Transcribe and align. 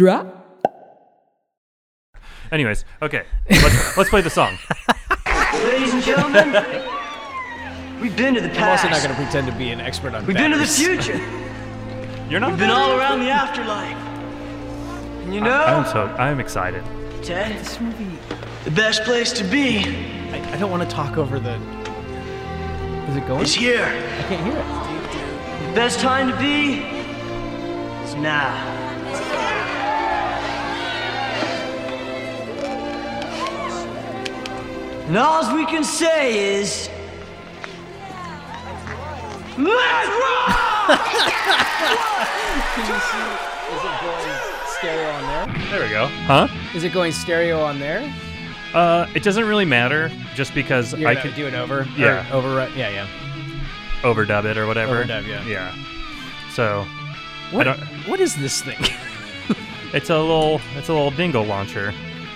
Drop. 0.00 0.64
Anyways, 2.50 2.86
okay, 3.02 3.24
let's, 3.50 3.96
let's 3.98 4.08
play 4.08 4.22
the 4.22 4.30
song. 4.30 4.56
Ladies 5.52 5.92
and 5.92 6.02
gentlemen, 6.02 6.52
we've 8.00 8.16
been 8.16 8.32
to 8.32 8.40
the 8.40 8.48
I'm 8.48 8.54
past. 8.56 8.82
also 8.86 8.94
not 8.96 9.02
going 9.04 9.14
to 9.14 9.22
pretend 9.22 9.46
to 9.48 9.58
be 9.58 9.68
an 9.72 9.78
expert 9.82 10.14
on 10.14 10.24
We've 10.24 10.34
been 10.34 10.52
to 10.52 10.56
the 10.56 10.64
batteries. 10.64 11.04
future. 11.06 11.18
You're 12.30 12.40
not. 12.40 12.48
We've 12.52 12.60
been 12.60 12.70
all 12.70 12.98
around 12.98 13.20
the 13.20 13.28
afterlife. 13.28 13.94
And 15.24 15.34
you 15.34 15.42
know, 15.42 15.52
I'm 15.52 15.84
so 15.84 16.06
I'm 16.18 16.40
excited. 16.40 16.82
Ted, 17.22 17.60
This 17.60 17.78
movie, 17.78 18.16
the 18.64 18.70
best 18.70 19.02
place 19.02 19.32
to 19.34 19.44
be 19.44 19.80
I, 20.32 20.54
I 20.54 20.56
don't 20.56 20.70
want 20.70 20.82
to 20.82 20.88
talk 20.88 21.18
over 21.18 21.38
the. 21.38 21.56
Is 23.10 23.16
it 23.16 23.26
going? 23.28 23.42
is 23.42 23.54
here. 23.54 23.84
I 23.84 24.22
can't 24.22 24.46
hear 24.46 24.56
it. 24.56 25.68
The 25.68 25.74
best 25.74 26.00
time 26.00 26.30
to 26.30 26.38
be 26.38 26.78
is 28.06 28.14
now. 28.14 28.78
And 35.10 35.18
all 35.18 35.56
we 35.56 35.66
can 35.66 35.82
say 35.82 36.54
is, 36.60 36.88
let's 39.58 40.08
rock! 40.22 41.00
Can 42.76 42.86
you 42.86 43.00
see? 43.10 43.26
Is 43.74 43.82
it 43.82 43.96
going 44.06 44.30
stereo 44.78 45.10
on 45.10 45.22
there? 45.26 45.46
There 45.68 45.82
we 45.82 45.88
go. 45.90 46.06
Huh? 46.06 46.46
Is 46.76 46.84
it 46.84 46.92
going 46.92 47.10
stereo 47.10 47.60
on 47.60 47.80
there? 47.80 48.14
Uh, 48.72 49.08
it 49.16 49.24
doesn't 49.24 49.48
really 49.48 49.64
matter, 49.64 50.12
just 50.36 50.54
because 50.54 50.94
You're 50.96 51.08
I 51.08 51.14
gonna 51.14 51.26
could 51.26 51.34
do 51.34 51.48
it 51.48 51.54
over. 51.54 51.88
Yeah. 51.96 52.32
Or 52.32 52.36
over. 52.36 52.70
Yeah, 52.76 52.90
yeah. 52.90 53.08
overdub 54.02 54.44
it 54.44 54.56
or 54.56 54.68
whatever. 54.68 55.02
Overdub, 55.02 55.26
yeah. 55.26 55.44
Yeah. 55.44 55.74
So 56.52 56.86
What, 57.50 57.66
what 58.06 58.20
is 58.20 58.36
this 58.36 58.62
thing? 58.62 58.78
it's 59.92 60.08
a 60.08 60.16
little 60.20 60.60
it's 60.76 60.88
a 60.88 60.92
little 60.92 61.10
dingle 61.10 61.42
launcher. 61.42 61.92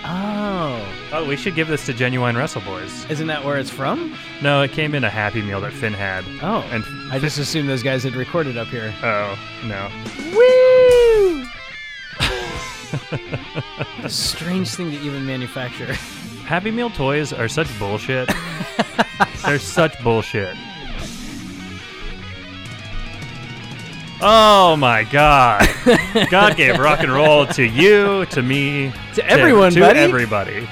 Oh, 0.07 0.91
Oh, 1.13 1.25
we 1.27 1.35
should 1.35 1.55
give 1.55 1.67
this 1.67 1.85
to 1.87 1.93
Genuine 1.93 2.35
Wrestle 2.37 2.61
Boys. 2.61 3.05
isn't 3.09 3.27
that 3.27 3.43
where 3.43 3.57
it's 3.57 3.69
from? 3.69 4.15
No, 4.41 4.61
it 4.61 4.71
came 4.71 4.93
in 4.93 5.03
a 5.03 5.09
Happy 5.09 5.41
Meal 5.41 5.61
that 5.61 5.71
Finn 5.73 5.93
had. 5.93 6.23
Oh, 6.41 6.63
And 6.71 6.83
I 7.11 7.19
just 7.19 7.37
assumed 7.39 7.69
those 7.69 7.83
guys 7.83 8.03
had 8.03 8.15
recorded 8.15 8.57
up 8.57 8.67
here. 8.67 8.93
oh 9.03 9.37
no. 9.65 9.89
Woo! 10.35 11.45
a 14.03 14.09
strange 14.09 14.69
thing 14.69 14.91
to 14.91 14.97
even 14.99 15.25
manufacture. 15.25 15.93
Happy 16.45 16.69
Meal 16.71 16.89
toys 16.91 17.33
are 17.33 17.47
such 17.47 17.67
bullshit. 17.79 18.29
They're 19.45 19.59
such 19.59 20.01
bullshit. 20.03 20.55
Oh 24.21 24.75
my 24.77 25.03
god. 25.03 25.67
God 26.29 26.55
gave 26.55 26.77
rock 26.79 27.01
and 27.01 27.11
roll 27.11 27.45
to 27.47 27.65
you, 27.65 28.25
to 28.27 28.41
me, 28.41 28.93
To 29.15 29.25
everyone, 29.29 29.71
to 29.73 29.81
buddy. 29.81 29.99
everybody. 29.99 30.67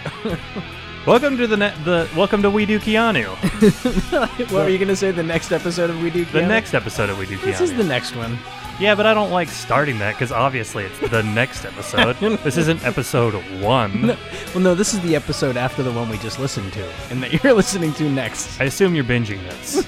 welcome 1.06 1.36
to 1.38 1.46
the 1.46 1.58
ne- 1.58 1.74
the 1.84 2.10
welcome 2.16 2.42
to 2.42 2.50
We 2.50 2.66
Do 2.66 2.80
Keanu. 2.80 3.28
what 4.52 4.52
were 4.64 4.70
you 4.70 4.78
gonna 4.78 4.96
say? 4.96 5.12
The 5.12 5.24
next 5.24 5.52
episode 5.52 5.90
of 5.90 6.02
We 6.02 6.10
Do 6.10 6.24
The 6.26 6.42
next 6.42 6.74
episode 6.74 7.10
of 7.10 7.18
We 7.20 7.26
Do 7.26 7.38
Keanu. 7.38 7.44
This 7.46 7.62
is 7.62 7.74
the 7.76 7.84
next 7.84 8.16
one. 8.16 8.38
Yeah, 8.80 8.96
but 8.96 9.06
I 9.06 9.14
don't 9.14 9.30
like 9.30 9.50
starting 9.50 10.00
that 10.00 10.14
because 10.14 10.32
obviously 10.32 10.86
it's 10.86 11.00
the 11.12 11.22
next 11.22 11.66
episode. 11.72 12.16
this 12.44 12.58
isn't 12.58 12.84
episode 12.86 13.34
one. 13.62 14.08
Well, 14.08 14.60
no, 14.62 14.74
this 14.74 14.94
is 14.94 15.02
the 15.02 15.16
episode 15.16 15.58
after 15.58 15.84
the 15.84 15.92
one 15.92 16.10
we 16.10 16.18
just 16.20 16.40
listened 16.40 16.72
to, 16.74 16.90
and 17.12 17.22
that 17.22 17.44
you're 17.44 17.54
listening 17.54 17.94
to 17.96 18.10
next. 18.10 18.60
I 18.60 18.64
assume 18.66 18.96
you're 18.96 19.04
binging 19.04 19.44
this. 19.44 19.86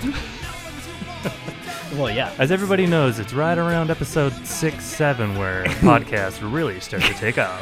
Well, 1.98 2.12
yeah. 2.12 2.34
As 2.40 2.52
everybody 2.52 2.86
knows, 2.86 3.20
it's 3.20 3.34
right 3.34 3.58
around 3.58 3.90
episode 3.90 4.34
six, 4.46 4.84
seven 4.84 5.38
where 5.38 5.64
podcasts 5.82 6.40
really 6.54 6.80
start 6.82 7.04
to 7.04 7.14
take 7.14 7.38
off. 7.38 7.62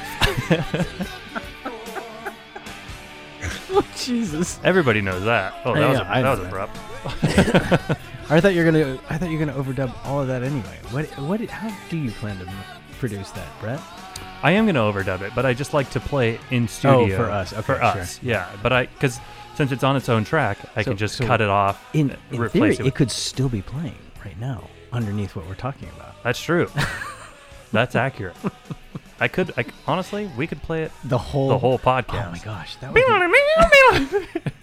Oh, 3.76 3.86
Jesus. 3.98 4.60
Everybody 4.64 5.02
knows 5.02 5.24
that. 5.26 5.54
Oh, 5.66 5.74
that 5.76 5.80
Yeah, 5.82 5.90
was 5.92 6.00
I 6.02 6.22
that 6.22 6.24
know 6.24 6.32
was 6.32 6.40
that. 6.40 6.48
abrupt. 6.48 6.78
I 8.32 8.40
thought 8.42 8.54
you're 8.56 8.66
gonna. 8.66 9.00
I 9.10 9.18
thought 9.18 9.30
you're 9.30 9.46
gonna 9.46 9.54
overdub 9.62 9.94
all 10.06 10.22
of 10.22 10.28
that 10.28 10.42
anyway. 10.44 10.80
What? 10.92 11.06
What? 11.20 11.42
How 11.42 11.76
do 11.90 11.98
you 11.98 12.10
plan 12.12 12.40
to 12.40 12.52
produce 13.00 13.30
that, 13.32 13.48
Brett? 13.60 13.82
I 14.42 14.52
am 14.52 14.66
gonna 14.66 14.80
overdub 14.80 15.22
it, 15.22 15.34
but 15.36 15.46
I 15.46 15.54
just 15.54 15.74
like 15.74 15.90
to 15.92 16.00
play 16.00 16.40
in 16.50 16.64
oh, 16.64 16.68
studio. 16.68 17.16
Oh, 17.16 17.18
for 17.18 17.30
us. 17.32 17.54
Okay, 17.54 17.62
for 17.62 17.76
sure. 17.76 17.84
us, 17.84 18.20
yeah. 18.24 18.50
But 18.64 18.74
I 18.74 18.86
because 18.88 19.20
since 19.56 19.72
it's 19.72 19.84
on 19.84 19.96
its 19.96 20.10
own 20.10 20.24
track, 20.24 20.58
I 20.76 20.82
So- 20.82 20.92
can 20.92 20.98
just 20.98 21.16
so 21.18 21.26
cut 21.28 21.42
it 21.42 21.50
off. 21.50 21.84
In, 21.94 22.16
in 22.32 22.40
replace 22.40 22.52
theory, 22.52 22.70
it. 22.74 22.80
it, 22.80 22.84
with- 22.86 22.94
could 22.96 23.12
still 23.12 23.50
be 23.50 23.62
playing 23.62 23.96
right 24.26 24.40
now 24.40 24.68
underneath 24.92 25.36
what 25.36 25.48
we're 25.48 25.56
talking 25.56 25.90
about. 25.96 26.16
That's 26.24 26.40
true. 26.40 26.70
That's 27.72 27.96
accurate. 27.96 28.36
I 29.20 29.28
could. 29.28 29.52
I, 29.58 29.66
honestly, 29.88 30.30
we 30.38 30.48
could 30.48 30.62
play 30.62 30.84
it 30.84 30.92
The 31.06 31.18
whole. 31.18 31.50
the 31.50 31.58
whole 31.58 31.80
podcast. 31.80 32.28
Oh 32.28 32.32
my 32.32 32.40
gosh, 32.40 32.76
that 32.78 32.94
would 32.94 34.20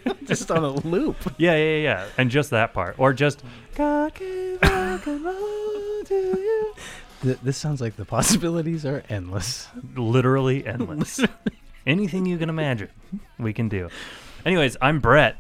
be 0.07 0.25
just 0.27 0.51
on 0.51 0.63
a 0.65 0.71
loop. 0.87 1.17
Yeah, 1.39 1.57
yeah, 1.57 1.77
yeah. 1.79 2.07
And 2.19 2.31
just 2.31 2.51
that 2.51 2.73
part. 2.75 2.95
Or 2.99 3.13
just 3.13 3.43
God 3.75 4.15
gave 4.15 4.61
rock 4.63 5.07
and 5.07 5.25
roll 5.25 6.05
to 6.05 6.15
you. 6.15 6.75
Th- 7.23 7.39
this 7.43 7.57
sounds 7.57 7.81
like 7.81 7.97
the 7.97 8.05
possibilities 8.05 8.85
are 8.87 9.03
endless. 9.09 9.69
Literally 9.97 10.67
endless. 10.67 11.21
Anything 11.87 12.27
you 12.27 12.37
can 12.39 12.49
imagine, 12.51 12.89
we 13.39 13.53
can 13.53 13.69
do. 13.69 13.89
Anyways, 14.45 14.77
I'm 14.83 15.01
Brett. 15.01 15.37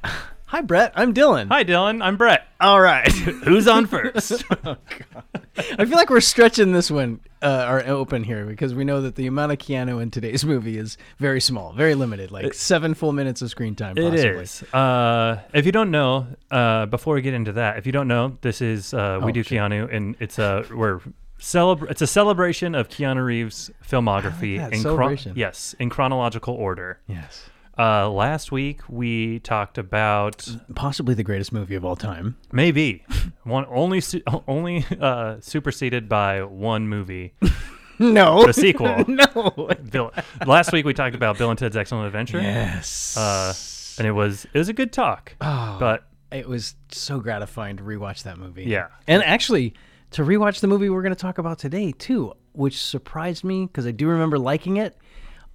Hi, 0.50 0.62
Brett. 0.62 0.92
I'm 0.96 1.14
Dylan. 1.14 1.46
Hi, 1.48 1.62
Dylan. 1.62 2.02
I'm 2.02 2.16
Brett. 2.16 2.44
All 2.60 2.80
right. 2.80 3.06
Who's 3.44 3.68
on 3.68 3.86
first? 3.86 4.42
I 4.64 5.84
feel 5.84 5.96
like 5.96 6.10
we're 6.10 6.20
stretching 6.20 6.72
this 6.72 6.90
one 6.90 7.20
uh, 7.40 7.82
open 7.86 8.24
here 8.24 8.44
because 8.44 8.74
we 8.74 8.82
know 8.82 9.00
that 9.02 9.14
the 9.14 9.28
amount 9.28 9.52
of 9.52 9.58
Keanu 9.58 10.02
in 10.02 10.10
today's 10.10 10.44
movie 10.44 10.76
is 10.76 10.98
very 11.18 11.40
small, 11.40 11.72
very 11.72 11.94
limited, 11.94 12.32
like 12.32 12.52
seven 12.52 12.94
full 12.94 13.12
minutes 13.12 13.42
of 13.42 13.50
screen 13.50 13.76
time. 13.76 13.96
It 13.96 14.10
Possibly. 14.10 14.42
is. 14.42 14.62
Uh, 14.74 15.40
if 15.54 15.66
you 15.66 15.72
don't 15.72 15.92
know, 15.92 16.26
uh, 16.50 16.86
before 16.86 17.14
we 17.14 17.22
get 17.22 17.34
into 17.34 17.52
that, 17.52 17.78
if 17.78 17.86
you 17.86 17.92
don't 17.92 18.08
know, 18.08 18.36
this 18.40 18.60
is 18.60 18.92
uh, 18.92 19.20
we 19.22 19.30
Oh, 19.30 19.32
do 19.32 19.44
shit. 19.44 19.56
Keanu, 19.60 19.94
and 19.94 20.16
it's 20.18 20.40
a 20.40 20.64
we're 20.74 21.00
celebr- 21.38 21.88
It's 21.92 22.02
a 22.02 22.08
celebration 22.08 22.74
of 22.74 22.88
Keanu 22.88 23.24
Reeves' 23.24 23.70
filmography 23.88 24.58
that, 24.58 24.72
in 24.72 24.80
celebration. 24.80 25.34
yes 25.36 25.76
in 25.78 25.90
chronological 25.90 26.54
order. 26.54 26.98
Yes. 27.06 27.48
Uh, 27.80 28.10
last 28.10 28.52
week 28.52 28.80
we 28.88 29.38
talked 29.38 29.78
about 29.78 30.46
Possibly 30.74 31.14
the 31.14 31.22
greatest 31.22 31.50
movie 31.50 31.74
of 31.76 31.84
all 31.84 31.96
time. 31.96 32.36
maybe 32.52 33.04
one 33.44 33.64
only 33.70 34.00
su- 34.02 34.20
only 34.48 34.84
uh, 35.00 35.36
superseded 35.40 36.06
by 36.08 36.42
one 36.42 36.86
movie, 36.88 37.32
No. 37.98 38.44
the 38.44 38.52
sequel. 38.52 39.04
no. 39.08 39.70
Bill, 39.90 40.12
last 40.46 40.72
week 40.72 40.84
we 40.84 40.92
talked 40.92 41.14
about 41.14 41.38
Bill 41.38 41.48
and 41.48 41.58
Ted's 41.58 41.76
Excellent 41.76 42.06
Adventure. 42.06 42.40
Yes. 42.40 43.16
Uh, 43.16 43.54
and 43.98 44.06
it 44.06 44.12
was 44.12 44.46
it 44.52 44.58
was 44.58 44.68
a 44.68 44.74
good 44.74 44.92
talk, 44.92 45.34
Oh. 45.40 45.76
but 45.80 46.06
it 46.30 46.46
was 46.48 46.74
so 46.90 47.18
gratifying 47.20 47.78
to 47.78 47.82
rewatch 47.82 48.24
that 48.24 48.36
movie. 48.36 48.64
Yeah. 48.64 48.88
And 49.06 49.22
actually, 49.22 49.72
to 50.12 50.22
rewatch 50.22 50.60
the 50.60 50.66
movie 50.66 50.90
we're 50.90 51.02
going 51.02 51.14
to 51.14 51.20
talk 51.20 51.38
about 51.38 51.58
today, 51.58 51.92
too, 51.92 52.34
which 52.52 52.76
surprised 52.82 53.42
me 53.42 53.64
because 53.66 53.86
I 53.86 53.90
do 53.92 54.06
remember 54.08 54.38
liking 54.38 54.76
it. 54.76 54.96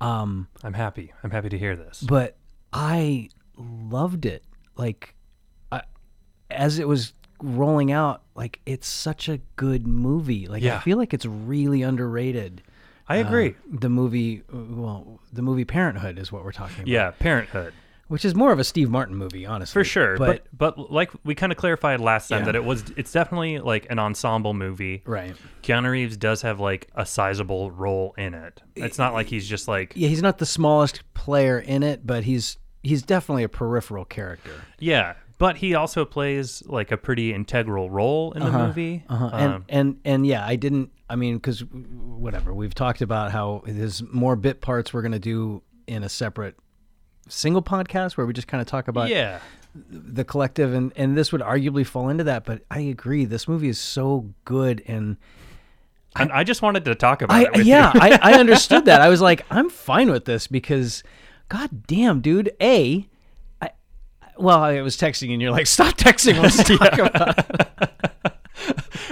Um, 0.01 0.47
I'm 0.63 0.73
happy. 0.73 1.13
I'm 1.23 1.31
happy 1.31 1.49
to 1.49 1.57
hear 1.57 1.75
this. 1.75 2.01
but 2.01 2.37
I 2.73 3.29
loved 3.57 4.25
it. 4.25 4.43
Like, 4.77 5.15
I, 5.71 5.83
as 6.51 6.79
it 6.79 6.87
was 6.87 7.13
rolling 7.41 7.91
out, 7.91 8.23
like, 8.35 8.59
it's 8.65 8.87
such 8.87 9.29
a 9.29 9.37
good 9.55 9.87
movie. 9.87 10.47
Like, 10.47 10.63
I 10.63 10.79
feel 10.79 10.97
like 10.97 11.13
it's 11.13 11.25
really 11.25 11.81
underrated. 11.81 12.61
I 13.07 13.17
agree. 13.17 13.51
Uh, 13.51 13.77
the 13.79 13.89
movie, 13.89 14.41
uh, 14.53 14.57
well, 14.69 15.19
the 15.31 15.41
movie 15.41 15.63
Parenthood 15.65 16.17
is 16.17 16.31
what 16.31 16.43
we're 16.43 16.51
talking 16.51 16.77
about. 16.77 16.87
yeah, 16.87 17.11
Parenthood 17.11 17.73
Which 18.07 18.23
is 18.23 18.35
more 18.35 18.51
of 18.51 18.59
a 18.59 18.63
Steve 18.63 18.89
Martin 18.89 19.15
movie, 19.15 19.45
honestly. 19.47 19.73
for 19.79 19.83
sure. 19.83 20.15
But, 20.17 20.45
But 20.55 20.75
but, 20.77 20.91
like 20.91 21.11
we 21.23 21.33
kind 21.33 21.51
of 21.51 21.57
clarified 21.57 21.99
last 21.99 22.27
time 22.29 22.41
Yeah. 22.41 22.45
that 22.45 22.55
it 22.55 22.63
was 22.63 22.83
it's 22.95 23.11
definitely 23.11 23.59
like 23.59 23.87
an 23.89 23.97
ensemble 23.97 24.53
movie. 24.53 25.01
right. 25.05 25.35
Keanu 25.63 25.89
Reeves 25.89 26.15
does 26.17 26.43
have 26.43 26.59
like 26.59 26.87
a 26.95 27.05
sizable 27.05 27.71
role 27.71 28.13
in 28.17 28.33
it. 28.35 28.61
It's 28.75 28.97
not 28.99 29.13
like 29.13 29.27
he's 29.27 29.47
just 29.47 29.67
like 29.67 29.93
yeah, 29.95 30.07
he's 30.07 30.21
not 30.21 30.37
the 30.37 30.45
smallest 30.45 31.01
player 31.15 31.57
in 31.59 31.81
it, 31.81 32.05
but 32.05 32.25
he's 32.25 32.57
he's 32.83 33.01
definitely 33.01 33.43
a 33.43 33.49
peripheral 33.49 34.05
character. 34.05 34.51
yeah, 34.77 35.15
but 35.39 35.57
he 35.57 35.73
also 35.73 36.05
plays 36.05 36.61
like 36.67 36.91
a 36.91 36.97
pretty 36.97 37.33
integral 37.33 37.89
role 37.89 38.31
in 38.33 38.43
the 38.43 38.51
movie. 38.51 39.03
Uh-huh. 39.09 39.29
And 39.33 39.53
Um, 39.53 39.65
and 39.67 39.97
and 40.05 40.27
yeah, 40.27 40.45
I 40.45 40.55
didn't. 40.55 40.91
I 41.09 41.15
mean, 41.15 41.37
because 41.37 41.61
whatever 41.61 42.53
we've 42.53 42.73
talked 42.75 43.01
about 43.01 43.31
how 43.31 43.63
there's 43.65 44.03
more 44.11 44.35
bit 44.35 44.61
parts 44.61 44.93
we're 44.93 45.01
gonna 45.01 45.17
do 45.19 45.63
in 45.87 46.03
a 46.03 46.09
separate 46.09 46.55
single 47.27 47.61
podcast 47.61 48.17
where 48.17 48.25
we 48.25 48.33
just 48.33 48.47
kind 48.47 48.61
of 48.61 48.67
talk 48.67 48.87
about 48.87 49.09
yeah, 49.09 49.39
the 49.89 50.23
collective, 50.23 50.73
and 50.73 50.91
and 50.95 51.17
this 51.17 51.31
would 51.31 51.41
arguably 51.41 51.85
fall 51.85 52.09
into 52.09 52.23
that. 52.25 52.45
But 52.45 52.63
I 52.69 52.79
agree, 52.79 53.25
this 53.25 53.47
movie 53.47 53.69
is 53.69 53.79
so 53.79 54.33
good 54.45 54.83
and. 54.87 55.17
and 56.15 56.31
I 56.31 56.43
just 56.43 56.61
wanted 56.61 56.85
to 56.85 56.95
talk 56.95 57.21
about 57.21 57.35
I 57.35 57.59
it. 57.59 57.65
Yeah. 57.65 57.91
I, 57.93 58.19
I 58.21 58.33
understood 58.39 58.85
that. 58.85 59.01
I 59.01 59.09
was 59.09 59.21
like, 59.21 59.45
I'm 59.49 59.69
fine 59.69 60.09
with 60.09 60.25
this 60.25 60.47
because, 60.47 61.03
god 61.49 61.87
damn, 61.87 62.21
dude. 62.21 62.51
A, 62.61 63.07
I, 63.61 63.71
well, 64.37 64.59
I 64.59 64.81
was 64.81 64.95
texting 64.95 65.33
and 65.33 65.41
you're 65.41 65.51
like, 65.51 65.67
stop 65.67 65.95
texting. 65.97 66.41
Let's 66.41 66.63
talk 66.63 66.97
about. 66.97 68.35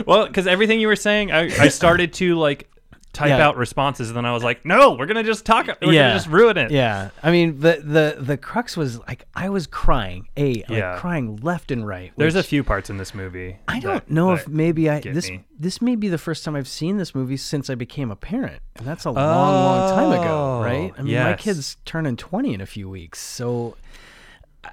Well, 0.07 0.25
because 0.27 0.48
everything 0.48 0.80
you 0.80 0.88
were 0.88 0.95
saying, 0.95 1.31
I, 1.31 1.44
I 1.44 1.68
started 1.68 2.13
to 2.13 2.36
like 2.36 2.69
type 3.13 3.30
Yeah. 3.30 3.48
out 3.48 3.57
responses, 3.57 4.10
and 4.10 4.18
then 4.18 4.25
I 4.25 4.33
was 4.33 4.44
like, 4.44 4.65
no, 4.65 4.94
we're 4.95 5.06
gonna 5.06 5.24
just 5.24 5.45
talk. 5.45 5.68
We're 5.68 5.94
Yeah. 5.94 6.01
gonna 6.07 6.13
just 6.15 6.27
ruin 6.27 6.57
it. 6.57 6.71
Yeah, 6.71 7.10
I 7.21 7.30
mean 7.31 7.60
the 7.60 7.80
the 7.83 8.18
the 8.19 8.38
crux 8.38 8.75
was 8.75 8.98
like 9.07 9.25
I 9.36 9.50
was 9.50 9.68
crying, 9.68 10.27
a 10.36 10.56
like 10.56 10.65
Yeah. 10.69 10.98
crying 10.98 11.38
left 11.44 11.69
and 11.71 11.86
right. 11.88 12.12
There's 12.18 12.36
a 12.36 12.42
few 12.44 12.63
parts 12.63 12.89
in 12.89 12.98
this 12.98 13.13
movie. 13.13 13.57
I 13.68 13.80
don't 13.80 14.10
know 14.10 14.31
if 14.33 14.48
maybe 14.48 14.89
I 14.89 15.00
this 15.00 15.30
me. 15.30 15.44
this 15.57 15.81
may 15.81 15.95
be 15.95 16.07
the 16.10 16.18
first 16.18 16.44
time 16.44 16.56
I've 16.56 16.68
seen 16.68 16.98
this 16.98 17.13
movie 17.13 17.38
since 17.38 17.69
I 17.69 17.75
became 17.75 18.10
a 18.10 18.15
parent, 18.15 18.62
and 18.77 18.86
that's 18.88 19.06
a 19.06 19.12
long, 19.12 19.54
long 19.54 19.89
time 19.92 20.12
ago, 20.19 20.59
Oh, 20.59 20.63
right? 20.63 20.92
I 20.98 21.01
mean, 21.04 21.16
my 21.16 21.33
kid's 21.36 21.77
turning 21.86 22.18
20 22.18 22.54
in 22.56 22.62
a 22.62 22.66
few 22.66 22.89
weeks, 22.89 23.19
so. 23.19 23.77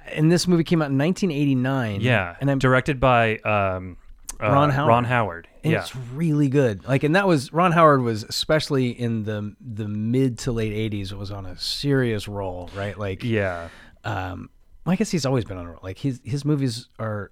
And 0.07 0.31
this 0.31 0.47
movie 0.47 0.63
came 0.63 0.81
out 0.81 0.89
in 0.89 0.97
1989. 0.97 1.99
Yeah, 2.01 2.35
and 2.39 2.49
I'm 2.49 2.59
directed 2.59 2.99
by 2.99 3.37
um, 3.39 3.97
uh, 4.41 4.49
Ron 4.49 4.69
Howard. 4.69 4.87
Ron 4.87 5.03
Howard. 5.03 5.47
And 5.63 5.73
yeah, 5.73 5.81
it's 5.81 5.95
really 5.95 6.49
good. 6.49 6.87
Like, 6.87 7.03
and 7.03 7.15
that 7.15 7.27
was 7.27 7.53
Ron 7.53 7.71
Howard 7.71 8.01
was 8.01 8.23
especially 8.23 8.89
in 8.89 9.23
the 9.23 9.55
the 9.59 9.87
mid 9.87 10.39
to 10.39 10.51
late 10.51 10.73
'80s. 10.91 11.11
It 11.11 11.17
was 11.17 11.31
on 11.31 11.45
a 11.45 11.57
serious 11.57 12.27
roll, 12.27 12.69
right? 12.75 12.97
Like, 12.97 13.23
yeah. 13.23 13.69
um, 14.03 14.49
I 14.85 14.95
guess 14.95 15.11
he's 15.11 15.25
always 15.25 15.45
been 15.45 15.57
on 15.57 15.65
a 15.65 15.69
roll. 15.71 15.79
Like 15.83 15.99
his 15.99 16.19
his 16.23 16.43
movies 16.43 16.89
are, 16.97 17.31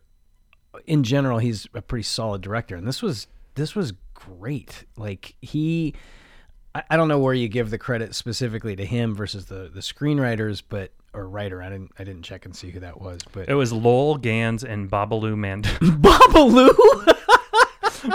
in 0.86 1.04
general, 1.04 1.40
he's 1.40 1.68
a 1.74 1.82
pretty 1.82 2.04
solid 2.04 2.42
director, 2.42 2.76
and 2.76 2.88
this 2.88 3.02
was 3.02 3.28
this 3.56 3.76
was 3.76 3.94
great. 4.14 4.86
Like 4.96 5.36
he, 5.42 5.96
I, 6.76 6.84
I 6.92 6.98
don't 6.98 7.08
know 7.08 7.20
where 7.20 7.34
you 7.34 7.48
give 7.48 7.72
the 7.72 7.80
credit 7.80 8.14
specifically 8.14 8.76
to 8.76 8.86
him 8.86 9.16
versus 9.16 9.46
the 9.46 9.72
the 9.74 9.82
screenwriters, 9.82 10.62
but 10.68 10.92
or 11.14 11.28
writer. 11.28 11.62
I 11.64 11.70
didn't 11.70 11.92
I 11.98 12.04
didn't 12.04 12.24
check 12.24 12.46
and 12.46 12.56
see 12.56 12.70
who 12.70 12.80
that 12.82 13.02
was, 13.02 13.22
but 13.32 13.50
It 13.50 13.56
was 13.56 13.74
Lowell 13.74 14.18
Ganz 14.18 14.64
and 14.64 14.90
Babaloo 14.90 15.36
Mandel. 15.38 15.72
Babaloo. 15.82 17.16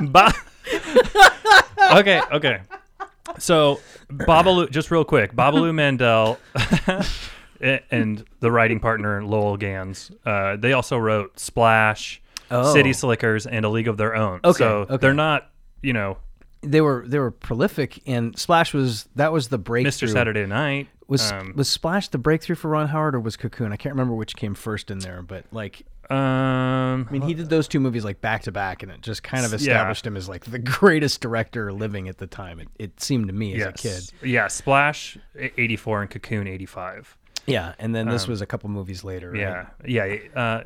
Ba- 0.02 0.32
okay, 1.92 2.20
okay. 2.32 2.60
So 3.38 3.80
Babaloo, 4.08 4.70
just 4.70 4.90
real 4.90 5.04
quick, 5.04 5.34
Babaloo 5.34 5.74
Mandel 5.74 6.38
and 7.90 8.24
the 8.40 8.50
writing 8.50 8.80
partner 8.80 9.24
Lowell 9.24 9.56
Ganz. 9.56 10.10
Uh, 10.24 10.56
they 10.56 10.72
also 10.72 10.96
wrote 10.98 11.38
Splash, 11.38 12.20
Oh. 12.50 12.72
City 12.72 12.92
Slickers, 12.92 13.46
and 13.46 13.64
A 13.64 13.68
League 13.68 13.88
of 13.88 13.96
Their 13.96 14.14
Own. 14.14 14.40
Okay, 14.44 14.58
so 14.58 14.78
okay. 14.80 14.96
they're 14.98 15.14
not, 15.14 15.50
you 15.82 15.92
know, 15.94 16.18
they 16.62 16.80
were 16.80 17.04
they 17.06 17.18
were 17.18 17.30
prolific, 17.30 18.00
and 18.06 18.38
Splash 18.38 18.74
was 18.74 19.08
that 19.16 19.32
was 19.32 19.48
the 19.48 19.58
breakthrough. 19.58 20.08
Mr. 20.08 20.12
Saturday 20.12 20.46
Night. 20.46 20.88
Was 21.06 21.32
um, 21.32 21.52
was 21.56 21.68
Splash 21.68 22.08
the 22.08 22.18
breakthrough 22.18 22.56
for 22.56 22.68
Ron 22.68 22.88
Howard 22.88 23.14
or 23.14 23.20
was 23.20 23.36
Cocoon? 23.36 23.72
I 23.72 23.76
can't 23.76 23.94
remember 23.94 24.14
which 24.14 24.36
came 24.36 24.54
first 24.54 24.90
in 24.90 25.00
there, 25.00 25.22
but 25.22 25.44
like 25.52 25.84
um, 26.10 27.06
I 27.08 27.12
mean, 27.12 27.22
he 27.22 27.34
did 27.34 27.48
those 27.50 27.68
two 27.68 27.80
movies 27.80 28.04
like 28.04 28.20
back 28.20 28.42
to 28.42 28.52
back, 28.52 28.82
and 28.82 28.90
it 28.92 29.00
just 29.00 29.22
kind 29.22 29.44
of 29.44 29.50
Yeah. 29.52 29.56
established 29.56 30.06
him 30.06 30.16
as 30.16 30.28
like 30.28 30.44
the 30.44 30.58
greatest 30.78 31.20
director 31.20 31.72
living 31.72 32.08
at 32.08 32.18
the 32.18 32.26
time. 32.26 32.60
It, 32.60 32.68
it 32.78 33.00
seemed 33.00 33.26
to 33.28 33.32
me 33.32 33.54
as 33.54 33.58
yes. 33.58 33.68
a 33.68 33.72
kid. 34.20 34.30
Yeah, 34.30 34.48
Splash, 34.48 35.16
e- 35.40 35.50
84, 35.56 36.02
and 36.02 36.10
Cocoon, 36.10 36.46
85. 36.46 37.16
Yeah, 37.46 37.74
and 37.78 37.94
then 37.94 38.08
this 38.08 38.26
was 38.26 38.40
a 38.40 38.46
couple 38.46 38.70
movies 38.70 39.04
later. 39.04 39.30
Right? 39.32 39.44
Um, 39.46 39.66
Yeah, 39.84 40.04
yeah, 40.34 40.40
uh, 40.40 40.64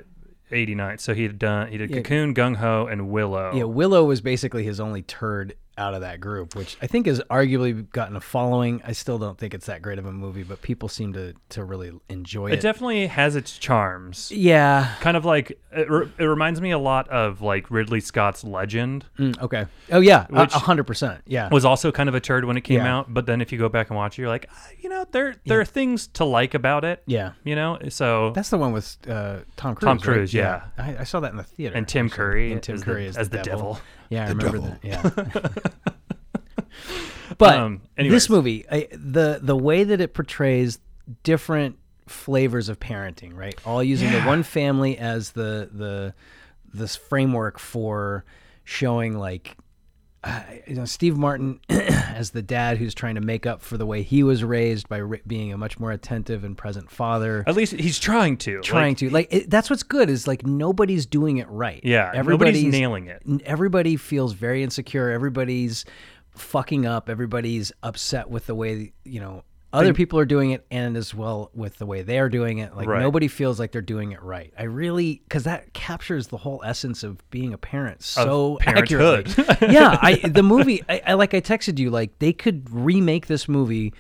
89. 0.51 0.99
So 0.99 1.13
he 1.15 1.25
had 1.25 1.39
done, 1.39 1.69
he 1.69 1.77
did 1.77 1.91
Yeah. 1.91 1.97
Cocoon, 1.99 2.35
Gung 2.35 2.57
Ho, 2.57 2.87
and 2.87 3.11
Willow. 3.11 3.53
yeah. 3.55 3.65
Willow 3.65 4.05
was 4.05 4.21
basically 4.21 4.65
his 4.65 4.79
only 4.81 5.03
turd 5.03 5.55
out 5.79 5.95
of 5.95 6.01
that 6.03 6.21
group, 6.21 6.55
which 6.57 6.77
I 6.83 6.87
think 6.87 7.07
has 7.07 7.21
arguably 7.31 7.89
gotten 7.91 8.17
a 8.17 8.21
following. 8.21 8.83
I 8.85 8.93
still 8.93 9.19
don't 9.19 9.39
think 9.39 9.55
it's 9.55 9.67
that 9.67 9.81
great 9.81 9.99
of 9.99 10.05
a 10.07 10.13
movie, 10.13 10.43
but 10.43 10.61
people 10.61 10.89
seem 10.89 11.13
to 11.15 11.35
to 11.51 11.65
really 11.65 11.93
enjoy 12.09 12.49
It 12.49 12.55
it. 12.55 12.61
definitely 12.61 13.07
has 13.07 13.37
its 13.37 13.57
charms. 13.57 14.31
yeah. 14.31 14.95
Kind 15.01 15.17
of 15.17 15.25
like 15.25 15.59
it, 15.73 15.91
re- 15.91 16.11
it 16.19 16.25
reminds 16.25 16.61
me 16.61 16.71
a 16.73 16.79
lot 16.79 17.09
of 17.09 17.41
like 17.41 17.71
Ridley 17.71 18.01
Scott's 18.01 18.43
Legend. 18.45 19.05
Mm, 19.19 19.41
okay. 19.41 19.67
Oh 19.93 20.01
yeah. 20.01 20.27
A 20.31 20.59
hundred 20.59 20.85
percent. 20.85 21.23
Yeah. 21.27 21.49
Was 21.51 21.65
also 21.65 21.93
kind 21.93 22.09
of 22.09 22.15
a 22.15 22.21
turd 22.21 22.45
when 22.45 22.57
it 22.57 22.63
came 22.63 22.79
Yeah. 22.79 22.97
out, 22.99 23.15
but 23.15 23.27
then 23.27 23.41
if 23.41 23.53
you 23.53 23.59
go 23.59 23.69
back 23.69 23.89
and 23.91 23.97
watch 23.97 24.19
it, 24.19 24.23
you're 24.23 24.29
like, 24.29 24.49
ah, 24.53 24.69
you 24.81 24.89
know, 24.89 25.07
there 25.13 25.37
there 25.47 25.61
are 25.61 25.65
things 25.65 26.09
to 26.09 26.25
like 26.25 26.55
about 26.55 26.85
it. 26.85 27.03
yeah. 27.07 27.33
You 27.45 27.55
know, 27.55 27.79
so 27.89 28.33
That's 28.35 28.51
the 28.51 28.59
one 28.59 28.73
with 28.73 28.97
uh, 29.09 29.39
Tom 29.57 29.75
Cruise. 29.75 29.87
Tom 29.87 29.97
right? 29.99 30.03
Cruise, 30.03 30.35
yeah. 30.35 30.65
I, 30.77 30.99
I 30.99 31.05
saw 31.05 31.21
that 31.21 31.31
in 31.31 31.37
the 31.37 31.43
theater. 31.45 31.77
and 31.77 31.87
Tim. 31.87 32.09
Curry 32.11 32.53
And 32.53 32.63
Tim 32.63 32.75
as 32.77 32.83
Curry 32.83 33.11
the, 33.11 33.21
as, 33.21 33.29
the, 33.29 33.37
the 33.39 33.43
devil. 33.45 33.79
Yeah, 34.11 34.25
I 34.25 34.29
The 34.29 34.35
remember 34.35 34.59
devil. 34.59 34.79
that. 34.83 35.35
Yeah. 35.37 35.89
but 37.39 37.59
Um, 37.59 37.83
this 37.97 38.29
movie, 38.31 38.65
I, 38.71 38.89
the 38.93 39.39
the 39.43 39.57
way 39.57 39.85
that 39.85 40.01
it 40.01 40.15
portrays 40.15 40.79
different 41.23 41.79
flavors 42.07 42.69
of 42.69 42.81
parenting, 42.81 43.35
right? 43.37 43.59
All 43.67 43.83
using 43.83 44.11
the 44.11 44.23
one 44.23 44.43
family 44.43 44.97
as 44.99 45.33
the 45.33 45.69
the 45.73 46.15
this 46.73 46.97
framework 46.97 47.59
for 47.59 48.25
showing 48.65 49.19
like 49.19 49.57
Uh, 50.29 50.43
you 50.67 50.75
know 50.75 50.85
Steve 50.85 51.17
Martin 51.17 51.59
as 51.71 52.31
the 52.31 52.43
dad 52.43 52.77
who's 52.77 52.93
trying 52.95 53.15
to 53.15 53.21
make 53.23 53.47
up 53.47 53.63
for 53.63 53.79
the 53.79 53.87
way 53.87 54.03
he 54.03 54.23
was 54.23 54.45
raised 54.45 54.89
by 54.89 54.99
ri- 54.99 55.23
being 55.27 55.53
a 55.53 55.57
much 55.59 55.79
more 55.81 55.91
attentive 55.91 56.45
and 56.45 56.57
present 56.59 56.91
father 56.91 57.45
At 57.47 57.55
least 57.57 57.73
he's 57.73 57.99
trying 57.99 58.37
to. 58.39 58.61
trying 58.61 58.91
Like, 58.91 58.99
to 58.99 59.11
like 59.11 59.29
it, 59.33 59.51
that's 59.51 59.71
what's 59.71 59.83
good 59.83 60.11
is 60.11 60.27
like 60.27 60.45
nobody's 60.45 61.07
doing 61.07 61.39
it 61.39 61.49
right 61.49 61.81
Yeah, 61.83 62.11
everybody's 62.15 62.63
nobody's 62.63 62.79
nailing 62.81 63.07
it. 63.07 63.23
everybody 63.47 63.97
feels 63.97 64.35
very 64.35 64.63
insecure 64.63 65.09
everybody's 65.11 65.85
fucking 66.33 66.87
up 66.87 67.09
everybody's 67.09 67.73
upset 67.83 68.29
with 68.31 68.47
the 68.47 68.55
way 68.55 68.93
you 69.05 69.21
know 69.21 69.43
other 69.73 69.93
people 69.93 70.19
are 70.19 70.25
doing 70.25 70.51
it 70.53 70.65
and 70.71 70.97
as 70.97 71.15
well 71.15 71.51
with 71.55 71.77
the 71.79 71.85
way 71.87 72.03
they're 72.03 72.29
doing 72.31 72.59
it 72.59 72.75
like 72.75 72.89
Right. 72.89 73.01
nobody 73.03 73.29
feels 73.29 73.59
like 73.61 73.71
they're 73.73 73.83
doing 73.83 74.13
it 74.13 74.23
right 74.23 74.53
i 74.59 74.63
really 74.63 75.21
because 75.29 75.45
that 75.45 75.73
captures 75.75 76.29
the 76.29 76.39
whole 76.39 76.63
essence 76.65 77.03
of 77.03 77.19
being 77.31 77.53
a 77.53 77.59
parent 77.59 78.03
so 78.03 78.57
parenthood. 78.63 79.29
accurately 79.29 79.75
yeah 79.75 79.99
i 80.01 80.15
the 80.15 80.43
movie 80.43 80.83
I, 80.89 81.03
I 81.09 81.15
like 81.15 81.35
i 81.35 81.41
texted 81.43 81.79
you 81.79 81.91
like 81.91 82.19
they 82.19 82.33
could 82.33 82.71
remake 82.71 83.27
this 83.27 83.47
movie 83.49 83.93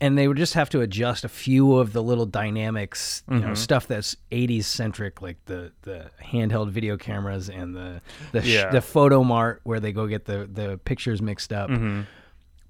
and 0.00 0.18
they 0.18 0.26
would 0.26 0.36
just 0.38 0.54
have 0.54 0.68
to 0.70 0.80
adjust 0.80 1.24
a 1.24 1.28
few 1.28 1.76
of 1.76 1.92
the 1.92 2.02
little 2.02 2.26
dynamics, 2.26 3.22
you 3.28 3.36
Mm-hmm. 3.36 3.46
know, 3.46 3.54
stuff 3.54 3.86
that's 3.86 4.16
80s 4.32 4.64
centric, 4.64 5.22
like 5.22 5.36
the 5.44 5.70
the 5.82 6.10
handheld 6.20 6.70
video 6.70 6.96
cameras 6.96 7.48
and 7.48 7.76
the 7.76 8.00
the, 8.32 8.42
sh- 8.42 8.64
the 8.72 8.80
photo 8.80 9.22
mart 9.22 9.60
where 9.62 9.78
they 9.78 9.92
go 9.92 10.08
get 10.08 10.24
the 10.24 10.48
the 10.52 10.80
pictures 10.84 11.22
mixed 11.22 11.52
up. 11.52 11.70
Mm-hmm. 11.70 12.00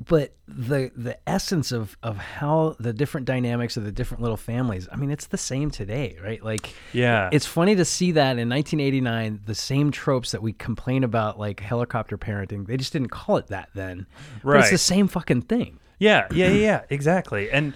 But 0.08 0.34
the 0.48 0.90
the 0.96 1.18
essence 1.28 1.70
of 1.70 1.96
of 2.02 2.16
how 2.16 2.76
the 2.80 2.92
different 2.92 3.26
dynamics 3.26 3.76
of 3.76 3.84
the 3.84 3.92
different 3.92 4.22
little 4.22 4.36
families, 4.36 4.88
I 4.90 4.96
mean, 4.96 5.10
it's 5.10 5.26
the 5.26 5.36
same 5.38 5.70
today, 5.70 6.16
right? 6.22 6.42
Like, 6.42 6.74
Yeah. 6.92 7.28
it's 7.32 7.46
funny 7.46 7.76
to 7.76 7.84
see 7.84 8.12
that 8.12 8.38
in 8.38 8.48
1989, 8.48 9.40
the 9.44 9.54
same 9.54 9.90
tropes 9.90 10.30
that 10.32 10.42
we 10.42 10.52
complain 10.54 11.04
about, 11.04 11.38
like 11.38 11.60
helicopter 11.60 12.16
parenting, 12.16 12.66
they 12.66 12.76
just 12.76 12.92
didn't 12.92 13.08
call 13.10 13.36
it 13.36 13.48
that 13.48 13.68
then. 13.74 14.06
But 14.42 14.60
it's 14.60 14.70
the 14.70 14.78
same 14.78 15.08
fucking 15.08 15.42
thing. 15.42 15.78
Yeah, 15.98 16.26
yeah, 16.32 16.48
yeah, 16.48 16.54
yeah, 16.54 16.80
exactly. 16.90 17.50
And 17.50 17.74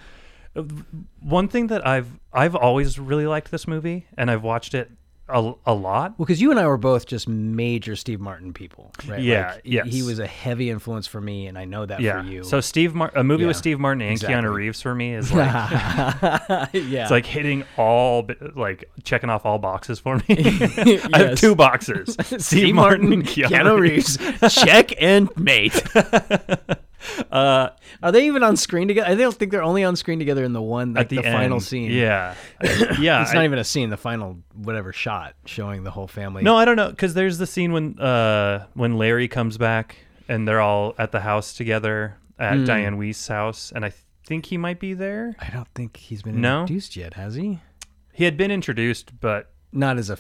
uh, 0.57 0.63
one 1.21 1.49
thing 1.49 1.67
that 1.69 1.87
I've 1.87 2.09
I've 2.33 2.57
always 2.57 2.99
really 2.99 3.27
liked 3.27 3.51
this 3.51 3.69
movie, 3.69 4.07
and 4.17 4.31
I've 4.31 4.43
watched 4.43 4.75
it 4.75 4.91
a, 5.29 5.53
a 5.67 5.75
lot. 5.75 6.15
Well, 6.19 6.27
because 6.27 6.41
you 6.41 6.51
and 6.53 6.61
I 6.61 6.67
were 6.67 6.77
both 6.77 7.07
just 7.07 7.27
major 7.29 7.97
Steve 7.97 8.21
Martin 8.21 8.53
people, 8.53 8.93
right? 9.09 9.21
Yeah, 9.21 9.55
Like, 9.55 9.65
he- 9.65 9.81
He 9.99 10.03
was 10.03 10.19
a 10.21 10.27
heavy 10.27 10.71
influence 10.71 11.07
for 11.07 11.21
me, 11.21 11.47
and 11.49 11.59
I 11.59 11.65
know 11.65 11.85
that 11.85 12.01
Yeah. 12.01 12.23
for 12.23 12.29
you. 12.29 12.45
So 12.45 12.61
Steve, 12.61 12.95
Mar- 12.95 13.11
a 13.15 13.25
movie 13.25 13.45
with 13.45 13.57
Steve 13.57 13.81
Martin 13.81 14.03
and 14.03 14.13
exactly. 14.13 14.37
Keanu 14.37 14.55
Reeves 14.55 14.81
for 14.83 14.95
me 14.95 15.15
is 15.15 15.33
like 15.33 15.47
yeah, 16.23 16.69
it's 16.73 17.11
like 17.11 17.27
hitting 17.27 17.65
all 17.77 18.29
like 18.55 18.89
checking 19.03 19.29
off 19.31 19.45
all 19.45 19.59
boxes 19.59 19.99
for 19.99 20.17
me. 20.17 20.25
I 21.13 21.19
have 21.19 21.37
two 21.39 21.55
boxes: 21.57 22.17
Steve, 22.39 22.75
Martin, 22.75 23.13
and 23.13 23.25
Keanu, 23.25 23.81
Reeves. 23.81 24.19
check 24.55 24.93
and 25.03 25.29
mate. 25.37 25.83
Uh, 27.31 27.69
Are 28.03 28.13
they 28.13 28.27
even 28.27 28.43
on 28.43 28.57
screen 28.57 28.89
together? 28.89 29.09
I 29.09 29.15
don't 29.15 29.35
think 29.35 29.51
they're 29.53 29.63
only 29.63 29.85
on 29.85 29.97
screen 29.97 30.19
together 30.19 30.45
in 30.45 30.53
the 30.53 30.63
one, 30.63 30.95
like 30.95 31.03
at 31.05 31.09
the, 31.11 31.23
final 31.23 31.57
end, 31.57 31.63
scene. 31.63 31.91
Yeah, 31.91 32.35
yeah. 32.99 33.23
it's 33.23 33.31
I- 33.31 33.35
not 33.35 33.45
even 33.45 33.59
a 33.59 33.65
scene. 33.65 33.91
The 33.91 33.97
final 33.97 34.39
whatever 34.55 34.93
shot 34.93 35.35
showing 35.45 35.85
the 35.85 35.91
whole 35.91 36.09
family. 36.09 36.43
No, 36.43 36.57
I 36.57 36.65
don't 36.65 36.77
know 36.77 36.91
because 36.91 37.15
there's 37.15 37.39
the 37.39 37.47
scene 37.47 37.73
when 37.73 37.99
uh 38.01 38.67
when 38.75 38.97
Larry 38.99 39.29
comes 39.29 39.59
back 39.59 39.97
and 40.29 40.47
they're 40.49 40.61
all 40.61 40.95
at 40.99 41.13
the 41.13 41.21
house 41.21 41.55
together 41.55 42.17
at 42.39 42.57
Hmm. 42.59 42.65
Diane 42.65 42.97
Wiest's 42.99 43.29
house, 43.29 43.73
and 43.75 43.85
I 43.85 43.93
think 44.27 44.47
he 44.47 44.57
might 44.59 44.81
be 44.81 44.93
there. 44.95 45.37
I 45.39 45.51
don't 45.51 45.69
think 45.75 45.97
he's 45.97 46.23
been 46.23 46.41
No? 46.41 46.63
introduced 46.63 46.97
yet, 46.97 47.15
has 47.15 47.35
he? 47.37 47.61
He 48.13 48.25
had 48.25 48.37
been 48.37 48.51
introduced, 48.51 49.21
but 49.21 49.53
Not 49.73 49.99
as 49.99 50.11
a 50.11 50.17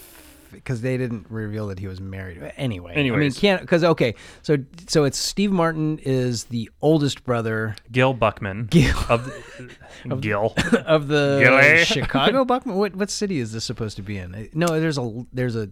because 0.53 0.81
they 0.81 0.97
didn't 0.97 1.26
reveal 1.31 1.69
that 1.69 1.79
he 1.79 1.87
was 1.87 2.00
married. 2.00 2.38
Anyway, 2.57 2.93
I 2.93 2.97
mean, 2.97 3.07
Anyways. 3.12 3.38
can't 3.38 3.61
because 3.61 3.85
okay, 3.85 4.15
so 4.43 4.57
so 4.87 5.05
it's 5.05 5.19
Steve 5.19 5.53
Martin 5.53 5.99
is 6.03 6.45
the 6.45 6.71
oldest 6.83 7.25
brother 7.25 7.76
Gil 7.93 8.15
Buckman 8.15 8.67
Gil. 8.67 8.97
of, 9.09 9.25
the, 9.26 10.17
Gil. 10.21 10.55
of 10.87 11.09
the 11.09 11.41
Gilly. 11.43 11.85
Chicago 11.85 12.45
Buckman. 12.45 12.76
What 12.76 12.97
what 12.97 13.11
city 13.11 13.38
is 13.38 13.53
this 13.53 13.65
supposed 13.65 13.97
to 13.97 14.03
be 14.03 14.19
in? 14.19 14.49
No, 14.55 14.67
there's 14.81 14.99
a 14.99 15.25
there's 15.33 15.57
a 15.57 15.71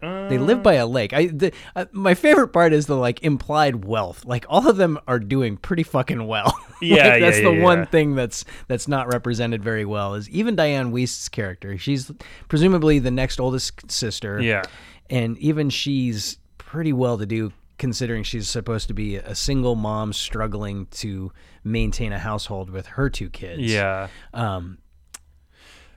they 0.00 0.38
live 0.38 0.62
by 0.62 0.74
a 0.74 0.86
lake. 0.86 1.12
I 1.12 1.26
the, 1.26 1.52
uh, 1.76 1.86
my 1.92 2.14
favorite 2.14 2.48
part 2.48 2.72
is 2.72 2.86
the 2.86 2.96
like 2.96 3.22
implied 3.22 3.84
wealth. 3.84 4.24
Like 4.24 4.46
all 4.48 4.68
of 4.68 4.76
them 4.76 4.98
are 5.06 5.18
doing 5.18 5.56
pretty 5.56 5.82
fucking 5.82 6.26
well. 6.26 6.54
Like, 6.80 6.88
Yeah, 6.90 6.96
yeah, 7.14 7.18
that's 7.18 7.36
the 7.36 7.52
yeah, 7.52 7.62
one 7.62 7.78
yeah. 7.80 7.84
thing 7.84 8.14
that's 8.14 8.44
that's 8.66 8.88
not 8.88 9.12
represented 9.12 9.62
very 9.62 9.84
well. 9.84 10.14
Is 10.14 10.30
even 10.30 10.56
Diane 10.56 10.92
Wiest's 10.92 11.28
character. 11.28 11.76
She's 11.76 12.10
presumably 12.48 12.98
the 12.98 13.10
next 13.10 13.38
oldest 13.38 13.90
sister. 13.90 14.40
Yeah. 14.40 14.62
and 15.10 15.36
even 15.36 15.68
she's 15.68 16.38
pretty 16.56 16.94
well 16.94 17.18
to 17.18 17.26
do 17.26 17.52
considering 17.76 18.22
she's 18.22 18.48
supposed 18.48 18.88
to 18.88 18.94
be 18.94 19.16
a 19.16 19.34
single 19.34 19.74
mom 19.74 20.12
struggling 20.14 20.86
to 20.92 21.32
maintain 21.64 22.12
a 22.14 22.18
household 22.18 22.70
with 22.70 22.86
her 22.86 23.10
two 23.10 23.28
kids. 23.28 23.60
Yeah. 23.62 24.08
Um, 24.32 24.78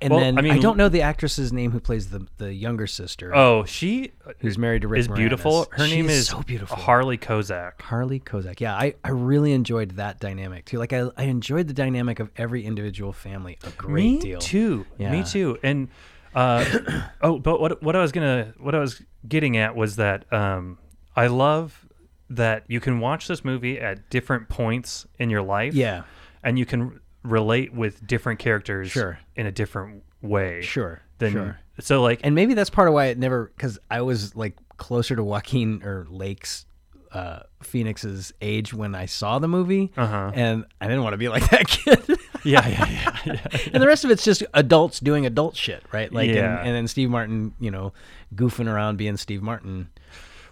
and 0.03 0.12
Well, 0.12 0.19
then 0.19 0.38
I 0.38 0.41
mean, 0.41 0.51
I, 0.53 0.60
don't 0.60 0.77
know 0.77 0.89
the 0.89 1.01
actress's 1.01 1.51
name 1.51 1.72
who 1.72 1.79
plays 1.79 2.10
the 2.10 2.27
the 2.38 2.53
younger 2.53 2.86
sister. 2.88 3.33
Oh, 3.36 3.63
she 3.65 4.12
who's 4.39 4.57
married 4.57 4.83
to 4.83 4.88
Rick 4.88 5.00
is 5.00 5.07
beautiful. 5.07 5.65
Moranis. 5.65 5.77
Her 5.77 5.88
name 5.88 6.07
She's 6.07 6.17
is 6.17 6.27
so 6.27 6.41
beautiful. 6.41 6.75
Harley 6.77 7.17
Kozak. 7.17 7.81
Harley 7.81 8.19
Kozak. 8.19 8.60
Yeah, 8.60 8.75
I, 8.75 8.95
I 9.03 9.10
really 9.10 9.53
enjoyed 9.53 9.91
that 9.91 10.19
dynamic 10.19 10.65
too. 10.65 10.77
Like 10.77 10.93
I, 10.93 11.10
I 11.17 11.24
enjoyed 11.24 11.67
the 11.67 11.74
dynamic 11.74 12.19
of 12.19 12.29
every 12.36 12.65
individual 12.65 13.13
family 13.13 13.57
a 13.63 13.69
great 13.72 14.03
Me 14.03 14.19
deal. 14.19 14.39
too. 14.39 14.86
Yeah. 14.98 15.12
Me 15.12 15.24
too. 15.24 15.57
And 15.63 15.88
uh, 16.36 16.65
oh, 17.22 17.39
but 17.39 17.60
what 17.62 17.81
what 17.81 17.95
I 17.95 18.01
was 18.01 18.12
gonna 18.12 18.53
what 18.60 18.75
I 18.75 18.79
was 18.79 19.01
getting 19.27 19.57
at 19.57 19.75
was 19.75 19.95
that 19.95 20.31
um, 20.33 20.77
I 21.15 21.27
love 21.27 21.88
that 22.29 22.63
you 22.67 22.79
can 22.79 23.00
watch 23.00 23.27
this 23.27 23.45
movie 23.45 23.79
at 23.79 24.10
different 24.10 24.50
points 24.50 25.05
in 25.19 25.29
your 25.29 25.41
life. 25.43 25.74
Yeah, 25.74 26.03
and 26.43 26.57
you 26.60 26.65
can 26.65 27.00
relate 27.24 27.74
with 27.74 28.06
different 28.06 28.39
characters 28.39 28.92
Sure. 28.92 29.20
in 29.36 29.46
a 29.46 29.51
different 29.51 30.03
way. 30.22 30.62
sure, 30.62 31.01
Than, 31.20 31.32
sure. 31.32 31.60
So 31.80 32.01
like 32.01 32.20
And 32.24 32.36
maybe 32.36 32.53
that's 32.53 32.70
part 32.70 32.88
of 32.88 32.94
why 32.94 33.06
it 33.08 33.18
never 33.18 33.51
because 33.56 33.80
I 33.89 34.01
was 34.01 34.36
like 34.36 34.56
closer 34.77 35.15
to 35.15 35.24
Joaquin 35.24 35.82
or 35.84 36.06
Leaf's 36.10 36.65
uh, 37.12 37.44
Phoenix's 37.62 38.34
age 38.42 38.74
when 38.74 38.96
I 38.96 39.06
saw 39.06 39.38
the 39.38 39.48
movie, 39.48 39.92
Uh-huh. 39.96 40.32
and 40.34 40.65
I 40.82 40.88
didn't 40.88 41.03
want 41.03 41.13
to 41.13 41.18
be 41.18 41.30
like 41.30 41.48
that 41.51 41.68
kid. 41.68 42.03
yeah, 42.44 42.68
yeah, 42.68 42.89
yeah, 42.89 43.18
yeah. 43.25 43.48
and 43.74 43.84
the 43.84 43.88
rest 43.88 44.03
of 44.03 44.10
it's 44.10 44.24
just 44.24 44.44
adults 44.56 45.00
doing 45.00 45.25
adult 45.27 45.56
shit, 45.56 45.84
right? 45.92 46.12
Like, 46.12 46.30
Yeah. 46.32 46.58
and, 46.60 46.68
and 46.70 46.75
then 46.75 46.88
Steve 46.88 47.12
Martin, 47.12 47.53
you 47.60 47.70
know, 47.70 47.94
goofing 48.36 48.68
around 48.68 48.98
being 48.98 49.15
Steve 49.18 49.44
Martin. 49.44 49.89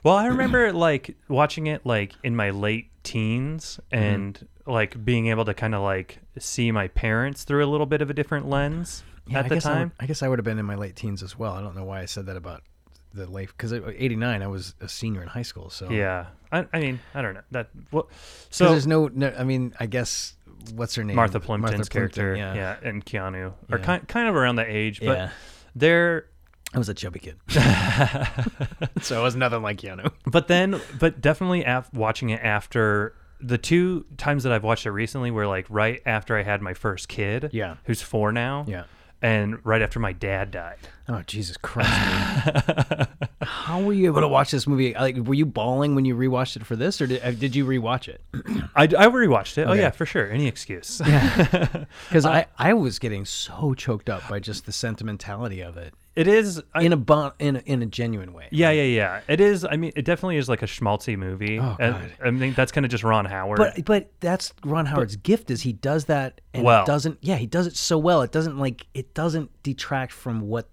Well, 0.03 0.15
I 0.15 0.27
remember 0.27 0.71
like 0.73 1.15
watching 1.27 1.67
it 1.67 1.85
like 1.85 2.13
in 2.23 2.35
my 2.35 2.49
late 2.49 2.89
teens 3.03 3.79
mm-hmm. 3.91 4.03
and 4.03 4.47
like 4.65 5.03
being 5.03 5.27
able 5.27 5.45
to 5.45 5.53
kind 5.53 5.75
of 5.75 5.81
like 5.81 6.19
see 6.39 6.71
my 6.71 6.87
parents 6.87 7.43
through 7.43 7.63
a 7.63 7.67
little 7.69 7.85
bit 7.85 8.01
of 8.01 8.09
a 8.09 8.13
different 8.13 8.47
lens 8.49 9.03
Yeah, 9.27 9.39
at 9.39 9.45
I 9.45 9.49
the 9.49 9.55
guess 9.55 9.65
I 9.65 9.69
would- 9.69 9.75
time. 9.77 9.91
I, 9.99 10.05
guess 10.05 10.23
I 10.23 10.27
would 10.27 10.39
have 10.39 10.45
been 10.45 10.59
in 10.59 10.65
my 10.65 10.75
late 10.75 10.95
teens 10.95 11.21
as 11.23 11.37
well. 11.37 11.53
I 11.53 11.61
don't 11.61 11.75
know 11.75 11.83
why 11.83 12.01
I 12.01 12.05
said 12.05 12.25
that 12.27 12.37
about 12.37 12.63
the 13.13 13.25
late 13.29 13.49
because 13.49 13.73
'89 13.73 14.41
I 14.41 14.47
was 14.47 14.73
a 14.79 14.87
senior 14.87 15.21
in 15.21 15.27
high 15.27 15.41
school. 15.41 15.69
So 15.69 15.89
Yeah. 15.89 16.27
I, 16.51 16.65
I 16.73 16.79
mean, 16.79 16.99
I 17.13 17.21
don't 17.21 17.33
know. 17.33 17.41
That 17.51 17.69
well, 17.91 18.07
so 18.49 18.65
so 18.65 18.71
there's 18.71 18.87
no, 18.87 19.07
no. 19.07 19.33
I 19.37 19.43
mean, 19.43 19.73
I 19.79 19.85
guess 19.85 20.35
what's 20.75 20.95
her 20.95 21.03
name? 21.03 21.15
Martha 21.15 21.39
Plimpton's 21.39 21.89
Plimpton, 21.89 21.91
character, 22.13 22.35
yeah. 22.35 22.53
yeah. 22.53 22.75
and 22.89 23.05
Keanu 23.05 23.53
are 23.71 23.77
Yeah. 23.77 23.85
kind 23.85 24.07
kind 24.07 24.27
of 24.27 24.35
around 24.35 24.57
that 24.57 24.67
age, 24.69 24.99
but 24.99 25.17
Yeah. 25.17 25.29
they're 25.75 26.25
I 26.73 26.77
was 26.77 26.87
a 26.89 26.93
chubby 26.93 27.19
kid, 27.19 27.35
so 29.01 29.19
I 29.19 29.23
was 29.23 29.35
nothing 29.35 29.61
like 29.61 29.77
Keanu. 29.77 30.11
but 30.25 30.47
then 30.47 30.79
but 30.99 31.19
definitely 31.21 31.63
af- 31.65 31.93
watching 31.93 32.29
it 32.29 32.39
after 32.41 33.13
the 33.41 33.57
two 33.57 34.05
times 34.17 34.43
that 34.43 34.53
I've 34.53 34.63
watched 34.63 34.85
it 34.85 34.91
recently 34.91 35.31
were 35.31 35.47
like 35.47 35.65
right 35.69 36.01
after 36.05 36.37
I 36.37 36.43
had 36.43 36.61
my 36.61 36.73
first 36.73 37.07
kid, 37.09 37.49
Yeah. 37.51 37.75
who's 37.85 38.01
four 38.01 38.31
now, 38.31 38.65
Yeah. 38.67 38.83
and 39.21 39.57
right 39.65 39.81
after 39.81 39.99
my 39.99 40.13
dad 40.13 40.51
died. 40.51 40.77
Oh 41.09 41.21
Jesus 41.27 41.57
Christ! 41.57 41.89
man. 41.89 43.07
How 43.41 43.81
were 43.81 43.91
you 43.93 44.05
able 44.05 44.21
to 44.21 44.27
watch 44.27 44.51
this 44.51 44.65
movie? 44.67 44.93
Like, 44.93 45.17
were 45.17 45.33
you 45.33 45.45
bawling 45.45 45.93
when 45.95 46.05
you 46.05 46.15
rewatched 46.15 46.55
it 46.55 46.65
for 46.65 46.75
this, 46.77 47.01
or 47.01 47.07
did, 47.07 47.21
uh, 47.23 47.31
did 47.31 47.53
you 47.55 47.65
rewatch 47.65 48.07
it? 48.07 48.21
I, 48.75 48.83
I 48.83 49.07
rewatched 49.07 49.57
it. 49.57 49.67
Oh 49.67 49.73
yeah, 49.73 49.89
for 49.89 50.05
sure. 50.05 50.29
Any 50.29 50.47
excuse. 50.47 50.99
Because 50.99 52.25
I, 52.25 52.45
I 52.57 52.73
was 52.73 52.97
getting 52.99 53.25
so 53.25 53.73
choked 53.73 54.09
up 54.09 54.27
by 54.29 54.39
just 54.39 54.65
the 54.67 54.71
sentimentality 54.71 55.61
of 55.61 55.75
it 55.77 55.93
it 56.15 56.27
is. 56.27 56.61
I, 56.73 56.83
in 56.83 56.93
a 56.93 56.97
bon- 56.97 57.31
in 57.39 57.55
a, 57.55 57.59
in 57.59 57.81
a 57.81 57.85
genuine 57.85 58.33
way. 58.33 58.47
yeah, 58.51 58.71
yeah, 58.71 58.83
yeah. 58.83 59.21
It 59.27 59.39
is. 59.39 59.63
I 59.65 59.77
mean, 59.77 59.91
it 59.95 60.03
definitely 60.05 60.37
is 60.37 60.49
like 60.49 60.61
a 60.61 60.65
schmaltzy 60.65 61.17
movie. 61.17 61.59
Oh, 61.59 61.77
And 61.79 61.93
God. 61.95 62.11
I 62.23 62.31
mean, 62.31 62.53
that's 62.53 62.71
kind 62.71 62.85
of 62.85 62.91
just 62.91 63.03
Ron 63.03 63.25
Howard. 63.25 63.57
But 63.57 63.85
but 63.85 64.11
that's 64.19 64.53
Ron 64.65 64.85
Howard's 64.85 65.15
gift 65.15 65.49
is 65.51 65.61
he 65.61 65.73
does 65.73 66.05
that 66.05 66.41
and 66.53 66.63
Well. 66.63 66.85
doesn't 66.85 67.17
yeah 67.21 67.35
he 67.37 67.47
does 67.47 67.67
it 67.67 67.75
so 67.77 67.97
well 67.97 68.21
it 68.23 68.31
doesn't 68.31 68.57
like 68.57 68.85
it 68.93 69.13
doesn't 69.13 69.49
detract 69.63 70.11
from 70.11 70.41
what 70.41 70.69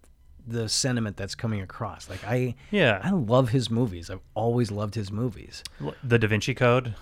the 0.47 0.67
sentiment 0.69 1.17
that's 1.17 1.35
coming 1.35 1.61
across 1.61 2.09
like 2.09 2.25
I 2.27 2.55
Yeah. 2.71 3.01
I 3.05 3.11
love 3.11 3.51
his 3.51 3.71
movies 3.71 4.09
I've 4.11 4.23
always 4.35 4.71
loved 4.71 4.95
his 4.95 5.13
movies 5.13 5.63
the 6.03 6.19
Da 6.19 6.27
Vinci 6.27 6.55
Code. 6.55 6.95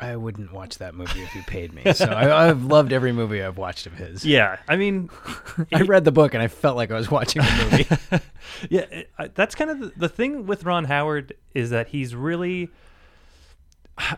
I 0.00 0.16
wouldn't 0.16 0.52
watch 0.52 0.78
that 0.78 0.94
movie 0.94 1.22
if 1.22 1.34
you 1.34 1.42
paid 1.42 1.72
me 1.74 1.92
so 1.92 2.06
I, 2.06 2.48
I've 2.48 2.64
loved 2.64 2.92
every 2.92 3.12
movie 3.12 3.42
I've 3.42 3.58
watched 3.58 3.86
of 3.86 3.92
his 3.94 4.24
Yeah, 4.24 4.56
I 4.68 4.76
mean, 4.76 5.10
I 5.72 5.82
read 5.82 6.04
the 6.04 6.12
book 6.12 6.32
and 6.34 6.42
I 6.42 6.48
felt 6.48 6.76
like 6.76 6.90
I 6.90 6.94
was 6.94 7.10
watching 7.10 7.42
the 7.42 7.86
movie 8.10 8.22
yeah, 8.70 8.80
it, 8.90 9.10
I- 9.18 9.28
that's 9.28 9.54
kind 9.54 9.70
of 9.70 9.78
the, 9.80 9.92
the 9.96 10.08
thing 10.08 10.46
with 10.46 10.64
Ron 10.64 10.84
Howard 10.86 11.34
is 11.54 11.70
that 11.70 11.88
he's 11.88 12.14
really. 12.14 12.70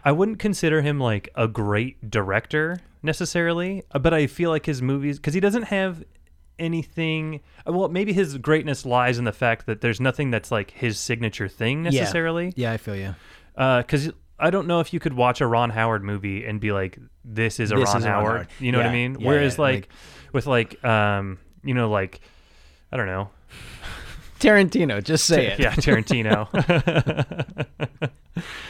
I 0.04 0.12
wouldn't 0.12 0.38
consider 0.38 0.80
him 0.82 1.00
like 1.00 1.28
a 1.34 1.48
great 1.48 2.08
director 2.08 2.78
necessarily, 3.02 3.82
uh, 3.90 3.98
but 3.98 4.14
I 4.14 4.28
feel 4.28 4.50
like 4.50 4.66
his 4.66 4.80
movies 4.80 5.18
because 5.18 5.34
he 5.34 5.40
doesn't 5.40 5.64
have 5.64 6.04
anything. 6.58 7.40
uh, 7.66 7.72
Well, 7.72 7.88
maybe 7.88 8.12
his 8.12 8.38
greatness 8.38 8.86
lies 8.86 9.18
in 9.18 9.24
the 9.24 9.32
fact 9.32 9.66
that 9.66 9.80
there's 9.80 10.00
nothing 10.00 10.30
that's 10.30 10.52
like 10.52 10.70
his 10.70 10.98
signature 11.00 11.48
thing 11.48 11.82
necessarily. 11.82 12.52
yeah 12.54 12.70
I 12.72 12.76
feel 12.76 12.94
you 12.94 13.14
Because 13.56 14.12
I 14.38 14.50
don't 14.50 14.66
know 14.66 14.80
if 14.80 14.92
you 14.92 14.98
could 15.00 15.12
watch 15.12 15.40
a 15.40 15.46
Ron 15.46 15.70
Howard 15.70 16.02
movie 16.02 16.44
and 16.44 16.60
be 16.60 16.72
like, 16.72 16.98
"This 17.24 17.60
is 17.60 17.70
a, 17.70 17.76
This 17.76 17.88
Ron, 17.88 17.96
is 17.98 18.04
a 18.04 18.08
Ron 18.10 18.18
Howard. 18.18 18.32
Howard. 18.36 18.48
You 18.60 18.72
know 18.72 18.78
what 18.78 18.86
I 18.88 18.92
mean? 18.92 19.16
yeah, 19.20 19.26
Whereas 19.28 19.56
yeah, 19.56 19.62
like, 19.62 19.74
like- 19.74 19.88
with 20.32 20.46
like, 20.46 20.84
um, 20.84 21.38
you 21.62 21.74
know, 21.74 21.90
like, 21.90 22.20
I 22.90 22.96
don't 22.96 23.06
know, 23.06 23.30
Tarantino 24.40 25.02
just 25.04 25.24
say 25.26 25.46
it 25.48 25.60
yeah, 25.60 25.72
Tarantino, 25.74 26.48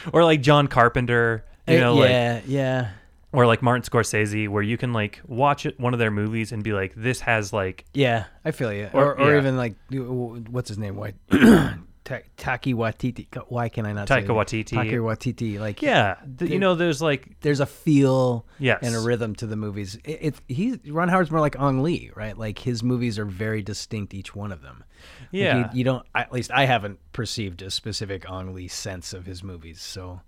or 0.13 0.23
like 0.23 0.41
John 0.41 0.67
Carpenter, 0.67 1.45
you 1.67 1.79
know, 1.79 1.95
like 1.95 2.09
yeah 2.09 2.41
yeah 2.45 2.89
or 3.31 3.47
like 3.47 3.63
Martin 3.63 3.81
Scorsese, 3.81 4.47
where 4.47 4.61
you 4.61 4.77
can 4.77 4.93
like 4.93 5.19
watch 5.25 5.65
it, 5.65 5.79
one 5.79 5.93
of 5.93 5.99
their 5.99 6.11
movies 6.11 6.51
and 6.51 6.63
be 6.63 6.71
like, 6.73 6.93
"This 6.95 7.21
has 7.21 7.51
like, 7.51 7.85
Yeah, 7.95 8.25
I 8.45 8.51
feel 8.51 8.71
you. 8.71 8.89
Or- 8.93 9.15
Or, 9.15 9.19
or, 9.19 9.31
yeah. 9.31 9.37
even 9.39 9.57
like, 9.57 9.73
what's 9.89 10.67
his 10.69 10.77
name? 10.77 10.95
Why? 10.95 11.13
Ta- 12.05 12.19
Taki 12.35 12.73
Watiti. 12.73 13.27
Why 13.47 13.69
can 13.69 13.85
I 13.85 13.93
not? 13.93 14.07
Taika 14.07 14.23
it? 14.23 14.27
Waititi. 14.27 14.75
Taki 14.75 14.95
Watiti. 14.95 15.59
Like, 15.59 15.81
yeah, 15.81 16.15
th- 16.37 16.51
you 16.51 16.59
know, 16.59 16.75
there's 16.75 17.01
like, 17.01 17.39
there's 17.39 17.59
a 17.61 17.65
feel 17.65 18.45
Yes. 18.59 18.79
and 18.81 18.93
a 18.95 18.99
rhythm 18.99 19.35
to 19.35 19.47
the 19.47 19.55
movies. 19.55 19.97
It, 20.03 20.19
it 20.21 20.35
he 20.47 20.79
Ron 20.87 21.07
Howard's 21.07 21.31
more 21.31 21.39
like 21.39 21.57
Ang 21.57 21.81
Lee, 21.81 22.11
right? 22.15 22.37
Like 22.37 22.59
his 22.59 22.83
movies 22.83 23.17
are 23.17 23.25
very 23.25 23.61
distinct, 23.61 24.13
each 24.13 24.35
one 24.35 24.51
of 24.51 24.61
them. 24.61 24.83
Like, 25.21 25.27
yeah, 25.31 25.57
you, 25.71 25.79
you 25.79 25.83
don't. 25.85 26.05
At 26.13 26.31
least 26.33 26.51
I 26.51 26.65
haven't 26.65 26.99
perceived 27.13 27.61
a 27.61 27.71
specific 27.71 28.29
Ang 28.29 28.53
Lee 28.53 28.67
sense 28.67 29.13
of 29.13 29.25
his 29.25 29.43
movies. 29.43 29.81
So 29.81 30.21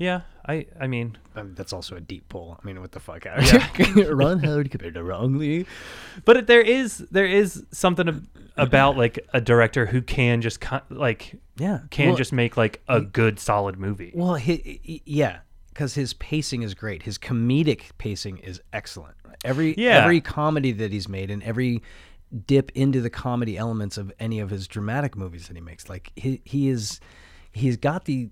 yeah. 0.00 0.22
I, 0.48 0.66
I 0.80 0.88
mean, 0.88 1.16
um, 1.36 1.54
that's 1.54 1.72
also 1.72 1.94
a 1.94 2.00
deep 2.00 2.28
pull. 2.28 2.58
I 2.60 2.66
mean, 2.66 2.80
what 2.80 2.90
the 2.90 2.98
fuck? 2.98 3.24
Yeah. 3.86 4.06
Ron 4.08 4.40
Howard 4.40 4.70
compared 4.72 4.94
to 4.94 5.12
Ang 5.12 5.38
Lee. 5.38 5.66
but 6.24 6.36
it, 6.38 6.46
there 6.48 6.62
is 6.62 6.98
there 7.12 7.26
is 7.26 7.64
something 7.70 8.08
ab- 8.08 8.26
about 8.56 8.96
like 8.96 9.18
a 9.32 9.40
director 9.40 9.86
who 9.86 10.02
can 10.02 10.40
just 10.40 10.60
co- 10.60 10.80
like 10.90 11.34
Yeah, 11.58 11.80
can 11.90 12.08
Well, 12.08 12.16
just 12.16 12.32
make 12.32 12.56
like 12.56 12.82
a 12.88 13.00
good 13.00 13.38
solid 13.38 13.78
movie. 13.78 14.10
Well, 14.14 14.34
he, 14.34 14.80
he- 14.82 15.02
yeah, 15.04 15.40
because 15.68 15.94
his 15.94 16.14
pacing 16.14 16.62
is 16.62 16.74
great. 16.74 17.02
His 17.04 17.16
comedic 17.18 17.82
pacing 17.98 18.38
is 18.38 18.60
excellent. 18.72 19.14
Every 19.44 19.74
Yeah. 19.78 20.02
every 20.02 20.20
comedy 20.20 20.72
that 20.72 20.90
he's 20.90 21.08
made 21.08 21.30
and 21.30 21.42
every 21.44 21.82
dip 22.46 22.70
into 22.74 23.00
the 23.00 23.10
comedy 23.10 23.56
elements 23.56 23.98
of 23.98 24.10
any 24.18 24.40
of 24.40 24.50
his 24.50 24.66
dramatic 24.66 25.16
movies 25.16 25.46
that 25.48 25.54
he 25.56 25.60
makes, 25.62 25.88
like 25.88 26.10
he 26.16 26.40
he 26.44 26.68
is 26.68 26.98
he's 27.52 27.76
got 27.76 28.06
the 28.06 28.30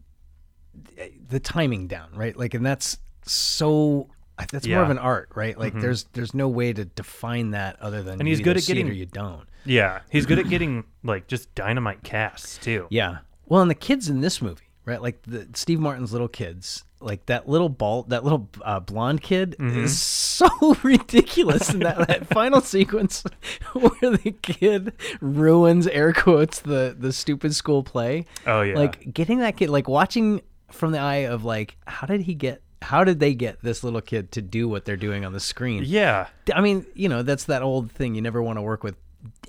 the 1.28 1.40
timing 1.40 1.86
down 1.86 2.08
right. 2.14 2.36
Like, 2.36 2.54
and 2.54 2.64
that's 2.64 2.98
so. 3.22 4.08
That's 4.52 4.68
more 4.68 4.82
of 4.84 4.90
an 4.90 4.98
art, 4.98 5.30
right? 5.34 5.58
Like, 5.58 5.74
there's 5.80 6.04
there's 6.12 6.32
no 6.32 6.46
way 6.48 6.72
to 6.72 6.84
define 6.84 7.50
that 7.50 7.76
other 7.80 8.04
than 8.04 8.20
And 8.20 8.28
you 8.28 8.36
he's 8.36 8.44
good 8.44 8.56
at 8.56 8.64
getting- 8.66 8.88
or 8.88 8.92
you 8.92 9.06
don't. 9.06 9.48
Yeah, 9.64 10.00
he's 10.10 10.26
good 10.26 10.38
at 10.38 10.48
getting 10.50 10.84
like 11.02 11.26
just 11.26 11.52
dynamite 11.56 12.04
casts 12.04 12.56
too. 12.58 12.86
Yeah. 12.90 13.18
Well, 13.46 13.62
and 13.62 13.70
the 13.70 13.74
kids 13.74 14.08
in 14.08 14.20
this 14.20 14.40
movie, 14.40 14.68
right? 14.84 15.02
Like 15.02 15.22
the 15.22 15.48
Steve 15.54 15.80
Martin's 15.80 16.12
little 16.12 16.28
kids, 16.28 16.84
like 17.00 17.26
that 17.26 17.48
little 17.48 17.68
ball, 17.68 18.04
that 18.04 18.22
little 18.22 18.48
uh, 18.62 18.78
blonde 18.78 19.22
kid 19.22 19.56
Mm-hmm. 19.58 19.82
is 19.84 20.00
so 20.00 20.48
ridiculous 20.84 21.74
in 21.74 21.80
that, 21.80 22.06
that 22.06 22.28
final 22.28 22.60
sequence 22.60 23.24
where 23.72 24.16
the 24.16 24.34
kid 24.40 24.92
ruins 25.20 25.88
air 25.88 26.12
quotes 26.12 26.60
the 26.60 26.94
the 26.96 27.12
stupid 27.12 27.56
school 27.56 27.82
play. 27.82 28.24
Oh 28.46 28.60
yeah, 28.62 28.76
Like 28.76 29.12
getting 29.12 29.38
that 29.40 29.56
kid, 29.56 29.68
like 29.68 29.88
watching 29.88 30.42
from 30.70 30.92
the 30.92 30.98
eye 30.98 31.26
of 31.26 31.44
like, 31.44 31.76
how 31.86 32.06
did 32.06 32.22
he 32.22 32.34
get? 32.34 32.62
How 32.80 33.02
did 33.02 33.18
they 33.18 33.34
get 33.34 33.60
this 33.62 33.82
little 33.82 34.00
kid 34.00 34.30
to 34.32 34.42
do 34.42 34.68
what 34.68 34.84
they're 34.84 34.96
doing 34.96 35.24
on 35.24 35.32
the 35.32 35.40
screen? 35.40 35.82
yeah, 35.84 36.28
I 36.54 36.60
mean, 36.60 36.86
you 36.94 37.08
know, 37.08 37.22
that's 37.22 37.44
that 37.44 37.62
old 37.62 37.90
thing. 37.90 38.14
You 38.14 38.22
never 38.22 38.40
want 38.42 38.56
to 38.58 38.62
work 38.62 38.84
with 38.84 38.96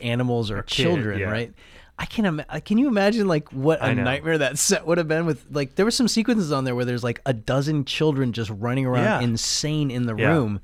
animals 0.01 0.49
or 0.51 0.63
kid, 0.63 0.83
children, 0.83 1.19
yeah. 1.19 1.29
right? 1.29 1.53
I 1.97 2.05
can 2.05 2.25
Im- 2.25 2.61
can 2.63 2.77
you 2.77 2.87
imagine 2.87 3.27
like 3.27 3.51
what 3.51 3.81
a 3.81 3.93
nightmare 3.93 4.37
that 4.37 4.57
set 4.57 4.87
would 4.87 4.97
have 4.97 5.07
been 5.09 5.25
with 5.25 5.45
like 5.51 5.75
there 5.75 5.85
were 5.85 5.91
some 5.91 6.07
sequences 6.07 6.51
on 6.51 6.63
there 6.63 6.73
where 6.73 6.85
there's 6.85 7.03
like 7.03 7.21
a 7.25 7.33
dozen 7.33 7.83
children 7.85 8.31
just 8.31 8.49
running 8.51 8.85
around 8.85 9.03
Yeah. 9.03 9.19
insane 9.19 9.91
in 9.91 10.05
the 10.05 10.15
Yeah. 10.15 10.29
room, 10.29 10.61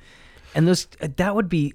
and 0.55 0.67
those 0.67 0.85
that 0.99 1.35
would 1.35 1.49
be. 1.49 1.73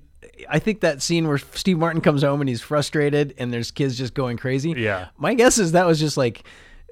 I 0.49 0.59
think 0.59 0.81
that 0.81 1.03
scene 1.03 1.29
where 1.29 1.37
Steve 1.37 1.77
Martin 1.79 2.01
comes 2.01 2.23
home 2.23 2.41
and 2.41 2.49
he's 2.49 2.63
frustrated 2.63 3.35
and 3.37 3.53
there's 3.53 3.71
kids 3.71 3.99
just 3.99 4.15
going 4.15 4.39
crazy. 4.39 4.71
Yeah. 4.71 5.09
my 5.19 5.35
guess 5.35 5.59
is 5.59 5.73
that 5.73 5.87
was 5.87 6.01
just 6.01 6.17
like 6.17 6.45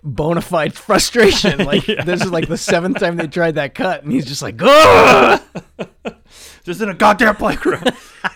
bona 0.02 0.40
fide 0.40 0.75
frustration. 0.78 1.64
Like 1.64 1.85
this 2.05 2.23
is 2.23 2.31
like 2.31 2.49
the 2.49 2.57
seventh 2.59 2.99
time 2.99 3.17
they 3.17 3.26
tried 3.26 3.57
that 3.57 3.75
cut, 3.75 4.02
and 4.02 4.12
he's 4.12 4.26
just 4.26 4.43
like, 4.43 4.57
Ugh! 4.61 5.40
just 6.64 6.81
in 6.81 6.88
a 6.88 6.95
goddamn 6.95 7.37
playground. 7.37 7.93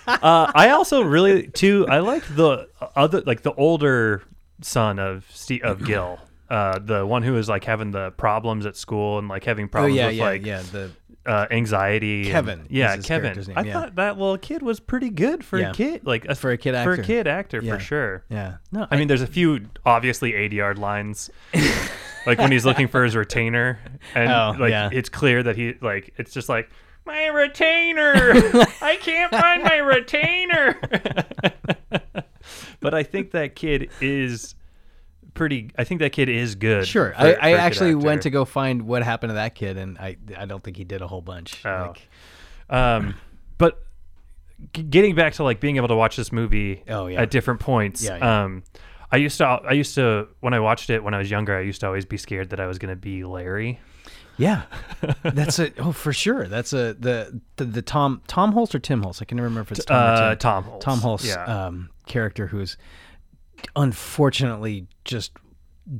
uh, 0.06 0.52
I 0.54 0.70
also 0.70 1.02
really 1.02 1.48
too. 1.48 1.86
I 1.88 2.00
like 2.00 2.24
the 2.34 2.68
other, 2.96 3.22
like 3.22 3.42
the 3.42 3.54
older 3.54 4.22
son 4.60 4.98
of 4.98 5.26
Steve, 5.30 5.62
of 5.62 5.84
Gil, 5.84 6.18
uh, 6.48 6.78
the 6.78 7.06
one 7.06 7.22
who 7.22 7.36
is 7.36 7.48
like 7.48 7.64
having 7.64 7.90
the 7.90 8.10
problems 8.12 8.66
at 8.66 8.76
school 8.76 9.18
and 9.18 9.28
like 9.28 9.44
having 9.44 9.66
oh 9.66 9.68
problems 9.68 9.96
yeah, 9.96 10.06
with 10.08 10.16
yeah, 10.16 10.24
like 10.24 10.46
yeah. 10.46 10.62
The 10.62 10.90
uh, 11.26 11.46
anxiety. 11.50 12.24
Kevin 12.24 12.60
is 12.62 12.66
yeah, 12.70 12.96
Kevin. 12.96 13.36
name, 13.36 13.52
I 13.56 13.62
yeah. 13.62 13.72
thought 13.72 13.94
that 13.96 14.18
little 14.18 14.38
kid 14.38 14.62
was 14.62 14.80
pretty 14.80 15.10
good 15.10 15.44
for 15.44 15.58
Yeah. 15.58 15.70
a 15.70 15.74
kid, 15.74 16.04
like 16.04 16.26
For 16.36 16.50
a 16.50 16.58
kid 16.58 16.74
actor. 16.74 16.96
For 16.96 17.00
a 17.00 17.04
kid 17.04 17.26
actor, 17.26 17.60
Yeah. 17.62 17.74
for 17.74 17.80
sure. 17.80 18.24
yeah. 18.28 18.56
No, 18.72 18.86
I 18.90 18.96
mean, 18.96 19.08
there's 19.08 19.22
a 19.22 19.26
few 19.26 19.66
obviously 19.86 20.32
ADR 20.32 20.76
lines, 20.76 21.30
like 22.26 22.38
when 22.38 22.50
he's 22.52 22.66
looking 22.66 22.88
for 22.88 23.04
his 23.04 23.14
retainer, 23.14 23.78
and 24.14 24.30
Oh, 24.30 24.54
like 24.58 24.92
it's 24.92 25.08
clear 25.08 25.42
that 25.42 25.56
he 25.56 25.74
like 25.80 26.12
it's 26.16 26.32
just 26.32 26.48
like 26.48 26.70
my 27.04 27.26
retainer. 27.26 28.12
I 28.80 28.96
can't 29.00 29.30
find 29.30 29.62
my 29.64 29.76
retainer. 29.76 30.78
but 32.80 32.94
I 32.94 33.02
think 33.02 33.32
that 33.32 33.54
kid 33.54 33.90
is 34.00 34.54
pretty. 35.34 35.70
I 35.78 35.84
think 35.84 36.00
that 36.00 36.12
kid 36.12 36.28
is 36.28 36.54
good. 36.54 36.86
Sure. 36.86 37.12
for- 37.12 37.20
I, 37.20 37.34
for 37.34 37.40
I 37.42 37.52
actually 37.52 37.94
went 37.94 38.22
to 38.22 38.30
go 38.30 38.44
find 38.44 38.82
what 38.82 39.02
happened 39.02 39.30
to 39.30 39.34
that 39.34 39.54
kid, 39.54 39.76
and 39.76 39.98
I 39.98 40.16
I 40.36 40.44
don't 40.46 40.62
think 40.62 40.76
he 40.76 40.84
did 40.84 41.02
a 41.02 41.06
whole 41.06 41.22
bunch. 41.22 41.64
Oh. 41.64 41.94
Like, 41.94 42.08
Um, 42.70 43.14
but 43.58 43.82
g- 44.72 44.82
getting 44.82 45.14
back 45.14 45.34
to 45.34 45.44
like 45.44 45.60
being 45.60 45.76
able 45.76 45.88
to 45.88 45.96
watch 45.96 46.16
this 46.16 46.32
movie 46.32 46.82
Oh, 46.88 47.06
yeah. 47.06 47.22
at 47.22 47.30
different 47.30 47.60
points. 47.60 48.02
Yeah, 48.04 48.16
yeah. 48.16 48.42
Um, 48.44 48.62
I 49.10 49.16
used 49.16 49.36
to, 49.38 49.44
I 49.44 49.72
used 49.72 49.94
to, 49.96 50.28
when 50.40 50.54
I 50.54 50.60
watched 50.60 50.88
it 50.88 51.04
when 51.04 51.12
I 51.12 51.18
was 51.18 51.30
younger, 51.30 51.54
I 51.56 51.60
used 51.60 51.80
to 51.80 51.86
always 51.86 52.06
be 52.06 52.16
scared 52.16 52.48
that 52.50 52.60
I 52.60 52.66
was 52.66 52.78
going 52.78 52.88
to 52.94 52.96
be 53.00 53.24
Larry. 53.24 53.78
yeah, 54.38 54.62
that's 55.22 55.58
a 55.58 55.70
oh 55.78 55.92
for 55.92 56.14
sure. 56.14 56.46
That's 56.48 56.72
a 56.72 56.94
the 56.94 57.38
the, 57.56 57.64
the 57.66 57.82
Tom 57.82 58.22
Tom 58.26 58.52
Holtz 58.52 58.74
or 58.74 58.78
Tim 58.78 59.02
Holtz. 59.02 59.20
I 59.20 59.26
can 59.26 59.36
never 59.36 59.48
remember 59.48 59.70
if 59.72 59.78
it's 59.78 59.84
Tom 59.84 59.96
or 59.96 60.00
Uh, 60.22 60.28
Tim. 60.30 60.38
Tom 60.38 60.64
Holtz. 60.64 60.84
Tom 60.84 60.98
Holtz 61.00 61.26
Yeah. 61.26 61.44
um, 61.66 61.90
character 62.06 62.46
who's 62.46 62.78
unfortunately 63.76 64.86
just 65.04 65.32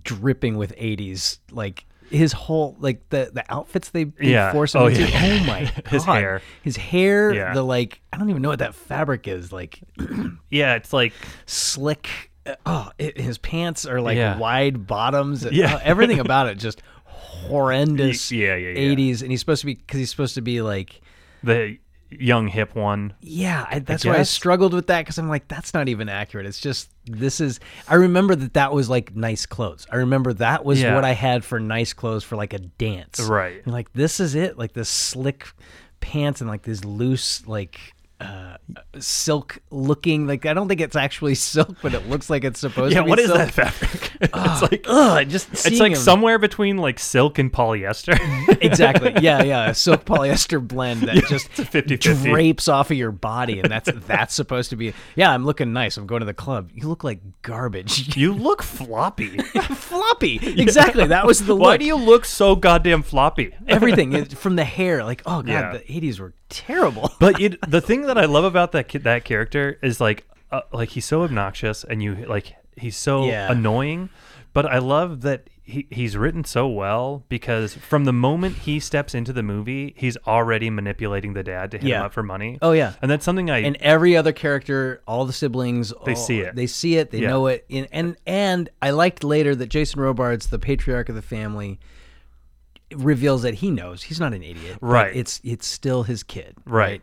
dripping 0.03 0.57
with 0.57 0.75
80s 0.77 1.39
like 1.51 1.85
his 2.11 2.33
whole 2.33 2.77
like 2.79 3.09
the 3.09 3.31
the 3.33 3.43
outfits 3.53 3.89
they, 3.91 4.05
they 4.05 4.31
Yeah. 4.33 4.53
force 4.53 4.75
him 4.75 4.83
Oh, 4.83 4.87
into 4.87 5.09
yeah. 5.09 5.41
oh 5.43 5.47
my 5.47 5.65
god 5.75 5.87
His 5.89 6.05
hair. 6.05 6.43
his 6.63 6.77
hair 6.77 7.33
Yeah. 7.35 7.55
the 7.55 7.63
like 7.63 8.01
i 8.13 8.17
don't 8.19 8.31
even 8.31 8.43
know 8.43 8.51
what 8.51 8.59
that 8.61 8.75
fabric 8.75 9.27
is 9.27 9.53
like 9.53 9.81
yeah, 10.51 10.75
it's 10.75 10.93
like 10.93 11.13
slick 11.47 12.31
uh, 12.47 12.55
oh 12.67 12.91
it, 12.99 13.19
his 13.21 13.39
pants 13.39 13.87
are 13.87 14.01
like 14.01 14.17
Yeah. 14.17 14.37
wide 14.39 14.87
bottoms 14.87 15.45
Yeah. 15.51 15.75
uh, 15.77 15.81
everything 15.83 16.21
about 16.21 16.49
it 16.49 16.59
just 16.59 16.83
horrendous 17.07 18.31
Yeah, 18.33 18.57
yeah, 18.57 18.71
yeah. 18.79 18.95
80s 18.95 19.23
and 19.23 19.31
he's 19.31 19.41
supposed 19.41 19.61
to 19.61 19.67
be 19.67 19.75
because 19.75 19.99
he's 19.99 20.11
supposed 20.11 20.35
to 20.35 20.43
be 20.43 20.63
like 20.63 21.01
the 21.43 21.79
young 22.11 22.47
hip 22.47 22.75
one. 22.77 23.15
Yeah, 23.21 23.67
I, 23.69 23.79
that's 23.79 24.05
why 24.05 24.19
I 24.19 24.23
struggled 24.25 24.75
with 24.75 24.87
that 24.89 25.01
because 25.01 25.17
I'm 25.19 25.29
like, 25.31 25.49
that's 25.49 25.73
not 25.73 25.89
even 25.89 26.09
accurate. 26.11 26.45
It's 26.47 26.61
just 26.61 26.91
this 27.07 27.41
is. 27.41 27.61
I 27.89 27.95
remember 27.97 28.35
that 28.35 28.55
that 28.55 28.73
was 28.73 28.89
like 28.89 29.15
nice 29.17 29.47
clothes. 29.47 29.87
I 29.91 29.97
remember 29.97 30.33
that 30.35 30.65
was 30.65 30.81
Yeah. 30.81 30.95
what 30.95 31.05
I 31.05 31.13
had 31.13 31.45
for 31.45 31.59
nice 31.61 31.93
clothes 31.93 32.25
for 32.25 32.37
like 32.37 32.53
a 32.53 32.59
dance. 32.59 33.21
Right. 33.21 33.63
And 33.65 33.73
like 33.73 33.93
this 33.93 34.21
is 34.21 34.35
it, 34.35 34.57
like 34.59 34.73
this 34.73 34.89
slick 34.89 35.49
pants 36.01 36.41
and 36.41 36.49
like 36.51 36.63
this 36.63 36.85
loose 36.85 37.47
like 37.47 37.79
uh, 38.23 38.57
silk 38.99 39.59
looking. 39.71 40.27
Like 40.27 40.47
I 40.47 40.55
don't 40.55 40.69
think 40.69 40.81
it's 40.81 40.97
actually 40.97 41.35
silk, 41.35 41.77
but 41.83 41.95
it 41.95 42.09
looks 42.09 42.31
like 42.31 42.45
it's 42.45 42.61
supposed 42.61 42.93
Yeah, 42.95 43.01
to 43.01 43.05
be. 43.05 43.11
what 43.11 43.19
is 43.19 43.27
silk. 43.27 43.39
that 43.39 43.51
fabric? 43.53 44.13
it's 44.21 44.63
like 44.63 44.85
Ugh, 44.89 45.29
just 45.29 45.51
it's 45.51 45.63
seeing 45.63 45.81
like 45.81 45.93
him- 45.93 45.99
somewhere 45.99 46.39
between 46.39 46.79
like 46.79 46.99
silk 46.99 47.39
and 47.39 47.53
polyester. 47.53 48.17
exactly. 48.63 49.13
Yeah, 49.21 49.43
yeah, 49.43 49.71
a 49.71 49.75
silk 49.75 50.05
polyester 50.05 50.67
blend 50.67 51.03
that 51.03 51.17
just 51.29 51.49
it's 51.59 51.61
a 51.61 51.65
50-50. 51.65 52.23
drapes 52.31 52.69
off 52.69 52.91
of 52.91 52.97
your 52.97 53.13
body, 53.13 53.61
and 53.61 53.71
that's 53.71 53.91
that's 54.07 54.35
supposed 54.35 54.71
to 54.71 54.77
be. 54.77 54.95
Yeah, 55.17 55.31
I'm 55.33 55.45
looking 55.45 55.73
nice. 55.73 55.97
I'm 55.97 56.07
going 56.07 56.21
to 56.21 56.27
the 56.27 56.35
club. 56.35 56.71
You 56.73 56.89
look 56.89 57.05
like 57.05 57.21
garbage. 57.43 58.17
you 58.17 58.33
look 58.33 58.63
floppy. 58.63 59.39
floppy. 59.39 60.39
Exactly. 60.61 61.07
That 61.07 61.27
was 61.27 61.45
the 61.45 61.55
look. 61.55 61.63
Why 61.63 61.77
do 61.77 61.85
you 61.85 61.97
look 61.97 62.25
so 62.25 62.55
goddamn 62.57 63.03
floppy? 63.03 63.55
Everything 63.69 64.25
from 64.27 64.57
the 64.57 64.65
hair, 64.65 65.05
like 65.05 65.23
oh 65.27 65.43
god, 65.43 65.49
Yeah. 65.49 65.73
the 65.73 65.79
'80s 65.81 66.21
were 66.21 66.35
terrible. 66.53 67.11
But 67.19 67.41
it, 67.41 67.59
the 67.69 67.81
thing 67.81 68.03
that 68.03 68.17
I 68.19 68.25
love 68.27 68.45
about 68.45 68.73
that 68.73 68.89
kid, 68.89 69.05
that 69.05 69.25
character 69.25 69.79
is 69.83 70.01
like, 70.01 70.27
uh, 70.51 70.61
like 70.73 70.91
he's 70.91 71.05
so 71.05 71.23
obnoxious 71.23 71.83
and 71.85 72.03
you 72.03 72.15
like 72.29 72.55
he's 72.77 72.97
so 72.97 73.27
Yeah. 73.27 73.51
annoying. 73.51 74.11
But 74.55 74.67
I 74.67 74.79
love 74.79 75.23
that 75.23 75.49
he, 75.65 75.87
he's 75.91 76.15
written 76.17 76.45
so 76.45 76.67
well 76.69 77.25
because 77.31 77.73
from 77.75 78.05
the 78.05 78.13
moment 78.13 78.57
he 78.59 78.81
steps 78.81 79.15
into 79.15 79.33
the 79.33 79.43
movie, 79.43 79.95
he's 79.97 80.17
already 80.27 80.69
manipulating 80.69 81.33
the 81.33 81.43
dad 81.43 81.71
to 81.71 81.79
hit 81.79 81.85
him 81.85 81.89
Yeah. 81.91 82.05
up 82.05 82.13
for 82.13 82.23
money. 82.23 82.59
Oh, 82.61 82.73
yeah. 82.73 82.93
and 83.01 83.11
that's 83.11 83.25
something 83.25 83.49
I 83.51 83.59
and 83.61 83.77
every 83.77 84.15
other 84.17 84.33
character, 84.33 85.01
all 85.07 85.25
the 85.25 85.33
siblings, 85.33 85.95
They 86.05 86.13
all- 86.13 86.17
see 86.17 86.41
it. 86.41 86.55
They 86.55 86.67
see 86.67 86.97
it. 86.97 87.11
They 87.13 87.21
Yeah. 87.21 87.31
know 87.31 87.47
it. 87.47 87.65
And, 87.71 87.87
and 87.93 88.17
and 88.27 88.69
I 88.83 88.91
liked 88.91 89.25
later 89.25 89.55
that 89.55 89.69
Jason 89.71 90.01
Robards, 90.03 90.49
the 90.49 90.59
patriarch 90.59 91.09
of 91.09 91.15
the 91.15 91.23
family, 91.23 91.79
reveals 92.97 93.43
that 93.43 93.55
he 93.55 93.71
knows 93.71 94.03
he's 94.03 94.21
not 94.21 94.33
an 94.35 94.43
idiot. 94.43 94.79
but 94.81 94.87
Right. 94.87 95.17
It's 95.17 95.41
it's 95.45 95.67
still 95.67 96.03
his 96.03 96.23
kid. 96.23 96.57
Right. 96.65 97.03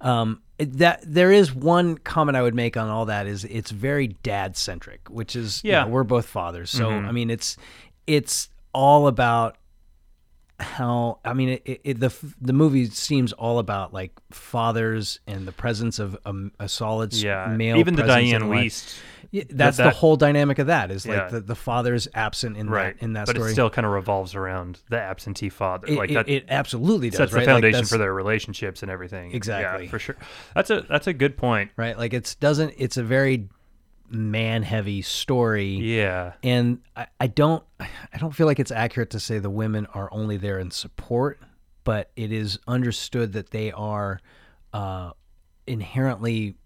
Um, 0.00 0.40
that 0.58 1.00
there 1.06 1.30
is 1.32 1.54
one 1.54 1.98
comment 1.98 2.36
I 2.36 2.42
would 2.42 2.54
make 2.54 2.76
on 2.76 2.88
all 2.88 3.06
that 3.06 3.26
is 3.26 3.44
it's 3.44 3.70
very 3.70 4.08
dad 4.08 4.56
centric, 4.56 5.08
which 5.08 5.36
is 5.36 5.60
Yeah. 5.64 5.80
Mm-hmm. 5.80 5.88
know, 5.88 5.94
we're 5.94 6.04
both 6.04 6.26
fathers, 6.26 6.70
so 6.70 6.90
I 6.90 7.12
mean 7.12 7.30
it's 7.30 7.56
it's 8.06 8.48
all 8.72 9.06
about 9.06 9.56
how 10.58 11.18
I 11.24 11.32
mean 11.32 11.60
it, 11.64 11.80
it, 11.84 12.00
the 12.00 12.14
the 12.40 12.52
movie 12.52 12.86
seems 12.86 13.32
all 13.32 13.58
about 13.58 13.94
like 13.94 14.12
fathers 14.30 15.20
and 15.26 15.46
the 15.48 15.52
presence 15.52 15.98
of 15.98 16.16
a, 16.24 16.34
a 16.58 16.68
solid 16.68 17.14
yeah, 17.14 17.46
male 17.56 17.78
even 17.78 17.94
the 17.94 18.02
Diane. 18.02 18.42
Wiest, 18.42 18.98
Yeah, 19.32 19.44
that's 19.48 19.76
the 19.76 19.84
that- 19.84 19.94
whole 19.94 20.16
dynamic 20.16 20.58
of 20.58 20.66
that 20.66 20.90
is 20.90 21.06
Yeah. 21.06 21.22
like 21.22 21.30
the, 21.30 21.40
the 21.40 21.54
father's 21.54 22.08
absent 22.14 22.56
in 22.56 22.68
right? 22.68 22.96
that 22.98 23.04
in 23.04 23.12
that 23.12 23.26
but 23.26 23.36
story. 23.36 23.50
it 23.50 23.52
still 23.52 23.70
kind 23.70 23.86
of 23.86 23.92
revolves 23.92 24.34
around 24.34 24.80
the 24.90 25.00
absentee 25.00 25.48
father. 25.50 25.86
it, 25.86 25.96
like 25.96 26.10
it, 26.10 26.14
that 26.14 26.28
it 26.28 26.44
absolutely 26.48 27.10
does. 27.10 27.18
sets 27.18 27.32
right? 27.32 27.40
the 27.40 27.46
Like, 27.46 27.54
foundation 27.54 27.72
that's- 27.74 27.90
for 27.90 27.98
their 27.98 28.12
relationships 28.12 28.82
and 28.82 28.90
everything. 28.90 29.32
Exactly. 29.32 29.84
yeah, 29.84 29.90
for 29.90 29.98
sure. 30.00 30.16
That's 30.54 30.70
a 30.70 30.80
that's 30.88 31.06
a 31.06 31.12
good 31.12 31.36
point. 31.36 31.70
right? 31.76 31.96
Like 31.96 32.12
it's 32.12 32.34
doesn't. 32.34 32.74
It's 32.76 32.96
a 32.96 33.04
very 33.04 33.48
man 34.12 34.64
heavy 34.64 35.00
story. 35.02 35.74
Yeah, 35.76 36.32
and 36.42 36.80
I, 36.96 37.06
I 37.20 37.26
don't 37.28 37.62
I 37.80 38.18
don't 38.18 38.34
feel 38.34 38.48
like 38.48 38.58
it's 38.58 38.72
accurate 38.72 39.10
to 39.10 39.20
say 39.20 39.38
the 39.38 39.48
women 39.50 39.86
are 39.94 40.08
only 40.12 40.36
there 40.38 40.58
in 40.58 40.72
support, 40.72 41.38
but 41.84 42.10
it 42.16 42.32
is 42.32 42.58
understood 42.66 43.34
that 43.34 43.50
they 43.50 43.70
are 43.70 44.18
uh, 44.72 45.12
inherently 45.68 46.56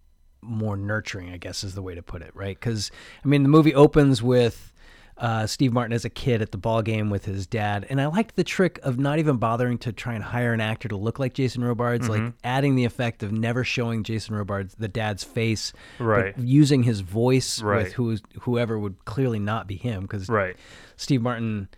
more 0.45 0.77
nurturing. 0.77 1.31
I 1.31 1.37
guess 1.39 1.65
is 1.65 1.75
the 1.75 1.83
way 1.83 1.95
to 1.95 2.03
put 2.03 2.23
it, 2.23 2.31
right? 2.35 2.59
Because 2.59 2.91
I 3.25 3.29
mean, 3.29 3.43
the 3.43 3.49
movie 3.49 3.75
opens 3.75 4.23
with. 4.23 4.71
Uh, 5.17 5.47
Steve 5.47 5.73
Martin 5.73 5.93
as 5.93 6.05
a 6.05 6.11
kid 6.11 6.43
at 6.43 6.51
the 6.51 6.59
ball 6.59 6.83
game 6.83 7.09
with 7.09 7.25
his 7.25 7.47
dad, 7.47 7.87
and 7.89 8.01
I 8.01 8.07
liked 8.07 8.35
the 8.35 8.43
trick 8.43 8.81
of 8.83 8.99
not 8.99 9.21
even 9.21 9.37
bothering 9.37 9.79
to 9.79 9.93
try 9.93 10.13
and 10.15 10.25
hire 10.25 10.53
an 10.53 10.61
actor 10.61 10.89
to 10.89 10.97
look 10.97 11.21
like 11.21 11.35
Jason 11.35 11.63
Robards, 11.63 12.09
like 12.09 12.33
adding 12.43 12.75
the 12.75 12.85
effect 12.85 13.23
of 13.23 13.31
never 13.31 13.63
showing 13.63 14.03
Jason 14.03 14.35
Robards 14.35 14.75
the 14.77 14.89
dad's 14.89 15.23
face, 15.23 15.73
but 15.99 16.05
Right. 16.05 16.35
using 16.37 16.83
his 16.83 16.99
voice 16.99 17.63
Right. 17.63 17.85
with 17.85 17.93
who 17.93 18.17
whoever 18.41 18.77
would 18.77 19.05
clearly 19.05 19.39
not 19.39 19.69
be 19.69 19.77
him 19.77 20.03
because 20.03 20.29
right. 20.29 20.57
Steve 20.97 21.23
Martin 21.23 21.69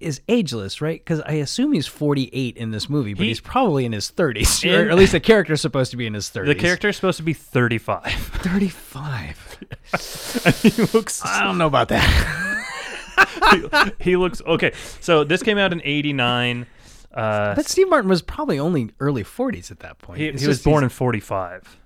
is 0.00 0.20
ageless, 0.28 0.80
right? 0.80 1.00
Because 1.00 1.20
I 1.22 1.32
assume 1.34 1.72
he's 1.72 1.86
48 1.88 2.56
in 2.56 2.70
this 2.70 2.88
movie, 2.88 3.14
but 3.14 3.22
He- 3.22 3.28
he's 3.28 3.40
probably 3.40 3.84
in 3.84 3.92
his 3.92 4.10
30s, 4.10 4.64
In- 4.68 4.86
or 4.86 4.90
at 4.90 4.96
least 4.96 5.12
the 5.12 5.20
character's 5.20 5.60
supposed 5.60 5.90
to 5.90 5.96
be 5.96 6.06
in 6.06 6.14
his 6.14 6.28
30s. 6.30 6.46
The 6.46 6.54
character 6.54 6.88
is 6.88 6.96
supposed 6.96 7.16
to 7.16 7.22
be 7.24 7.32
35. 7.32 8.04
35. 8.12 9.58
he 10.62 10.82
looks 10.96 11.24
I 11.24 11.42
don't 11.44 11.58
know 11.58 11.66
about 11.66 11.88
that. 11.88 13.94
he 14.00 14.16
looks 14.16 14.40
okay. 14.46 14.72
So 15.00 15.24
this 15.24 15.42
came 15.42 15.58
out 15.58 15.72
in 15.72 15.80
89. 15.84 16.66
Uh 17.12 17.54
but 17.54 17.66
Steve 17.66 17.88
Martin 17.88 18.08
was 18.10 18.22
probably 18.22 18.58
only 18.58 18.90
early 19.00 19.24
40s 19.24 19.70
at 19.70 19.80
that 19.80 19.98
point. 19.98 20.20
he, 20.20 20.30
he 20.32 20.46
was 20.46 20.62
born 20.62 20.84
in 20.84 20.90
45. 20.90 21.78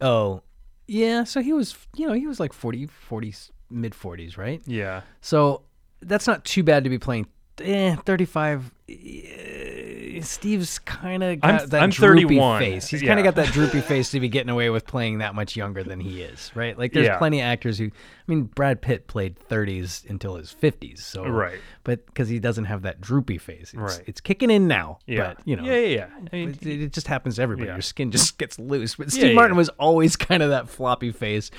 Oh, 0.00 0.42
yeah. 0.86 1.24
So 1.24 1.40
he 1.42 1.52
was, 1.52 1.76
you 1.96 2.06
know, 2.06 2.12
he 2.14 2.26
was 2.26 2.38
like 2.38 2.52
40, 2.52 2.86
40, 2.86 3.34
mid 3.70 3.92
40s, 3.92 4.38
right? 4.38 4.62
Yeah. 4.66 5.02
So 5.20 5.62
that's 6.00 6.26
not 6.26 6.44
too 6.44 6.62
bad 6.62 6.84
to 6.84 6.90
be 6.90 6.98
playing. 6.98 7.26
Eh, 7.62 7.96
35. 8.04 8.70
eh, 8.88 10.20
Steve's 10.22 10.78
kind 10.80 11.22
of 11.22 11.40
got 11.40 11.54
I'm- 11.60 11.68
that 11.68 11.82
I'm 11.82 11.90
droopy 11.90 12.22
31. 12.22 12.58
face. 12.60 12.88
He's 12.88 13.02
kind 13.02 13.18
of 13.18 13.24
got 13.24 13.34
that 13.36 13.52
droopy 13.52 13.80
face 13.80 14.10
to 14.12 14.20
be 14.20 14.28
getting 14.28 14.50
away 14.50 14.70
with 14.70 14.86
playing 14.86 15.18
that 15.18 15.34
much 15.34 15.56
younger 15.56 15.82
than 15.82 16.00
he 16.00 16.22
is, 16.22 16.50
right? 16.54 16.76
Like 16.78 16.92
there's 16.92 17.06
Yeah. 17.06 17.18
plenty 17.18 17.40
of 17.40 17.44
actors 17.44 17.78
who, 17.78 17.86
I 17.86 17.90
mean, 18.26 18.44
Brad 18.44 18.80
Pitt 18.82 19.06
played 19.08 19.36
30s 19.38 20.04
until 20.08 20.36
his 20.36 20.52
50s, 20.52 21.02
so 21.02 21.24
Right. 21.26 21.58
But 21.84 22.04
because 22.06 22.28
he 22.28 22.38
doesn't 22.38 22.64
have 22.66 22.82
that 22.82 23.00
droopy 23.00 23.38
face, 23.38 23.72
it's, 23.72 23.74
Right. 23.74 24.02
it's 24.06 24.20
kicking 24.20 24.50
in 24.50 24.66
now. 24.68 24.98
Yeah. 25.06 25.34
but 25.34 25.38
you 25.46 25.56
know, 25.56 25.64
Yeah, 25.64 25.76
yeah, 25.76 25.86
yeah. 25.96 26.06
I 26.32 26.36
mean, 26.36 26.50
it, 26.60 26.66
it 26.66 26.92
just 26.92 27.08
happens 27.08 27.36
to 27.36 27.42
everybody. 27.42 27.68
Yeah. 27.68 27.74
Your 27.76 27.82
skin 27.82 28.10
just 28.10 28.38
gets 28.38 28.58
loose. 28.58 28.96
But 28.96 29.10
Steve 29.12 29.28
yeah, 29.28 29.34
Martin 29.34 29.54
yeah. 29.54 29.58
was 29.58 29.68
always 29.78 30.16
kind 30.16 30.42
of 30.42 30.50
that 30.50 30.68
floppy 30.68 31.12
face. 31.12 31.50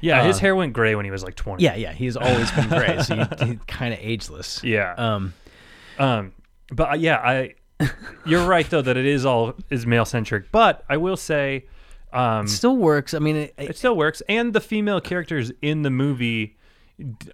Yeah, 0.00 0.24
his 0.24 0.36
Uh, 0.36 0.40
hair 0.40 0.56
went 0.56 0.72
gray 0.72 0.94
when 0.94 1.04
he 1.04 1.10
was 1.10 1.22
like 1.22 1.34
20. 1.34 1.62
Yeah, 1.62 1.74
yeah, 1.76 1.92
he's 1.92 2.16
always 2.16 2.50
been 2.52 2.68
gray, 2.68 3.02
so 3.02 3.16
he, 3.16 3.24
he's 3.46 3.58
kind 3.66 3.92
of 3.94 4.00
ageless. 4.02 4.62
Yeah. 4.64 4.94
Um, 4.96 5.34
Um, 5.98 6.32
but 6.72 6.90
uh, 6.92 6.94
yeah, 6.94 7.16
I 7.16 7.54
you're 8.26 8.46
right 8.46 8.68
though 8.68 8.82
that 8.82 8.96
it 8.96 9.06
is 9.06 9.24
all 9.24 9.54
is 9.70 9.86
male 9.86 10.04
centric. 10.04 10.50
But 10.52 10.84
I 10.88 10.96
will 10.96 11.16
say, 11.16 11.66
um, 12.12 12.44
it 12.46 12.48
still 12.50 12.76
works. 12.76 13.14
I 13.14 13.18
mean, 13.20 13.36
it, 13.36 13.54
it 13.58 13.76
still 13.76 13.96
works, 13.96 14.22
and 14.28 14.52
the 14.52 14.60
female 14.60 15.00
characters 15.00 15.52
in 15.62 15.82
the 15.82 15.90
movie 15.90 16.56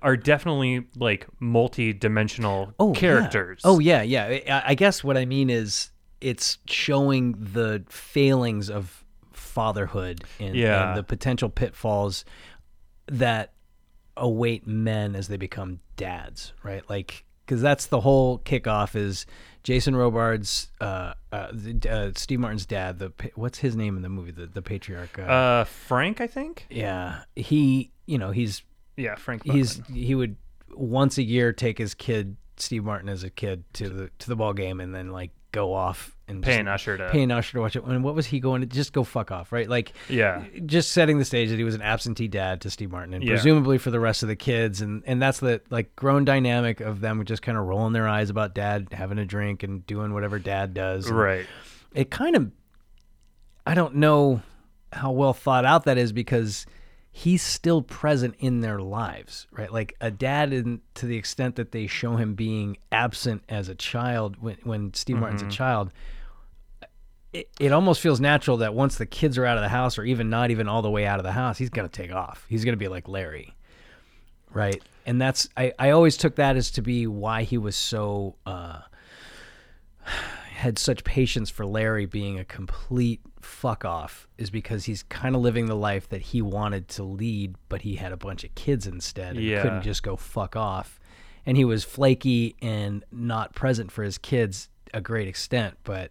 are 0.03 0.17
definitely 0.17 0.85
like 0.97 1.27
multi-dimensional 1.41 2.75
oh, 2.79 2.93
yeah. 2.95 3.01
characters. 3.01 3.61
Oh 3.65 3.79
yeah, 3.79 4.03
yeah. 4.03 4.27
I, 4.49 4.71
I 4.73 4.75
guess 4.75 5.03
what 5.03 5.17
I 5.17 5.25
mean 5.25 5.51
is 5.51 5.91
it's 6.21 6.59
showing 6.67 7.33
the 7.39 7.85
failings 7.89 8.71
of 8.71 9.05
fatherhood 9.33 10.25
and, 10.41 10.55
Yeah. 10.55 10.89
and 10.89 10.99
the 10.99 11.03
potential 11.03 11.49
pitfalls 11.49 12.25
that 13.07 13.53
await 14.17 14.67
men 14.67 15.15
as 15.17 15.29
they 15.29 15.37
become 15.37 15.81
dads, 15.97 16.53
right? 16.63 16.89
Like, 16.89 17.25
because 17.45 17.61
that's 17.61 17.87
the 17.87 18.01
whole 18.01 18.39
kickoff 18.39 18.95
is 18.97 19.27
Jason 19.63 19.95
Robards, 19.97 20.71
uh, 20.81 21.15
uh, 21.33 21.49
uh, 21.89 22.11
Steve 22.17 22.41
Martin's 22.41 22.67
dad. 22.67 22.99
The 22.99 23.13
what's 23.35 23.59
his 23.59 23.77
name 23.77 23.97
in 23.97 24.03
the 24.03 24.09
movie? 24.09 24.31
The 24.31 24.47
the 24.47 24.63
patriarch. 24.63 25.19
Uh, 25.19 25.23
Uh, 25.23 25.65
Frank, 25.65 26.21
I 26.21 26.27
think. 26.27 26.67
yeah, 26.71 27.23
he. 27.37 27.91
You 28.07 28.19
know, 28.19 28.31
he's 28.33 28.63
Yeah, 28.97 29.15
Frank. 29.15 29.43
he's 29.45 29.81
he 29.93 30.15
would 30.15 30.37
once 30.75 31.17
a 31.19 31.23
year 31.23 31.53
take 31.53 31.79
his 31.79 31.95
kid 31.95 32.37
Steve 32.57 32.85
Martin 32.85 33.09
as 33.09 33.25
a 33.25 33.31
kid 33.31 33.65
to 33.75 33.89
the 33.89 34.11
to 34.19 34.29
the 34.29 34.37
ball 34.37 34.53
game 34.53 34.79
and 34.81 34.95
then 34.95 35.11
like 35.11 35.31
go 35.53 35.73
off 35.73 36.14
and 36.27 36.43
pay 36.43 36.57
just 36.59 36.69
usher 36.69 36.97
to. 36.97 37.11
pay 37.11 37.23
an 37.23 37.31
usher 37.31 37.53
to 37.53 37.61
watch 37.61 37.77
it. 37.77 37.85
And 37.85 38.03
what 38.03 38.15
was 38.15 38.25
he 38.27 38.41
going 38.41 38.63
to 38.63 38.67
just 38.67 38.93
go 38.93 39.05
fuck 39.05 39.31
off, 39.31 39.53
right? 39.53 39.69
Like 39.69 39.93
Yeah. 40.09 40.43
just 40.65 40.93
setting 40.93 41.19
the 41.19 41.25
stage 41.25 41.51
that 41.51 41.57
he 41.59 41.65
was 41.65 41.75
an 41.75 41.83
absentee 41.83 42.29
dad 42.29 42.63
to 42.63 42.71
Steve 42.71 42.91
Martin 42.91 43.13
and 43.15 43.23
Yeah. 43.23 43.35
presumably 43.35 43.77
for 43.79 43.91
the 43.91 44.01
rest 44.01 44.23
of 44.23 44.29
the 44.29 44.37
kids 44.37 44.81
and 44.81 45.03
and 45.07 45.21
that's 45.21 45.41
the 45.41 45.61
like 45.71 45.95
grown 45.97 46.25
dynamic 46.25 46.81
of 46.81 47.01
them 47.01 47.23
just 47.25 47.43
kind 47.43 47.59
of 47.59 47.65
rolling 47.67 47.93
their 47.93 48.09
eyes 48.09 48.31
about 48.31 48.55
dad 48.55 48.89
having 48.93 49.19
a 49.19 49.25
drink 49.27 49.63
and 49.63 49.87
doing 49.87 50.15
whatever 50.15 50.39
dad 50.39 50.73
does. 50.75 51.11
Right. 51.11 51.45
It 51.95 52.11
kind 52.11 52.37
of 52.37 52.51
I 53.67 53.75
don't 53.75 53.97
know 53.97 54.43
how 54.93 55.11
well 55.13 55.33
thought 55.35 55.65
out 55.65 55.85
that 55.85 55.99
is 55.99 56.13
because 56.13 56.67
he's 57.17 57.45
still 57.45 57.81
present 57.81 58.35
in 58.41 58.61
their 58.61 58.81
lives, 58.81 59.47
right? 59.53 59.73
Like 59.73 59.95
a 60.01 60.11
dad, 60.11 60.53
in, 60.53 60.81
to 60.95 61.07
the 61.07 61.17
extent 61.17 61.55
that 61.55 61.71
they 61.71 61.87
show 61.87 62.17
him 62.17 62.35
being 62.35 62.77
absent 62.91 63.45
as 63.49 63.69
a 63.69 63.75
child 63.77 64.37
when, 64.43 64.57
when 64.65 64.93
Steve 64.95 65.19
Martin's 65.19 65.41
Mm-hmm. 65.43 65.49
a 65.49 65.53
child. 65.53 65.93
It, 67.33 67.49
it 67.61 67.71
almost 67.71 68.01
feels 68.01 68.19
natural 68.21 68.57
that 68.57 68.75
once 68.75 68.97
the 68.97 69.07
kids 69.07 69.39
are 69.39 69.47
out 69.47 69.57
of 69.57 69.63
the 69.63 69.69
house, 69.69 69.97
or 69.97 70.03
even 70.03 70.29
not 70.29 70.51
even 70.51 70.67
all 70.67 70.83
the 70.83 70.91
way 70.91 71.07
out 71.07 71.21
of 71.21 71.25
the 71.25 71.31
house, 71.31 71.57
he's 71.57 71.71
gonna 71.71 71.89
take 71.89 72.13
off. 72.13 72.47
He's 72.49 72.65
gonna 72.65 72.77
be 72.77 72.89
like 72.89 73.07
Larry, 73.07 73.55
right? 74.53 74.83
And 75.07 75.21
that's 75.21 75.49
I, 75.57 75.73
I 75.79 75.91
always 75.91 76.17
took 76.17 76.35
that 76.35 76.57
as 76.57 76.73
to 76.73 76.83
be 76.83 77.07
why 77.07 77.45
he 77.45 77.59
was 77.59 77.77
so 77.77 78.35
uh, 78.45 78.81
had 80.51 80.81
such 80.81 81.05
patience 81.05 81.49
for 81.49 81.65
Larry 81.65 82.07
being 82.07 82.41
a 82.41 82.45
complete 82.45 83.21
fuck 83.45 83.85
off 83.85 84.27
is 84.39 84.51
because 84.51 84.85
he's 84.87 85.03
kind 85.05 85.37
of 85.37 85.43
living 85.43 85.67
the 85.67 85.77
life 85.77 86.09
that 86.09 86.21
he 86.23 86.43
wanted 86.43 86.89
to 86.89 87.03
lead, 87.05 87.55
but 87.69 87.83
he 87.83 87.97
had 87.97 88.13
a 88.13 88.17
bunch 88.17 88.45
of 88.45 88.55
kids 88.55 88.87
instead 88.87 89.37
and 89.37 89.45
Yeah. 89.45 89.63
couldn't 89.63 89.83
just 89.83 90.03
go 90.03 90.17
fuck 90.17 90.57
off. 90.57 90.99
And 91.47 91.57
he 91.57 91.65
was 91.65 91.85
flaky 91.85 92.57
and 92.63 93.05
not 93.13 93.55
present 93.55 93.93
for 93.93 94.03
his 94.03 94.19
kids 94.19 94.69
a 94.93 95.01
great 95.01 95.29
extent, 95.29 95.77
but 95.85 96.11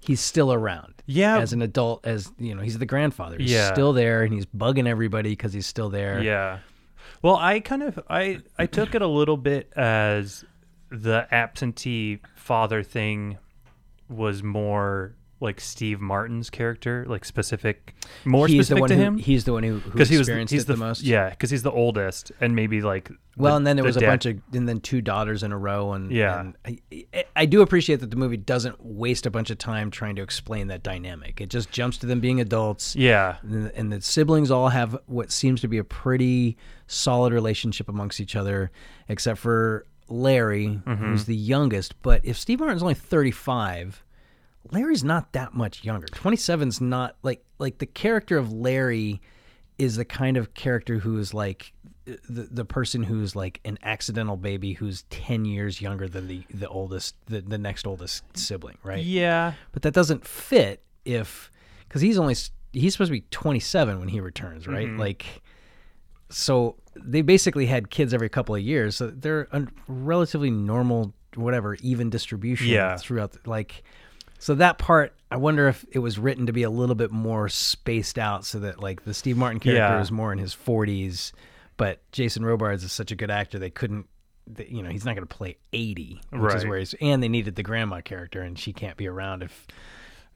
he's 0.00 0.20
still 0.20 0.52
around. 0.52 0.94
Yeah. 1.06 1.38
As 1.38 1.52
an 1.52 1.62
adult, 1.62 2.06
as 2.06 2.32
you 2.38 2.54
know, 2.54 2.62
he's 2.62 2.78
the 2.78 2.86
grandfather. 2.86 3.36
He's 3.38 3.50
Yeah. 3.52 3.72
still 3.72 3.92
there 3.92 4.22
and 4.22 4.32
he's 4.34 4.46
bugging 4.46 4.86
everybody 4.86 5.30
because 5.30 5.52
he's 5.52 5.66
still 5.66 5.88
there. 5.90 6.22
Yeah. 6.22 6.58
Well, 7.22 7.36
I 7.36 7.60
kind 7.60 7.82
of 7.82 7.98
I 8.10 8.40
I 8.58 8.66
took 8.66 8.94
it 8.94 9.02
a 9.02 9.06
little 9.06 9.36
bit 9.36 9.72
as 9.76 10.44
the 10.90 11.26
absentee 11.30 12.20
father 12.34 12.82
thing 12.82 13.38
was 14.08 14.42
more 14.42 15.14
like 15.40 15.60
Steve 15.60 16.00
Martin's 16.00 16.50
character, 16.50 17.04
like 17.08 17.24
specific, 17.24 17.94
more 18.24 18.46
he's 18.48 18.66
specific 18.66 18.88
to 18.88 18.96
who 18.96 19.00
him. 19.02 19.18
he's 19.18 19.44
the 19.44 19.52
one 19.52 19.62
who, 19.62 19.78
Because 19.80 20.08
he 20.08 20.16
was 20.18 20.26
experienced 20.28 20.52
he's 20.52 20.64
it 20.64 20.66
the, 20.66 20.72
the, 20.72 20.78
most. 20.78 21.02
yeah, 21.02 21.30
because 21.30 21.50
he's 21.50 21.62
the 21.62 21.70
oldest, 21.70 22.32
and 22.40 22.56
maybe 22.56 22.80
like 22.82 23.10
Well, 23.36 23.52
the- 23.52 23.56
and 23.58 23.66
then 23.66 23.76
there 23.76 23.84
the 23.84 23.86
was 23.86 23.96
a 23.96 24.00
dad- 24.00 24.06
bunch 24.08 24.26
of, 24.26 24.40
and 24.52 24.68
then 24.68 24.80
two 24.80 25.00
daughters 25.00 25.42
in 25.44 25.52
a 25.52 25.58
row, 25.58 25.92
and 25.92 26.10
Yeah. 26.10 26.40
and 26.40 26.56
I, 27.12 27.24
I- 27.36 27.46
do 27.46 27.62
appreciate 27.62 28.00
that 28.00 28.10
the 28.10 28.16
movie 28.16 28.36
doesn't 28.36 28.84
waste 28.84 29.26
a 29.26 29.30
bunch 29.30 29.50
of 29.50 29.58
time 29.58 29.90
trying 29.92 30.16
to 30.16 30.22
explain 30.22 30.66
that 30.68 30.82
dynamic. 30.82 31.40
It 31.40 31.50
just 31.50 31.70
jumps 31.70 31.98
to 31.98 32.06
them 32.06 32.18
being 32.18 32.40
adults, 32.40 32.96
yeah, 32.96 33.36
and, 33.42 33.66
the- 33.66 33.76
and 33.78 33.92
the 33.92 34.00
siblings 34.00 34.50
all 34.50 34.70
have 34.70 34.98
what 35.06 35.30
seems 35.30 35.60
to 35.60 35.68
be 35.68 35.78
a 35.78 35.84
pretty 35.84 36.56
solid 36.88 37.32
relationship 37.32 37.88
amongst 37.88 38.18
each 38.20 38.34
other, 38.34 38.72
except 39.08 39.38
for 39.38 39.86
Larry, 40.08 40.80
Mm-hmm. 40.84 40.94
who's 41.10 41.26
the 41.26 41.36
youngest. 41.36 41.94
But 42.02 42.24
if 42.24 42.36
Steve 42.38 42.58
Martin's 42.60 42.82
only 42.82 42.94
thirty-five, 42.94 44.02
Larry's 44.72 45.04
not 45.04 45.32
that 45.32 45.54
much 45.54 45.84
younger. 45.84 46.06
27's 46.08 46.80
not 46.80 47.16
like 47.22 47.44
like 47.58 47.78
the 47.78 47.86
character 47.86 48.36
of 48.38 48.52
Larry 48.52 49.20
is 49.78 49.96
the 49.96 50.04
kind 50.04 50.36
of 50.36 50.54
character 50.54 50.98
who 50.98 51.18
is 51.18 51.32
like 51.34 51.72
the 52.04 52.48
the 52.50 52.64
person 52.64 53.02
who's 53.02 53.36
like 53.36 53.60
an 53.64 53.78
accidental 53.82 54.36
baby 54.36 54.72
who's 54.72 55.02
10 55.10 55.44
years 55.44 55.80
younger 55.80 56.08
than 56.08 56.26
the 56.26 56.42
the 56.52 56.66
oldest 56.68 57.14
the, 57.26 57.40
the 57.42 57.58
next 57.58 57.86
oldest 57.86 58.24
sibling, 58.36 58.78
right? 58.82 59.04
yeah, 59.04 59.52
But 59.72 59.82
that 59.82 59.92
doesn't 59.94 60.26
fit 60.26 60.82
if 61.04 61.50
cuz 61.90 62.00
he's 62.02 62.18
only 62.18 62.34
he's 62.72 62.92
supposed 62.92 63.08
to 63.08 63.12
be 63.12 63.24
27 63.30 63.98
when 63.98 64.08
he 64.08 64.20
returns, 64.20 64.66
right? 64.66 64.86
Mm-hmm. 64.88 64.98
Like 65.00 65.42
so 66.30 66.76
they 66.94 67.22
basically 67.22 67.66
had 67.66 67.90
kids 67.90 68.12
every 68.12 68.28
couple 68.28 68.54
of 68.54 68.60
years. 68.62 68.96
So 68.96 69.08
they're 69.08 69.48
a 69.52 69.66
relatively 69.86 70.50
normal 70.50 71.14
whatever 71.36 71.74
even 71.76 72.10
distribution 72.10 72.66
Yeah. 72.68 72.96
throughout 72.96 73.32
the, 73.32 73.40
like 73.48 73.82
so 74.38 74.54
that 74.56 74.78
part, 74.78 75.14
I 75.30 75.36
wonder 75.36 75.68
if 75.68 75.84
it 75.92 75.98
was 75.98 76.18
written 76.18 76.46
to 76.46 76.52
be 76.52 76.62
a 76.62 76.70
little 76.70 76.94
bit 76.94 77.10
more 77.10 77.48
spaced 77.48 78.18
out, 78.18 78.44
so 78.44 78.60
that 78.60 78.80
like 78.80 79.04
the 79.04 79.14
Steve 79.14 79.36
Martin 79.36 79.60
character 79.60 79.80
Yeah. 79.96 80.00
is 80.00 80.10
more 80.12 80.32
in 80.32 80.38
his 80.38 80.54
40s, 80.54 81.32
but 81.76 82.00
Jason 82.12 82.44
Robards 82.44 82.82
is 82.84 82.92
such 82.92 83.10
a 83.10 83.16
good 83.16 83.30
actor 83.30 83.58
they 83.58 83.70
couldn't, 83.70 84.06
they, 84.46 84.66
you 84.66 84.82
know, 84.82 84.90
he's 84.90 85.04
not 85.04 85.14
going 85.14 85.26
to 85.26 85.34
play 85.34 85.56
80, 85.72 86.20
which 86.32 86.54
is 86.54 86.64
where 86.66 86.78
he's. 86.78 86.94
And 87.00 87.22
they 87.22 87.28
needed 87.28 87.54
the 87.56 87.62
grandma 87.62 88.00
character, 88.00 88.40
and 88.42 88.58
she 88.58 88.72
can't 88.72 88.96
be 88.96 89.06
around 89.06 89.42
if, 89.42 89.66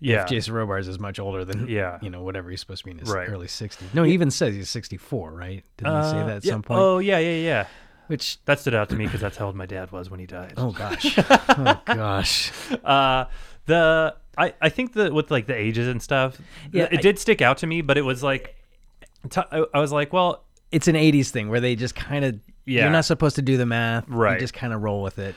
yeah, 0.01 0.23
if 0.25 0.29
Jason 0.29 0.53
Robards 0.55 0.87
is 0.89 0.99
much 0.99 1.19
older 1.19 1.45
than 1.45 1.67
Yeah. 1.69 1.99
you 2.03 2.11
know 2.11 2.23
whatever 2.23 2.51
he's 2.51 2.61
supposed 2.61 2.81
to 2.81 2.85
be 2.87 2.91
in 2.91 2.99
his 2.99 3.09
Right. 3.09 3.29
early 3.29 3.47
60s. 3.47 3.95
No, 3.95 4.03
he 4.03 4.13
even 4.13 4.31
says 4.31 4.55
he's 4.55 4.69
64, 4.69 5.33
right? 5.33 5.65
Didn't 5.79 6.03
he 6.03 6.11
say 6.11 6.17
Uh, 6.21 6.27
that 6.27 6.37
at 6.39 6.45
yeah. 6.45 6.51
some 6.53 6.63
point? 6.63 6.81
Oh 6.81 6.99
yeah, 6.99 7.19
yeah, 7.19 7.37
yeah. 7.37 7.67
Which 8.09 8.45
That 8.45 8.59
stood 8.61 8.75
out 8.75 8.89
to 8.91 8.97
me 8.97 9.07
because 9.07 9.21
that's 9.21 9.37
how 9.39 9.47
old 9.47 9.57
my 9.57 9.65
dad 9.65 9.91
was 9.93 10.11
when 10.11 10.21
he 10.21 10.27
died. 10.27 10.55
oh 10.59 10.73
gosh, 10.73 11.17
oh 11.49 11.81
gosh. 11.87 12.51
Uh, 12.85 13.25
the 13.67 14.15
I, 14.39 14.55
I 14.61 14.69
think 14.71 14.95
that 14.95 15.13
with 15.13 15.31
like 15.31 15.47
the 15.47 15.55
ages 15.55 15.89
and 15.89 16.01
stuff, 16.03 16.39
Yeah, 16.73 16.89
it 16.91 16.99
I- 16.99 17.03
did 17.03 17.19
stick 17.19 17.43
out 17.43 17.59
to 17.59 17.67
me, 17.67 17.83
but 17.83 17.99
it 17.99 18.03
was 18.03 18.23
like, 18.23 18.57
t- 19.31 19.41
I 19.53 19.65
I 19.75 19.81
was 19.81 19.93
like, 19.93 20.13
well, 20.13 20.45
it's 20.71 20.89
an 20.89 20.95
80s 20.97 21.29
thing 21.31 21.49
where 21.51 21.61
they 21.61 21.77
just 21.77 21.95
kind 21.95 22.25
of 22.25 22.41
Yeah. 22.65 22.83
you're 22.83 22.91
not 22.91 23.05
supposed 23.05 23.37
to 23.37 23.43
do 23.43 23.57
the 23.57 23.67
math. 23.67 24.09
Right. 24.09 24.35
you 24.35 24.41
just 24.41 24.55
kind 24.55 24.73
of 24.73 24.83
roll 24.83 25.03
with 25.03 25.19
it. 25.19 25.35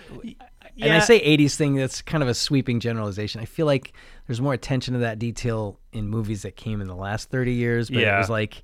And 0.77 0.91
i 0.91 0.99
say 0.99 1.19
80s 1.37 1.55
thing 1.55 1.75
that's 1.75 2.01
kind 2.01 2.21
of 2.21 2.27
a 2.29 2.33
sweeping 2.33 2.79
generalization. 2.81 3.39
I 3.41 3.45
feel 3.45 3.65
like 3.65 3.93
there's 4.27 4.41
more 4.41 4.53
attention 4.53 4.93
to 4.93 4.99
that 5.01 5.19
detail 5.19 5.79
in 5.93 6.07
movies 6.09 6.41
that 6.41 6.55
came 6.57 6.81
in 6.81 6.87
the 6.87 6.95
last 6.95 7.29
30 7.29 7.53
years 7.53 7.89
but 7.89 7.99
it 8.03 8.17
was 8.17 8.29
like 8.29 8.61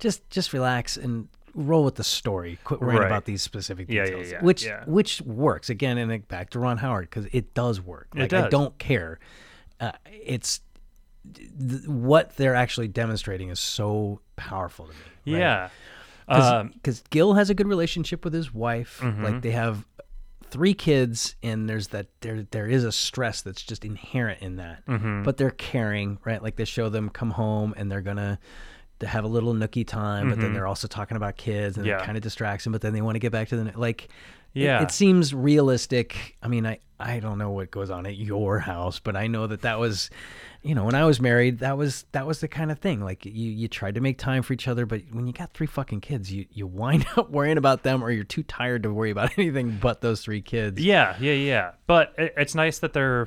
just 0.00 0.28
just 0.30 0.52
relax 0.52 0.96
and 0.96 1.28
roll 1.54 1.84
with 1.84 1.96
the 1.96 2.04
story 2.04 2.58
quit 2.64 2.80
worrying 2.80 3.00
Right. 3.00 3.06
about 3.06 3.24
these 3.24 3.42
specific 3.42 3.88
Yeah, 3.88 4.02
yeah, 4.02 4.04
details 4.06 4.30
yeah, 4.32 4.42
which 4.42 4.64
yeah. 4.64 4.84
which 4.86 5.20
works 5.22 5.68
again 5.70 5.98
and 5.98 6.10
like, 6.10 6.28
back 6.28 6.50
to 6.50 6.58
ron 6.58 6.78
howard 6.78 7.10
because 7.10 7.26
it 7.32 7.52
does 7.54 7.80
work 7.80 8.08
It 8.14 8.20
like 8.20 8.32
i 8.32 8.48
don't 8.48 8.78
care 8.78 9.18
uh, 9.80 9.92
it's 10.10 10.60
th- 11.34 11.86
what 11.86 12.36
they're 12.36 12.54
actually 12.54 12.88
demonstrating 12.88 13.48
is 13.50 13.60
so 13.60 14.20
powerful 14.36 14.86
to 14.86 14.92
me 14.92 15.32
right? 15.34 15.40
yeah, 15.40 15.68
um, 16.28 16.68
because 16.74 17.02
Gil 17.10 17.34
has 17.34 17.50
a 17.50 17.54
good 17.54 17.66
relationship 17.68 18.24
with 18.24 18.32
his 18.32 18.54
wife. 18.54 19.00
Mm-hmm. 19.02 19.24
Like 19.24 19.42
they 19.42 19.50
have 19.50 19.84
three 20.46 20.72
kids, 20.72 21.34
and 21.42 21.68
there's 21.68 21.88
that 21.88 22.06
there 22.20 22.46
there 22.52 22.66
is 22.68 22.84
a 22.84 22.92
stress 22.92 23.42
that's 23.42 23.60
just 23.62 23.84
inherent 23.84 24.40
in 24.40 24.56
that. 24.56 24.86
Mm-hmm. 24.86 25.24
But 25.24 25.36
they're 25.36 25.50
caring, 25.50 26.18
right? 26.24 26.42
Like 26.42 26.56
they 26.56 26.64
show 26.64 26.88
them 26.88 27.08
come 27.10 27.30
home 27.32 27.74
and 27.76 27.90
they're 27.90 28.00
gonna 28.02 28.38
to 29.02 29.06
have 29.06 29.24
a 29.24 29.28
little 29.28 29.52
nookie 29.54 29.86
time, 29.86 30.30
but 30.30 30.40
then 30.40 30.52
they're 30.54 30.66
also 30.66 30.88
talking 30.88 31.16
about 31.16 31.36
kids 31.36 31.76
and 31.76 31.84
Mm-hmm. 31.86 31.90
Yeah. 31.98 32.02
it 32.02 32.06
kind 32.06 32.16
of 32.16 32.22
distracts 32.22 32.64
them. 32.64 32.72
But 32.72 32.80
then 32.80 32.92
they 32.94 33.02
want 33.02 33.14
to 33.16 33.20
get 33.20 33.30
back 33.32 33.48
to 33.48 33.56
the 33.62 33.78
like. 33.78 34.04
it- 34.54 34.62
Yeah. 34.62 34.82
it, 34.82 34.90
seems 34.90 35.32
realistic. 35.34 36.36
I 36.42 36.48
mean, 36.48 36.66
I 36.66 36.78
I 37.00 37.18
don't 37.20 37.38
know 37.38 37.50
what 37.50 37.70
goes 37.70 37.90
on 37.90 38.06
at 38.06 38.16
your 38.16 38.58
house, 38.60 39.00
but 39.00 39.16
I 39.16 39.26
know 39.26 39.46
that 39.46 39.62
that 39.62 39.78
was. 39.78 40.08
You 40.64 40.76
know, 40.76 40.84
when 40.84 40.94
I 40.94 41.04
was 41.04 41.20
married, 41.20 41.58
that 41.58 41.76
was 41.76 42.04
that 42.12 42.24
was 42.24 42.38
the 42.38 42.46
kind 42.46 42.70
of 42.70 42.78
thing. 42.78 43.00
Like 43.02 43.24
you, 43.26 43.32
you 43.50 43.66
tried 43.66 43.96
to 43.96 44.00
make 44.00 44.16
time 44.16 44.44
for 44.44 44.52
each 44.52 44.68
other, 44.68 44.86
but 44.86 45.00
when 45.10 45.26
you 45.26 45.32
got 45.32 45.52
three 45.54 45.66
fucking 45.66 46.02
kids, 46.02 46.30
you 46.32 46.46
you 46.52 46.68
wind 46.68 47.04
up 47.16 47.30
worrying 47.30 47.58
about 47.58 47.82
them, 47.82 48.00
or 48.04 48.12
you're 48.12 48.22
too 48.22 48.44
tired 48.44 48.84
to 48.84 48.92
worry 48.92 49.10
about 49.10 49.32
anything 49.38 49.78
but 49.82 50.00
those 50.02 50.20
three 50.22 50.40
kids. 50.40 50.80
yeah, 50.80 51.16
yeah, 51.18 51.32
yeah. 51.32 51.70
But 51.88 52.14
it, 52.16 52.34
it's 52.36 52.54
nice 52.54 52.78
that 52.78 52.92
they're, 52.92 53.26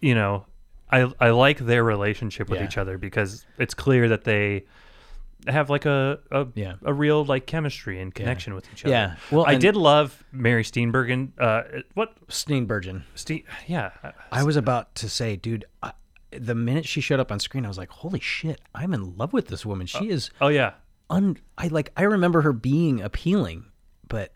you 0.00 0.14
know, 0.14 0.46
I 0.90 1.10
I 1.20 1.30
like 1.30 1.58
their 1.58 1.82
relationship 1.84 2.48
with 2.50 2.60
Yeah. 2.60 2.66
each 2.66 2.78
other 2.78 2.98
because 2.98 3.44
it's 3.58 3.74
clear 3.74 4.08
that 4.08 4.24
they 4.24 4.64
have 5.46 5.68
like 5.70 5.84
a 5.86 6.18
a, 6.30 6.46
Yeah. 6.54 6.74
a 6.84 6.92
real 6.92 7.24
like 7.24 7.46
chemistry 7.46 8.00
and 8.00 8.14
connection 8.14 8.54
with 8.54 8.66
each 8.72 8.84
other. 8.84 8.92
Yeah. 8.92 9.16
Well, 9.30 9.44
I 9.46 9.56
did 9.56 9.76
love 9.76 10.22
Mary 10.32 10.62
Steenburgen. 10.64 11.32
Uh, 11.38 11.82
what 11.94 12.14
Steenburgen. 12.28 13.02
Ste- 13.14 13.44
Yeah, 13.66 13.90
I 14.32 14.42
was 14.44 14.56
about 14.56 14.94
to 14.96 15.08
say, 15.08 15.36
dude, 15.36 15.64
I, 15.82 15.92
the 16.30 16.54
minute 16.54 16.86
she 16.86 17.00
showed 17.00 17.20
up 17.20 17.30
on 17.30 17.38
screen, 17.40 17.64
I 17.64 17.68
was 17.68 17.78
like, 17.78 17.90
holy 17.90 18.20
shit, 18.20 18.60
I'm 18.74 18.92
in 18.94 19.16
love 19.16 19.32
with 19.32 19.48
this 19.48 19.64
woman. 19.66 19.86
She 19.86 20.08
is 20.10 20.30
oh 20.40 20.48
yeah, 20.48 20.72
un. 21.10 21.36
I 21.58 21.68
like. 21.68 21.92
I 21.96 22.02
remember 22.02 22.40
her 22.42 22.52
being 22.52 23.00
appealing, 23.02 23.66
but 24.08 24.32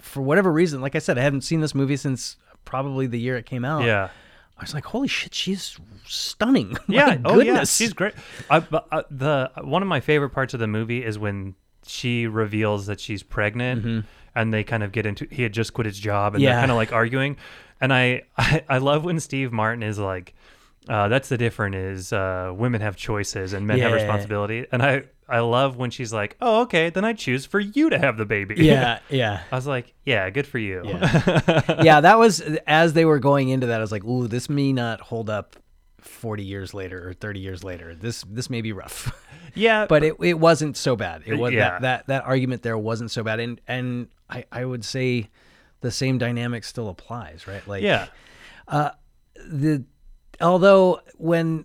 for 0.00 0.22
whatever 0.22 0.52
reason, 0.52 0.80
like 0.80 0.94
I 0.94 0.98
said, 1.00 1.18
I 1.18 1.22
hadn't 1.22 1.42
seen 1.42 1.60
this 1.60 1.74
movie 1.74 1.96
since 1.96 2.36
probably 2.64 3.06
the 3.06 3.18
year 3.18 3.36
it 3.36 3.46
came 3.46 3.64
out. 3.64 3.84
yeah. 3.84 4.08
I 4.58 4.62
was 4.62 4.72
like, 4.74 4.84
holy 4.86 5.08
shit, 5.08 5.34
she's 5.34 5.78
stunning. 6.06 6.76
Yeah. 6.88 7.18
Oh 7.24 7.40
yeah. 7.40 7.64
She's 7.64 7.92
great. 7.92 8.14
I, 8.48 8.60
but, 8.60 8.86
uh, 8.90 9.02
the 9.10 9.50
one 9.62 9.82
of 9.82 9.88
my 9.88 10.00
favorite 10.00 10.30
parts 10.30 10.54
of 10.54 10.60
the 10.60 10.66
movie 10.66 11.04
is 11.04 11.18
when 11.18 11.54
she 11.86 12.26
reveals 12.26 12.86
that 12.86 12.98
she's 13.00 13.22
pregnant, 13.22 14.04
and 14.34 14.52
they 14.54 14.64
kind 14.64 14.82
of 14.82 14.92
get 14.92 15.04
into. 15.06 15.26
He 15.30 15.42
had 15.42 15.52
just 15.52 15.72
quit 15.74 15.86
his 15.86 15.98
job, 15.98 16.34
and 16.34 16.42
Mm-hmm. 16.42 16.44
Yeah. 16.44 16.52
they're 16.54 16.60
kind 16.62 16.70
of 16.70 16.76
like 16.76 16.92
arguing. 16.92 17.36
And 17.80 17.92
I, 17.92 18.22
I, 18.38 18.64
I 18.68 18.78
love 18.78 19.04
when 19.04 19.20
Steve 19.20 19.52
Martin 19.52 19.82
is 19.82 19.98
like, 19.98 20.34
uh, 20.88 21.08
"That's 21.08 21.28
the 21.28 21.38
difference 21.38 21.76
is 21.76 22.12
uh, 22.12 22.52
women 22.54 22.80
have 22.80 22.96
choices 22.96 23.52
and 23.52 23.66
men 23.66 23.78
have 23.80 23.92
responsibility." 23.92 24.66
And 24.70 24.82
I, 24.82 25.04
I 25.28 25.40
love 25.40 25.76
when 25.76 25.90
she's 25.90 26.12
like, 26.12 26.36
"Oh, 26.40 26.62
okay, 26.62 26.90
then 26.90 27.04
I 27.04 27.12
choose 27.12 27.46
for 27.46 27.58
you 27.60 27.90
to 27.90 27.98
have 27.98 28.16
the 28.16 28.24
baby." 28.26 28.54
Yeah, 28.58 29.00
yeah. 29.10 29.42
I 29.50 29.54
was 29.56 29.66
like, 29.66 29.94
"Yeah, 30.04 30.28
good 30.30 30.46
for 30.46 30.58
you." 30.58 30.82
yeah, 31.82 32.00
that 32.00 32.18
was 32.18 32.40
as 32.66 32.92
they 32.92 33.04
were 33.04 33.18
going 33.18 33.48
into 33.48 33.66
that. 33.66 33.78
I 33.78 33.82
was 33.82 33.92
like, 33.92 34.04
"Ooh, 34.04 34.28
this 34.28 34.48
may 34.48 34.72
not 34.72 35.00
hold 35.00 35.28
up 35.30 35.56
forty 36.00 36.44
years 36.44 36.72
later 36.74 37.08
or 37.08 37.12
thirty 37.14 37.40
years 37.40 37.64
later. 37.64 37.94
This 37.94 38.22
this 38.28 38.48
may 38.50 38.60
be 38.62 38.72
rough." 38.72 39.12
yeah. 39.54 39.86
but 39.86 40.04
it, 40.04 40.14
it 40.20 40.38
wasn't 40.38 40.76
so 40.76 40.94
bad. 40.96 41.22
It 41.26 41.34
was 41.34 41.52
Yeah. 41.52 41.70
that, 41.70 41.82
that 41.82 42.06
that 42.06 42.24
argument 42.24 42.62
there 42.62 42.78
wasn't 42.78 43.10
so 43.10 43.22
bad, 43.24 43.40
and 43.40 43.60
and 43.66 44.08
I 44.30 44.44
I 44.52 44.64
would 44.64 44.84
say 44.84 45.28
the 45.80 45.90
same 45.90 46.18
dynamic 46.18 46.62
still 46.64 46.88
applies, 46.88 47.46
right? 47.48 47.66
Like 47.66 47.82
yeah, 47.82 48.06
the 48.68 49.84
although 50.40 51.00
when 51.16 51.64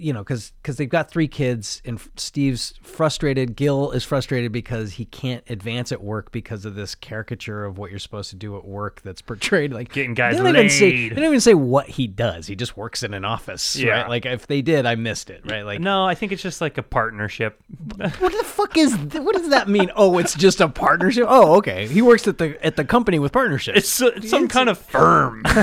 you 0.00 0.12
know 0.12 0.20
because 0.20 0.52
because 0.62 0.76
they've 0.76 0.88
got 0.88 1.10
three 1.10 1.26
kids 1.26 1.82
and 1.84 2.00
steve's 2.14 2.74
frustrated 2.82 3.56
gil 3.56 3.90
is 3.90 4.04
frustrated 4.04 4.52
because 4.52 4.92
he 4.92 5.04
can't 5.04 5.42
advance 5.50 5.90
at 5.90 6.00
work 6.00 6.30
because 6.30 6.64
of 6.64 6.76
this 6.76 6.94
caricature 6.94 7.64
of 7.64 7.78
what 7.78 7.90
you're 7.90 7.98
supposed 7.98 8.30
to 8.30 8.36
do 8.36 8.56
at 8.56 8.64
work 8.64 9.00
that's 9.02 9.20
portrayed 9.20 9.72
like 9.72 9.92
Getting 9.92 10.14
guys 10.14 10.36
they 10.36 10.42
don't 10.44 10.54
even 10.54 10.70
say 10.70 10.90
laid. 10.92 11.10
they 11.10 11.16
don't 11.16 11.24
even 11.24 11.40
say 11.40 11.54
what 11.54 11.88
he 11.88 12.06
does 12.06 12.46
he 12.46 12.54
just 12.54 12.76
works 12.76 13.02
in 13.02 13.12
an 13.12 13.24
office 13.24 13.74
Yeah. 13.74 14.02
right 14.02 14.08
like 14.08 14.24
if 14.24 14.46
they 14.46 14.62
did 14.62 14.86
i 14.86 14.94
missed 14.94 15.30
it 15.30 15.42
right 15.50 15.62
like 15.62 15.80
no, 15.80 16.04
I 16.06 16.14
think 16.14 16.30
it's 16.30 16.42
just 16.42 16.60
like 16.60 16.78
a 16.78 16.82
partnership. 16.84 17.60
what 17.96 18.08
the 18.32 18.44
fuck 18.44 18.76
is 18.76 18.96
th- 18.96 19.24
what 19.24 19.34
does 19.34 19.48
that 19.48 19.68
mean 19.68 19.90
oh 19.96 20.16
it's 20.18 20.34
just 20.34 20.60
a 20.60 20.68
partnership 20.68 21.24
oh 21.28 21.56
okay 21.56 21.88
he 21.88 22.02
works 22.02 22.28
at 22.28 22.38
the 22.38 22.56
at 22.64 22.76
the 22.76 22.84
company 22.84 23.18
with 23.18 23.32
partnerships 23.32 23.76
It's, 23.78 24.00
uh, 24.00 24.12
it's 24.14 24.30
some 24.30 24.46
kind 24.46 24.68
of 24.68 24.78
firm. 24.78 25.42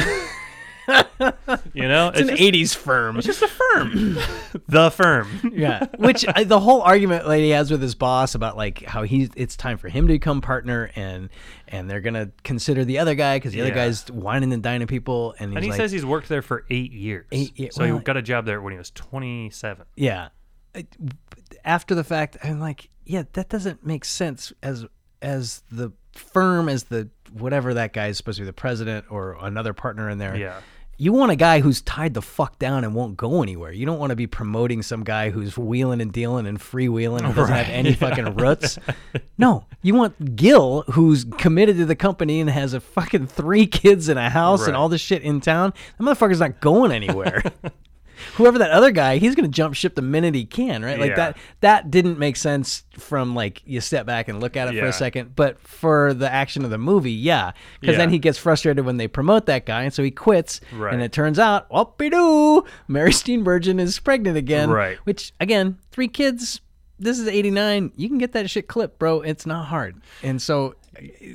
you 1.74 1.88
know, 1.88 2.10
it's 2.10 2.20
an 2.22 2.28
just, 2.38 2.42
80s 2.42 2.76
firm 2.76 3.18
it's 3.18 3.26
just 3.26 3.42
a 3.42 3.48
firm. 3.48 4.18
the 4.68 4.92
firm. 4.92 5.52
yeah 5.54 5.86
which 5.98 6.26
I, 6.28 6.44
the 6.44 6.60
whole 6.60 6.82
argument 6.82 7.28
lady 7.28 7.50
has 7.52 7.72
with 7.72 7.82
his 7.82 7.96
boss 7.96 8.36
about 8.36 8.58
like 8.58 8.84
how 8.84 9.04
he's 9.04 9.30
it's 9.36 9.56
time 9.56 9.78
for 9.78 9.90
him 9.90 10.08
to 10.08 10.14
become 10.14 10.42
partner 10.42 10.92
and 10.96 11.30
and 11.68 11.90
they're 11.90 12.02
gonna 12.02 12.32
consider 12.44 12.86
the 12.86 13.00
other 13.00 13.16
guy 13.16 13.38
because 13.38 13.54
the 13.54 13.62
other 13.62 13.72
guy's 13.72 14.10
wining 14.12 14.54
and 14.54 14.62
dining 14.64 14.88
people 14.88 15.34
and 15.40 15.52
he's 15.52 15.56
And 15.58 15.64
he 15.66 15.72
like 15.72 15.78
says 15.78 15.92
he's 15.92 16.06
worked 16.06 16.30
there 16.30 16.42
for 16.42 16.66
eight 16.70 16.92
years. 16.92 17.26
Eight 17.32 17.58
ye- 17.60 17.70
so 17.72 17.84
well- 17.84 17.98
he 17.98 18.04
got 18.04 18.18
a 18.18 18.22
job 18.22 18.46
there 18.46 18.62
when 18.62 18.72
he 18.74 18.78
was 18.78 18.92
27. 18.92 19.86
yeah 19.96 20.30
I- 20.76 20.86
after 21.64 21.96
the 21.96 22.04
fact 22.04 22.38
i'm 22.44 22.60
like 22.60 22.90
yeah 23.06 23.24
that 23.34 23.50
doesn't 23.50 23.86
make 23.86 24.04
sense 24.06 24.52
as 24.62 24.86
as 25.22 25.64
the 25.72 25.92
firm 26.14 26.70
as 26.70 26.84
the 26.86 27.10
whatever 27.32 27.74
that 27.74 27.92
guy 27.94 28.08
is 28.08 28.18
supposed 28.18 28.38
to 28.38 28.44
be 28.44 28.46
the 28.46 28.54
president 28.54 29.06
or 29.10 29.38
another 29.42 29.74
partner 29.74 30.10
in 30.10 30.18
there 30.18 30.36
Yeah. 30.36 30.60
You 30.98 31.12
want 31.12 31.32
a 31.32 31.36
guy 31.36 31.60
who's 31.60 31.82
tied 31.82 32.14
the 32.14 32.22
fuck 32.22 32.58
down 32.58 32.84
and 32.84 32.96
won't 32.96 33.18
go 33.18 33.44
anywhere. 33.44 33.72
You 33.72 33.86
don't 33.86 34.00
want 34.00 34.12
to 34.12 34.16
be 34.16 34.28
promoting 34.28 34.82
some 34.82 35.04
guy 35.04 35.30
who's 35.30 35.58
wheeling 35.58 36.02
and 36.02 36.12
dealing 36.12 36.48
and 36.48 36.60
freewheeling 36.60 37.24
and 37.24 37.36
doesn't 37.36 37.54
have 37.54 37.70
any 37.70 37.94
fucking 37.94 38.36
roots. 38.36 38.80
No, 39.38 39.66
you 39.82 39.94
want 39.94 40.36
Gil, 40.36 40.84
who's 40.92 41.26
committed 41.38 41.78
to 41.78 41.86
the 41.86 41.96
company 41.96 42.40
and 42.40 42.50
has 42.50 42.74
a 42.74 42.80
fucking 42.80 43.28
three 43.28 43.68
kids 43.68 44.08
and 44.08 44.18
a 44.18 44.30
house 44.30 44.68
and 44.68 44.76
all 44.76 44.88
this 44.88 45.02
shit 45.02 45.22
in 45.22 45.42
town. 45.42 45.74
That 45.98 46.04
motherfucker's 46.04 46.40
not 46.40 46.62
going 46.62 46.92
anywhere. 46.92 47.44
Whoever 48.36 48.58
that 48.60 48.72
other 48.72 48.92
guy, 48.92 49.18
he's 49.18 49.36
gonna 49.36 49.48
jump 49.48 49.76
ship 49.76 49.96
the 49.96 50.02
minute 50.02 50.36
he 50.36 50.46
can, 50.46 50.84
right? 50.84 51.00
Like 51.00 51.12
Yeah. 51.12 51.16
that. 51.16 51.38
That 51.62 51.92
didn't 51.92 52.20
make 52.20 52.36
sense 52.36 52.84
from 52.98 53.36
like 53.36 53.62
you 53.66 53.82
step 53.82 54.06
back 54.06 54.28
and 54.28 54.40
look 54.40 54.58
at 54.58 54.68
it 54.74 54.80
for 54.80 54.86
a 54.86 54.94
second, 54.94 55.36
but 55.36 55.60
for 55.60 56.14
the 56.14 56.32
action 56.32 56.64
of 56.64 56.70
the 56.70 56.78
movie, 56.78 57.12
yeah, 57.12 57.52
because 57.80 57.98
then 57.98 58.10
he 58.10 58.20
gets 58.20 58.38
frustrated 58.38 58.86
when 58.86 58.98
they 58.98 59.08
promote 59.08 59.46
that 59.46 59.66
guy, 59.66 59.84
and 59.84 59.94
so 59.94 60.04
he 60.04 60.12
quits. 60.12 60.62
Right. 60.74 60.94
And 60.94 61.02
it 61.04 61.12
turns 61.12 61.40
out, 61.40 61.70
whoopie 61.70 62.12
doo, 62.12 62.66
Mary 62.88 63.12
Steenburgen 63.12 63.80
is 63.80 64.00
pregnant 64.00 64.38
again. 64.38 64.70
Right. 64.70 64.98
Which 65.06 65.34
again, 65.40 65.78
three 65.92 66.08
kids. 66.08 66.62
This 67.00 67.20
is 67.20 67.28
'89. 67.28 67.92
You 67.96 68.08
can 68.08 68.18
get 68.18 68.32
that 68.34 68.50
shit 68.50 68.68
clipped, 68.68 69.00
bro. 69.00 69.22
It's 69.22 69.46
not 69.46 69.66
hard. 69.66 70.02
And 70.24 70.42
so 70.42 70.76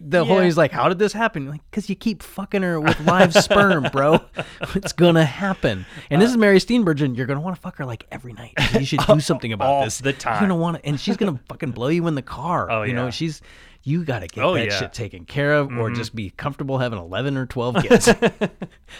the 0.00 0.24
whole 0.24 0.38
Yeah. 0.38 0.44
he's 0.44 0.56
like, 0.56 0.72
"How 0.72 0.88
did 0.88 0.98
this 0.98 1.12
happen?" 1.12 1.48
Like, 1.48 1.60
because 1.70 1.90
you 1.90 1.94
keep 1.96 2.22
fucking 2.22 2.62
her 2.62 2.80
with 2.80 2.98
live 3.00 3.34
sperm, 3.34 3.88
bro. 3.92 4.20
It's 4.74 4.92
gonna 4.94 5.24
happen. 5.24 5.84
And 6.10 6.22
this 6.22 6.30
is 6.30 6.36
Mary 6.38 6.58
Steenburgen. 6.58 7.14
You're 7.16 7.26
gonna 7.26 7.40
want 7.42 7.56
to 7.56 7.60
fuck 7.62 7.76
her 7.76 7.84
like 7.84 8.06
every 8.10 8.32
night. 8.32 8.54
You 8.72 8.86
should 8.86 9.00
do 9.00 9.20
something 9.20 9.52
about 9.52 9.68
All 9.68 9.84
this. 9.84 9.98
the 9.98 10.12
time 10.14 10.34
You're 10.34 10.48
gonna 10.48 10.60
want 10.60 10.78
to, 10.78 10.86
and 10.86 10.98
she's 10.98 11.16
gonna 11.18 11.38
fucking 11.48 11.72
blow 11.72 11.88
you 11.88 12.06
in 12.06 12.14
the 12.14 12.22
car. 12.22 12.70
Oh, 12.70 12.82
you 12.84 12.94
know, 12.94 13.10
she's. 13.10 13.42
You 13.82 14.04
got 14.04 14.18
to 14.18 14.26
get 14.26 14.44
Oh, 14.44 14.52
that 14.52 14.66
yeah. 14.66 14.78
shit 14.78 14.92
taken 14.92 15.24
care 15.24 15.54
of, 15.54 15.72
or 15.74 15.90
just 15.90 16.14
be 16.14 16.28
comfortable 16.28 16.76
having 16.76 16.98
eleven 16.98 17.38
or 17.38 17.46
twelve 17.46 17.76
kids. 17.82 18.10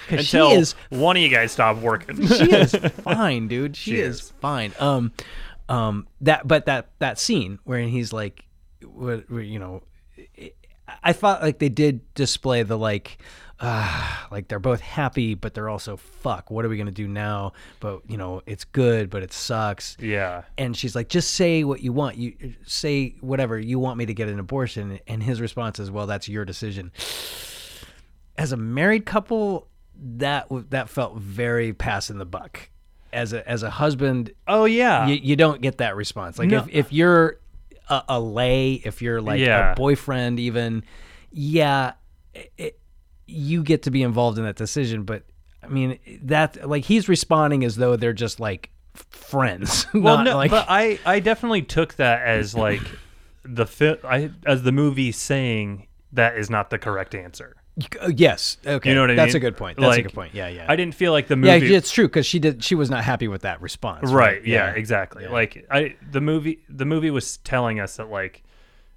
'Cause 0.09 0.27
she 0.27 0.39
is 0.39 0.75
one 0.89 1.19
of 1.19 1.23
you 1.23 1.29
guys 1.29 1.53
stop 1.53 1.77
working. 1.77 2.27
she 2.27 2.51
is 2.51 2.75
fine, 2.75 3.47
dude. 3.47 3.77
She, 3.77 3.91
She 3.91 4.01
is. 4.01 4.17
is. 4.23 4.33
fine. 4.41 4.73
Um, 4.81 5.13
um, 5.71 6.07
that 6.21 6.47
but 6.47 6.67
that 6.67 6.91
that 6.99 7.19
scene 7.19 7.59
where 7.65 7.81
he's 7.81 8.13
like, 8.13 8.45
what, 8.85 9.31
you 9.31 9.59
know, 9.59 9.83
I 11.03 11.13
thought 11.13 11.43
like 11.43 11.59
they 11.61 11.69
did 11.69 12.13
display 12.15 12.63
the 12.63 12.77
like. 12.77 13.19
Uh, 13.63 14.17
like 14.31 14.49
they're 14.49 14.59
both 14.59 14.81
happy, 14.81 15.35
but 15.35 15.53
they're 15.53 15.69
also 15.69 15.99
fuck. 15.99 16.51
What 16.51 16.65
are 16.65 16.71
we 16.71 16.79
gonna 16.79 16.91
do 16.91 17.07
now? 17.07 17.53
But 17.79 18.01
you 18.09 18.17
know, 18.17 18.41
it's 18.47 18.65
good, 18.65 19.11
but 19.11 19.23
it 19.23 19.35
sucks. 19.35 19.99
yeah. 20.01 20.45
And 20.57 20.75
she's 20.75 20.97
like, 20.97 21.11
just 21.11 21.35
say 21.35 21.63
what 21.63 21.83
you 21.83 21.93
want. 21.93 22.17
You 22.17 22.55
say 22.65 23.17
whatever 23.21 23.59
you 23.61 23.79
want 23.79 23.99
me 23.99 24.07
to 24.07 24.15
get 24.15 24.31
an 24.31 24.39
abortion. 24.39 24.99
And 25.07 25.23
his 25.23 25.43
response 25.43 25.79
is, 25.79 25.91
well, 25.91 26.07
that's 26.07 26.27
your 26.27 26.47
decision. 26.47 26.91
As 28.39 28.53
a 28.53 28.57
married 28.57 29.05
couple, 29.05 29.69
that 29.95 30.47
that 30.71 30.89
felt 30.89 31.19
very 31.19 31.75
passing 31.75 32.17
the 32.17 32.25
buck. 32.25 32.71
As 33.13 33.33
a 33.33 33.49
as 33.49 33.63
a 33.63 33.71
husband, 33.71 34.33
Oh 34.47 34.65
yeah. 34.67 35.07
you, 35.07 35.15
you 35.17 35.37
don't 35.37 35.61
get 35.61 35.79
that 35.79 35.97
response. 35.97 36.39
Like 36.39 36.49
No. 36.49 36.59
if, 36.59 36.69
if 36.69 36.93
you're 36.93 37.41
a, 37.89 38.03
a 38.11 38.21
lay, 38.21 38.75
if 38.75 39.03
you're 39.03 39.21
like 39.21 39.41
Yeah. 39.41 39.73
a 39.73 39.75
boyfriend, 39.75 40.39
even, 40.39 40.85
yeah, 41.33 41.95
it, 42.57 42.79
you 43.27 43.63
get 43.63 43.83
to 43.85 43.91
be 43.91 44.03
involved 44.03 44.39
in 44.39 44.45
that 44.45 44.57
decision. 44.57 45.03
But 45.05 45.25
I 45.63 45.69
mean, 45.69 45.99
that 46.23 46.69
like 46.69 46.85
he's 46.85 47.09
responding 47.09 47.65
as 47.65 47.77
though 47.77 47.97
they're 47.97 48.13
just 48.13 48.39
like 48.41 48.71
friends. 48.95 49.87
well, 49.95 50.23
no, 50.23 50.37
like, 50.37 50.51
but 50.51 50.67
I 50.69 50.99
I 51.05 51.21
definitely 51.21 51.63
took 51.63 51.95
that 51.95 52.23
as 52.27 52.55
like 52.55 52.83
the 53.45 53.67
fi- 53.67 53.99
I 54.05 54.31
as 54.47 54.63
the 54.63 54.73
movie 54.73 55.13
saying 55.13 55.87
that 56.13 56.37
is 56.37 56.51
not 56.51 56.71
the 56.71 56.79
correct 56.79 57.15
answer. 57.15 57.57
Uh, 58.01 58.09
yes. 58.15 58.57
Okay. 58.67 58.89
You 58.89 58.95
know 58.95 59.03
what 59.03 59.11
I 59.11 59.15
That's 59.15 59.35
mean? 59.35 59.37
a 59.37 59.41
good 59.41 59.57
point. 59.57 59.79
That's 59.79 59.97
a 59.97 60.03
good 60.03 60.13
point. 60.15 60.35
Yeah, 60.35 60.49
yeah. 60.49 60.67
I 60.69 60.77
didn't 60.77 60.95
feel 60.95 61.13
like 61.13 61.29
the 61.29 61.37
movie. 61.37 61.67
yeah, 61.69 61.77
it's 61.77 61.91
true 61.91 62.07
because 62.09 62.27
she 62.27 62.39
did. 62.39 62.63
She 62.65 62.75
was 62.75 62.91
not 62.91 63.05
happy 63.05 63.29
with 63.29 63.43
that 63.43 63.61
response. 63.61 64.11
right. 64.11 64.45
Yeah. 64.45 64.71
Exactly. 64.73 65.25
Yeah. 65.25 65.31
Like 65.31 65.67
I 65.71 65.97
the 66.11 66.21
movie 66.21 66.61
the 66.69 66.85
movie 66.85 67.11
was 67.11 67.37
telling 67.39 67.81
us 67.81 67.97
that 67.97 68.11
like 68.11 68.43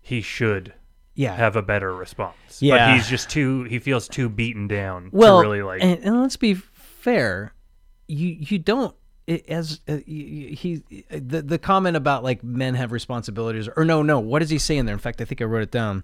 he 0.01 0.21
should 0.21 0.73
Yeah. 1.15 1.35
have 1.35 1.55
a 1.55 1.61
better 1.61 1.95
response. 1.95 2.61
Yeah. 2.61 2.89
But 2.89 2.95
he's 2.95 3.07
just 3.07 3.29
too 3.29 3.63
he 3.63 3.79
feels 3.79 4.07
too 4.07 4.29
beaten 4.29 4.67
down 4.67 5.09
well, 5.11 5.37
to 5.37 5.41
really 5.47 5.61
like 5.63 5.83
and, 5.83 5.99
and 6.03 6.21
let's 6.21 6.37
be 6.37 6.53
fair. 6.55 7.53
You 8.07 8.35
you 8.39 8.59
don't 8.59 8.95
it, 9.25 9.47
as 9.47 9.79
uh, 9.87 9.97
he 10.05 10.83
the 11.09 11.41
the 11.41 11.57
comment 11.57 11.95
about 11.95 12.23
like 12.25 12.43
men 12.43 12.75
have 12.75 12.91
responsibilities 12.91 13.69
or 13.77 13.85
no 13.85 14.03
no 14.03 14.19
what 14.19 14.39
does 14.39 14.49
he 14.49 14.57
say 14.59 14.75
in 14.77 14.85
there? 14.85 14.93
In 14.93 14.99
fact, 14.99 15.21
I 15.21 15.25
think 15.25 15.41
I 15.41 15.45
wrote 15.45 15.63
it 15.63 15.71
down. 15.71 16.03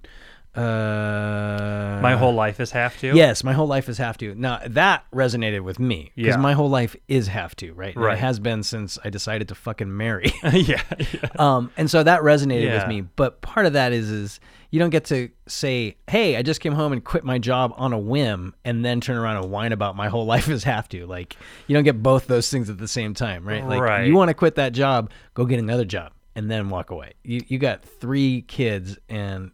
Uh, 0.55 1.99
my 2.01 2.15
whole 2.15 2.33
life 2.33 2.59
is 2.59 2.71
have 2.71 2.97
to. 2.99 3.15
Yes, 3.15 3.43
my 3.43 3.53
whole 3.53 3.67
life 3.67 3.87
is 3.89 3.97
have 3.97 4.17
to. 4.17 4.33
Now 4.35 4.59
that 4.67 5.03
resonated 5.13 5.61
with 5.63 5.79
me 5.79 6.11
because 6.15 6.35
Yeah. 6.35 6.41
my 6.41 6.53
whole 6.53 6.69
life 6.69 6.95
is 7.07 7.27
have 7.27 7.55
to, 7.57 7.73
right? 7.73 7.95
And 7.95 8.03
Right. 8.03 8.17
It 8.17 8.21
has 8.21 8.39
been 8.39 8.63
since 8.63 8.97
I 9.03 9.09
decided 9.09 9.47
to 9.49 9.55
fucking 9.55 9.95
marry. 9.95 10.31
yeah. 10.43 10.81
yeah. 10.97 11.29
um, 11.39 11.71
and 11.77 11.89
so 11.89 12.03
that 12.03 12.21
resonated 12.21 12.73
with 12.73 12.87
me. 12.87 13.01
But 13.01 13.41
part 13.41 13.65
of 13.65 13.73
that 13.73 13.91
is, 13.93 14.09
is 14.09 14.39
you 14.71 14.79
don't 14.79 14.89
get 14.91 15.05
to 15.05 15.29
say, 15.47 15.95
"Hey, 16.07 16.35
I 16.37 16.41
just 16.43 16.61
came 16.61 16.73
home 16.73 16.93
and 16.93 17.03
quit 17.03 17.23
my 17.23 17.37
job 17.39 17.73
on 17.75 17.91
a 17.93 17.99
whim," 17.99 18.53
and 18.63 18.83
then 18.85 19.01
turn 19.01 19.17
around 19.17 19.37
and 19.37 19.51
whine 19.51 19.71
about 19.71 19.95
my 19.95 20.07
whole 20.09 20.25
life 20.35 20.47
is 20.49 20.63
have 20.63 20.87
to. 20.89 21.05
Like 21.05 21.35
you 21.67 21.73
don't 21.75 21.83
get 21.83 22.01
both 22.03 22.27
those 22.27 22.49
things 22.49 22.69
at 22.69 22.77
the 22.77 22.87
same 22.87 23.13
time, 23.13 23.47
right? 23.47 23.65
Like 23.65 23.81
Right. 23.81 24.07
you 24.07 24.15
want 24.15 24.29
to 24.29 24.33
quit 24.33 24.55
that 24.55 24.73
job, 24.73 25.11
go 25.33 25.45
get 25.45 25.59
another 25.59 25.85
job, 25.85 26.11
and 26.35 26.49
then 26.49 26.69
walk 26.69 26.89
away. 26.91 27.13
You 27.23 27.41
you 27.47 27.57
got 27.59 27.83
three 27.83 28.41
kids 28.43 28.97
and 29.09 29.51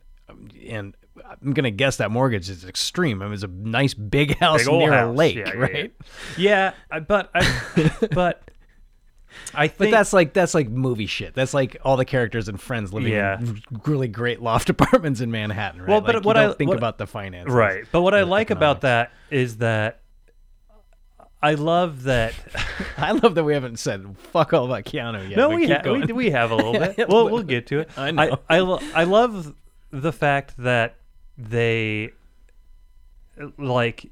and 0.67 0.95
I'm 1.41 1.53
gonna 1.53 1.71
guess 1.71 1.97
that 1.97 2.11
mortgage 2.11 2.49
is 2.49 2.65
extreme. 2.65 3.21
I 3.21 3.25
mean, 3.25 3.33
it's 3.35 3.43
a 3.43 3.47
nice 3.47 3.93
big 3.93 4.37
house 4.39 4.65
Big 4.65 4.73
near 4.73 4.93
a 4.93 5.11
lake, 5.11 5.35
Yeah, 5.37 5.47
yeah, 5.53 5.59
right? 5.59 5.93
Yeah, 6.37 6.73
I- 6.91 6.99
but 6.99 7.29
I, 7.33 7.91
but 8.13 8.41
I 9.53 9.67
think 9.67 9.77
But 9.77 9.91
that's 9.91 10.13
like 10.13 10.33
that's 10.33 10.53
like 10.53 10.69
movie 10.69 11.07
shit. 11.07 11.33
That's 11.33 11.53
like 11.53 11.77
all 11.83 11.97
the 11.97 12.05
characters 12.05 12.47
and 12.47 12.59
friends 12.59 12.93
living 12.93 13.11
Yeah. 13.13 13.39
in 13.39 13.61
really 13.85 14.07
great 14.07 14.41
loft 14.41 14.69
apartments 14.69 15.19
in 15.21 15.29
Manhattan, 15.31 15.81
right? 15.81 15.89
Well, 15.89 16.01
but 16.01 16.15
Like, 16.15 16.25
what 16.25 16.37
I- 16.37 16.43
don't 16.43 16.57
think 16.57 16.69
what- 16.69 16.77
about 16.77 16.97
the 16.97 17.07
finances, 17.07 17.53
right. 17.53 17.83
But 17.91 18.01
what 18.01 18.13
I 18.13 18.23
like 18.23 18.49
about 18.49 18.81
that 18.81 19.11
is 19.29 19.57
that 19.57 20.01
I 21.43 21.53
love 21.53 22.03
that. 22.03 22.33
I 22.97 23.11
love 23.11 23.35
that 23.35 23.43
we 23.43 23.53
haven't 23.53 23.77
said 23.77 24.17
fuck 24.17 24.51
all 24.53 24.65
about 24.65 24.83
Keanu 24.85 25.29
yet. 25.29 25.37
no, 25.37 25.49
we, 25.49 25.67
ha- 25.69 25.81
we 25.85 26.01
we 26.11 26.29
have 26.31 26.49
a 26.51 26.55
little 26.55 26.73
bit. 26.73 26.95
Yeah, 26.97 27.05
We'll 27.07 27.29
we'll 27.29 27.43
get 27.43 27.67
to 27.67 27.79
it. 27.81 27.89
I 27.97 28.09
know. 28.11 28.39
I 28.49 28.55
I, 28.55 28.59
lo- 28.61 28.79
I 28.95 29.03
love 29.03 29.53
the 30.01 30.11
fact 30.11 30.55
that 30.57 30.95
they 31.37 32.11
like 33.57 34.11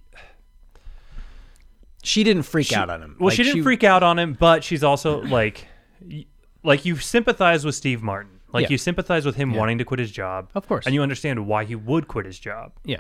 she 2.03 2.23
didn't 2.23 2.43
freak 2.43 2.67
she- 2.67 2.75
out 2.75 2.89
on 2.89 3.01
him. 3.01 3.15
Well, 3.19 3.29
Like, 3.29 3.37
she 3.37 3.43
didn't 3.43 3.63
freak 3.63 3.83
out 3.83 4.03
on 4.03 4.19
him, 4.19 4.33
but 4.37 4.63
she's 4.63 4.83
also 4.83 5.21
like, 5.23 5.67
like 6.63 6.85
you 6.85 6.97
sympathize 6.97 7.63
with 7.65 7.75
Steve 7.75 8.01
Martin. 8.03 8.39
Like 8.51 8.63
Yeah. 8.63 8.69
you 8.71 8.77
sympathize 8.77 9.25
with 9.25 9.35
him 9.35 9.51
Yeah. 9.51 9.59
wanting 9.59 9.77
to 9.79 9.85
quit 9.85 9.99
his 9.99 10.11
job, 10.11 10.49
Of 10.53 10.67
course. 10.67 10.85
and 10.85 10.93
you 10.93 11.01
understand 11.01 11.47
why 11.47 11.63
he 11.65 11.75
would 11.75 12.07
quit 12.07 12.25
his 12.25 12.37
job. 12.37 12.73
Yeah, 12.83 12.99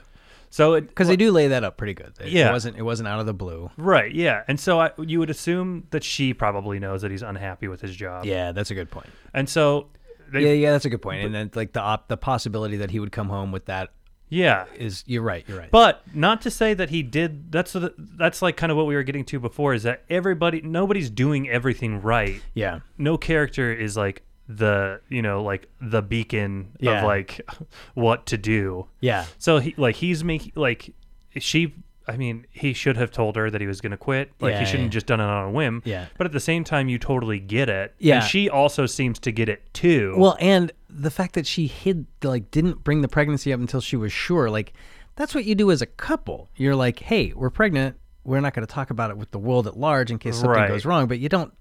So, 0.49 0.73
it, 0.75 0.87
because 0.87 1.07
they 1.07 1.15
do 1.15 1.31
lay 1.31 1.47
that 1.49 1.63
up 1.63 1.77
pretty 1.77 1.93
good. 1.93 2.13
It 2.19 2.29
Yeah. 2.29 2.51
wasn't 2.51 2.77
it 2.77 2.81
wasn't 2.83 3.07
out 3.09 3.19
of 3.19 3.25
the 3.25 3.33
blue. 3.33 3.69
right, 3.77 4.11
yeah, 4.13 4.43
and 4.47 4.59
so 4.59 4.79
I, 4.79 4.91
you 4.97 5.19
would 5.19 5.29
assume 5.29 5.85
that 5.91 6.03
she 6.03 6.33
probably 6.33 6.79
knows 6.79 7.01
that 7.03 7.11
he's 7.11 7.21
unhappy 7.21 7.67
with 7.67 7.81
his 7.81 7.95
job. 7.95 8.25
Yeah, 8.25 8.51
that's 8.51 8.71
a 8.71 8.75
good 8.75 8.89
point. 8.89 9.09
and 9.33 9.47
so, 9.49 9.89
they, 10.33 10.41
Yeah, 10.41 10.51
yeah, 10.53 10.71
that's 10.71 10.85
a 10.85 10.89
good 10.89 11.01
point. 11.01 11.23
And 11.23 11.33
then 11.33 11.51
like 11.55 11.73
the 11.73 11.81
op- 11.81 12.07
the 12.09 12.17
possibility 12.17 12.77
that 12.77 12.91
he 12.91 12.99
would 12.99 13.11
come 13.11 13.29
home 13.29 13.51
with 13.51 13.65
that 13.65 13.91
yeah. 14.29 14.65
is 14.75 15.03
you're 15.05 15.21
right. 15.21 15.45
You're 15.47 15.59
right. 15.59 15.71
But 15.71 16.01
not 16.13 16.41
to 16.41 16.51
say 16.51 16.73
that 16.73 16.89
he 16.89 17.03
did. 17.03 17.51
That's 17.51 17.73
the, 17.73 17.93
that's 17.97 18.41
like 18.41 18.57
kind 18.57 18.71
of 18.71 18.77
what 18.77 18.87
we 18.87 18.95
were 18.95 19.03
getting 19.03 19.25
to 19.25 19.39
before. 19.39 19.73
Is 19.73 19.83
that 19.83 20.03
everybody, 20.09 20.61
nobody's 20.61 21.09
doing 21.09 21.47
everything 21.49 22.01
right. 22.01 22.41
yeah, 22.53 22.79
no 22.97 23.17
character 23.17 23.71
is 23.71 23.95
like 23.95 24.23
the 24.49 24.99
you 25.07 25.21
know 25.21 25.41
like 25.41 25.69
the 25.79 26.01
beacon 26.01 26.75
Yeah. 26.79 26.97
of 26.99 27.05
like 27.05 27.39
what 27.93 28.25
to 28.25 28.37
do 28.37 28.87
yeah, 28.99 29.25
so 29.37 29.59
he 29.59 29.73
like 29.77 29.95
he's 29.95 30.21
making 30.23 30.51
like 30.55 30.93
she 31.37 31.73
i 32.07 32.17
mean 32.17 32.45
he 32.51 32.73
should 32.73 32.97
have 32.97 33.11
told 33.11 33.35
her 33.35 33.49
that 33.49 33.61
he 33.61 33.67
was 33.67 33.81
going 33.81 33.91
to 33.91 33.97
quit 33.97 34.31
like 34.39 34.53
Yeah, 34.53 34.59
he 34.59 34.65
shouldn't 34.65 34.83
yeah. 34.85 34.89
just 34.89 35.05
done 35.05 35.19
it 35.19 35.23
on 35.23 35.47
a 35.47 35.51
whim 35.51 35.81
Yeah. 35.85 36.07
but 36.17 36.25
at 36.25 36.33
the 36.33 36.39
same 36.39 36.63
time 36.63 36.89
you 36.89 36.97
totally 36.99 37.39
get 37.39 37.69
it 37.69 37.93
Yeah. 37.99 38.15
and 38.15 38.23
she 38.23 38.49
also 38.49 38.85
seems 38.85 39.19
to 39.19 39.31
get 39.31 39.49
it 39.49 39.73
too 39.73 40.15
Well, 40.17 40.37
and 40.39 40.71
the 40.89 41.09
fact 41.11 41.33
that 41.35 41.47
she 41.47 41.65
hid, 41.67 42.05
like, 42.23 42.51
didn't 42.51 42.83
bring 42.83 43.01
the 43.01 43.07
pregnancy 43.07 43.51
up 43.51 43.59
until 43.59 43.81
she 43.81 43.95
was 43.95 44.13
sure, 44.13 44.47
like, 44.51 44.73
that's 45.15 45.33
what 45.33 45.43
you 45.45 45.55
do 45.55 45.71
as 45.71 45.81
a 45.81 45.87
couple. 45.87 46.49
You're 46.55 46.75
like, 46.75 46.99
hey, 46.99 47.33
we're 47.35 47.49
pregnant. 47.49 47.95
We're 48.23 48.39
not 48.41 48.53
going 48.53 48.65
to 48.65 48.71
talk 48.71 48.91
about 48.91 49.09
it 49.09 49.17
with 49.17 49.31
the 49.31 49.39
world 49.39 49.65
at 49.65 49.75
large 49.75 50.11
in 50.11 50.19
case 50.19 50.35
something 50.35 50.51
Right. 50.51 50.67
goes 50.67 50.85
wrong. 50.85 51.07
But 51.07 51.17
you 51.17 51.29
don't, 51.29 51.51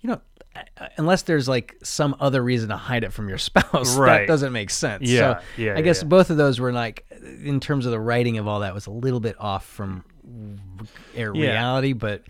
you 0.00 0.10
uh, 0.56 0.86
unless 0.96 1.22
there's 1.22 1.48
like 1.48 1.76
some 1.82 2.16
other 2.20 2.42
reason 2.42 2.70
to 2.70 2.76
hide 2.76 3.04
it 3.04 3.12
from 3.12 3.28
your 3.28 3.38
spouse. 3.50 3.96
That 4.20 4.26
doesn't 4.26 4.52
make 4.52 4.70
sense. 4.70 5.08
Yeah, 5.08 5.40
So 5.40 5.44
yeah, 5.62 5.74
I 5.76 5.80
guess 5.82 6.02
yeah. 6.02 6.08
both 6.08 6.30
of 6.30 6.36
those 6.36 6.58
were 6.60 6.72
like, 6.72 7.06
in 7.42 7.60
terms 7.60 7.86
of 7.86 7.92
the 7.92 8.00
writing 8.00 8.38
of 8.38 8.48
all 8.48 8.60
that, 8.60 8.74
was 8.74 8.86
a 8.86 8.90
little 8.90 9.20
bit 9.20 9.36
off 9.38 9.66
from 9.66 10.04
air 11.14 11.32
reality, 11.32 11.92
but. 11.92 12.22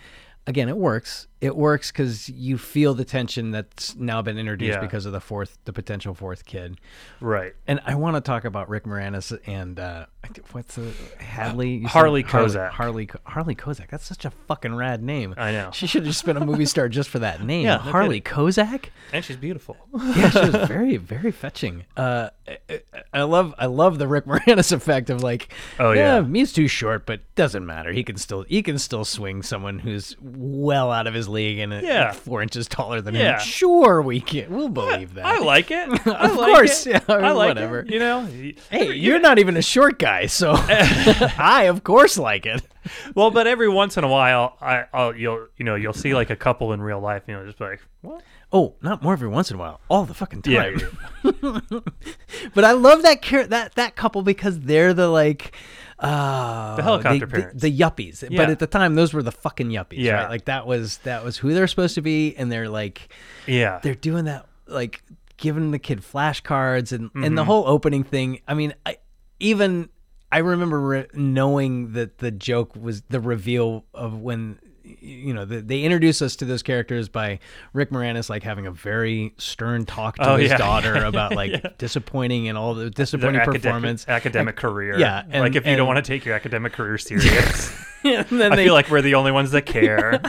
Again, 0.47 0.69
it 0.71 0.77
works. 0.77 1.29
It 1.41 1.57
works 1.57 1.91
because 1.91 2.29
you 2.29 2.59
feel 2.59 2.93
the 2.95 3.05
tension 3.05 3.51
that's 3.51 3.97
now 3.97 4.21
been 4.21 4.37
introduced 4.39 4.75
Yeah. 4.77 4.81
because 4.81 5.07
of 5.07 5.13
the 5.13 5.21
fourth, 5.21 5.57
the 5.65 5.73
potential 5.73 6.15
fourth 6.15 6.45
kid. 6.45 6.79
right 7.21 7.55
And 7.67 7.81
I 7.87 7.95
want 7.95 8.17
to 8.17 8.21
talk 8.21 8.45
about 8.45 8.69
Rick 8.69 8.85
Moranis 8.85 9.37
and 9.47 9.81
uh, 9.81 10.05
what's 10.53 10.75
the 10.75 10.93
Hadley? 11.19 11.83
Harley 11.83 12.23
Harley 12.23 12.25
Kozak. 12.25 12.71
Harley 12.71 13.07
Co- 13.07 13.19
Harley 13.25 13.55
Kozak. 13.55 13.89
That's 13.89 14.05
such 14.05 14.27
a 14.27 14.31
fucking 14.31 14.75
rad 14.75 15.03
name. 15.03 15.35
I 15.39 15.53
know. 15.53 15.71
She 15.73 15.87
should 15.87 16.03
have 16.03 16.13
just 16.13 16.27
been 16.27 16.37
a 16.37 16.45
movie 16.45 16.67
star 16.67 16.89
just 16.91 17.09
for 17.09 17.21
that 17.21 17.43
name. 17.45 17.65
Yeah, 17.65 17.77
no 17.77 17.91
Harley 17.91 18.21
Kozak. 18.21 18.87
and 19.13 19.25
she's 19.25 19.37
beautiful 19.39 19.79
Yeah, 19.95 20.29
she 20.31 20.41
was 20.51 20.69
very 20.69 20.99
very 20.99 21.31
fetching. 21.33 21.85
Uh, 21.97 22.29
I, 23.15 23.23
love 23.23 23.55
I 23.59 23.67
love 23.67 23.99
the 23.99 24.09
Rick 24.09 24.27
Moranis 24.27 24.73
effect 24.81 25.09
of 25.09 25.23
like, 25.23 25.53
Oh, 25.79 25.93
yeah. 25.93 26.23
he's 26.23 26.53
too 26.53 26.69
short, 26.69 27.07
but 27.07 27.21
doesn't 27.35 27.65
matter. 27.65 27.93
He 27.93 28.03
can 28.05 28.17
still 28.19 28.43
he 28.43 28.63
can 28.63 28.79
still 28.79 29.05
swing 29.05 29.43
someone 29.43 29.79
who's 29.79 30.17
well 30.21 30.91
out 30.93 31.07
of 31.07 31.15
his 31.15 31.29
league 31.31 31.59
and 31.59 31.73
Yeah. 31.73 32.13
four 32.13 32.43
inches 32.43 32.69
taller 32.69 33.01
than 33.01 33.15
Yeah. 33.15 33.35
him. 33.35 33.41
Sure, 33.41 34.03
we 34.03 34.21
can. 34.21 34.51
We'll 34.55 34.69
believe 34.69 35.15
that. 35.15 35.25
i 35.25 35.39
like 35.39 35.71
it 35.71 35.89
I 36.07 36.29
Of 36.31 36.37
like 36.37 36.55
course, 36.55 36.87
it. 36.87 36.91
yeah, 36.93 37.01
I 37.09 37.17
mean, 37.17 37.25
i 37.25 37.31
like 37.33 37.49
whatever. 37.49 37.81
it, 37.81 37.91
you 37.91 37.99
know 37.99 38.27
Hey, 38.71 38.93
you're 38.95 39.21
not 39.21 39.39
even 39.39 39.57
a 39.57 39.63
short 39.63 39.99
guy, 39.99 40.27
so 40.27 40.53
I 40.59 41.65
of 41.69 41.83
course 41.85 42.19
like 42.19 42.47
it. 42.47 42.63
well 43.15 43.31
but 43.31 43.47
every 43.47 43.69
once 43.69 43.97
in 43.99 44.05
a 44.05 44.09
while 44.09 44.57
i 44.61 44.85
I'll, 44.95 45.15
you'll 45.15 45.47
you 45.59 45.65
know 45.67 45.75
you'll 45.75 45.93
see 45.93 46.15
like 46.15 46.31
a 46.31 46.37
couple 46.37 46.73
in 46.73 46.81
real 46.81 46.99
life 47.01 47.23
you 47.29 47.35
know 47.35 47.45
just 47.45 47.59
be 47.59 47.65
like 47.65 47.81
what 48.03 48.23
Oh, 48.53 48.75
not 48.83 49.01
more 49.01 49.13
every 49.13 49.29
once 49.29 49.49
in 49.53 49.57
a 49.57 49.61
while, 49.61 49.81
all 49.89 50.05
the 50.05 50.13
fucking 50.15 50.43
time. 50.43 50.81
yeah, 51.23 51.61
but 52.53 52.65
I 52.65 52.73
love 52.73 53.03
that 53.03 53.23
that 53.49 53.75
that 53.77 53.95
couple 53.95 54.23
because 54.23 54.59
they're 54.59 54.93
the 54.93 55.07
like 55.09 55.53
uh 56.01 56.77
The 56.77 56.83
helicopter 56.83 57.19
the, 57.21 57.27
parents. 57.27 57.63
the, 57.63 57.71
the 57.71 57.79
yuppies. 57.79 58.37
But 58.37 58.51
at 58.51 58.59
the 58.59 58.67
time 58.67 58.95
those 58.95 59.13
were 59.13 59.23
the 59.23 59.33
fucking 59.33 59.69
yuppies, 59.69 59.99
Yeah. 59.99 60.13
right? 60.23 60.31
Like 60.31 60.47
that 60.47 60.67
was 60.67 60.99
that 60.99 61.25
was 61.25 61.37
who 61.37 61.53
they're 61.55 61.67
supposed 61.69 61.95
to 61.97 62.03
be 62.03 62.35
and 62.37 62.51
they're 62.51 62.69
like 62.69 63.13
yeah 63.47 63.81
they're 63.83 63.95
doing 63.95 64.25
that 64.27 64.47
like 64.67 65.03
giving 65.37 65.71
the 65.71 65.79
kid 65.79 66.01
flashcards 66.01 66.93
and 66.93 67.11
and 67.15 67.25
Mm-hmm. 67.25 67.35
the 67.35 67.45
whole 67.45 67.67
opening 67.67 68.05
thing 68.05 68.41
i 68.47 68.55
mean 68.55 68.75
i 68.87 68.97
even 69.41 69.89
i 70.31 70.39
remember 70.39 70.81
re- 70.81 71.07
knowing 71.15 71.93
that 71.95 72.19
the 72.19 72.31
joke 72.31 72.77
was 72.77 73.03
the 73.09 73.21
reveal 73.21 73.85
of 73.95 74.19
when 74.21 74.59
you 75.01 75.33
know 75.35 75.45
the, 75.45 75.61
they 75.61 75.83
introduce 75.83 76.21
us 76.23 76.37
to 76.37 76.45
those 76.45 76.63
characters 76.63 77.09
by 77.09 77.39
rick 77.73 77.91
moranis 77.91 78.29
like 78.31 78.43
having 78.43 78.67
a 78.67 78.71
very 78.71 79.35
stern 79.39 79.85
talk 79.87 80.17
to 80.17 80.31
Oh, 80.33 80.37
his 80.37 80.51
yeah. 80.51 80.57
daughter 80.57 80.95
about 81.05 81.35
like 81.35 81.79
disappointing 81.79 82.49
and 82.49 82.57
all 82.59 82.75
the 82.75 82.83
their 82.83 82.91
disappointing 82.91 83.41
academic, 83.41 83.63
performance 83.63 84.09
academic 84.09 84.57
career. 84.57 84.99
yeah, 84.99 85.23
and- 85.31 85.43
like 85.43 85.55
if 85.57 85.67
you 85.67 85.77
don't 85.77 85.87
want 85.87 86.05
to 86.05 86.09
take 86.09 86.25
your 86.25 86.35
academic 86.35 86.73
career 86.73 86.99
serious, 87.11 87.73
and 88.05 88.27
then 88.31 88.53
I 88.53 88.57
they 88.57 88.65
feel 88.65 88.75
like 88.75 88.91
we're 88.91 89.03
the 89.03 89.15
only 89.15 89.33
ones 89.33 89.51
that 89.53 89.63
care. 89.67 90.21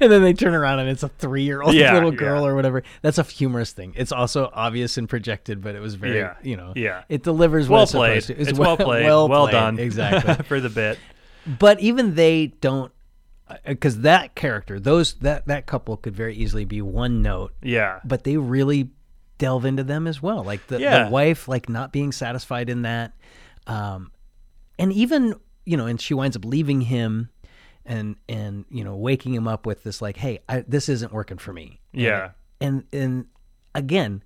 and 0.00 0.12
then 0.12 0.22
they 0.22 0.32
turn 0.32 0.54
around 0.54 0.80
and 0.80 0.88
it's 0.88 1.02
a 1.02 1.08
three-year-old 1.08 1.74
Yeah, 1.74 1.94
little 1.94 2.10
girl 2.10 2.42
yeah. 2.42 2.48
or 2.48 2.54
whatever. 2.54 2.82
That's 3.02 3.18
a 3.18 3.22
humorous 3.22 3.72
thing. 3.72 3.94
It's 3.96 4.12
also 4.12 4.50
obvious 4.52 4.98
and 4.98 5.08
projected, 5.08 5.62
but 5.62 5.74
it 5.74 5.80
was 5.80 5.94
very, 5.94 6.18
Yeah, 6.18 6.34
you 6.42 6.56
know, 6.56 6.72
yeah. 6.76 7.04
it 7.08 7.22
delivers 7.22 7.68
what 7.68 7.76
well 7.76 7.82
it's 7.84 7.92
played. 7.92 8.22
to. 8.24 8.36
It's, 8.50 8.58
well 8.58 8.76
played. 8.76 9.04
Well, 9.06 9.28
played, 9.28 9.52
done. 9.52 9.78
exactly. 9.78 10.44
for 10.44 10.60
the 10.60 10.68
bit. 10.68 10.98
but 11.46 11.80
even 11.80 12.14
they 12.14 12.48
don't, 12.60 12.92
because 13.66 14.00
that 14.00 14.34
character, 14.34 14.78
those 14.80 15.14
that 15.14 15.46
that 15.46 15.66
couple 15.66 15.96
could 15.96 16.14
very 16.14 16.34
easily 16.36 16.64
be 16.64 16.80
one 16.82 17.22
note, 17.22 17.54
Yeah. 17.62 18.00
but 18.04 18.24
they 18.24 18.36
really 18.36 18.90
delve 19.38 19.64
into 19.64 19.82
them 19.84 20.06
as 20.06 20.20
well. 20.22 20.42
Like 20.44 20.66
the, 20.66 20.80
Yeah. 20.80 21.04
the 21.04 21.10
wife, 21.10 21.48
like 21.48 21.68
not 21.68 21.92
being 21.92 22.12
satisfied 22.12 22.68
in 22.70 22.82
that, 22.82 23.12
um, 23.66 24.10
and 24.78 24.92
even 24.92 25.34
you 25.66 25.76
know, 25.76 25.86
and 25.86 26.00
she 26.00 26.14
winds 26.14 26.36
up 26.36 26.44
leaving 26.44 26.80
him, 26.82 27.28
and 27.84 28.16
and 28.28 28.64
you 28.70 28.82
know, 28.84 28.96
waking 28.96 29.34
him 29.34 29.46
up 29.48 29.66
with 29.66 29.82
this 29.82 30.00
like, 30.02 30.16
hey, 30.16 30.40
I, 30.48 30.60
this 30.66 30.88
isn't 30.88 31.12
working 31.12 31.38
for 31.38 31.52
me. 31.52 31.80
And- 31.92 32.02
Yeah. 32.02 32.30
and 32.60 32.84
and 32.92 33.26
again. 33.74 34.22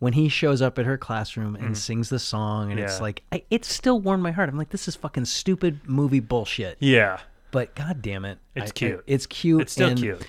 When 0.00 0.12
he 0.12 0.28
shows 0.28 0.62
up 0.62 0.78
at 0.78 0.86
her 0.86 0.96
classroom 0.96 1.56
and 1.56 1.76
sings 1.76 2.08
the 2.08 2.20
song, 2.20 2.70
and 2.70 2.78
it's 2.78 2.98
Mm. 2.98 3.00
Like, 3.00 3.24
I, 3.32 3.42
it 3.50 3.64
still 3.64 3.98
warmed 4.00 4.22
my 4.22 4.30
heart. 4.30 4.48
I'm 4.48 4.56
like, 4.56 4.68
this 4.68 4.86
is 4.86 4.94
fucking 4.94 5.24
stupid 5.24 5.80
movie 5.88 6.20
bullshit 6.20 6.76
Yeah. 6.78 7.18
But 7.50 7.74
god 7.74 8.00
damn 8.02 8.24
it 8.24 8.38
It's 8.54 8.70
I- 8.70 8.74
cute. 8.74 8.98
I- 9.00 9.02
it's 9.06 9.26
cute 9.26 9.62
It's 9.62 9.72
still 9.72 9.88
and, 9.90 9.98
cute. 9.98 10.26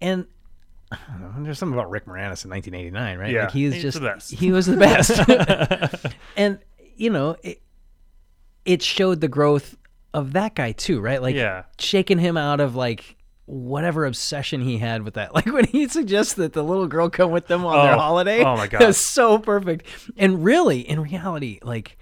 and 0.00 0.26
know, 1.20 1.32
there's 1.38 1.58
something 1.58 1.78
about 1.78 1.90
Rick 1.90 2.04
Moranis 2.06 2.44
in 2.44 2.50
1989 2.50 3.18
right 3.18 3.30
Yeah, 3.30 3.42
like 3.44 3.52
he 3.52 3.64
is 3.64 3.74
he's 3.74 3.82
just 3.98 4.32
he 4.32 4.52
was 4.52 4.66
the 4.66 4.76
best 4.76 6.06
and 6.36 6.58
you 6.96 7.10
know 7.10 7.36
it, 7.42 7.60
it 8.64 8.82
showed 8.82 9.20
the 9.20 9.28
growth 9.28 9.76
of 10.14 10.32
that 10.34 10.54
guy 10.54 10.72
too 10.72 11.00
right 11.00 11.20
like 11.22 11.34
Yeah. 11.34 11.64
shaking 11.78 12.18
him 12.18 12.36
out 12.36 12.60
of 12.60 12.74
like 12.76 13.16
whatever 13.46 14.04
obsession 14.06 14.60
he 14.60 14.78
had 14.78 15.02
with 15.02 15.14
that 15.14 15.34
like 15.34 15.46
when 15.46 15.64
he 15.66 15.88
suggests 15.88 16.34
that 16.34 16.52
the 16.52 16.62
little 16.62 16.86
girl 16.86 17.10
come 17.10 17.30
with 17.32 17.48
them 17.48 17.64
on 17.64 17.84
their 17.86 17.94
Oh, 17.94 17.98
holiday 17.98 18.44
oh 18.44 18.56
my 18.56 18.66
God. 18.68 18.80
that's 18.82 18.98
so 18.98 19.38
perfect 19.38 19.86
and 20.16 20.44
really 20.44 20.80
in 20.80 21.00
reality 21.00 21.58
like 21.62 21.98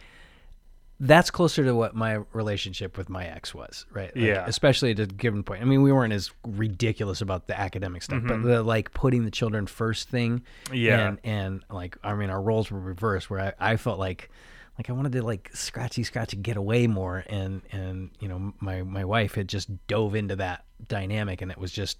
that's 1.01 1.31
closer 1.31 1.65
to 1.65 1.75
what 1.75 1.95
my 1.95 2.21
relationship 2.35 2.99
with 2.99 3.09
my 3.09 3.25
ex 3.25 3.55
was, 3.55 3.87
right? 3.91 4.15
Like, 4.15 4.25
Yeah. 4.25 4.45
Especially 4.47 4.91
at 4.91 5.01
a 5.01 5.07
given 5.07 5.43
point. 5.43 5.63
I 5.63 5.65
mean, 5.65 5.81
we 5.83 5.93
weren't 5.93 6.13
as 6.13 6.31
ridiculous 6.47 7.23
about 7.23 7.47
the 7.47 7.59
academic 7.59 8.03
stuff, 8.03 8.23
but 8.27 8.43
the 8.43 8.63
like 8.63 8.93
putting 8.93 9.25
the 9.25 9.31
children 9.31 9.67
first 9.67 10.11
thing. 10.11 10.43
Mm-hmm. 10.67 10.75
Yeah. 10.75 11.09
And, 11.09 11.19
and 11.25 11.65
like, 11.71 11.97
I 12.05 12.15
mean, 12.15 12.29
our 12.29 12.41
roles 12.43 12.71
were 12.71 12.79
reversed 12.79 13.31
where 13.31 13.55
I, 13.59 13.73
I 13.73 13.77
felt 13.77 13.99
like, 13.99 14.31
like 14.79 14.91
I 14.91 14.93
wanted 14.93 15.13
to 15.13 15.23
like 15.23 15.51
scratchy, 15.55 16.05
scratchy 16.05 16.37
get 16.37 16.59
away 16.59 16.87
more. 16.87 17.25
And, 17.29 17.63
and, 17.73 18.11
you 18.21 18.29
know, 18.29 18.53
my, 18.61 18.83
my 18.83 19.05
wife 19.07 19.35
had 19.37 19.49
just 19.49 19.69
dove 19.87 20.15
into 20.15 20.37
that 20.37 20.65
dynamic 20.87 21.41
and 21.41 21.51
it 21.51 21.57
was 21.57 21.73
just 21.73 21.97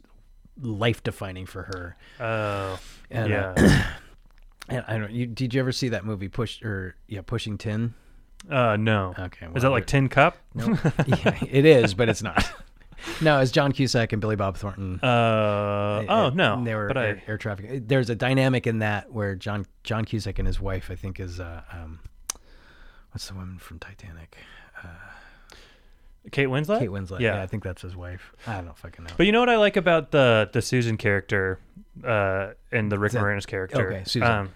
life 0.61 1.03
defining 1.03 1.47
for 1.47 1.63
her. 1.63 1.97
Oh. 2.21 2.79
And, 3.11 3.33
uh, 3.33 3.55
yeah. 3.57 3.87
And 4.69 4.85
I 4.87 4.99
don't. 4.99 5.11
You, 5.11 5.27
did 5.27 5.53
you 5.53 5.59
ever 5.59 5.73
see 5.73 5.89
that 5.89 6.05
movie 6.05 6.29
Push 6.29 6.63
or 6.63 6.95
yeah 7.09 7.23
Pushing 7.23 7.59
Tin? 7.59 7.93
Uh, 8.49 8.77
no. 8.77 9.15
Okay, 9.19 9.47
Is 9.55 9.63
that 9.63 9.71
like 9.71 9.87
Tin 9.87 10.09
Cup? 10.09 10.37
yeah, 10.55 11.39
it 11.49 11.65
is, 11.65 11.95
but 11.95 12.09
it's 12.09 12.23
not. 12.23 12.51
no, 13.21 13.39
it's 13.41 13.51
John 13.51 13.73
Cusack 13.73 14.13
and 14.13 14.21
Billy 14.21 14.37
Bob 14.37 14.57
Thornton. 14.57 14.99
Uh, 15.03 16.05
oh 16.09 16.27
It- 16.29 16.35
no. 16.35 16.63
they 16.65 16.75
were 16.75 16.89
but 16.89 16.97
air, 16.97 17.23
I 17.27 17.31
air 17.31 17.39
traffic. 17.39 17.87
There's 17.89 18.11
a 18.11 18.15
dynamic 18.15 18.67
in 18.67 18.79
that 18.81 19.13
where 19.13 19.35
John 19.35 19.67
John 19.85 20.05
Cusack 20.05 20.39
and 20.39 20.47
his 20.49 20.61
wife, 20.61 20.91
I 20.91 20.97
think, 20.97 21.21
is 21.21 21.39
uh, 21.41 21.63
um, 21.73 22.01
what's 23.13 23.29
the 23.29 23.35
woman 23.35 23.59
from 23.59 23.79
Titanic? 23.79 24.37
Kate 26.33 26.49
Winslet. 26.49 26.79
Kate 26.81 26.91
Winslet. 26.91 27.21
Yeah. 27.21 27.43
I 27.43 27.47
think 27.47 27.63
that's 27.65 27.81
his 27.83 27.97
wife. 27.97 28.33
I 28.47 28.61
don't 28.61 28.77
fucking 28.77 29.05
know. 29.07 29.11
But 29.17 29.25
you 29.27 29.33
know 29.33 29.41
what 29.41 29.49
I 29.49 29.57
like 29.57 29.77
about 29.77 30.11
the 30.11 30.51
the 30.53 30.61
Susan 30.61 30.97
character, 30.99 31.59
uh, 32.05 32.49
and 32.71 32.93
the 32.93 32.99
Rick 32.99 33.13
that- 33.13 33.23
Moranis 33.23 33.47
character. 33.47 33.91
okay, 33.93 34.03
Susan. 34.05 34.29
Um, 34.31 34.51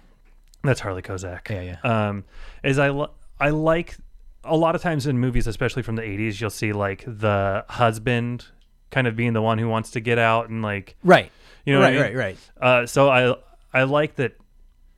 that's 0.62 0.80
Harley 0.80 1.02
Kozak. 1.02 1.48
Yeah, 1.50 1.76
yeah. 1.82 2.08
Um, 2.08 2.24
is 2.62 2.78
I 2.78 2.90
li- 2.90 3.06
I 3.40 3.50
like 3.50 3.96
a 4.44 4.56
lot 4.56 4.74
of 4.74 4.82
times 4.82 5.06
in 5.06 5.18
movies, 5.18 5.46
especially 5.46 5.82
from 5.82 5.96
the 5.96 6.02
'80s, 6.02 6.40
you'll 6.40 6.50
see 6.50 6.72
like 6.72 7.04
the 7.06 7.64
husband 7.68 8.46
kind 8.90 9.06
of 9.06 9.16
being 9.16 9.32
the 9.32 9.42
one 9.42 9.58
who 9.58 9.68
wants 9.68 9.90
to 9.92 10.00
get 10.00 10.18
out 10.18 10.48
and 10.48 10.62
like 10.62 10.96
right. 11.02 11.30
you 11.64 11.72
know 11.72 11.80
what 11.80 11.86
right, 11.86 11.90
I 11.90 12.08
mean? 12.08 12.16
right, 12.16 12.16
right. 12.16 12.38
Uh, 12.60 12.86
so 12.86 13.10
I 13.10 13.34
I 13.72 13.84
like 13.84 14.16
that 14.16 14.36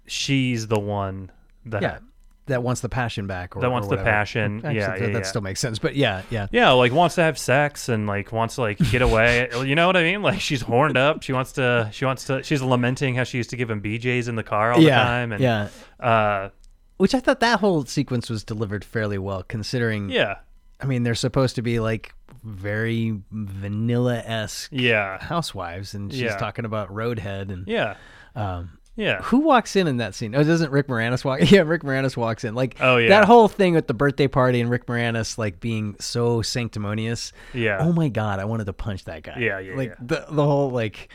she's 0.06 0.66
the 0.66 0.78
one 0.78 1.30
that 1.64 1.82
Yeah, 1.82 1.98
that 2.46 2.62
wants 2.62 2.80
the 2.80 2.88
passion 2.88 3.26
back. 3.26 3.56
Or, 3.56 3.60
That 3.60 3.68
or 3.68 3.70
wants 3.70 3.88
the 3.88 3.96
passion. 3.96 4.58
Actually, 4.58 4.76
Yeah, 4.76 4.86
that, 4.88 5.00
yeah, 5.00 5.06
that 5.06 5.12
yeah. 5.14 5.22
still 5.22 5.40
makes 5.40 5.60
sense. 5.60 5.78
But 5.78 5.96
yeah, 5.96 6.22
yeah. 6.30 6.46
yeah 6.52 6.70
like 6.72 6.92
wants 6.92 7.14
to 7.16 7.22
have 7.22 7.38
sex 7.38 7.88
and 7.88 8.06
like 8.06 8.32
wants 8.32 8.56
to 8.56 8.60
like 8.60 8.78
get 8.90 9.02
away 9.02 9.48
you 9.64 9.74
know 9.74 9.86
what 9.86 9.96
i 9.96 10.02
mean 10.02 10.22
like 10.22 10.40
she's 10.40 10.60
horned 10.60 10.96
up 10.96 11.22
she 11.22 11.32
wants 11.32 11.52
to 11.52 11.88
she 11.92 12.04
wants 12.04 12.24
to 12.24 12.42
she's 12.42 12.62
lamenting 12.62 13.14
how 13.14 13.24
she 13.24 13.38
used 13.38 13.50
to 13.50 13.56
give 13.56 13.70
him 13.70 13.80
bjs 13.80 14.28
in 14.28 14.36
the 14.36 14.42
car 14.42 14.72
all 14.72 14.80
yeah, 14.80 14.98
the 14.98 15.04
time 15.04 15.32
and 15.32 15.42
yeah. 15.42 15.68
uh 15.98 16.48
Which 16.96 17.14
I 17.14 17.20
thought 17.20 17.40
that 17.40 17.60
whole 17.60 17.84
sequence 17.84 18.30
was 18.30 18.42
delivered 18.44 18.84
fairly 18.84 19.18
well, 19.18 19.42
considering. 19.42 20.10
yeah 20.10 20.36
I 20.80 20.84
mean, 20.84 21.04
they're 21.04 21.14
supposed 21.14 21.54
to 21.56 21.62
be 21.62 21.80
like 21.80 22.12
very 22.44 23.18
vanilla 23.30 24.18
esque 24.18 24.70
yeah 24.72 25.18
housewives, 25.18 25.94
and 25.94 26.12
she's 26.12 26.20
Yeah. 26.22 26.36
talking 26.36 26.64
about 26.64 26.92
Roadhead 26.92 27.50
and 27.50 27.66
yeah 27.66 27.96
um, 28.34 28.78
yeah 28.94 29.22
who 29.22 29.38
walks 29.40 29.74
in 29.76 29.86
in 29.86 29.96
that 29.98 30.14
scene? 30.14 30.34
Oh, 30.34 30.42
doesn't 30.44 30.70
Rick 30.70 30.88
Moranis 30.88 31.24
walk? 31.24 31.40
Yeah, 31.50 31.62
Rick 31.62 31.82
Moranis 31.82 32.16
walks 32.16 32.44
in. 32.44 32.54
Like, 32.54 32.76
Oh, 32.80 32.98
yeah. 32.98 33.08
that 33.08 33.24
whole 33.24 33.48
thing 33.48 33.74
with 33.74 33.86
the 33.86 33.94
birthday 33.94 34.28
party 34.28 34.60
and 34.60 34.68
Rick 34.70 34.86
Moranis 34.86 35.38
like 35.38 35.60
being 35.60 35.96
so 35.98 36.42
sanctimonious. 36.42 37.32
Yeah. 37.54 37.78
Oh 37.80 37.92
my 37.92 38.08
god, 38.08 38.38
I 38.38 38.44
wanted 38.44 38.66
to 38.66 38.72
punch 38.74 39.04
that 39.04 39.22
guy. 39.22 39.38
Yeah, 39.38 39.58
yeah, 39.60 39.74
Like 39.76 39.88
yeah. 39.90 39.94
the 40.00 40.26
the 40.30 40.44
whole 40.44 40.70
like 40.70 41.08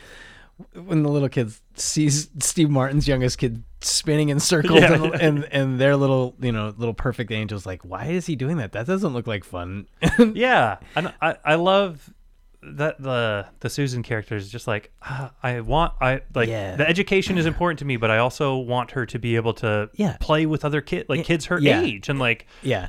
when 0.74 1.02
the 1.02 1.08
little 1.08 1.28
kid 1.28 1.52
sees 1.74 2.28
Steve 2.40 2.70
Martin's 2.70 3.08
youngest 3.08 3.38
kid 3.38 3.62
spinning 3.80 4.28
in 4.28 4.38
circles 4.38 4.80
Yeah, 4.80 4.92
and, 4.94 5.04
yeah. 5.04 5.18
and 5.20 5.44
and 5.52 5.80
their 5.80 5.96
little 5.96 6.34
you 6.40 6.52
know 6.52 6.72
little 6.76 6.94
perfect 6.94 7.30
angels 7.32 7.66
like 7.66 7.82
why 7.84 8.06
is 8.06 8.26
he 8.26 8.36
doing 8.36 8.58
that? 8.58 8.72
That 8.72 8.86
doesn't 8.86 9.12
look 9.12 9.26
like 9.26 9.44
fun. 9.44 9.86
yeah 10.34 10.78
and 10.94 11.12
i 11.20 11.36
i 11.44 11.54
love 11.56 12.12
that 12.64 13.00
the 13.02 13.44
the 13.60 13.68
susan 13.68 14.02
character 14.02 14.36
is 14.36 14.48
just 14.48 14.66
like 14.68 14.92
ah, 15.02 15.32
i 15.42 15.60
want 15.60 15.92
i 16.00 16.20
like 16.34 16.48
Yeah. 16.48 16.76
the 16.76 16.88
education 16.88 17.36
is 17.36 17.44
important 17.46 17.80
to 17.80 17.84
me 17.84 17.96
but 17.96 18.10
i 18.10 18.18
also 18.18 18.56
want 18.56 18.92
her 18.92 19.04
to 19.06 19.18
be 19.18 19.34
able 19.36 19.54
to 19.54 19.90
Yeah. 19.94 20.16
play 20.20 20.46
with 20.46 20.64
other 20.64 20.80
kids 20.80 21.08
like 21.08 21.24
kids 21.24 21.46
her 21.46 21.58
yeah. 21.58 21.80
age 21.82 22.08
and 22.08 22.18
like 22.18 22.46
Yeah. 22.62 22.88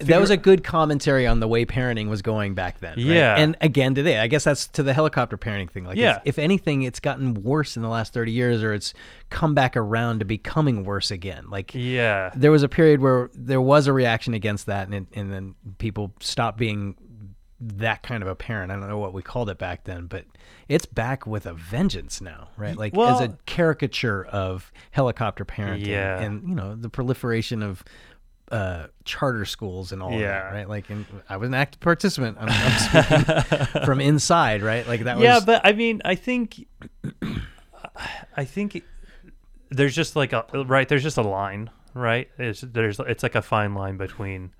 That 0.00 0.20
was 0.20 0.30
a 0.30 0.36
good 0.36 0.64
commentary 0.64 1.24
on 1.24 1.38
the 1.38 1.46
way 1.46 1.64
parenting 1.64 2.08
was 2.08 2.20
going 2.20 2.54
back 2.54 2.80
then. 2.80 2.96
right? 2.96 3.06
Yeah. 3.06 3.36
And 3.36 3.56
again 3.60 3.94
today. 3.94 4.18
I 4.18 4.26
guess 4.26 4.42
that's 4.42 4.66
to 4.68 4.82
the 4.82 4.92
helicopter 4.92 5.38
parenting 5.38 5.70
thing. 5.70 5.84
Like, 5.84 5.96
Yeah. 5.96 6.16
if, 6.16 6.30
if 6.30 6.38
anything, 6.40 6.82
it's 6.82 6.98
gotten 6.98 7.34
worse 7.34 7.76
in 7.76 7.82
the 7.84 7.88
last 7.88 8.12
30 8.12 8.32
years 8.32 8.60
or 8.64 8.74
it's 8.74 8.92
come 9.30 9.54
back 9.54 9.76
around 9.76 10.18
to 10.18 10.24
becoming 10.24 10.82
worse 10.82 11.12
again. 11.12 11.44
Like, 11.48 11.70
yeah 11.76 12.32
there 12.34 12.50
was 12.50 12.64
a 12.64 12.68
period 12.68 13.02
where 13.02 13.30
there 13.34 13.60
was 13.60 13.86
a 13.86 13.92
reaction 13.92 14.34
against 14.34 14.66
that 14.66 14.88
and, 14.88 14.94
it, 14.94 15.06
and 15.14 15.32
then 15.32 15.54
people 15.78 16.12
stopped 16.18 16.58
being 16.58 16.96
that 17.66 18.02
kind 18.02 18.22
of 18.22 18.28
a 18.28 18.34
parent. 18.34 18.70
I 18.70 18.76
don't 18.76 18.88
know 18.88 18.98
what 18.98 19.12
we 19.14 19.22
called 19.22 19.48
it 19.48 19.58
back 19.58 19.84
then, 19.84 20.06
but 20.06 20.24
it's 20.68 20.86
back 20.86 21.26
with 21.26 21.46
a 21.46 21.54
vengeance 21.54 22.20
now, 22.20 22.48
right? 22.56 22.76
Like 22.76 22.96
as 22.96 23.20
a 23.20 23.38
caricature 23.46 24.24
of 24.26 24.70
helicopter 24.90 25.44
parenting 25.44 25.86
Yeah. 25.86 26.20
and 26.20 26.48
you 26.48 26.54
know 26.54 26.74
the 26.74 26.88
proliferation 26.90 27.62
of 27.62 27.82
uh, 28.52 28.88
charter 29.04 29.44
schools 29.46 29.90
and 29.92 30.02
all 30.02 30.12
Yeah. 30.12 30.20
that, 30.50 30.52
right? 30.52 30.68
Like, 30.68 30.90
and 30.90 31.06
I 31.28 31.38
was 31.38 31.48
an 31.48 31.54
active 31.54 31.80
participant. 31.80 32.36
I'm, 32.38 32.48
I'm 32.50 32.78
speaking 32.78 33.82
from 33.84 34.00
inside, 34.00 34.62
right? 34.62 34.86
Like 34.86 35.00
that 35.04 35.16
was 35.16 35.24
yeah 35.24 35.36
was 35.36 35.44
but 35.46 35.62
i 35.64 35.72
mean 35.72 36.02
i 36.04 36.14
think 36.14 36.66
i 38.36 38.44
think 38.44 38.82
there's 39.70 39.94
just 39.94 40.16
like 40.16 40.32
a 40.32 40.44
right 40.66 40.88
there's 40.88 41.02
just 41.02 41.16
a 41.16 41.22
line 41.22 41.70
right 41.94 42.28
it's, 42.38 42.60
there's 42.60 42.98
it's 43.00 43.22
like 43.22 43.34
a 43.34 43.42
fine 43.42 43.74
line 43.74 43.96
between 43.96 44.52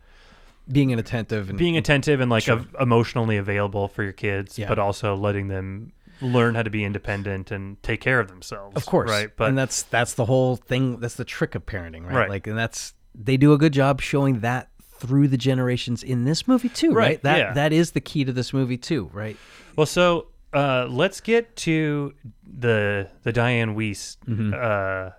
being 0.71 0.91
inattentive 0.91 1.49
and 1.51 1.59
being 1.59 1.77
attentive 1.77 2.21
and 2.21 2.31
like 2.31 2.49
av- 2.49 2.75
emotionally 2.81 3.37
available 3.37 3.89
for 3.89 4.03
your 4.03 4.12
kids 4.12 4.59
Yeah. 4.59 4.69
but 4.69 4.79
also 4.79 5.15
letting 5.15 5.49
them 5.49 5.93
learn 6.21 6.55
how 6.55 6.62
to 6.62 6.71
be 6.71 6.85
independent 6.85 7.51
and 7.51 7.83
take 7.83 8.01
care 8.01 8.19
of 8.21 8.29
themselves 8.29 8.75
Of 8.77 8.87
course, 8.87 9.11
right 9.11 9.31
but 9.37 9.49
and 9.49 9.59
that's 9.59 9.83
that's 9.83 10.15
the 10.15 10.25
whole 10.25 10.57
thing. 10.57 11.01
That's 11.01 11.17
the 11.17 11.25
trick 11.25 11.55
of 11.55 11.67
parenting, 11.67 12.05
right? 12.07 12.15
Right. 12.15 12.31
Like, 12.31 12.47
and 12.47 12.57
that's 12.57 12.95
they 13.15 13.37
do 13.37 13.53
a 13.53 13.59
good 13.59 13.73
job 13.73 14.01
showing 14.01 14.41
that 14.41 14.69
through 14.83 15.29
the 15.29 15.37
generations 15.37 16.03
in 16.03 16.25
this 16.25 16.49
movie 16.49 16.69
too, 16.71 16.93
right? 16.93 16.97
Right, 17.09 17.23
That 17.23 17.39
yeah. 17.39 17.53
that 17.55 17.73
is 17.73 17.91
the 17.91 18.01
key 18.01 18.25
to 18.25 18.33
this 18.33 18.53
movie 18.53 18.79
too, 18.79 19.11
right? 19.12 19.37
well 19.77 19.87
so 19.87 20.29
uh 20.55 20.87
let's 20.89 21.21
get 21.21 21.57
to 21.57 22.15
the 22.47 23.09
the 23.25 23.33
diane 23.33 23.75
wiest 23.75 24.19
Mm-hmm. 24.27 24.55
uh 24.55 25.11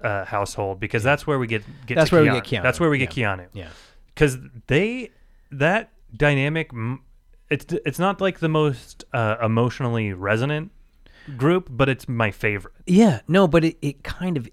uh, 0.00 0.24
household 0.26 0.78
because 0.78 1.02
that's 1.02 1.26
where 1.26 1.40
we 1.40 1.48
get, 1.48 1.64
get 1.86 1.96
That's 1.96 2.12
where 2.12 2.22
we 2.22 2.28
get 2.28 2.44
Keanu, 2.44 2.62
That's 2.62 2.78
where 2.78 2.88
we 2.88 2.98
get 2.98 3.16
yeah. 3.16 3.36
Keanu. 3.36 3.46
Yeah, 3.52 3.68
because 4.18 4.38
they 4.66 5.10
that 5.52 5.90
dynamic 6.16 6.70
it's 7.50 7.66
it's 7.86 7.98
not 8.00 8.20
like 8.20 8.40
the 8.40 8.48
most 8.48 9.04
uh, 9.12 9.36
emotionally 9.42 10.12
resonant 10.12 10.72
group 11.36 11.68
but 11.70 11.88
it's 11.88 12.08
my 12.08 12.30
favorite 12.30 12.74
yeah. 12.86 13.20
No, 13.28 13.46
but 13.46 13.62
it, 13.64 13.76
it 13.82 14.02
kind 14.02 14.36
of 14.36 14.48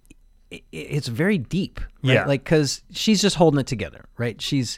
it, 0.51 0.63
it's 0.71 1.07
very 1.07 1.37
deep, 1.37 1.79
right? 2.03 2.13
Yeah. 2.13 2.25
Like 2.25 2.43
because 2.43 2.81
she's 2.91 3.21
just 3.21 3.37
holding 3.37 3.59
it 3.59 3.67
together, 3.67 4.05
right? 4.17 4.39
She's 4.41 4.77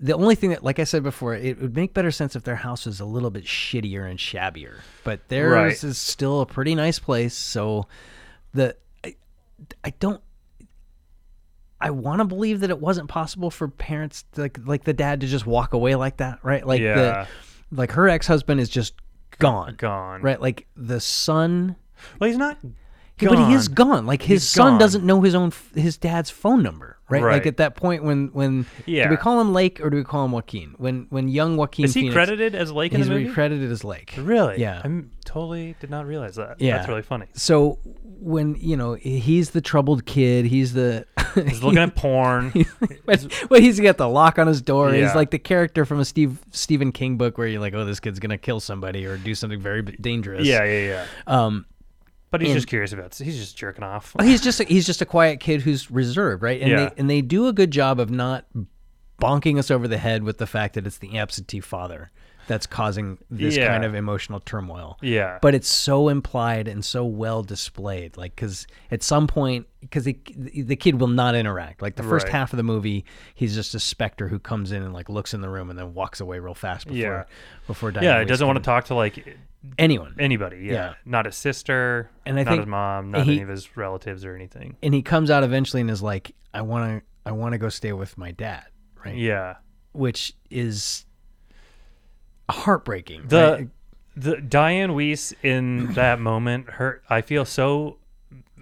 the 0.00 0.14
only 0.14 0.34
thing 0.34 0.50
that, 0.50 0.62
like 0.62 0.78
I 0.78 0.84
said 0.84 1.02
before, 1.02 1.34
it 1.34 1.60
would 1.60 1.74
make 1.74 1.94
better 1.94 2.10
sense 2.10 2.36
if 2.36 2.42
their 2.44 2.56
house 2.56 2.86
was 2.86 3.00
a 3.00 3.04
little 3.04 3.30
bit 3.30 3.44
shittier 3.44 4.08
and 4.08 4.18
shabbier, 4.18 4.76
but 5.04 5.28
theirs 5.28 5.52
Right. 5.52 5.84
is 5.84 5.96
still 5.98 6.40
a 6.40 6.46
pretty 6.46 6.74
nice 6.74 6.98
place. 6.98 7.34
So 7.34 7.86
the 8.52 8.76
I, 9.04 9.14
I 9.84 9.90
don't 10.00 10.20
I 11.80 11.90
want 11.90 12.20
to 12.20 12.24
believe 12.24 12.60
that 12.60 12.70
it 12.70 12.80
wasn't 12.80 13.08
possible 13.08 13.50
for 13.50 13.68
parents 13.68 14.24
to, 14.32 14.42
like 14.42 14.58
like 14.64 14.84
the 14.84 14.92
dad 14.92 15.20
to 15.20 15.26
just 15.26 15.46
walk 15.46 15.72
away 15.74 15.94
like 15.94 16.16
that, 16.18 16.38
right? 16.42 16.66
Like 16.66 16.80
Yeah. 16.80 17.26
the 17.70 17.76
like 17.76 17.92
her 17.92 18.08
ex-husband 18.08 18.60
is 18.60 18.68
just 18.68 18.94
gone. 19.38 19.74
gone 19.76 20.22
Right? 20.22 20.40
Like 20.40 20.66
the 20.76 21.00
son 21.00 21.76
well 22.20 22.28
he's 22.28 22.38
not 22.38 22.58
yeah, 23.20 23.30
but 23.30 23.48
he 23.48 23.52
is 23.54 23.66
gone. 23.66 23.88
gone. 23.88 24.06
Like 24.06 24.22
his 24.22 24.42
He's 24.42 24.48
son 24.48 24.72
gone. 24.74 24.78
doesn't 24.78 25.04
know 25.04 25.20
his 25.22 25.34
own 25.34 25.52
his 25.74 25.96
dad's 25.96 26.30
phone 26.30 26.62
number, 26.62 26.98
right? 27.10 27.20
Like 27.22 27.46
at 27.46 27.56
that 27.56 27.74
point 27.74 28.04
when 28.04 28.28
when 28.28 28.64
yeah. 28.86 29.04
do 29.04 29.10
we 29.10 29.16
call 29.16 29.40
him 29.40 29.52
Leaf 29.52 29.80
or 29.80 29.90
do 29.90 29.96
we 29.96 30.04
call 30.04 30.24
him 30.24 30.30
Joaquin? 30.30 30.74
When 30.78 31.06
when 31.10 31.26
young 31.28 31.56
Joaquin 31.56 31.86
is 31.86 31.94
he 31.94 32.02
Phoenix, 32.02 32.14
credited 32.14 32.54
as 32.54 32.70
Leaf 32.70 32.92
in 32.92 32.98
he's 32.98 33.08
the 33.08 33.14
movie 33.14 33.28
credited 33.32 33.70
as 33.72 33.82
Leaf. 33.82 34.04
really 34.18 34.60
Yeah. 34.60 34.80
I'm 34.84 35.10
totally 35.24 35.74
did 35.80 35.90
not 35.90 36.06
realize 36.06 36.36
that 36.36 36.60
Yeah. 36.60 36.76
that's 36.76 36.88
really 36.88 37.02
funny 37.02 37.26
So 37.34 37.78
when 38.04 38.54
you 38.54 38.76
know 38.76 38.94
he's 38.94 39.50
the 39.50 39.60
troubled 39.60 40.06
kid, 40.06 40.44
he's 40.46 40.72
the 40.74 41.04
he's 41.48 41.62
looking 41.62 41.78
at 41.78 41.94
porn 41.94 42.52
but, 43.06 43.26
but 43.48 43.60
he's 43.60 43.78
got 43.80 43.96
the 43.96 44.08
lock 44.08 44.38
on 44.38 44.46
his 44.46 44.60
door. 44.62 44.92
He's 44.92 45.14
like 45.14 45.30
the 45.30 45.38
character 45.38 45.84
from 45.84 46.00
a 46.00 46.04
Steve 46.04 46.38
Stephen 46.50 46.92
King 46.92 47.16
book 47.16 47.38
where 47.38 47.46
you're 47.46 47.60
like, 47.60 47.74
oh, 47.74 47.84
this 47.84 48.00
kid's 48.00 48.18
gonna 48.18 48.38
kill 48.38 48.60
somebody 48.60 49.04
or 49.06 49.16
do 49.16 49.34
something 49.34 49.60
very 49.60 49.82
dangerous. 49.82 50.46
yeah 50.46 50.64
yeah 50.64 50.86
yeah 50.88 51.06
Um, 51.26 51.66
but 52.30 52.40
he's 52.40 52.50
And- 52.50 52.56
just 52.58 52.68
curious 52.68 52.92
about 52.92 53.14
he's 53.14 53.38
just 53.38 53.56
jerking 53.56 53.84
off 53.84 54.14
he's 54.20 54.40
just 54.42 54.60
a, 54.60 54.64
he's 54.64 54.86
just 54.86 55.00
a 55.02 55.06
quiet 55.06 55.40
kid 55.40 55.62
who's 55.62 55.90
reserved, 55.90 56.42
right? 56.42 56.60
And 56.60 56.70
Yeah. 56.70 56.76
they 56.88 56.94
and 56.98 57.08
they 57.10 57.20
do 57.22 57.46
a 57.48 57.52
good 57.52 57.70
job 57.70 57.98
of 58.00 58.10
not 58.10 58.44
bonking 59.20 59.58
us 59.58 59.70
over 59.70 59.88
the 59.88 59.98
head 59.98 60.22
with 60.22 60.38
the 60.38 60.46
fact 60.46 60.74
that 60.74 60.86
it's 60.86 60.98
the 60.98 61.18
absentee 61.18 61.60
father 61.60 62.10
that's 62.48 62.66
causing 62.66 63.18
this 63.30 63.56
Yeah. 63.56 63.68
kind 63.68 63.84
of 63.84 63.94
emotional 63.94 64.40
turmoil. 64.40 64.98
yeah 65.00 65.38
But 65.40 65.54
it's 65.54 65.68
so 65.68 66.08
implied 66.08 66.66
and 66.66 66.84
so 66.84 67.04
well 67.04 67.42
displayed, 67.44 68.16
like 68.16 68.34
because 68.34 68.66
at 68.90 69.02
some 69.04 69.26
point, 69.28 69.66
because 69.80 70.04
the 70.04 70.14
kid 70.76 71.00
will 71.00 71.06
not 71.06 71.36
interact. 71.36 71.80
Like 71.82 71.94
the 71.94 72.02
first 72.02 72.24
Right. 72.24 72.32
half 72.32 72.52
of 72.52 72.56
the 72.56 72.62
movie, 72.64 73.04
he's 73.36 73.54
just 73.54 73.74
a 73.76 73.80
specter 73.80 74.26
who 74.26 74.40
comes 74.40 74.72
in 74.72 74.82
and 74.82 74.92
like 74.92 75.08
looks 75.08 75.32
in 75.34 75.40
the 75.40 75.48
room 75.48 75.70
and 75.70 75.78
then 75.78 75.94
walks 75.94 76.20
away 76.20 76.40
real 76.40 76.54
fast 76.54 76.86
before 76.88 76.98
Yeah. 76.98 77.24
before 77.68 77.92
yeah 77.92 78.18
Weiss 78.18 78.26
doesn't 78.28 78.46
want 78.46 78.56
to 78.56 78.62
talk 78.64 78.86
to 78.86 78.94
like 78.96 79.38
anyone. 79.78 80.14
anybody 80.18 80.58
yeah, 80.64 80.72
Yeah. 80.72 80.94
not 81.04 81.26
his 81.26 81.36
sister 81.36 82.10
And 82.26 82.38
I 82.38 82.42
not 82.44 82.50
think 82.50 82.60
his 82.62 82.66
mom 82.68 83.10
not 83.12 83.24
he- 83.26 83.34
any 83.34 83.42
of 83.42 83.48
his 83.48 83.76
relatives 83.76 84.24
or 84.24 84.34
anything 84.34 84.76
and 84.82 84.94
he 84.94 85.02
comes 85.02 85.30
out 85.30 85.44
eventually 85.44 85.80
and 85.80 85.90
is 85.90 86.02
like, 86.02 86.34
I 86.54 86.62
want 86.62 87.02
to 87.02 87.06
I 87.28 87.32
want 87.32 87.52
to 87.52 87.58
go 87.58 87.68
stay 87.68 87.92
with 87.92 88.16
my 88.16 88.30
dad, 88.32 88.64
right? 89.04 89.16
yeah 89.16 89.56
which 89.92 90.32
is 90.50 91.04
heartbreaking. 92.50 93.28
the 93.28 93.52
right? 93.52 93.68
the 94.16 94.36
Diane 94.38 94.90
Wiest 94.90 95.34
in 95.42 95.92
that 95.94 96.20
moment, 96.20 96.70
her 96.70 97.02
I 97.08 97.20
feel 97.22 97.44
so 97.44 97.98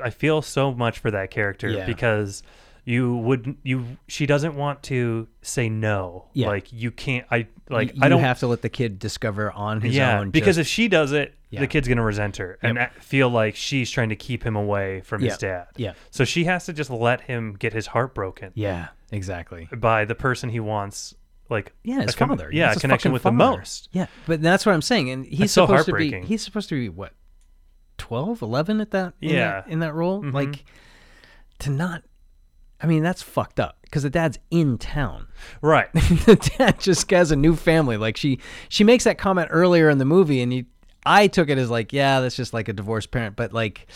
I 0.02 0.10
feel 0.10 0.42
so 0.42 0.72
much 0.72 0.98
for 0.98 1.10
that 1.10 1.30
character 1.30 1.68
Yeah. 1.70 1.86
because 1.86 2.42
you 2.84 3.16
would 3.16 3.56
you 3.62 3.96
she 4.06 4.26
doesn't 4.26 4.54
want 4.54 4.82
to 4.84 5.26
say 5.42 5.68
no. 5.68 6.26
Yeah. 6.34 6.48
Like 6.48 6.72
you 6.72 6.90
can't 6.90 7.26
I 7.30 7.46
like 7.70 7.94
you 7.94 8.00
I 8.02 8.08
don't 8.08 8.20
have 8.20 8.38
to 8.40 8.46
let 8.46 8.62
the 8.62 8.68
kid 8.68 8.98
discover 8.98 9.50
on 9.50 9.80
his 9.80 9.94
yeah, 9.96 10.20
own. 10.20 10.30
because 10.30 10.56
just- 10.56 10.68
if 10.68 10.72
she 10.72 10.86
does 10.88 11.12
it, 11.12 11.34
Yeah. 11.50 11.60
the 11.60 11.66
kid's 11.66 11.88
gonna 11.88 12.04
resent 12.04 12.36
her 12.36 12.58
and 12.62 12.76
Yep. 12.76 12.94
feel 13.00 13.28
like 13.30 13.56
she's 13.56 13.90
trying 13.90 14.10
to 14.10 14.16
keep 14.16 14.44
him 14.44 14.54
away 14.56 15.00
from 15.00 15.22
his 15.22 15.36
dad. 15.38 15.66
Yeah. 15.76 15.94
So 16.10 16.24
she 16.24 16.44
has 16.44 16.66
to 16.66 16.72
just 16.72 16.90
let 16.90 17.22
him 17.22 17.54
get 17.58 17.72
his 17.72 17.88
heart 17.88 18.14
broken 18.14 18.52
yeah, 18.54 18.88
exactly. 19.10 19.68
by 19.76 20.04
the 20.04 20.14
person 20.14 20.50
he 20.50 20.60
wants. 20.60 21.14
Like 21.48 21.72
Yeah, 21.84 22.02
his 22.02 22.14
com- 22.14 22.28
father. 22.30 22.50
Yeah, 22.52 22.72
a 22.72 22.76
connection 22.76 23.12
with 23.12 23.22
the 23.22 23.32
most. 23.32 23.88
Yeah, 23.92 24.06
but 24.26 24.42
that's 24.42 24.66
what 24.66 24.74
I'm 24.74 24.82
saying, 24.82 25.10
and 25.10 25.24
he's 25.24 25.38
That's 25.38 25.52
so 25.52 25.66
supposed 25.66 25.86
to 25.86 25.92
be. 25.92 26.04
heartbreaking. 26.10 26.26
He's 26.28 26.42
supposed 26.42 26.68
to 26.70 26.74
be 26.74 26.88
what, 26.88 27.12
12, 27.98 28.42
11 28.42 28.80
at 28.80 28.90
that. 28.90 29.14
in 29.20 29.30
Yeah. 29.30 29.36
that, 29.62 29.68
in 29.68 29.78
that 29.80 29.94
role, 29.94 30.22
Mhm. 30.22 30.32
like 30.32 30.64
to 31.60 31.70
not. 31.70 32.02
I 32.80 32.86
mean, 32.86 33.02
that's 33.02 33.22
fucked 33.22 33.58
up 33.58 33.78
because 33.82 34.02
the 34.02 34.10
dad's 34.10 34.38
in 34.50 34.76
town. 34.76 35.28
Right. 35.62 35.90
the 35.94 36.52
dad 36.58 36.78
just 36.80 37.10
has 37.10 37.30
a 37.30 37.36
new 37.36 37.56
family. 37.56 37.96
Like 37.96 38.16
she, 38.18 38.38
she 38.68 38.84
makes 38.84 39.04
that 39.04 39.16
comment 39.16 39.48
earlier 39.50 39.88
in 39.88 39.96
the 39.98 40.04
movie, 40.04 40.42
and 40.42 40.52
you, 40.52 40.66
I 41.06 41.26
took 41.28 41.48
it 41.48 41.56
as 41.58 41.70
like, 41.70 41.92
yeah, 41.92 42.20
that's 42.20 42.36
just 42.36 42.52
like 42.52 42.68
a 42.68 42.72
divorced 42.72 43.10
parent, 43.10 43.36
but 43.36 43.52
like. 43.52 43.86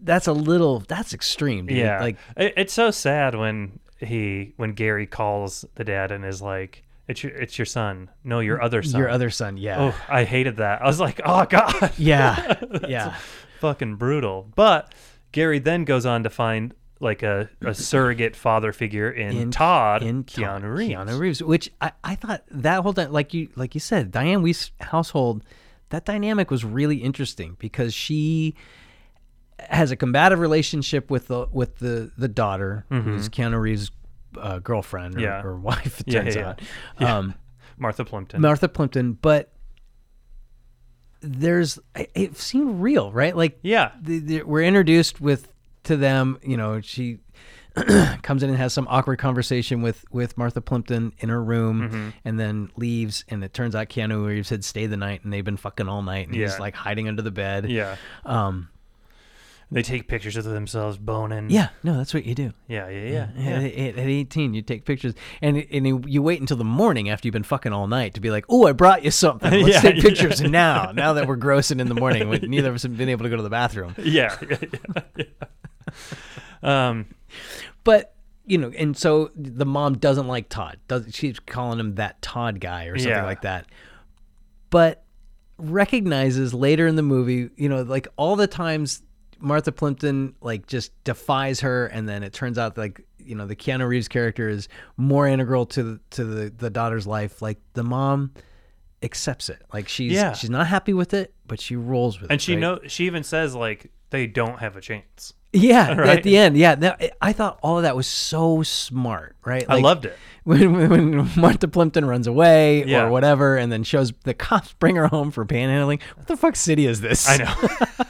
That's 0.00 0.28
a 0.28 0.32
little. 0.32 0.80
That's 0.80 1.12
extreme. 1.12 1.66
Dude. 1.66 1.78
Yeah, 1.78 2.00
Like 2.00 2.16
it, 2.36 2.54
it's 2.56 2.72
so 2.72 2.90
sad 2.92 3.34
when 3.34 3.80
he 3.98 4.54
when 4.56 4.72
Gary 4.72 5.06
calls 5.06 5.64
the 5.74 5.84
dad 5.84 6.10
and 6.12 6.24
is 6.24 6.40
like, 6.40 6.84
"It's 7.06 7.22
your 7.22 7.32
it's 7.32 7.58
your 7.58 7.66
son, 7.66 8.10
no, 8.24 8.40
your 8.40 8.58
mm, 8.58 8.64
other 8.64 8.82
son." 8.82 8.98
your 9.00 9.08
other 9.08 9.30
son. 9.30 9.56
Yeah. 9.56 9.80
Oh, 9.92 10.04
I 10.08 10.24
hated 10.24 10.56
that. 10.56 10.82
I 10.82 10.86
was 10.86 11.00
like, 11.00 11.20
"Oh 11.24 11.44
God, 11.46 11.92
Yeah. 11.98 12.54
yeah. 12.88 13.16
fucking 13.60 13.96
brutal." 13.96 14.48
But 14.54 14.94
Gary 15.32 15.58
then 15.58 15.84
goes 15.84 16.06
on 16.06 16.22
to 16.22 16.30
find 16.30 16.74
like 17.00 17.22
a, 17.22 17.48
a 17.62 17.74
surrogate 17.74 18.34
father 18.34 18.72
figure 18.72 19.10
in, 19.10 19.50
Todd, 19.50 20.02
in 20.02 20.24
Keanu 20.24 20.60
Todd- 20.60 20.62
Reeves. 20.64 20.94
Keanu 20.94 21.18
Reeves, 21.18 21.42
which 21.42 21.70
I, 21.80 21.92
I 22.02 22.14
thought 22.14 22.42
that 22.50 22.82
whole 22.82 22.92
time, 22.92 23.12
like 23.12 23.34
you 23.34 23.48
like 23.56 23.74
you 23.74 23.80
said, 23.80 24.10
Diane 24.10 24.42
Wiest's 24.42 24.72
household, 24.80 25.44
that 25.90 26.04
dynamic 26.04 26.50
was 26.50 26.64
really 26.64 26.96
interesting 26.96 27.56
because 27.58 27.94
she 27.94 28.54
has 29.60 29.90
a 29.90 29.96
combative 29.96 30.38
relationship 30.38 31.10
with 31.10 31.28
the 31.28 31.46
with 31.52 31.78
the 31.78 32.10
the 32.16 32.28
daughter, 32.28 32.84
who's 32.90 33.28
Keanu 33.28 33.60
Reeves' 33.60 33.90
uh, 34.38 34.58
girlfriend 34.60 35.14
or, 35.16 35.18
Mm-hmm. 35.18 35.24
Yeah. 35.24 35.42
or 35.42 35.56
wife. 35.70 36.00
It 36.00 36.08
Yeah, 36.08 36.22
turns 36.22 36.34
yeah, 36.36 36.40
yeah. 36.42 36.48
out, 36.48 36.60
Yeah. 37.00 37.16
Um, 37.18 37.34
Martha 37.78 38.04
Plimpton. 38.04 38.40
Martha 38.40 38.68
Plimpton, 38.68 39.12
but. 39.14 39.52
There's, 41.20 41.80
it- 42.14 42.36
seemed 42.36 42.80
real, 42.80 43.10
right? 43.10 43.36
Like, 43.36 43.58
yeah, 43.62 43.90
the, 44.00 44.20
the, 44.20 44.42
we're 44.44 44.62
introduced 44.62 45.20
with 45.20 45.52
to 45.84 45.96
them. 45.96 46.38
You 46.44 46.56
know, 46.56 46.80
she 46.80 47.18
comes 48.22 48.44
in 48.44 48.50
and 48.50 48.56
has 48.58 48.72
some 48.72 48.86
awkward 48.88 49.18
conversation 49.18 49.82
with 49.82 50.04
with 50.12 50.38
Martha 50.38 50.60
Plimpton 50.60 51.12
in 51.18 51.28
her 51.28 51.42
room, 51.42 51.80
Mm-hmm. 51.82 52.08
and 52.24 52.38
then 52.38 52.70
leaves. 52.76 53.24
And 53.28 53.42
it 53.42 53.52
turns 53.52 53.74
out 53.74 53.88
Keanu 53.88 54.24
Reeves 54.28 54.48
had 54.48 54.64
stayed 54.64 54.86
the 54.86 54.96
night, 54.96 55.24
and 55.24 55.32
they've 55.32 55.44
been 55.44 55.56
fucking 55.56 55.88
all 55.88 56.02
night, 56.02 56.28
and 56.28 56.36
he's 56.36 56.60
like 56.60 56.76
hiding 56.76 57.08
under 57.08 57.22
the 57.22 57.32
bed. 57.32 57.68
yeah. 57.68 57.96
Um. 58.24 58.68
They 59.70 59.82
take 59.82 60.08
pictures 60.08 60.34
of 60.36 60.44
themselves 60.44 60.96
boning. 60.96 61.50
Yeah. 61.50 61.68
No, 61.82 61.98
that's 61.98 62.14
what 62.14 62.24
you 62.24 62.34
do. 62.34 62.54
yeah, 62.68 62.88
yeah, 62.88 63.28
yeah. 63.36 63.54
At, 63.56 63.76
yeah. 63.76 63.84
at, 63.88 63.98
at 63.98 64.06
18, 64.06 64.54
you 64.54 64.62
take 64.62 64.86
pictures, 64.86 65.12
and 65.42 65.58
and 65.70 65.86
you- 66.10 66.22
wait 66.22 66.40
until 66.40 66.56
the 66.56 66.64
morning 66.64 67.10
after 67.10 67.28
you've 67.28 67.34
been 67.34 67.42
fucking 67.42 67.72
all 67.72 67.86
night 67.86 68.14
to 68.14 68.20
be 68.20 68.30
like, 68.30 68.46
"Oh, 68.48 68.66
I 68.66 68.72
brought 68.72 69.04
you 69.04 69.10
something. 69.10 69.50
Let's 69.62 69.68
Yeah, 69.74 69.80
take 69.82 69.96
yeah. 69.96 70.02
pictures 70.02 70.40
now." 70.40 70.92
Now 70.92 71.12
that 71.12 71.26
we're 71.28 71.36
grossing 71.36 71.80
in 71.80 71.88
the 71.88 71.94
morning, 71.94 72.30
when 72.30 72.40
neither 72.50 72.70
of 72.70 72.76
us 72.76 72.82
have 72.84 72.96
been 72.96 73.10
able 73.10 73.24
to 73.24 73.28
go 73.30 73.36
to 73.36 73.42
the 73.42 73.50
bathroom. 73.50 73.94
yeah, 74.02 74.36
yeah, 74.48 74.56
yeah, 75.16 75.24
yeah. 76.62 76.88
Um, 76.88 77.06
But 77.84 78.14
you 78.46 78.56
know, 78.56 78.72
and 78.78 78.96
so 78.96 79.30
the 79.36 79.66
mom 79.66 79.98
doesn't 79.98 80.26
like 80.26 80.48
Todd. 80.48 80.78
Does 80.88 81.14
she's 81.14 81.38
calling 81.40 81.78
him 81.78 81.96
that 81.96 82.22
Todd 82.22 82.58
guy 82.60 82.86
or 82.86 82.96
something 82.96 83.10
Yeah. 83.12 83.24
like 83.26 83.42
that. 83.42 83.66
But 84.70 85.04
recognizes 85.58 86.54
later 86.54 86.86
in 86.86 86.96
the 86.96 87.02
movie, 87.02 87.50
you 87.56 87.68
know, 87.68 87.82
like 87.82 88.08
all 88.16 88.36
the 88.36 88.46
times 88.46 89.02
Martha 89.40 89.72
Plimpton 89.72 90.34
like 90.40 90.66
just 90.66 90.92
defies 91.04 91.60
her, 91.60 91.86
and 91.86 92.08
then 92.08 92.22
it 92.22 92.32
turns 92.32 92.58
out 92.58 92.76
like 92.78 93.00
you 93.18 93.34
know 93.34 93.46
the 93.46 93.56
Keanu 93.56 93.86
Reeves 93.86 94.08
character 94.08 94.48
is 94.48 94.68
more 94.96 95.26
integral 95.26 95.66
to 95.66 95.82
the, 95.82 96.00
to 96.10 96.24
the 96.24 96.50
the 96.50 96.70
daughter's 96.70 97.06
life. 97.06 97.40
Like 97.42 97.58
the 97.74 97.84
mom 97.84 98.32
accepts 99.02 99.48
it. 99.48 99.62
Like 99.72 99.88
she's 99.88 100.12
Yeah. 100.12 100.32
she's 100.32 100.50
not 100.50 100.66
happy 100.66 100.92
with 100.92 101.14
it, 101.14 101.34
but 101.46 101.60
she 101.60 101.76
rolls 101.76 102.20
with 102.20 102.30
it. 102.30 102.32
and 102.32 102.42
she 102.42 102.54
right? 102.54 102.60
know 102.60 102.80
she 102.86 103.06
even 103.06 103.22
says 103.22 103.54
like 103.54 103.90
they 104.10 104.26
don't 104.26 104.58
have 104.58 104.76
a 104.76 104.80
chance. 104.80 105.34
Yeah, 105.52 105.94
Right? 105.98 106.18
at 106.18 106.22
the 106.24 106.36
end, 106.36 106.56
yeah. 106.56 106.96
I 107.20 107.32
thought 107.32 107.58
all 107.62 107.78
of 107.78 107.82
that 107.84 107.96
was 107.96 108.06
so 108.06 108.62
smart, 108.62 109.34
right? 109.44 109.64
I 109.68 109.80
loved 109.80 110.04
it. 110.04 110.16
when, 110.44 110.72
when 110.90 110.90
when 110.90 111.30
Martha 111.36 111.68
Plimpton 111.68 112.04
runs 112.04 112.26
away 112.26 112.84
Yeah. 112.84 113.04
or 113.06 113.10
whatever, 113.10 113.56
and 113.56 113.72
then 113.72 113.82
shows 113.82 114.12
the 114.24 114.34
cops 114.34 114.74
bring 114.74 114.96
her 114.96 115.06
home 115.08 115.30
for 115.30 115.46
panhandling. 115.46 116.00
What 116.16 116.26
the 116.26 116.36
fuck 116.36 116.54
city 116.56 116.86
is 116.86 117.00
this? 117.00 117.28
I 117.28 117.36
know. 117.38 118.04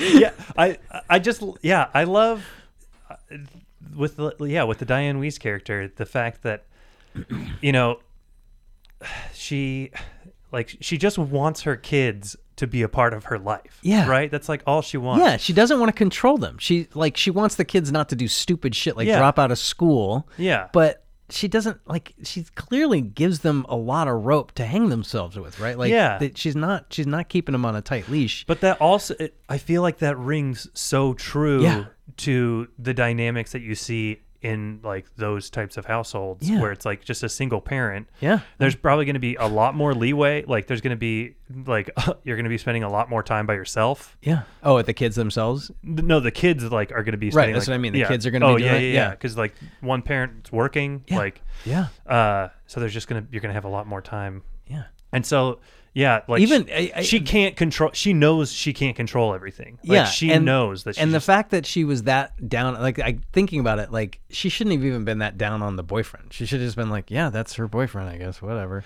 yeah, 0.00 0.32
I 0.56 0.78
I 1.08 1.18
just 1.18 1.42
yeah 1.62 1.88
I 1.94 2.04
love 2.04 2.44
uh, 3.08 3.16
with 3.96 4.16
the 4.16 4.34
yeah 4.44 4.64
with 4.64 4.78
the 4.78 4.84
Diane 4.84 5.20
Wiest 5.20 5.38
character 5.40 5.92
the 5.94 6.06
fact 6.06 6.42
that 6.42 6.64
you 7.60 7.72
know 7.72 8.00
she 9.32 9.90
like 10.50 10.76
she 10.80 10.98
just 10.98 11.18
wants 11.18 11.62
her 11.62 11.76
kids 11.76 12.36
to 12.56 12.66
be 12.66 12.82
a 12.82 12.88
part 12.88 13.14
of 13.14 13.24
her 13.24 13.38
life. 13.38 13.78
Yeah. 13.82 14.08
right. 14.08 14.30
That's 14.30 14.48
like 14.48 14.62
all 14.66 14.82
she 14.82 14.96
wants. 14.98 15.24
Yeah, 15.24 15.36
she 15.36 15.52
doesn't 15.52 15.78
want 15.80 15.88
to 15.88 15.92
control 15.96 16.36
them. 16.38 16.58
She 16.58 16.88
like 16.94 17.16
she 17.16 17.30
wants 17.30 17.54
the 17.56 17.64
kids 17.64 17.90
not 17.90 18.08
to 18.10 18.16
do 18.16 18.28
stupid 18.28 18.74
shit 18.74 18.96
like 18.96 19.06
Yeah. 19.08 19.18
drop 19.18 19.38
out 19.38 19.50
of 19.50 19.58
school. 19.58 20.28
Yeah. 20.36 20.68
But 20.72 21.04
she 21.30 21.48
doesn't 21.48 21.80
like 21.88 22.14
she 22.24 22.44
clearly 22.54 23.00
gives 23.00 23.38
them 23.40 23.64
a 23.68 23.76
lot 23.76 24.06
of 24.06 24.24
rope 24.26 24.52
to 24.52 24.66
hang 24.66 24.90
themselves 24.90 25.38
with, 25.38 25.58
right? 25.60 25.78
Like 25.78 25.90
Yeah. 25.90 26.18
that 26.18 26.36
she's 26.36 26.54
not 26.54 26.86
she's 26.90 27.06
not 27.06 27.28
keeping 27.30 27.52
them 27.52 27.64
on 27.64 27.74
a 27.74 27.80
tight 27.80 28.08
leash. 28.10 28.44
But 28.46 28.60
that 28.60 28.78
also, 28.82 29.14
it, 29.18 29.34
I 29.48 29.56
feel 29.56 29.80
like 29.80 29.98
that 29.98 30.18
rings 30.18 30.68
so 30.74 31.14
true 31.14 31.62
Yeah. 31.62 31.84
to 32.18 32.68
the 32.78 32.92
dynamics 32.92 33.52
that 33.52 33.62
you 33.62 33.74
see 33.74 34.20
in 34.42 34.80
like 34.82 35.06
those 35.16 35.48
types 35.50 35.76
of 35.76 35.86
households 35.86 36.48
Yeah. 36.50 36.60
where 36.60 36.72
it's 36.72 36.84
like 36.84 37.04
just 37.04 37.22
a 37.22 37.28
single 37.28 37.60
parent. 37.60 38.08
Yeah. 38.20 38.40
There's 38.58 38.74
probably 38.74 39.04
going 39.04 39.14
to 39.14 39.20
be 39.20 39.36
a 39.36 39.46
lot 39.46 39.74
more 39.74 39.94
leeway. 39.94 40.44
Like 40.44 40.66
there's 40.66 40.80
going 40.80 40.90
to 40.90 40.96
be 40.96 41.34
like 41.66 41.90
you're 42.24 42.36
going 42.36 42.44
to 42.44 42.50
be 42.50 42.58
spending 42.58 42.82
a 42.82 42.90
lot 42.90 43.08
more 43.08 43.22
time 43.22 43.46
by 43.46 43.54
yourself. 43.54 44.16
Yeah. 44.22 44.42
Oh, 44.62 44.78
at 44.78 44.86
the 44.86 44.92
kids 44.92 45.14
themselves? 45.16 45.70
No, 45.82 46.18
the 46.20 46.30
kids 46.32 46.64
like 46.64 46.90
are 46.92 47.02
going 47.02 47.12
to 47.12 47.18
be 47.18 47.30
spending, 47.30 47.54
that's 47.54 47.66
like- 47.68 47.72
what 47.72 47.76
I 47.76 47.78
mean. 47.78 47.92
The 47.92 48.00
yeah. 48.00 48.08
kids 48.08 48.26
are 48.26 48.30
gonna 48.30 48.46
be 48.48 48.52
oh, 48.52 48.58
doing 48.58 48.70
yeah, 48.72 48.78
yeah, 48.78 48.86
Yeah. 48.86 48.92
yeah. 48.94 49.10
Because 49.10 49.36
like 49.36 49.54
one 49.80 50.02
parent's 50.02 50.50
working, 50.52 51.04
Yeah. 51.06 51.16
like 51.18 51.40
Yeah. 51.64 51.86
uh, 52.06 52.48
so 52.66 52.80
there's 52.80 52.92
just 52.94 53.08
gonna 53.08 53.24
you're 53.30 53.40
gonna 53.40 53.54
have 53.54 53.64
a 53.64 53.68
lot 53.70 53.86
more 53.86 54.02
time. 54.02 54.42
Yeah. 54.66 54.84
And 55.12 55.24
so 55.24 55.60
yeah, 55.94 56.22
like 56.28 56.40
Even- 56.40 56.66
she, 56.66 56.72
I- 56.72 56.92
I- 56.96 57.02
she 57.02 57.20
can't 57.20 57.54
control. 57.56 57.90
She 57.92 58.12
knows 58.14 58.50
she 58.52 58.72
can't 58.72 58.96
control 58.96 59.34
everything. 59.34 59.78
Like, 59.84 59.94
yeah, 59.96 60.04
she 60.04 60.32
and, 60.32 60.44
knows 60.44 60.84
that. 60.84 60.96
She 60.96 61.00
and 61.02 61.12
the 61.12 61.16
just- 61.16 61.26
fact 61.26 61.50
that 61.50 61.66
she 61.66 61.84
was 61.84 62.04
that 62.04 62.48
down, 62.48 62.74
like 62.80 62.98
I 62.98 63.18
thinking 63.32 63.60
about 63.60 63.78
it, 63.78 63.92
like 63.92 64.20
she 64.30 64.48
shouldn't 64.48 64.74
have 64.76 64.84
even 64.84 65.04
been 65.04 65.18
that 65.18 65.36
down 65.38 65.62
on 65.62 65.76
the 65.76 65.82
boyfriend. 65.82 66.32
She 66.32 66.46
should 66.46 66.60
have 66.60 66.66
just 66.66 66.76
been 66.76 66.90
like, 66.90 67.10
yeah, 67.10 67.28
that's 67.30 67.54
her 67.54 67.68
boyfriend, 67.68 68.08
I 68.08 68.16
guess, 68.16 68.40
whatever. 68.40 68.84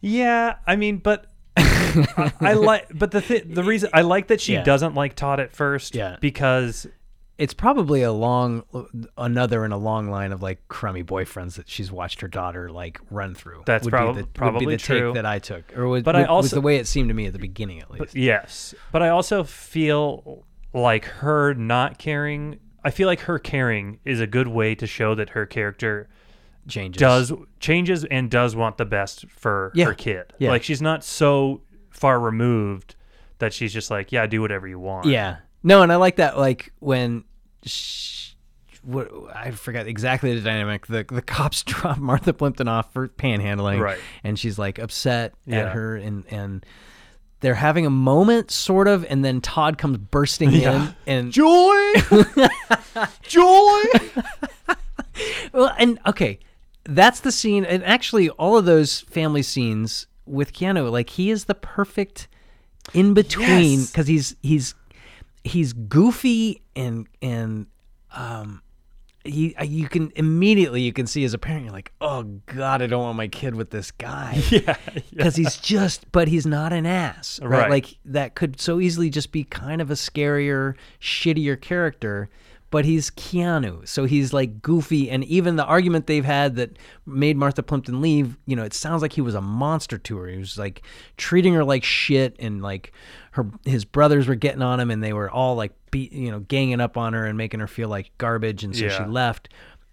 Yeah, 0.00 0.56
I 0.66 0.76
mean, 0.76 0.98
but 0.98 1.26
I, 1.56 2.32
I 2.40 2.52
like, 2.54 2.86
but 2.92 3.10
the 3.10 3.20
th- 3.22 3.44
the 3.46 3.64
reason 3.64 3.88
I 3.94 4.02
like 4.02 4.26
that 4.28 4.40
she 4.40 4.52
Yeah. 4.54 4.62
doesn't 4.62 4.94
like 4.94 5.14
Todd 5.14 5.40
at 5.40 5.52
first, 5.52 5.94
Yeah. 5.94 6.16
because 6.20 6.86
It's 7.38 7.52
probably 7.52 8.02
a 8.02 8.12
long, 8.12 8.62
another 9.18 9.64
in 9.66 9.72
a 9.72 9.76
long 9.76 10.08
line 10.10 10.32
of 10.32 10.42
like 10.42 10.66
crummy 10.68 11.04
boyfriends 11.04 11.56
that 11.56 11.68
she's 11.68 11.92
watched 11.92 12.22
her 12.22 12.28
daughter 12.28 12.70
like 12.70 12.98
run 13.10 13.34
through. 13.34 13.62
That's 13.66 13.84
would 13.84 13.90
prob- 13.90 14.14
be 14.14 14.20
the, 14.22 14.24
would 14.26 14.34
probably 14.34 14.74
the 14.76 14.82
true. 14.82 15.08
take 15.08 15.14
that 15.16 15.26
I 15.26 15.38
took, 15.38 15.76
or 15.76 15.86
was, 15.86 16.02
But 16.02 16.16
I 16.16 16.20
was 16.20 16.28
also- 16.28 16.56
the 16.56 16.62
way 16.62 16.76
it 16.76 16.86
seemed 16.86 17.08
to 17.08 17.14
me 17.14 17.26
at 17.26 17.34
the 17.34 17.38
beginning, 17.38 17.80
at 17.80 17.90
least. 17.90 18.14
yes, 18.14 18.74
but 18.90 19.02
I 19.02 19.10
also 19.10 19.44
feel 19.44 20.44
like 20.72 21.04
her 21.04 21.52
not 21.54 21.98
caring. 21.98 22.58
I 22.82 22.90
feel 22.90 23.06
like 23.06 23.20
her 23.20 23.38
caring 23.38 23.98
is 24.04 24.20
a 24.20 24.26
good 24.26 24.48
way 24.48 24.74
to 24.74 24.86
show 24.86 25.14
that 25.16 25.30
her 25.30 25.44
character 25.44 26.08
Changes. 26.68 26.98
does 27.00 27.32
changes 27.60 28.04
and 28.06 28.30
does 28.30 28.56
want 28.56 28.78
the 28.78 28.84
best 28.86 29.26
for 29.28 29.72
Yeah. 29.74 29.86
her 29.86 29.94
kid. 29.94 30.32
Yeah. 30.38 30.50
Like 30.50 30.62
she's 30.62 30.80
not 30.82 31.04
so 31.04 31.60
far 31.90 32.18
removed 32.18 32.94
that 33.38 33.52
she's 33.52 33.72
just 33.72 33.90
like, 33.90 34.10
yeah, 34.12 34.26
do 34.26 34.40
whatever 34.40 34.66
you 34.66 34.78
want. 34.78 35.06
Yeah. 35.06 35.36
No, 35.66 35.82
and 35.82 35.92
I 35.92 35.96
like 35.96 36.16
that. 36.16 36.38
Like 36.38 36.72
when, 36.78 37.24
sh 37.64 38.30
what 38.84 39.10
I 39.34 39.50
forgot 39.50 39.88
exactly 39.88 40.32
the 40.34 40.40
dynamic. 40.40 40.86
The 40.86 41.04
the 41.08 41.20
cops 41.22 41.62
drop 41.64 41.98
Martha 41.98 42.32
Plimpton 42.32 42.68
off 42.68 42.92
for 42.92 43.08
panhandling, 43.08 43.80
Right. 43.80 43.98
And 44.22 44.38
she's 44.38 44.58
like 44.60 44.78
upset 44.78 45.34
Yeah. 45.44 45.62
at 45.62 45.72
her, 45.72 45.96
and 45.96 46.24
and 46.30 46.64
they're 47.40 47.54
having 47.54 47.84
a 47.84 47.90
moment, 47.90 48.50
sort 48.52 48.86
of, 48.86 49.04
and 49.06 49.24
then 49.24 49.40
Todd 49.40 49.76
comes 49.76 49.98
bursting 49.98 50.50
Yeah. 50.52 50.94
in, 51.06 51.22
and 51.24 51.32
Joy, 51.32 51.92
joy. 53.22 53.82
well, 55.52 55.72
and 55.78 55.98
okay, 56.06 56.38
that's 56.84 57.20
the 57.20 57.32
scene, 57.32 57.64
and 57.64 57.84
actually, 57.84 58.30
all 58.30 58.56
of 58.56 58.64
those 58.66 59.00
family 59.00 59.42
scenes 59.42 60.06
with 60.26 60.52
Keanu, 60.52 60.90
like 60.90 61.10
he 61.10 61.30
is 61.30 61.44
the 61.46 61.54
perfect 61.54 62.28
in 62.94 63.14
between 63.14 63.80
Yes. 63.80 63.90
because 63.90 64.06
he's 64.06 64.36
he's 64.42 64.74
he's 65.46 65.72
goofy 65.72 66.62
and 66.74 67.06
and 67.22 67.66
um 68.12 68.62
he 69.24 69.54
you 69.64 69.88
can 69.88 70.12
immediately 70.16 70.80
you 70.80 70.92
can 70.92 71.06
see 71.06 71.24
as 71.24 71.34
a 71.34 71.38
parent 71.38 71.64
you're 71.64 71.72
like 71.72 71.92
oh 72.00 72.22
god 72.46 72.82
i 72.82 72.86
don't 72.86 73.02
want 73.02 73.16
my 73.16 73.28
kid 73.28 73.54
with 73.54 73.70
this 73.70 73.90
guy 73.90 74.40
yeah, 74.50 74.76
because 75.10 75.36
he's 75.36 75.56
just 75.56 76.10
but 76.12 76.28
he's 76.28 76.46
not 76.46 76.72
an 76.72 76.86
ass 76.86 77.40
right? 77.42 77.62
Right. 77.62 77.70
like 77.70 77.98
that 78.04 78.34
could 78.34 78.60
so 78.60 78.80
easily 78.80 79.10
just 79.10 79.32
be 79.32 79.44
kind 79.44 79.80
of 79.80 79.90
a 79.90 79.94
scarier 79.94 80.74
shittier 81.00 81.60
character 81.60 82.28
but 82.70 82.84
he's 82.84 83.10
keanu 83.10 83.86
so 83.86 84.04
he's 84.04 84.32
like 84.32 84.62
goofy 84.62 85.10
and 85.10 85.24
even 85.24 85.56
the 85.56 85.64
argument 85.64 86.06
they've 86.06 86.24
had 86.24 86.56
that 86.56 86.78
made 87.04 87.36
martha 87.36 87.62
plimpton 87.62 88.00
leave 88.00 88.36
you 88.46 88.56
know 88.56 88.64
it 88.64 88.74
sounds 88.74 89.02
like 89.02 89.12
he 89.12 89.20
was 89.20 89.34
a 89.34 89.40
monster 89.40 89.98
to 89.98 90.16
her 90.18 90.28
he 90.28 90.38
was 90.38 90.58
like 90.58 90.82
treating 91.16 91.54
her 91.54 91.64
like 91.64 91.84
shit 91.84 92.36
and 92.38 92.62
like 92.62 92.92
her 93.36 93.46
his 93.64 93.84
brothers 93.84 94.26
were 94.26 94.34
getting 94.34 94.62
on 94.62 94.80
him 94.80 94.90
and 94.90 95.02
they 95.02 95.12
were 95.12 95.30
all 95.30 95.54
like 95.54 95.72
beat 95.90 96.12
you 96.12 96.30
know 96.30 96.40
ganging 96.40 96.80
up 96.80 96.96
on 96.96 97.12
her 97.12 97.24
and 97.26 97.36
making 97.38 97.60
her 97.60 97.66
feel 97.66 97.88
like 97.88 98.10
garbage 98.18 98.64
and 98.64 98.74
so 98.74 98.88
she 98.88 99.04
left 99.04 99.48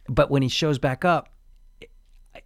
but 0.10 0.30
when 0.32 0.42
he 0.42 0.50
shows 0.50 0.80
back 0.80 1.06
up 1.06 1.30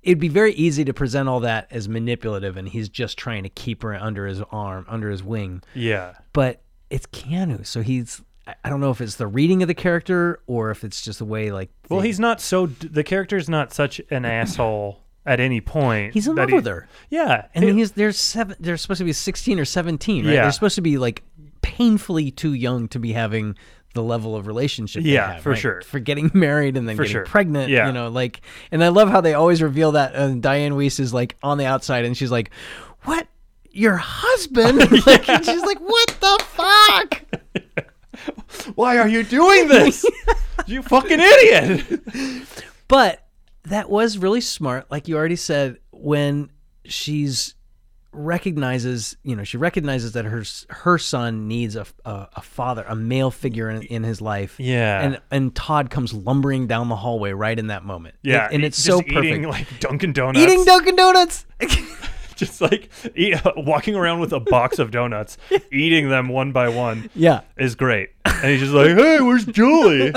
it'd 0.03 0.19
be 0.19 0.27
very 0.27 0.53
easy 0.53 0.83
to 0.83 0.93
present 0.93 1.29
all 1.29 1.39
that 1.39 1.67
as 1.71 1.87
manipulative 1.87 2.57
and 2.57 2.67
he's 2.69 2.89
just 2.89 3.17
trying 3.17 3.43
to 3.43 3.49
keep 3.49 3.83
her 3.83 3.93
under 3.95 4.27
his 4.27 4.41
arm 4.51 4.85
under 4.89 5.09
his 5.09 5.23
wing 5.23 5.61
yeah. 5.73 6.13
but 6.33 6.61
it's 6.89 7.05
keanu 7.07 7.65
so 7.65 7.81
he's 7.81 8.21
I- 8.63 8.69
don't 8.69 8.79
know 8.79 8.91
if 8.91 9.01
it's 9.01 9.15
the 9.15 9.27
reading 9.27 9.61
of 9.61 9.67
the 9.67 9.73
character 9.73 10.39
or 10.47 10.71
if 10.71 10.83
it's 10.83 11.01
just 11.01 11.19
the 11.19 11.25
way 11.25 11.51
like 11.51 11.69
Well, 11.89 11.99
the- 11.99 12.07
he's 12.07 12.19
not 12.19 12.39
so. 12.41 12.65
The 12.67 13.03
character's 13.03 13.49
not 13.49 13.73
such 13.73 13.99
an 14.09 14.23
asshole 14.39 15.01
at 15.27 15.39
any 15.39 15.61
point. 15.61 16.13
he's 16.13 16.27
in 16.27 16.35
love 16.35 16.49
he- 16.49 16.55
with 16.55 16.65
her 16.65 16.87
Yeah, 17.09 17.45
and 17.53 17.63
it- 17.65 17.75
he's 17.75 17.91
there's 17.91 18.19
seven 18.19 18.55
they're 18.59 18.77
supposed 18.77 18.99
to 18.99 19.03
be 19.05 19.13
16 19.13 19.59
or 19.59 19.65
17 19.65 20.25
right 20.25 20.33
Yeah. 20.33 20.41
they're 20.43 20.51
supposed 20.51 20.75
to 20.75 20.81
be 20.81 20.97
like 20.97 21.21
painfully 21.61 22.31
too 22.31 22.53
young 22.53 22.87
to 22.89 22.97
be 22.99 23.11
having 23.13 23.55
the 23.93 24.01
level 24.03 24.35
of 24.35 24.45
relationship 24.47 25.03
Yeah, 25.05 25.33
have, 25.33 25.43
for 25.43 25.51
right? 25.51 25.59
sure. 25.59 25.81
for 25.81 25.99
getting 25.99 26.29
married 26.35 26.77
and 26.77 26.87
then 26.87 26.95
For 26.95 27.03
getting 27.03 27.13
sure. 27.13 27.25
pregnant 27.25 27.69
Yeah. 27.69 27.87
you 27.87 27.93
know 27.93 28.07
like 28.09 28.41
and 28.71 28.83
i 28.83 28.87
love 28.89 29.09
how 29.09 29.21
they 29.21 29.33
always 29.33 29.61
reveal 29.61 29.93
that 29.93 30.13
and 30.15 30.41
diane 30.41 30.73
wiest 30.73 30.99
is 30.99 31.13
like 31.13 31.35
on 31.43 31.57
the 31.57 31.65
outside 31.65 32.05
and 32.05 32.15
she's 32.15 32.31
like 32.31 32.51
what 33.03 33.27
your 33.71 33.97
husband 33.97 34.77
like, 35.07 35.27
and 35.29 35.43
she's 35.45 35.61
like 35.63 35.79
what 35.79 36.07
the 36.19 36.43
fuck 36.47 37.23
Why 38.75 38.97
are 38.97 39.07
you 39.07 39.23
doing 39.23 39.67
this? 39.67 40.05
you 40.65 40.81
fucking 40.81 41.19
idiot! 41.19 42.01
But 42.87 43.25
that 43.69 43.89
was 43.89 44.17
really 44.17 44.41
smart, 44.41 44.89
like 44.91 45.07
you 45.07 45.15
already 45.15 45.35
said, 45.35 45.77
when 45.91 46.51
she's 46.85 47.55
recognizes, 48.11 49.15
you 49.23 49.35
know, 49.35 49.43
she 49.43 49.57
recognizes 49.57 50.13
that 50.13 50.25
her 50.25 50.43
her 50.69 50.97
son 50.97 51.47
needs 51.47 51.75
a, 51.75 51.85
a, 52.05 52.27
a 52.37 52.41
father, 52.41 52.83
a 52.87 52.95
male 52.95 53.31
figure 53.31 53.69
in, 53.69 53.83
in 53.83 54.03
his 54.03 54.21
life. 54.21 54.55
Yeah. 54.59 55.01
and 55.01 55.21
and 55.31 55.55
Todd 55.55 55.89
comes 55.89 56.13
lumbering 56.13 56.67
down 56.67 56.89
the 56.89 56.95
hallway 56.95 57.31
right 57.31 57.57
in 57.57 57.67
that 57.67 57.83
moment. 57.83 58.15
Yeah, 58.23 58.45
and, 58.45 58.55
and 58.55 58.65
it's 58.65 58.77
so 58.77 59.01
perfect. 59.01 59.25
Eating 59.25 59.43
like 59.43 59.79
Dunkin' 59.79 60.13
Donuts. 60.13 60.39
Eating 60.39 60.65
Dunkin' 60.65 60.95
Donuts. 60.95 61.45
just 62.43 62.61
like 62.61 62.89
eat, 63.15 63.35
walking 63.57 63.95
around 63.95 64.19
with 64.19 64.31
a 64.33 64.39
box 64.39 64.79
of 64.79 64.91
donuts, 64.91 65.37
eating 65.71 66.09
them 66.09 66.29
one 66.29 66.51
by 66.51 66.69
one. 66.69 67.09
yeah, 67.15 67.41
is 67.57 67.75
great. 67.75 68.09
And 68.25 68.51
he's 68.51 68.59
just 68.61 68.73
like, 68.73 68.95
hey, 68.95 69.19
where's 69.21 69.45
Julie? 69.45 70.13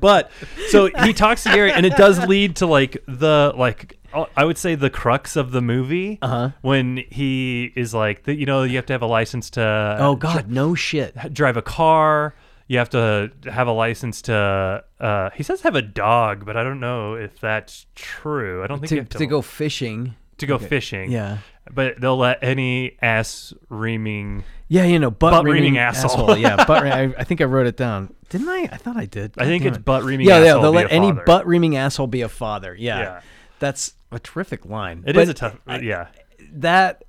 but 0.00 0.30
so 0.68 0.86
he 1.04 1.12
talks 1.12 1.42
to 1.44 1.50
Gary, 1.50 1.72
and 1.72 1.84
it 1.86 1.96
does 1.96 2.18
lead 2.26 2.56
to 2.56 2.66
like 2.66 2.96
the 3.06 3.52
like 3.56 3.98
uh, 4.12 4.26
I 4.36 4.44
would 4.44 4.58
say 4.58 4.74
the 4.74 4.90
crux 4.90 5.36
of 5.36 5.52
the 5.52 5.60
movie 5.62 6.18
Uh-huh. 6.22 6.50
when 6.62 6.98
he 7.10 7.72
is 7.76 7.94
like, 7.94 8.26
you 8.26 8.46
know, 8.46 8.62
you 8.62 8.76
have 8.76 8.86
to 8.86 8.92
have 8.92 9.02
a 9.02 9.06
license 9.06 9.50
to 9.50 9.96
Oh 10.00 10.16
God, 10.16 10.48
no 10.50 10.74
shit. 10.74 11.14
drive 11.32 11.56
a 11.56 11.62
car. 11.62 12.34
You 12.68 12.78
have 12.78 12.90
to 12.90 13.30
have 13.50 13.66
a 13.66 13.72
license 13.72 14.22
to. 14.22 14.84
Uh, 15.00 15.30
he 15.34 15.42
says 15.42 15.60
have 15.62 15.74
a 15.74 15.82
dog, 15.82 16.46
but 16.46 16.56
I 16.56 16.62
don't 16.62 16.80
know 16.80 17.14
if 17.14 17.38
that's 17.40 17.86
true. 17.94 18.62
I 18.62 18.66
don't 18.66 18.78
think 18.78 18.88
To, 18.88 19.04
to, 19.04 19.18
to 19.18 19.26
go 19.26 19.42
fishing. 19.42 20.14
To 20.42 20.46
go 20.46 20.58
fishing. 20.58 21.10
Yeah. 21.10 21.38
but 21.72 22.00
they'll 22.00 22.16
let 22.16 22.38
any 22.42 22.96
ass 23.02 23.52
reaming. 23.68 24.44
Yeah, 24.68 24.84
you 24.84 24.98
know, 24.98 25.10
butt, 25.10 25.32
Butt 25.32 25.44
reaming 25.44 25.62
reaming 25.62 25.78
asshole. 25.78 26.36
Yeah, 26.38 26.64
butt. 26.64 26.82
re- 26.82 26.90
I, 26.90 27.02
I 27.18 27.24
think 27.24 27.40
I 27.40 27.44
wrote 27.44 27.66
it 27.66 27.76
down. 27.76 28.14
Didn't 28.28 28.48
I? 28.48 28.68
I 28.72 28.76
thought 28.76 28.96
I 28.96 29.06
did. 29.06 29.32
I 29.38 29.44
think 29.44 29.64
it's 29.64 29.76
it. 29.78 29.84
butt 29.84 30.02
reaming. 30.04 30.26
Yeah, 30.26 30.38
yeah. 30.38 30.54
They'll 30.60 30.70
let 30.72 30.92
any 30.92 31.12
butt 31.12 31.46
reaming 31.46 31.76
asshole 31.76 32.06
be 32.06 32.22
a 32.22 32.28
father. 32.28 32.74
Yeah, 32.78 32.98
Yeah. 33.00 33.20
that's 33.58 33.94
a 34.10 34.18
terrific 34.18 34.64
line. 34.66 35.04
It 35.06 35.14
But 35.14 35.22
is 35.24 35.28
a 35.30 35.34
tough. 35.34 35.58
yeah. 35.66 36.08
That. 36.54 37.04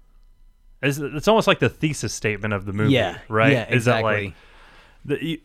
Is, 0.81 0.99
It's, 0.99 1.29
almost 1.29 1.47
like 1.47 1.59
the 1.59 1.69
thesis 1.69 2.13
statement 2.13 2.53
of 2.53 2.65
the 2.65 2.73
movie, 2.73 2.91
yeah, 2.93 3.19
right? 3.29 3.53
Yeah, 3.53 3.73
Is 3.73 3.85
that 3.85 4.03
like 4.03 4.33
the, 5.05 5.23
you, 5.25 5.37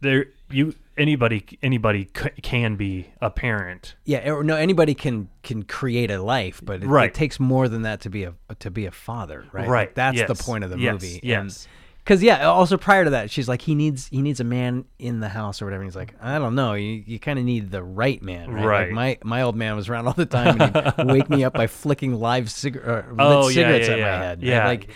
there 0.00 0.26
you 0.48 0.76
anybody 0.96 1.44
anybody 1.62 2.08
c- 2.16 2.30
can 2.42 2.76
be 2.76 3.08
a 3.20 3.30
parent, 3.30 3.94
yeah, 4.04 4.30
or 4.30 4.44
no, 4.44 4.56
anybody 4.56 4.94
can 4.94 5.28
can 5.42 5.62
create 5.62 6.10
a 6.10 6.22
life, 6.22 6.60
but 6.64 6.82
it, 6.82 6.86
Right. 6.86 7.08
it 7.10 7.14
takes 7.14 7.38
more 7.40 7.68
than 7.68 7.82
that 7.82 8.00
to 8.02 8.10
be 8.10 8.24
a 8.24 8.34
to 8.60 8.70
be 8.70 8.86
a 8.86 8.90
father, 8.90 9.44
right? 9.52 9.62
Like, 9.62 9.70
Right, 9.70 9.94
that's 9.94 10.22
the 10.26 10.34
point 10.34 10.64
of 10.64 10.70
the 10.70 10.78
yes, 10.78 10.92
movie. 10.92 11.20
yes. 11.22 11.68
Because 11.98 12.22
yeah, 12.22 12.46
also 12.46 12.76
prior 12.76 13.04
to 13.04 13.10
that, 13.10 13.30
she's 13.30 13.48
like, 13.48 13.62
he 13.62 13.74
needs 13.74 14.08
he 14.08 14.20
needs 14.20 14.38
a 14.38 14.44
man 14.44 14.84
in 14.98 15.20
the 15.20 15.28
house 15.30 15.62
or 15.62 15.64
whatever. 15.64 15.82
And 15.82 15.90
he's 15.90 15.96
like, 15.96 16.14
I 16.20 16.38
don't 16.38 16.54
know, 16.54 16.74
you, 16.74 17.02
you 17.06 17.18
kind 17.18 17.38
of 17.38 17.46
need 17.46 17.70
the 17.70 17.82
right 17.82 18.20
man, 18.22 18.50
right? 18.52 18.92
Like 18.92 18.92
my 18.92 19.18
my 19.38 19.42
old 19.42 19.56
man 19.56 19.74
was 19.74 19.88
around 19.88 20.06
all 20.08 20.12
the 20.12 20.26
time, 20.26 20.60
and 20.60 20.76
he'd 20.98 21.06
wake 21.10 21.30
me 21.30 21.44
up 21.44 21.54
by 21.54 21.66
flicking 21.66 22.12
live 22.14 22.50
cig- 22.50 22.76
oh, 22.84 22.96
lit 22.96 23.04
Oh, 23.18 23.48
yeah, 23.48 23.54
cigarettes 23.54 23.88
yeah, 23.88 23.92
at 23.94 23.98
yeah. 23.98 24.04
my 24.04 24.16
head. 24.24 24.38
right? 24.40 24.46
Yeah. 24.48 24.66
like 24.66 24.90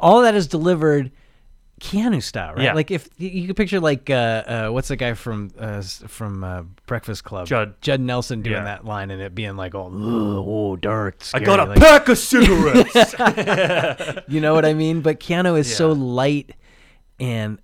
all 0.00 0.22
that 0.22 0.34
is 0.34 0.46
delivered. 0.46 1.10
Keanu 1.80 2.22
style, 2.22 2.54
right? 2.54 2.62
Yeah. 2.64 2.72
Like 2.74 2.90
if 2.90 3.08
you- 3.18 3.46
could 3.48 3.56
picture 3.56 3.80
like 3.80 4.08
uh, 4.08 4.14
uh, 4.14 4.68
what's 4.70 4.88
the 4.88 4.96
guy 4.96 5.14
from 5.14 5.50
uh, 5.58 5.82
from 5.82 6.44
uh, 6.44 6.62
Breakfast 6.86 7.24
Club, 7.24 7.46
Judd. 7.46 7.74
Judd 7.82 8.00
Nelson 8.00 8.42
doing 8.42 8.56
Yeah. 8.56 8.64
that 8.64 8.84
line 8.84 9.10
and 9.10 9.20
it 9.20 9.34
being 9.34 9.56
like, 9.56 9.74
oh, 9.74 9.86
ugh, 9.86 10.44
oh 10.46 10.76
dark. 10.76 11.16
I 11.34 11.40
got 11.40 11.58
a 11.60 11.64
like, 11.64 11.78
pack 11.78 12.08
of 12.08 12.16
cigarettes. 12.32 13.14
you 14.28 14.40
know 14.40 14.54
what 14.54 14.64
I 14.64 14.72
mean? 14.74 15.00
But 15.00 15.18
Keanu 15.20 15.58
is 15.58 15.74
so 15.74 15.92
light, 15.92 16.52
and 17.18 17.58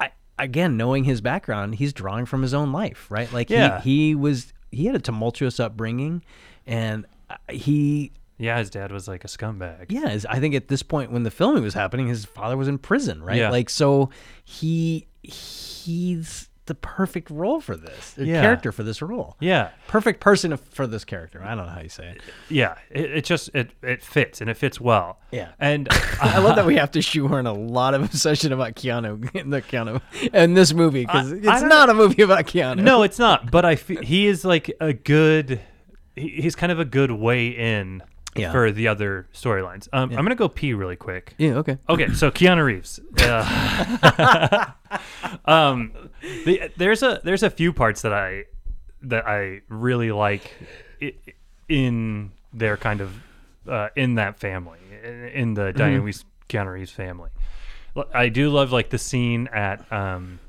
I 0.00 0.10
again 0.38 0.76
knowing 0.76 1.04
his 1.04 1.20
background, 1.20 1.74
he's 1.76 1.92
drawing 1.92 2.26
from 2.26 2.42
his 2.42 2.54
own 2.54 2.72
life, 2.72 3.06
right? 3.10 3.30
Like 3.32 3.50
Yeah. 3.50 3.80
he 3.82 4.08
he 4.08 4.14
was 4.14 4.52
he 4.70 4.86
had 4.86 4.94
a 4.96 5.00
tumultuous 5.00 5.60
upbringing, 5.60 6.24
and 6.66 7.04
uh, 7.28 7.36
he 7.50 8.12
yeah, 8.38 8.58
his 8.58 8.70
dad 8.70 8.90
was 8.92 9.06
like 9.08 9.24
a 9.24 9.28
scumbag. 9.28 9.86
yeah, 9.90 10.18
I 10.28 10.40
think 10.40 10.54
at 10.54 10.68
this 10.68 10.82
point 10.82 11.12
when 11.12 11.22
the 11.22 11.30
filming 11.30 11.62
was 11.62 11.74
happening, 11.74 12.08
his 12.08 12.24
father 12.24 12.56
was 12.56 12.68
in 12.68 12.78
prison, 12.78 13.22
right? 13.22 13.36
Yeah. 13.38 13.50
Like 13.50 13.70
so 13.70 14.10
he 14.44 15.06
he's 15.22 16.48
the 16.66 16.74
perfect 16.76 17.28
role 17.28 17.60
for 17.60 17.76
this 17.76 18.14
Yeah. 18.16 18.40
character 18.40 18.70
for 18.70 18.84
this 18.84 19.02
role. 19.02 19.36
Yeah, 19.40 19.70
Perfect 19.88 20.20
person 20.20 20.56
for 20.56 20.86
this 20.86 21.04
character. 21.04 21.42
I 21.42 21.54
don't 21.56 21.66
know 21.66 21.72
how 21.72 21.80
you 21.80 21.88
say 21.88 22.10
it. 22.10 22.20
yeah. 22.48 22.76
It, 22.88 23.10
it 23.16 23.24
just 23.24 23.50
it 23.52 23.72
it 23.82 24.00
fits 24.02 24.40
and 24.40 24.48
it 24.48 24.56
fits 24.56 24.80
well. 24.80 25.18
Yeah. 25.32 25.48
and 25.58 25.88
I 26.20 26.38
love 26.38 26.54
that 26.56 26.64
we 26.64 26.76
have 26.76 26.92
to 26.92 27.02
shoehorn 27.02 27.46
a 27.46 27.52
lot 27.52 27.94
of 27.94 28.02
obsession 28.08 28.52
about 28.52 28.76
Keanu 28.76 29.34
in 29.34 29.50
the 29.50 29.60
Keanu 29.60 30.00
in 30.32 30.54
this 30.54 30.72
movie 30.72 31.04
because 31.04 31.32
it's 31.32 31.44
don't 31.44 31.90
a 31.90 31.94
movie 31.94 32.22
about 32.22 32.46
Keanu. 32.46 32.80
no, 32.82 33.02
it's 33.02 33.18
not. 33.18 33.50
But 33.50 33.64
I 33.64 33.74
feel 33.76 34.00
he 34.02 34.26
is 34.28 34.44
like 34.44 34.70
a 34.80 34.92
good. 34.92 35.60
He, 36.14 36.28
he's 36.28 36.54
kind 36.54 36.70
of 36.70 36.78
a 36.78 36.84
good 36.84 37.10
way 37.10 37.48
in 37.48 38.02
Yeah. 38.34 38.50
for 38.52 38.70
the 38.70 38.88
other 38.88 39.28
storylines. 39.34 39.88
Um, 39.92 40.10
I'm 40.10 40.24
gonna 40.24 40.34
go 40.34 40.48
pee 40.48 40.72
really 40.74 40.96
quick. 40.96 41.34
Yeah. 41.38 41.54
Okay. 41.56 41.78
Okay, 41.88 42.12
so 42.14 42.30
Keanu 42.30 42.64
Reeves. 42.64 42.98
Uh, 43.18 44.66
um, 45.44 45.92
the, 46.44 46.70
there's 46.76 47.02
a 47.02 47.20
there's 47.24 47.42
a 47.42 47.50
few 47.50 47.72
parts 47.72 48.02
that 48.02 48.12
I 48.12 48.44
that 49.02 49.26
I 49.26 49.60
really 49.68 50.12
like 50.12 50.50
in 51.68 52.32
their 52.52 52.76
kind 52.76 53.00
of 53.00 53.14
uh, 53.68 53.88
in 53.96 54.14
that 54.16 54.38
family 54.38 54.78
in, 55.02 55.24
in 55.28 55.54
the 55.54 55.72
Diane 55.72 56.02
Wiest 56.02 56.24
Keanu 56.48 56.72
Reeves 56.72 56.90
family. 56.90 57.30
I 58.14 58.30
do 58.30 58.48
love 58.48 58.72
like 58.72 58.88
the 58.90 58.98
scene 58.98 59.48
at 59.52 59.90
um 59.92 60.40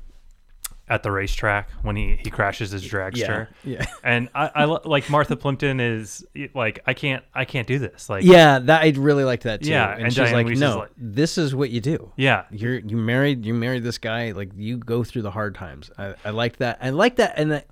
at 0.88 1.02
the 1.02 1.10
racetrack 1.10 1.70
when 1.82 1.96
he 1.96 2.18
he 2.22 2.30
crashes 2.30 2.70
his 2.70 2.84
dragster. 2.86 3.48
Yeah. 3.64 3.84
And 4.04 4.28
I, 4.34 4.50
I 4.54 4.64
like 4.64 5.08
Martha 5.08 5.34
Plimpton 5.34 5.80
is 5.80 6.24
like 6.52 6.80
I 6.86 6.92
can't 6.92 7.24
I 7.34 7.46
can't 7.46 7.66
do 7.66 7.78
this 7.78 8.10
like 8.10 8.22
Yeah. 8.24 8.58
That 8.58 8.82
I 8.82 8.90
really 8.90 9.24
liked 9.24 9.44
that 9.44 9.62
too. 9.62 9.70
Yeah, 9.70 9.92
And, 9.94 10.02
and 10.04 10.12
she's 10.12 10.18
Diane 10.18 10.34
like, 10.34 10.46
Weiss 10.46 10.54
is 10.56 10.60
no, 10.60 10.78
like- 10.80 10.90
this 10.98 11.38
is 11.38 11.54
what 11.54 11.70
you 11.70 11.80
do. 11.80 12.12
yeah 12.16 12.44
You're 12.50 12.78
you 12.80 12.96
married 12.98 13.46
you 13.46 13.54
married 13.54 13.82
this 13.82 13.96
guy 13.98 14.32
like 14.32 14.50
you 14.56 14.76
go 14.76 15.04
through 15.04 15.22
the 15.22 15.30
hard 15.30 15.54
times. 15.54 15.90
I, 15.96 16.14
I 16.24 16.30
like 16.30 16.58
that. 16.58 16.78
I 16.82 16.90
like 16.90 17.16
that. 17.16 17.34
And 17.38 17.52
that, 17.52 17.66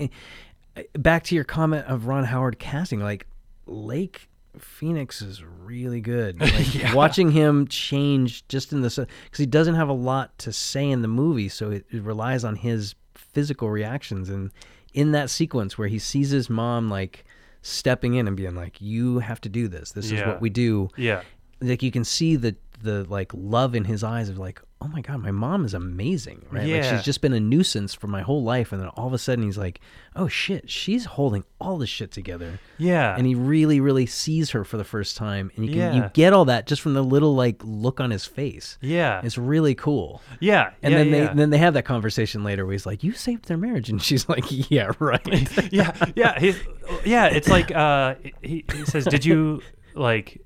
back 0.99 1.25
to 1.25 1.35
your 1.35 1.45
comment 1.45 1.87
of 1.87 2.07
Ron 2.07 2.25
Howard 2.25 2.59
casting, 2.59 3.01
like 3.01 3.27
Leaf 3.67 4.27
Phoenix 4.59 5.21
is 5.23 5.43
really 5.45 6.01
good. 6.01 6.41
Like 6.41 6.95
watching 6.95 7.31
him 7.31 7.67
change 7.69 8.47
just 8.49 8.73
in 8.73 8.81
this 8.83 8.97
because 8.97 9.39
he 9.39 9.47
doesn't 9.47 9.75
have 9.75 9.89
a 9.89 9.95
lot 9.95 10.37
to 10.39 10.53
say 10.53 10.89
in 10.89 11.03
the 11.03 11.09
movie, 11.09 11.49
so 11.49 11.71
it, 11.71 11.85
it 11.91 12.03
relies 12.03 12.45
on 12.45 12.57
his 12.57 12.95
physical 13.33 13.71
reactions. 13.71 14.29
And 14.29 14.51
in 14.95 15.13
that 15.13 15.31
sequence 15.31 15.79
where 15.79 15.89
he 15.89 15.99
sees 15.99 16.31
his 16.31 16.51
mom 16.51 16.89
like 16.89 17.25
stepping 17.63 18.15
in 18.15 18.27
and 18.27 18.37
being 18.37 18.55
like, 18.55 18.81
"You 18.81 19.21
have 19.21 19.41
to 19.43 19.49
do 19.49 19.69
this. 19.69 19.93
This 19.93 20.11
is 20.11 20.21
what 20.27 20.41
we 20.41 20.51
do." 20.51 20.89
yeah 20.97 21.23
like 21.63 21.83
you 21.83 21.91
can 21.91 22.05
see 22.05 22.37
the 22.37 22.57
the 22.83 23.05
like 23.05 23.31
love 23.33 23.75
in 23.75 23.85
his 23.85 24.03
eyes 24.03 24.29
of 24.29 24.39
like, 24.39 24.61
oh 24.83 24.89
my 24.89 25.01
god, 25.01 25.21
my 25.23 25.31
mom 25.31 25.65
is 25.65 25.75
amazing, 25.75 26.45
right? 26.51 26.63
Like 26.65 26.69
Yeah. 26.71 26.97
she's 26.97 27.05
just 27.05 27.21
been 27.21 27.33
a 27.33 27.39
nuisance 27.41 27.95
for 27.95 28.09
my 28.09 28.23
whole 28.23 28.43
life, 28.43 28.73
and 28.73 28.83
then 28.83 28.89
all 28.89 29.07
of 29.07 29.13
a 29.13 29.19
sudden 29.19 29.45
he's 29.45 29.57
like, 29.57 29.81
oh 30.17 30.27
shit, 30.27 30.69
she's 30.69 31.05
holding 31.05 31.45
all 31.61 31.79
this 31.79 31.89
shit 31.89 32.11
together, 32.11 32.59
Yeah. 32.79 33.15
and 33.17 33.27
he 33.27 33.35
really, 33.35 33.81
really 33.81 34.07
sees 34.07 34.51
her 34.51 34.65
for 34.65 34.77
the 34.77 34.85
first 34.85 35.17
time, 35.17 35.51
and 35.57 35.65
you 35.65 35.73
can 35.75 35.95
you 35.95 36.11
get 36.15 36.33
all 36.33 36.47
that 36.47 36.67
just 36.67 36.83
from 36.83 36.95
the 36.95 37.03
little 37.05 37.35
like 37.37 37.63
look 37.65 38.01
on 38.01 38.11
his 38.11 38.27
face. 38.27 38.77
yeah. 38.81 39.21
It's 39.23 39.39
really 39.39 39.75
cool. 39.77 40.21
yeah. 40.41 40.73
And 40.83 40.93
yeah, 40.93 40.99
then 40.99 41.07
yeah. 41.09 41.27
they 41.29 41.35
then 41.35 41.51
they 41.51 41.59
have 41.59 41.75
that 41.75 41.85
conversation 41.85 42.43
later 42.43 42.67
where 42.67 42.73
he's 42.73 42.87
like, 42.87 43.05
"You 43.05 43.13
saved 43.13 43.47
their 43.47 43.57
marriage," 43.57 43.89
and 43.89 44.03
she's 44.03 44.29
like, 44.29 44.45
"Yeah, 44.71 44.91
right." 44.99 45.23
yeah, 45.73 45.93
yeah, 46.17 46.39
he's, 46.41 46.59
yeah. 47.05 47.27
It's 47.27 47.49
like 47.49 47.71
uh, 47.71 48.17
he, 48.43 48.65
he 48.73 48.85
says, 48.85 49.05
"Did 49.05 49.25
you 49.25 49.63
like?" 49.95 50.41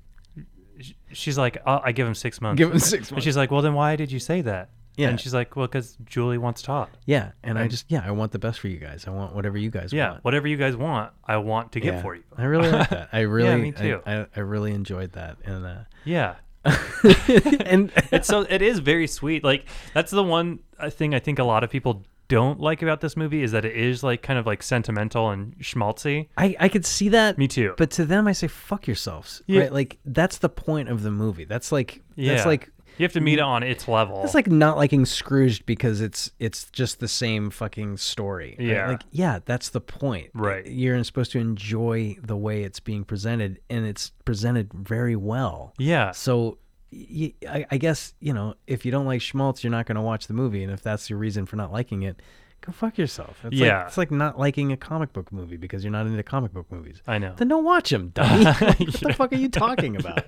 Sh- 1.17 1.21
She's 1.21 1.37
like, 1.37 1.57
i 1.65 1.79
"I 1.85 1.91
give 1.91 2.07
him 2.07 2.15
six 2.15 2.39
months." 2.41 2.57
Give 2.57 2.71
him 2.71 2.79
six 2.79 3.07
And 3.09 3.11
months. 3.13 3.25
she's 3.25 3.37
like, 3.37 3.51
"Well, 3.51 3.61
then 3.61 3.73
why 3.73 3.95
did 3.95 4.11
you 4.11 4.19
say 4.19 4.41
that?" 4.41 4.69
Yeah. 4.95 5.09
And 5.09 5.19
she's 5.19 5.33
like, 5.33 5.55
"Well, 5.55 5.67
because 5.67 5.97
Julie 6.05 6.37
wants 6.39 6.61
Todd." 6.63 6.89
Yeah, 7.05 7.31
and 7.43 7.59
I 7.59 7.67
just 7.67 7.85
yeah, 7.89 8.01
I 8.05 8.11
want 8.11 8.31
the 8.31 8.39
best 8.39 8.59
for 8.59 8.67
you 8.67 8.77
guys. 8.77 9.05
I 9.07 9.11
want 9.11 9.35
whatever 9.35 9.57
you 9.57 9.69
guys 9.69 9.83
want. 9.85 9.93
Yeah, 9.93 10.11
want. 10.11 10.23
whatever 10.25 10.47
you 10.47 10.57
guys 10.57 10.75
want, 10.75 11.13
I 11.25 11.37
want 11.37 11.71
to 11.73 11.79
get 11.79 11.95
Yeah. 11.95 12.01
for 12.01 12.15
you. 12.15 12.23
I 12.37 12.43
really 12.45 12.71
like 12.71 12.89
that. 12.89 13.09
I 13.13 13.19
really, 13.37 13.61
me 13.61 13.71
too. 13.73 14.01
I, 14.05 14.21
I, 14.21 14.25
I 14.37 14.39
really 14.39 14.71
enjoyed 14.73 15.11
that, 15.13 15.37
and 15.45 15.65
uh, 15.65 15.75
Yeah. 16.05 16.35
and 16.65 17.91
it's 18.11 18.27
so 18.27 18.41
it 18.49 18.61
is 18.61 18.79
very 18.79 19.07
sweet. 19.07 19.43
Like 19.43 19.65
that's 19.93 20.11
the 20.11 20.23
one 20.23 20.59
uh, 20.79 20.89
thing 20.89 21.13
I 21.13 21.19
think 21.19 21.39
a 21.39 21.43
lot 21.43 21.63
of 21.63 21.69
people 21.69 22.03
don't 22.27 22.59
like 22.59 22.81
about 22.81 23.01
this 23.01 23.15
movie 23.15 23.41
is 23.43 23.51
that 23.53 23.65
it 23.65 23.75
is 23.75 24.03
like 24.03 24.21
kind 24.21 24.37
of 24.37 24.45
like 24.45 24.61
sentimental 24.63 25.29
and 25.29 25.57
schmaltzy. 25.59 26.27
I 26.37 26.55
I 26.59 26.69
could 26.69 26.85
see 26.85 27.09
that. 27.09 27.37
Me 27.37 27.47
too. 27.47 27.73
But 27.77 27.91
to 27.91 28.05
them, 28.05 28.27
I 28.27 28.33
say 28.33 28.47
fuck 28.47 28.87
yourselves. 28.87 29.41
Yeah. 29.47 29.61
Right? 29.61 29.73
Like 29.73 29.97
that's 30.05 30.37
the 30.39 30.49
point 30.49 30.89
of 30.89 31.03
the 31.03 31.11
movie. 31.11 31.45
That's 31.45 31.71
like 31.71 32.01
Yeah. 32.15 32.33
that's 32.35 32.45
like 32.45 32.69
you 32.97 33.03
have 33.03 33.13
to 33.13 33.21
meet 33.21 33.37
it 33.37 33.41
on 33.43 33.61
its 33.61 33.87
level. 33.87 34.23
That's 34.23 34.33
like 34.33 34.47
not 34.47 34.75
liking 34.75 35.05
Scrooged 35.05 35.67
because 35.67 36.01
it's 36.01 36.31
it's 36.39 36.65
just 36.71 36.99
the 36.99 37.07
same 37.07 37.51
fucking 37.51 37.97
story. 37.97 38.55
right? 38.57 38.67
Yeah. 38.67 38.87
Like 38.87 39.01
yeah, 39.11 39.39
that's 39.45 39.69
the 39.69 39.81
point. 39.81 40.31
Right. 40.33 40.65
You're 40.65 41.01
supposed 41.03 41.31
to 41.33 41.39
enjoy 41.39 42.17
the 42.23 42.35
way 42.35 42.63
it's 42.63 42.79
being 42.79 43.03
presented, 43.03 43.59
and 43.69 43.85
it's 43.85 44.09
presented 44.25 44.73
very 44.73 45.15
well. 45.15 45.73
yeah. 45.77 46.11
So. 46.11 46.57
I 46.91 47.77
guess 47.77 48.13
you 48.19 48.33
know 48.33 48.55
if 48.65 48.85
you 48.85 48.91
don't 48.91 49.05
like 49.05 49.21
schmaltz, 49.21 49.63
you're 49.63 49.71
not 49.71 49.85
going 49.85 49.95
to 49.97 50.01
watch 50.01 50.27
the 50.27 50.33
movie, 50.33 50.63
and 50.63 50.71
if 50.71 50.81
that's 50.81 51.09
your 51.09 51.19
reason 51.19 51.45
for 51.45 51.55
not 51.57 51.71
liking 51.71 52.03
it, 52.03 52.21
go 52.61 52.71
fuck 52.71 52.97
yourself. 52.97 53.39
It's 53.43 53.55
Yeah. 53.55 53.79
like, 53.79 53.87
it's 53.87 53.97
like 53.97 54.11
not 54.11 54.39
liking 54.39 54.71
a 54.71 54.77
comic 54.77 55.11
book 55.13 55.31
movie 55.31 55.57
because 55.57 55.83
you're 55.83 55.91
not 55.91 56.07
into 56.07 56.21
comic 56.23 56.53
book 56.53 56.71
movies. 56.71 57.01
I 57.05 57.17
know. 57.17 57.33
Then 57.35 57.49
don't 57.49 57.65
watch 57.65 57.89
them, 57.89 58.09
dummy. 58.13 58.45
what 58.45 58.77
the 58.77 59.13
fuck 59.15 59.33
are 59.33 59.35
you 59.35 59.49
talking 59.49 59.97
about? 59.97 60.23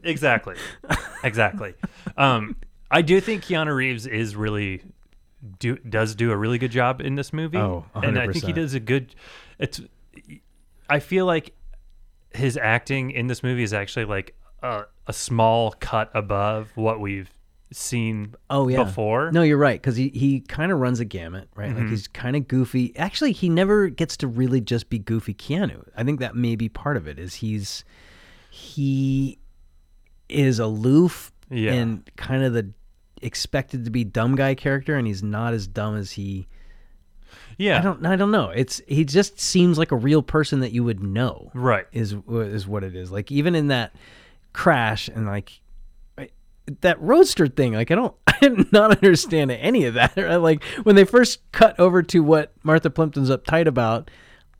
exactly. 0.02 0.56
Exactly. 1.22 1.74
Um, 2.16 2.56
I 2.90 3.02
do 3.02 3.20
think 3.20 3.44
Keanu 3.44 3.74
Reeves 3.74 4.06
is 4.06 4.34
really 4.34 4.82
do 5.58 5.76
does 5.78 6.14
do 6.14 6.32
a 6.32 6.36
really 6.36 6.58
good 6.58 6.70
job 6.72 7.00
in 7.00 7.14
this 7.14 7.32
movie. 7.32 7.58
Oh, 7.58 7.84
and 7.94 8.18
I 8.18 8.26
think 8.32 8.44
he 8.44 8.52
does 8.52 8.74
a 8.74 8.80
good. 8.80 9.14
It's. 9.58 9.80
I 10.88 10.98
feel 10.98 11.24
like 11.24 11.52
his 12.32 12.56
acting 12.56 13.10
in 13.10 13.26
this 13.26 13.42
movie 13.42 13.62
is 13.62 13.72
actually 13.72 14.04
like 14.04 14.34
a, 14.62 14.82
a 15.06 15.12
small 15.12 15.72
cut 15.72 16.10
above 16.14 16.70
what 16.76 17.00
we've 17.00 17.30
seen 17.72 18.34
Oh 18.48 18.68
yeah. 18.68 18.82
before. 18.84 19.30
No, 19.32 19.42
you're 19.42 19.56
right 19.56 19.80
because 19.80 19.96
he 19.96 20.08
he 20.08 20.40
kind 20.40 20.72
of 20.72 20.78
runs 20.80 20.98
a 21.00 21.04
gamut, 21.04 21.48
right? 21.54 21.70
Mm-hmm. 21.70 21.80
Like 21.82 21.88
he's 21.90 22.08
kind 22.08 22.34
of 22.36 22.48
goofy. 22.48 22.96
Actually, 22.96 23.32
he 23.32 23.48
never 23.48 23.88
gets 23.88 24.16
to 24.18 24.26
really 24.26 24.60
just 24.60 24.90
be 24.90 24.98
goofy 24.98 25.34
Keanu. 25.34 25.88
I 25.96 26.02
think 26.04 26.20
that 26.20 26.34
may 26.34 26.56
be 26.56 26.68
part 26.68 26.96
of 26.96 27.06
it. 27.06 27.18
Is 27.18 27.34
he's 27.34 27.84
he 28.50 29.38
is 30.28 30.58
aloof 30.58 31.32
Yeah. 31.50 31.72
and 31.74 32.08
kind 32.16 32.42
of 32.44 32.52
the 32.52 32.72
expected 33.22 33.84
to 33.84 33.90
be 33.90 34.02
dumb 34.04 34.34
guy 34.36 34.54
character, 34.54 34.96
and 34.96 35.06
he's 35.06 35.22
not 35.22 35.54
as 35.54 35.66
dumb 35.66 35.96
as 35.96 36.12
he. 36.12 36.48
Yeah. 37.60 37.78
I 37.78 37.82
don't. 37.82 38.06
I 38.06 38.16
don't 38.16 38.30
know. 38.30 38.48
It's 38.50 38.80
he 38.88 39.04
just 39.04 39.38
seems 39.38 39.78
like 39.78 39.92
a 39.92 39.96
real 39.96 40.22
person 40.22 40.60
that 40.60 40.72
you 40.72 40.82
would 40.84 41.02
know. 41.02 41.50
Right. 41.54 41.86
Is 41.92 42.14
is 42.28 42.66
what 42.66 42.82
it 42.84 42.96
is. 42.96 43.10
Like 43.12 43.30
even 43.30 43.54
in 43.54 43.68
that 43.68 43.94
crash 44.52 45.08
and 45.08 45.26
like 45.26 45.60
I- 46.18 46.30
that 46.80 47.00
roadster 47.00 47.46
thing. 47.46 47.74
Like 47.74 47.90
I 47.90 47.94
don't. 47.94 48.14
I 48.26 48.38
did 48.40 48.72
not 48.72 48.92
understand 48.92 49.50
any 49.50 49.84
of 49.84 49.94
that. 49.94 50.16
Like 50.40 50.64
when 50.84 50.96
they 50.96 51.04
first 51.04 51.40
cut 51.52 51.78
over 51.78 52.02
to 52.04 52.20
what 52.20 52.52
Martha 52.62 52.88
Plimpton's 52.88 53.28
uptight 53.30 53.66
about, 53.66 54.10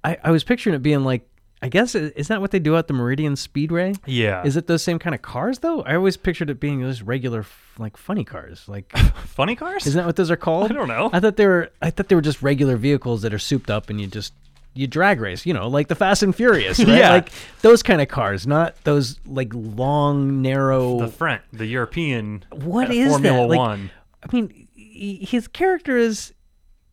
I, 0.05 0.19
I 0.23 0.31
was 0.31 0.45
picturing 0.45 0.75
it 0.77 0.83
being 0.83 1.03
like. 1.05 1.27
I 1.63 1.69
guess 1.69 1.95
is 1.95 2.29
that 2.29 2.41
what 2.41 2.53
they 2.53 2.59
do 2.59 2.77
at 2.77 2.87
the 2.87 2.95
Meridian 2.95 3.37
Speedway? 3.37 3.93
Yeah. 4.07 4.43
Is 4.45 4.57
it 4.57 4.67
those 4.67 4.83
same 4.83 4.99
kind 4.99 5.15
of 5.15 5.21
cars 5.21 5.59
though? 5.59 5.83
I 5.83 5.95
always 5.95 6.17
pictured 6.17 6.49
it 6.49 6.59
being 6.59 6.81
those 6.81 7.03
regular 7.03 7.45
like 7.79 7.97
funny 7.99 8.25
cars. 8.25 8.65
Like 8.67 8.91
funny 9.27 9.57
cars? 9.57 9.87
isn't 9.87 9.99
that 9.99 10.07
what 10.07 10.17
those 10.17 10.31
are 10.31 10.37
called? 10.37 10.71
I 10.71 10.75
don't 10.75 10.89
know. 10.89 11.11
I 11.13 11.21
thought 11.21 11.37
they 11.37 11.47
were. 11.47 11.71
I 11.83 11.91
thought 11.91 12.09
they 12.09 12.15
were 12.15 12.23
just 12.23 12.41
regular 12.43 12.77
vehicles 12.77 13.23
that 13.23 13.35
are 13.35 13.39
souped 13.39 13.71
up 13.71 13.91
and 13.91 14.01
you 14.01 14.07
just 14.07 14.33
you 14.73 14.87
drag 14.87 15.21
race. 15.21 15.45
You 15.45 15.53
know, 15.53 15.69
like 15.69 15.89
the 15.89 15.95
Fast 15.95 16.23
and 16.23 16.35
Furious, 16.35 16.79
right? 16.85 16.89
Yeah. 16.89 17.11
Like 17.11 17.31
those 17.61 17.83
kind 17.83 18.01
of 18.01 18.09
cars, 18.09 18.47
not 18.47 18.83
those 18.85 19.21
like 19.27 19.53
long, 19.53 20.41
narrow. 20.41 20.99
the 21.01 21.09
front, 21.09 21.43
the 21.53 21.67
European 21.67 22.43
What 22.53 22.89
uh, 22.89 22.95
is 22.95 23.11
Formula 23.13 23.37
that? 23.43 23.49
Like, 23.49 23.59
One. 23.59 23.91
I 24.23 24.35
mean, 24.35 24.69
his 24.75 25.47
character 25.49 25.97
is, 25.97 26.33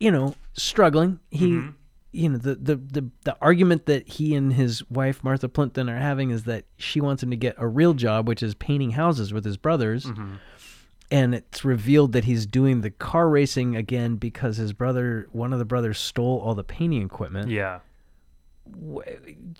you 0.00 0.10
know, 0.10 0.34
struggling. 0.52 1.20
He, 1.30 1.52
Mm-hmm. 1.52 1.70
You 2.12 2.28
know, 2.28 2.38
the, 2.38 2.54
the 2.54 2.76
the 2.76 3.10
the 3.24 3.36
argument 3.40 3.86
that 3.86 4.08
he 4.08 4.34
and 4.34 4.52
his 4.52 4.88
wife 4.90 5.22
Martha 5.22 5.48
Plimpton 5.48 5.90
are 5.90 5.98
having 5.98 6.30
is 6.30 6.44
that 6.44 6.64
she 6.76 7.00
wants 7.00 7.22
him 7.22 7.30
to 7.30 7.36
get 7.36 7.54
a 7.58 7.66
real 7.66 7.94
job, 7.94 8.26
which 8.26 8.42
is 8.42 8.54
painting 8.54 8.92
houses 8.92 9.32
with 9.32 9.44
his 9.44 9.56
brothers. 9.56 10.06
Mm-hmm. 10.06 10.34
And 11.10 11.34
it's 11.34 11.64
revealed 11.64 12.12
that 12.12 12.24
he's 12.24 12.44
doing 12.44 12.82
the 12.82 12.90
car 12.90 13.30
racing 13.30 13.76
again 13.76 14.16
because 14.16 14.58
his 14.58 14.74
brother, 14.74 15.26
one 15.32 15.54
of 15.54 15.58
the 15.58 15.64
brothers, 15.64 15.98
stole 15.98 16.38
all 16.40 16.54
the 16.54 16.64
painting 16.64 17.02
equipment. 17.02 17.50
Yeah. 17.50 17.80
Do 18.70 19.02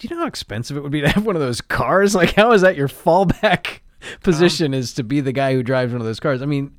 you 0.00 0.10
know 0.10 0.18
how 0.18 0.26
expensive 0.26 0.76
it 0.76 0.82
would 0.82 0.92
be 0.92 1.00
to 1.00 1.08
have 1.08 1.24
one 1.24 1.36
of 1.36 1.40
those 1.40 1.62
cars? 1.62 2.14
Like, 2.14 2.34
how 2.34 2.52
is 2.52 2.60
that 2.60 2.76
your 2.76 2.88
fallback 2.88 3.80
position? 4.22 4.74
is 4.74 4.92
to 4.94 5.02
be 5.02 5.20
the 5.20 5.32
guy 5.32 5.54
who 5.54 5.62
drives 5.62 5.92
one 5.92 6.02
of 6.02 6.06
those 6.06 6.20
cars? 6.20 6.42
I 6.42 6.46
mean, 6.46 6.76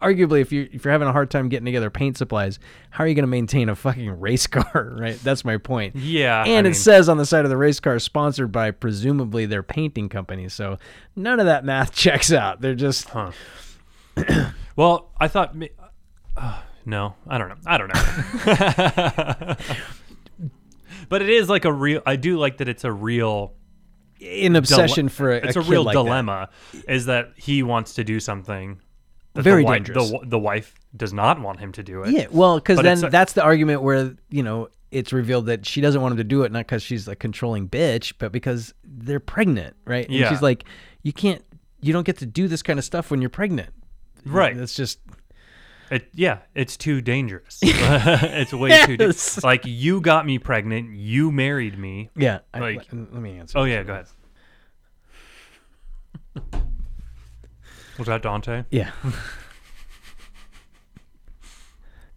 arguably, 0.00 0.40
if 0.40 0.52
you 0.52 0.68
if 0.72 0.84
you're 0.84 0.92
having 0.92 1.08
a 1.08 1.12
hard 1.12 1.30
time 1.30 1.48
getting 1.48 1.64
together 1.66 1.90
paint 1.90 2.16
supplies, 2.18 2.58
how 2.90 3.04
are 3.04 3.06
you 3.06 3.14
going 3.14 3.22
to 3.24 3.26
maintain 3.28 3.68
a 3.68 3.74
fucking 3.76 4.10
race 4.20 4.46
car? 4.46 4.94
Right? 4.98 5.18
That's 5.22 5.44
my 5.44 5.56
point. 5.56 5.96
Yeah. 5.96 6.42
I 6.42 6.48
And 6.48 6.66
it 6.66 6.70
mean- 6.70 6.74
says 6.74 7.08
on 7.08 7.16
the 7.18 7.26
side 7.26 7.44
of 7.44 7.50
the 7.50 7.56
race 7.56 7.80
car, 7.80 7.98
sponsored 7.98 8.52
by 8.52 8.70
presumably 8.70 9.46
their 9.46 9.62
painting 9.62 10.08
company. 10.08 10.48
So 10.48 10.78
none 11.14 11.40
of 11.40 11.46
that 11.46 11.64
math 11.64 11.92
checks 11.94 12.32
out. 12.32 12.60
They're 12.60 12.74
just 12.74 13.08
Huh. 13.10 13.30
well, 14.76 15.10
I 15.20 15.28
thought. 15.28 15.54
Uh, 16.36 16.60
no, 16.84 17.14
I 17.26 17.38
don't 17.38 17.48
know. 17.48 17.56
I 17.66 17.78
don't 17.78 17.88
know. 17.88 19.56
but 21.08 21.22
it 21.22 21.28
is 21.30 21.48
like 21.48 21.64
a 21.64 21.72
real. 21.72 22.02
I 22.06 22.16
do 22.16 22.38
like 22.38 22.58
that 22.58 22.68
it's 22.68 22.84
a 22.84 22.92
real. 22.92 23.54
an 24.20 24.52
dile- 24.52 24.58
obsession 24.58 25.08
for 25.08 25.32
a, 25.32 25.36
It's 25.36 25.56
a 25.56 25.60
a, 25.60 25.62
real 25.62 25.84
like 25.84 25.94
dilemma. 25.94 26.48
Is 26.88 27.06
that 27.06 27.32
he 27.36 27.62
wants 27.62 27.94
to 27.94 28.04
do 28.04 28.20
something. 28.20 28.80
Very 29.42 29.62
the 29.62 29.66
wi- 29.66 29.78
dangerous. 29.78 30.10
The, 30.10 30.20
the 30.24 30.38
wife 30.38 30.74
does 30.96 31.12
not 31.12 31.40
want 31.40 31.60
him 31.60 31.72
to 31.72 31.82
do 31.82 32.02
it. 32.02 32.10
Yeah, 32.10 32.26
well, 32.30 32.56
because 32.56 32.80
then 32.80 33.04
a- 33.04 33.10
that's 33.10 33.32
the 33.34 33.42
argument 33.42 33.82
where 33.82 34.14
you 34.30 34.42
know 34.42 34.68
it's 34.90 35.12
revealed 35.12 35.46
that 35.46 35.66
she 35.66 35.80
doesn't 35.80 36.00
want 36.00 36.12
him 36.12 36.18
to 36.18 36.24
do 36.24 36.42
it, 36.42 36.52
not 36.52 36.60
because 36.60 36.82
she's 36.82 37.08
a 37.08 37.16
controlling 37.16 37.68
bitch, 37.68 38.14
but 38.18 38.32
because 38.32 38.72
they're 38.84 39.20
pregnant, 39.20 39.76
right? 39.84 40.06
And 40.06 40.14
Yeah. 40.14 40.30
she's 40.30 40.40
like, 40.42 40.64
you 41.02 41.12
can't, 41.12 41.44
you 41.80 41.92
don't 41.92 42.04
get 42.06 42.18
to 42.18 42.26
do 42.26 42.46
this 42.48 42.62
kind 42.62 42.78
of 42.78 42.84
stuff 42.84 43.10
when 43.10 43.20
you're 43.20 43.28
pregnant, 43.28 43.70
Right. 44.24 44.56
That's 44.56 44.74
just 44.74 45.00
It, 45.90 46.08
yeah, 46.14 46.38
it's 46.54 46.76
too 46.76 47.00
dangerous. 47.00 47.58
it's 47.62 48.52
way 48.52 48.70
too 48.86 48.96
dangerous. 48.96 49.42
Like 49.42 49.62
you 49.66 50.00
got 50.00 50.24
me 50.24 50.38
pregnant, 50.38 50.96
you 50.96 51.30
married 51.32 51.76
me. 51.78 52.10
yeah. 52.16 52.38
I- 52.54 52.60
Like- 52.60 52.86
let, 52.92 53.12
let 53.12 53.22
me 53.22 53.38
answer. 53.38 53.58
Oh 53.58 53.64
yeah, 53.64 53.82
go 53.82 53.92
ahead. 53.92 54.06
Was 57.98 58.06
that 58.08 58.22
Dante? 58.22 58.64
Yeah. 58.70 58.90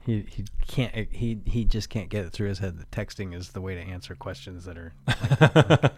he 0.06 0.26
he 0.30 0.46
can't 0.68 0.94
he 1.12 1.40
he 1.46 1.66
just 1.66 1.90
can't 1.90 2.10
get 2.10 2.26
it 2.26 2.32
through 2.32 2.48
his 2.50 2.60
head 2.60 2.78
that 2.80 2.90
texting 2.92 3.36
is 3.36 3.50
the 3.50 3.62
way 3.62 3.76
to 3.76 3.82
answer 3.82 4.16
questions 4.16 4.66
that 4.66 4.78
are 4.78 4.94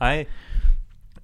I 0.00 0.26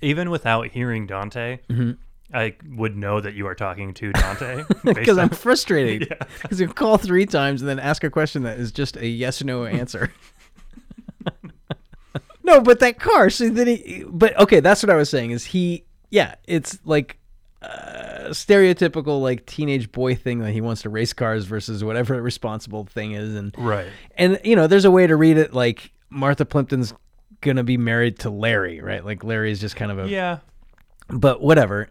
even 0.03 0.31
without 0.31 0.69
hearing 0.69 1.07
Dante, 1.07 1.59
Mm-hmm. 1.69 1.93
I 2.35 2.57
would 2.71 2.97
know 2.97 3.21
that 3.21 3.35
you 3.35 3.47
are 3.47 3.55
talking 3.55 3.95
to 3.95 4.13
Dante 4.13 4.65
because 4.85 5.17
I'm 5.17 5.29
frustrated 5.29 6.13
because 6.43 6.61
you 6.61 6.67
call 6.67 6.99
three 6.99 7.25
times 7.25 7.63
and 7.63 7.69
then 7.69 7.79
ask 7.79 8.03
a 8.03 8.11
question 8.11 8.43
that 8.43 8.59
is 8.59 8.73
just 8.73 8.97
a 8.97 9.07
yes 9.07 9.41
or 9.41 9.45
no 9.45 9.65
answer. 9.65 10.13
no, 12.43 12.61
but 12.61 12.81
that 12.81 12.99
car. 12.99 13.31
So 13.31 13.49
then 13.49 13.69
he. 13.69 14.05
But 14.09 14.37
okay, 14.41 14.59
that's 14.59 14.83
what 14.83 14.91
I 14.91 14.97
was 14.97 15.09
saying. 15.09 15.31
Is 15.31 15.45
he? 15.45 15.85
Yeah, 16.11 16.35
it's 16.49 16.81
like 16.85 17.17
uh, 17.67 18.29
stereotypical 18.31 19.21
like 19.21 19.47
teenage 19.47 19.91
boy 19.93 20.15
thing 20.15 20.41
that 20.41 20.53
he 20.53 20.61
wants 20.61 20.83
to 20.83 20.89
race 20.91 21.13
cars 21.13 21.45
versus 21.45 21.83
whatever 21.85 22.21
responsible 22.23 22.85
thing 22.85 23.13
is, 23.13 23.35
and 23.35 23.55
right. 23.59 23.89
and 24.17 24.41
you 24.45 24.57
know, 24.57 24.67
there's 24.67 24.85
a 24.85 24.91
way 24.91 25.07
to 25.07 25.17
read 25.17 25.37
it 25.37 25.53
like 25.53 25.91
Martha 26.11 26.45
Plimpton's 26.45 26.93
gonna 27.41 27.65
be 27.65 27.77
married 27.77 28.19
to 28.21 28.31
Larry, 28.31 28.81
right? 28.81 29.05
Like 29.05 29.23
Larry 29.25 29.51
is 29.53 29.61
just 29.61 29.77
kind 29.77 29.91
of 29.91 29.99
a 29.99 30.09
Yeah. 30.09 30.39
but 31.09 31.41
whatever. 31.41 31.91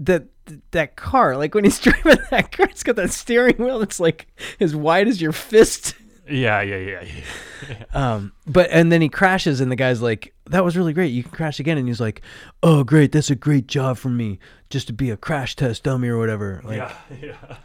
That 0.00 0.26
that 0.70 0.94
car, 0.96 1.36
like 1.36 1.54
when 1.54 1.64
he's 1.64 1.80
driving 1.80 2.18
that 2.30 2.52
car, 2.52 2.66
it's 2.70 2.84
got 2.84 2.96
that 2.96 3.10
steering 3.10 3.56
wheel 3.58 3.80
that's 3.80 3.98
like 3.98 4.28
as 4.60 4.76
wide 4.76 5.08
as 5.08 5.20
your 5.20 5.32
fist. 5.32 5.94
Yeah, 6.30 6.60
yeah, 6.60 6.76
yeah, 6.76 7.02
yeah. 7.02 7.84
Um, 7.94 8.32
but 8.46 8.68
and 8.70 8.92
then 8.92 9.00
he 9.02 9.08
crashes, 9.08 9.60
and 9.60 9.72
the 9.72 9.76
guy's 9.76 10.00
like, 10.00 10.32
"That 10.46 10.64
was 10.64 10.76
really 10.76 10.92
great. 10.92 11.08
You 11.08 11.22
can 11.24 11.32
crash 11.32 11.58
again." 11.58 11.76
And 11.78 11.88
he's 11.88 12.00
like, 12.00 12.22
"Oh, 12.62 12.84
great. 12.84 13.10
That's 13.12 13.30
a 13.30 13.34
great 13.34 13.66
job 13.66 13.96
for 13.98 14.08
me, 14.10 14.38
just 14.70 14.86
to 14.88 14.92
be 14.92 15.10
a 15.10 15.16
crash 15.16 15.56
test 15.56 15.82
dummy 15.84 16.08
or 16.08 16.18
whatever." 16.18 16.60
Like, 16.64 16.76
yeah, 16.78 16.94
yeah. 17.22 17.56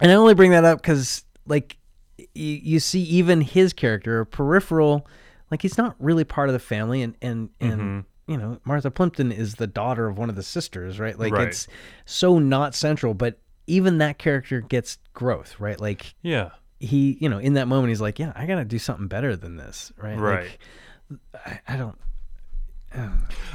and 0.00 0.10
I 0.10 0.14
only 0.14 0.34
bring 0.34 0.50
that 0.52 0.64
up 0.64 0.80
because, 0.80 1.24
like, 1.46 1.76
y- 2.18 2.26
you 2.34 2.80
see 2.80 3.02
even 3.02 3.40
his 3.40 3.72
character, 3.72 4.20
a 4.20 4.26
peripheral, 4.26 5.06
like 5.50 5.62
he's 5.62 5.78
not 5.78 5.96
really 5.98 6.24
part 6.24 6.48
of 6.48 6.52
the 6.52 6.58
family, 6.58 7.02
and 7.02 7.14
and 7.22 7.50
and 7.60 7.80
Mm-hmm. 7.80 8.32
you 8.32 8.38
know 8.38 8.60
Martha 8.64 8.90
Plimpton 8.90 9.32
is 9.32 9.56
the 9.56 9.66
daughter 9.66 10.06
of 10.08 10.18
one 10.18 10.28
of 10.28 10.36
the 10.36 10.42
sisters, 10.42 10.98
right? 11.00 11.18
Like 11.18 11.32
Right. 11.32 11.48
it's 11.48 11.66
so 12.04 12.38
not 12.38 12.74
central, 12.74 13.14
but 13.14 13.38
even 13.66 13.98
that 13.98 14.18
character 14.18 14.60
gets 14.60 14.98
growth, 15.14 15.58
right? 15.60 15.78
Like 15.80 16.14
Yeah. 16.22 16.50
he, 16.80 17.18
you 17.20 17.28
know, 17.28 17.38
in 17.38 17.54
that 17.54 17.68
moment, 17.68 17.88
he's 17.90 18.00
like, 18.00 18.18
yeah, 18.18 18.32
I 18.34 18.46
gotta 18.46 18.64
do 18.64 18.78
something 18.78 19.08
better 19.08 19.36
than 19.36 19.56
this, 19.56 19.92
right? 19.98 20.16
Right. 20.18 20.58
Like, 21.10 21.20
I, 21.68 21.74
I 21.74 21.76
don't. 21.76 21.98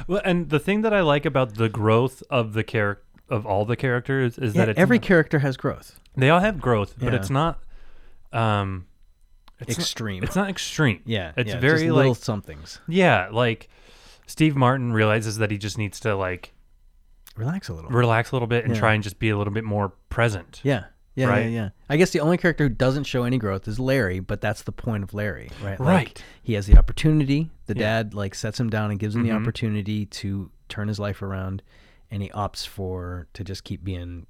Well, 0.06 0.20
and 0.24 0.48
the 0.50 0.58
thing 0.58 0.82
that 0.82 0.92
I 0.92 1.00
like 1.00 1.24
about 1.26 1.54
the 1.54 1.68
growth 1.68 2.22
of 2.30 2.52
the 2.52 2.64
character 2.64 3.02
of 3.30 3.46
all 3.46 3.64
the 3.64 3.74
characters 3.76 4.36
is 4.38 4.54
Yeah, 4.54 4.62
that 4.66 4.68
it's 4.70 4.78
every 4.78 4.98
not- 4.98 5.04
character 5.06 5.38
has 5.38 5.56
growth. 5.56 5.98
they 6.16 6.28
all 6.30 6.40
have 6.40 6.60
growth, 6.60 6.94
but 6.98 7.12
Yeah. 7.12 7.18
it's 7.18 7.30
not 7.30 7.58
um 8.32 8.86
it's 9.60 9.70
not- 9.70 9.78
Extreme. 9.78 10.22
it's 10.24 10.36
not 10.36 10.50
extreme. 10.50 11.00
Yeah, 11.06 11.32
It's 11.36 11.48
yeah, 11.50 11.58
very 11.58 11.80
just 11.84 11.92
little 11.94 12.12
like 12.12 12.22
somethings. 12.22 12.80
yeah, 12.86 13.28
like 13.32 13.68
Steve 14.26 14.56
Martin 14.56 14.92
realizes 14.92 15.38
that 15.38 15.50
he 15.50 15.56
just 15.58 15.78
needs 15.78 15.98
to 16.00 16.14
like 16.14 16.52
Relax 17.36 17.68
a 17.68 17.74
little. 17.74 17.90
relax 17.90 18.30
a 18.30 18.34
little 18.36 18.46
bit 18.48 18.64
and 18.64 18.74
Yeah. 18.74 18.80
try 18.80 18.94
and 18.94 19.02
just 19.02 19.18
be 19.18 19.30
a 19.30 19.38
little 19.38 19.52
bit 19.52 19.64
more 19.64 19.88
present. 20.10 20.60
Yeah. 20.62 20.84
Yeah, 21.16 21.26
Right? 21.26 21.44
yeah, 21.44 21.48
yeah. 21.48 21.68
I 21.88 21.96
guess 21.96 22.10
the 22.10 22.20
only 22.20 22.36
character 22.36 22.64
who 22.64 22.68
doesn't 22.70 23.04
show 23.04 23.22
any 23.24 23.38
growth 23.38 23.68
is 23.68 23.78
Larry, 23.78 24.18
but 24.20 24.40
that's 24.40 24.62
the 24.62 24.72
point 24.72 25.04
of 25.04 25.14
Larry, 25.14 25.50
right? 25.62 25.78
Like, 25.78 25.88
Right. 25.88 26.24
he 26.42 26.54
has 26.54 26.66
the 26.66 26.76
opportunity. 26.76 27.50
The 27.66 27.74
Yeah. 27.74 27.80
dad 28.02 28.14
like 28.14 28.34
sets 28.34 28.58
him 28.58 28.68
down 28.68 28.90
and 28.90 28.98
gives 28.98 29.14
him 29.14 29.22
the 29.22 29.28
Mhm. 29.30 29.40
opportunity 29.42 30.06
to 30.06 30.50
turn 30.68 30.88
his 30.88 30.98
life 30.98 31.22
around, 31.22 31.62
and 32.10 32.22
he 32.22 32.30
opts 32.30 32.66
for 32.66 33.28
to 33.34 33.44
just 33.44 33.62
keep 33.64 33.84
being 33.84 34.26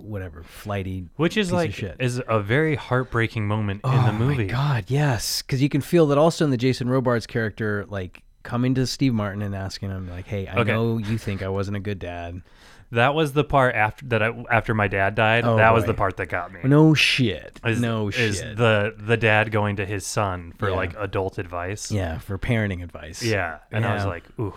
whatever 0.00 0.42
flighty. 0.44 1.08
Which 1.16 1.36
is 1.36 1.50
like 1.50 1.82
is 1.98 2.20
a 2.28 2.40
very 2.40 2.76
heartbreaking 2.76 3.48
moment 3.48 3.80
in 3.84 3.90
the 3.90 4.10
Oh 4.10 4.12
movie. 4.12 4.44
My 4.44 4.50
God, 4.52 4.84
yes, 4.88 5.42
because 5.42 5.60
you 5.62 5.68
can 5.68 5.80
feel 5.80 6.06
that 6.08 6.18
also 6.18 6.44
in 6.44 6.50
the 6.50 6.56
Jason 6.56 6.88
Robards 6.88 7.26
character, 7.26 7.84
like 7.88 8.22
coming 8.44 8.74
to 8.74 8.86
Steve 8.86 9.12
Martin 9.12 9.42
and 9.42 9.54
asking 9.56 9.90
him, 9.90 10.08
like, 10.08 10.26
"Hey, 10.26 10.46
I 10.46 10.56
Okay. 10.60 10.70
know 10.72 10.98
you 10.98 11.18
think 11.18 11.42
I 11.42 11.48
wasn't 11.48 11.76
a 11.76 11.80
good 11.80 11.98
dad. 11.98 12.42
That 12.90 13.14
was 13.14 13.32
the 13.34 13.44
part 13.44 13.74
after 13.74 14.06
that 14.06 14.22
I, 14.22 14.44
after 14.50 14.72
my 14.74 14.88
dad 14.88 15.14
died. 15.14 15.44
Oh, 15.44 15.56
that 15.56 15.74
was 15.74 15.84
the 15.84 15.92
part 15.94 16.16
that 16.16 16.26
got 16.26 16.52
me. 16.52 16.60
No 16.64 16.94
shit, 16.94 17.60
is, 17.64 17.80
no 17.80 18.08
is 18.08 18.38
shit. 18.38 18.56
the 18.56 18.94
the 18.96 19.16
dad 19.18 19.50
going 19.52 19.76
to 19.76 19.84
his 19.84 20.06
son 20.06 20.52
for 20.58 20.70
Yeah. 20.70 20.76
like 20.76 20.94
adult 20.98 21.36
advice. 21.38 21.90
yeah, 21.90 22.18
for 22.18 22.38
parenting 22.38 22.82
advice. 22.82 23.22
Yeah, 23.22 23.58
and 23.70 23.84
I 23.84 23.94
was 23.94 24.06
like, 24.06 24.24
ooh, 24.40 24.54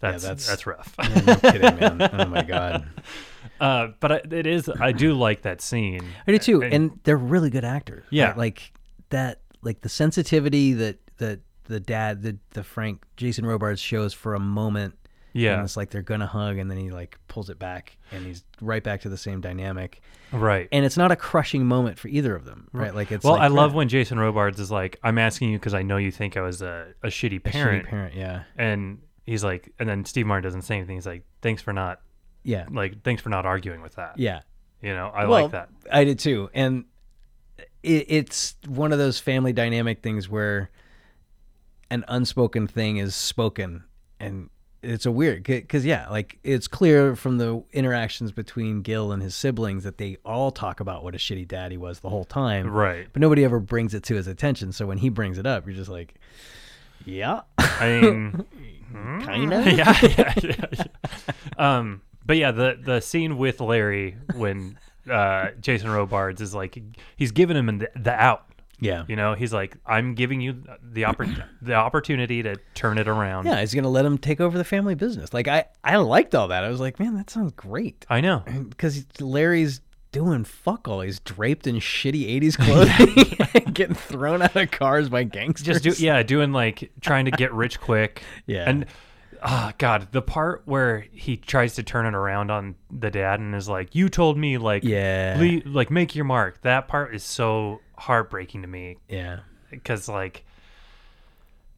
that's 0.00 0.22
that's- 0.24 0.46
that's, 0.46 0.66
rough. 0.66 0.94
Yeah, 0.98 1.20
no 1.20 1.36
kidding, 1.36 1.76
man. 1.80 2.00
Oh 2.12 2.26
my 2.26 2.42
god, 2.42 2.86
uh, 3.60 3.88
but 3.98 4.12
I, 4.12 4.20
it 4.30 4.46
is. 4.46 4.68
I 4.68 4.92
do 4.92 5.14
like 5.14 5.42
that 5.42 5.62
scene. 5.62 6.02
I 6.26 6.32
do 6.32 6.38
too. 6.38 6.62
And- 6.62 6.74
And 6.74 7.00
they're 7.04 7.16
really 7.16 7.48
good 7.50 7.64
actors. 7.64 8.04
Yeah. 8.10 8.26
right? 8.28 8.36
like 8.36 8.72
that, 9.08 9.40
like 9.62 9.80
the 9.80 9.88
sensitivity 9.88 10.74
that 10.74 10.98
that 11.16 11.40
the 11.64 11.80
dad, 11.80 12.22
the 12.22 12.36
the 12.50 12.62
Frank 12.62 13.04
Jason 13.16 13.46
Robards 13.46 13.80
shows 13.80 14.12
for 14.12 14.34
a 14.34 14.40
moment. 14.40 14.96
And 15.34 15.42
Yeah, 15.42 15.62
it's 15.62 15.76
like 15.76 15.90
they're 15.90 16.02
gonna 16.02 16.26
hug, 16.26 16.58
and 16.58 16.70
then 16.70 16.78
he 16.78 16.90
like 16.90 17.18
pulls 17.28 17.50
it 17.50 17.58
back, 17.58 17.96
and 18.12 18.24
he's 18.24 18.44
right 18.60 18.82
back 18.82 19.02
to 19.02 19.08
the 19.08 19.16
same 19.16 19.40
dynamic. 19.40 20.00
right. 20.32 20.68
and 20.72 20.84
it's 20.84 20.96
not 20.96 21.10
a 21.10 21.16
crushing 21.16 21.66
moment 21.66 21.98
for 21.98 22.08
either 22.08 22.34
of 22.34 22.44
them, 22.44 22.68
right? 22.72 22.94
Like 22.94 23.12
it's 23.12 23.24
well, 23.24 23.34
like, 23.34 23.42
I 23.42 23.48
love 23.48 23.72
yeah, 23.72 23.78
when 23.78 23.88
Jason 23.88 24.18
Robards 24.18 24.60
is 24.60 24.70
like, 24.70 24.98
"I'm 25.02 25.18
asking 25.18 25.50
you 25.50 25.58
because 25.58 25.74
I 25.74 25.82
know 25.82 25.96
you 25.96 26.10
think 26.10 26.36
I 26.36 26.40
was 26.40 26.62
a, 26.62 26.88
a 27.02 27.08
shitty 27.08 27.38
a 27.38 27.40
parent," 27.40 27.86
shitty 27.86 27.90
parent, 27.90 28.14
yeah, 28.14 28.42
and 28.56 29.00
he's 29.26 29.44
like, 29.44 29.72
and 29.78 29.88
then 29.88 30.04
Steve 30.04 30.26
Martin 30.26 30.44
doesn't 30.44 30.62
say 30.62 30.76
anything. 30.76 30.96
He's 30.96 31.06
like, 31.06 31.24
"Thanks 31.42 31.62
for 31.62 31.72
not 31.72 32.00
yeah, 32.42 32.66
like, 32.70 33.02
thanks 33.02 33.22
for 33.22 33.28
not 33.28 33.46
arguing 33.46 33.82
with 33.82 33.96
that." 33.96 34.18
yeah. 34.18 34.40
You 34.82 34.94
know, 34.94 35.08
I 35.08 35.26
well, 35.26 35.42
like 35.42 35.52
that. 35.52 35.68
I 35.92 36.04
did 36.04 36.18
too, 36.18 36.48
and 36.54 36.86
it, 37.82 38.06
it's 38.08 38.56
one 38.66 38.92
of 38.92 38.98
those 38.98 39.18
family 39.18 39.52
dynamic 39.52 40.02
things 40.02 40.28
where 40.28 40.70
an 41.90 42.04
unspoken 42.08 42.66
thing 42.66 42.96
is 42.98 43.14
spoken, 43.14 43.84
and 44.18 44.48
it's 44.82 45.06
a 45.06 45.10
weird 45.10 45.42
because 45.42 45.84
yeah, 45.84 46.08
like 46.08 46.38
it's 46.42 46.66
clear 46.68 47.14
from 47.14 47.38
the 47.38 47.62
interactions 47.72 48.32
between 48.32 48.82
Gil 48.82 49.12
and 49.12 49.22
his 49.22 49.34
siblings 49.34 49.84
that 49.84 49.98
they 49.98 50.16
all 50.24 50.50
talk 50.50 50.80
about 50.80 51.04
what 51.04 51.14
a 51.14 51.18
shitty 51.18 51.46
dad 51.46 51.70
he 51.70 51.76
was 51.76 52.00
the 52.00 52.08
whole 52.08 52.24
time, 52.24 52.70
Right. 52.70 53.06
But 53.12 53.20
nobody 53.20 53.44
ever 53.44 53.60
brings 53.60 53.94
it 53.94 54.02
to 54.04 54.14
his 54.14 54.26
attention. 54.26 54.72
So 54.72 54.86
when 54.86 54.98
he 54.98 55.08
brings 55.08 55.38
it 55.38 55.46
up, 55.46 55.66
you're 55.66 55.76
just 55.76 55.90
like, 55.90 56.14
yeah, 57.04 57.42
I 57.58 58.00
mean, 58.00 58.44
kind 58.92 59.52
of, 59.52 59.66
yeah, 59.66 59.96
yeah, 60.02 60.34
yeah, 60.42 60.66
yeah. 60.72 60.84
Um, 61.58 62.00
but 62.24 62.36
yeah, 62.36 62.52
the 62.52 62.78
the 62.82 63.00
scene 63.00 63.36
with 63.36 63.60
Larry 63.60 64.16
when 64.34 64.78
uh, 65.10 65.48
Jason 65.60 65.90
Robards 65.90 66.40
is 66.40 66.54
like 66.54 66.78
he's 67.16 67.32
giving 67.32 67.56
him 67.56 67.78
the, 67.78 67.90
the 67.96 68.12
out. 68.12 68.46
Yeah. 68.80 69.04
You 69.08 69.16
know, 69.16 69.34
he's 69.34 69.52
like, 69.52 69.76
I'm 69.86 70.14
giving 70.14 70.40
you 70.40 70.62
the 70.82 71.02
oppor- 71.02 71.44
the 71.62 71.74
opportunity 71.74 72.42
to 72.42 72.56
turn 72.74 72.98
it 72.98 73.06
around. 73.08 73.46
Yeah, 73.46 73.60
he's 73.60 73.74
gonna 73.74 73.88
let 73.88 74.04
him 74.04 74.18
take 74.18 74.40
over 74.40 74.56
the 74.58 74.64
family 74.64 74.94
business. 74.94 75.32
Like 75.32 75.48
I, 75.48 75.66
I 75.84 75.96
liked 75.96 76.34
all 76.34 76.48
that. 76.48 76.64
I 76.64 76.68
was 76.68 76.80
like, 76.80 76.98
man, 76.98 77.14
that 77.16 77.30
sounds 77.30 77.52
great. 77.52 78.06
I 78.08 78.20
know. 78.20 78.42
Because 78.70 79.04
Larry's 79.20 79.80
doing 80.12 80.42
fuck 80.44 80.88
all. 80.88 81.02
He's 81.02 81.20
draped 81.20 81.66
in 81.66 81.76
shitty 81.76 82.40
'80s 82.40 82.56
clothing, 82.58 83.72
getting 83.74 83.94
thrown 83.94 84.42
out 84.42 84.56
of 84.56 84.70
cars 84.70 85.08
by 85.08 85.22
gangsters. 85.24 85.80
Just 85.80 85.98
do 85.98 86.04
yeah, 86.04 86.22
doing 86.22 86.52
like 86.52 86.90
trying 87.00 87.26
to 87.26 87.30
get 87.30 87.52
rich 87.52 87.80
quick. 87.80 88.22
Yeah. 88.46 88.64
And 88.68 88.86
ah, 89.42 89.72
God, 89.78 90.08
the 90.12 90.22
part 90.22 90.62
where 90.64 91.06
he 91.12 91.36
tries 91.36 91.74
to 91.76 91.82
turn 91.82 92.06
it 92.06 92.14
around 92.14 92.50
on 92.50 92.74
the 92.90 93.10
dad 93.10 93.38
and 93.40 93.54
is 93.54 93.68
like, 93.68 93.94
"You 93.94 94.08
told 94.08 94.36
me 94.36 94.58
like, 94.58 94.82
Yeah. 94.84 95.36
le- 95.38 95.68
like 95.70 95.90
make 95.90 96.14
your 96.16 96.24
mark." 96.24 96.60
That 96.62 96.88
part 96.88 97.14
is 97.14 97.22
so 97.22 97.80
heartbreaking 98.00 98.62
to 98.62 98.68
me 98.68 98.96
Yeah, 99.08 99.40
because 99.70 100.08
like, 100.08 100.44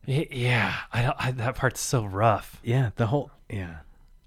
yeah, 0.06 0.74
I, 0.92 1.02
don't- 1.02 1.16
I 1.18 1.30
that 1.32 1.54
part's 1.56 1.80
so 1.80 2.04
rough. 2.04 2.58
yeah. 2.62 2.90
The 2.96 3.06
whole 3.08 3.30
yeah, 3.48 3.76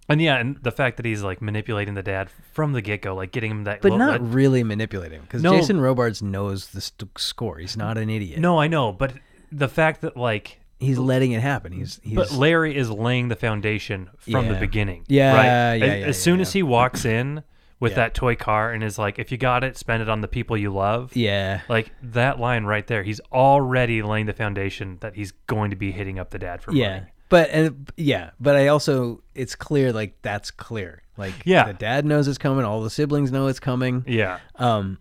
And 0.08 0.22
yeah, 0.22 0.38
and 0.38 0.58
the 0.62 0.72
fact 0.72 0.98
that 0.98 1.06
he's 1.06 1.24
like 1.24 1.42
manipulating 1.42 1.96
the 1.96 2.04
dad 2.04 2.30
from 2.54 2.74
the 2.74 2.82
get 2.82 3.02
go, 3.02 3.16
like 3.16 3.32
getting 3.32 3.52
him 3.52 3.64
that. 3.66 3.82
but 3.82 3.96
not 3.98 4.22
that- 4.22 4.28
really 4.28 4.64
manipulating. 4.64 5.22
Because 5.22 5.42
No. 5.44 5.56
Jason 5.58 5.82
Robards 5.82 6.22
knows 6.22 6.68
the 6.68 6.82
st- 6.82 7.18
score. 7.18 7.58
He's 7.58 7.76
not 7.76 7.98
an 7.98 8.10
idiot. 8.10 8.40
no, 8.40 8.60
I 8.60 8.68
know, 8.68 8.92
but 8.94 9.14
the 9.52 9.68
fact 9.68 10.02
that 10.02 10.16
like. 10.16 10.60
he's 10.80 10.98
letting 10.98 11.32
it 11.32 11.42
happen. 11.42 11.72
He's 11.72 12.00
he's 12.04 12.16
But 12.16 12.32
Larry 12.32 12.76
is 12.78 12.90
laying 12.92 13.28
the 13.30 13.36
foundation 13.36 14.10
from 14.20 14.48
the 14.48 14.56
beginning. 14.56 15.04
Yeah, 15.08 15.34
right? 15.36 15.46
yeah, 15.46 15.72
As- 15.74 15.80
yeah, 15.82 15.88
As 15.88 16.06
yeah, 16.18 16.22
soon 16.24 16.36
yeah. 16.38 16.42
as 16.44 16.54
he 16.54 16.64
walks 16.64 17.06
in 17.06 17.44
with 17.80 17.92
Yeah. 17.92 17.96
that 17.98 18.14
toy 18.14 18.36
car 18.36 18.72
and 18.72 18.84
is 18.84 18.98
like, 18.98 19.20
if 19.20 19.32
you 19.32 19.38
got 19.38 19.64
it, 19.64 19.76
spend 19.78 20.02
it 20.02 20.10
on 20.10 20.22
the 20.22 20.28
people 20.28 20.56
you 20.58 20.72
love. 20.74 21.16
yeah. 21.16 21.62
Like 21.68 21.92
that 22.02 22.40
line 22.40 22.64
right 22.64 22.86
there, 22.88 23.04
he's 23.04 23.20
already 23.32 24.02
laying 24.02 24.26
the 24.28 24.34
foundation 24.34 24.98
that 25.02 25.16
he's 25.16 25.32
going 25.48 25.70
to 25.72 25.76
be 25.76 25.92
hitting 25.92 26.18
up 26.18 26.30
the 26.32 26.40
dad 26.40 26.62
for 26.62 26.72
Yeah. 26.74 27.00
money. 27.00 27.12
But 27.28 27.50
and 27.50 27.92
yeah, 27.98 28.30
but 28.40 28.56
I 28.56 28.68
also 28.68 29.24
it's 29.34 29.56
clear 29.56 29.92
like 29.92 30.22
that's 30.22 30.52
clear. 30.52 31.02
Like 31.18 31.34
Yeah. 31.44 31.66
the 31.66 31.74
dad 31.74 32.06
knows 32.06 32.28
it's 32.28 32.38
coming, 32.38 32.64
all 32.64 32.82
the 32.82 32.90
siblings 32.90 33.32
know 33.32 33.48
it's 33.48 33.60
coming. 33.60 34.04
Yeah. 34.08 34.40
Um 34.56 35.00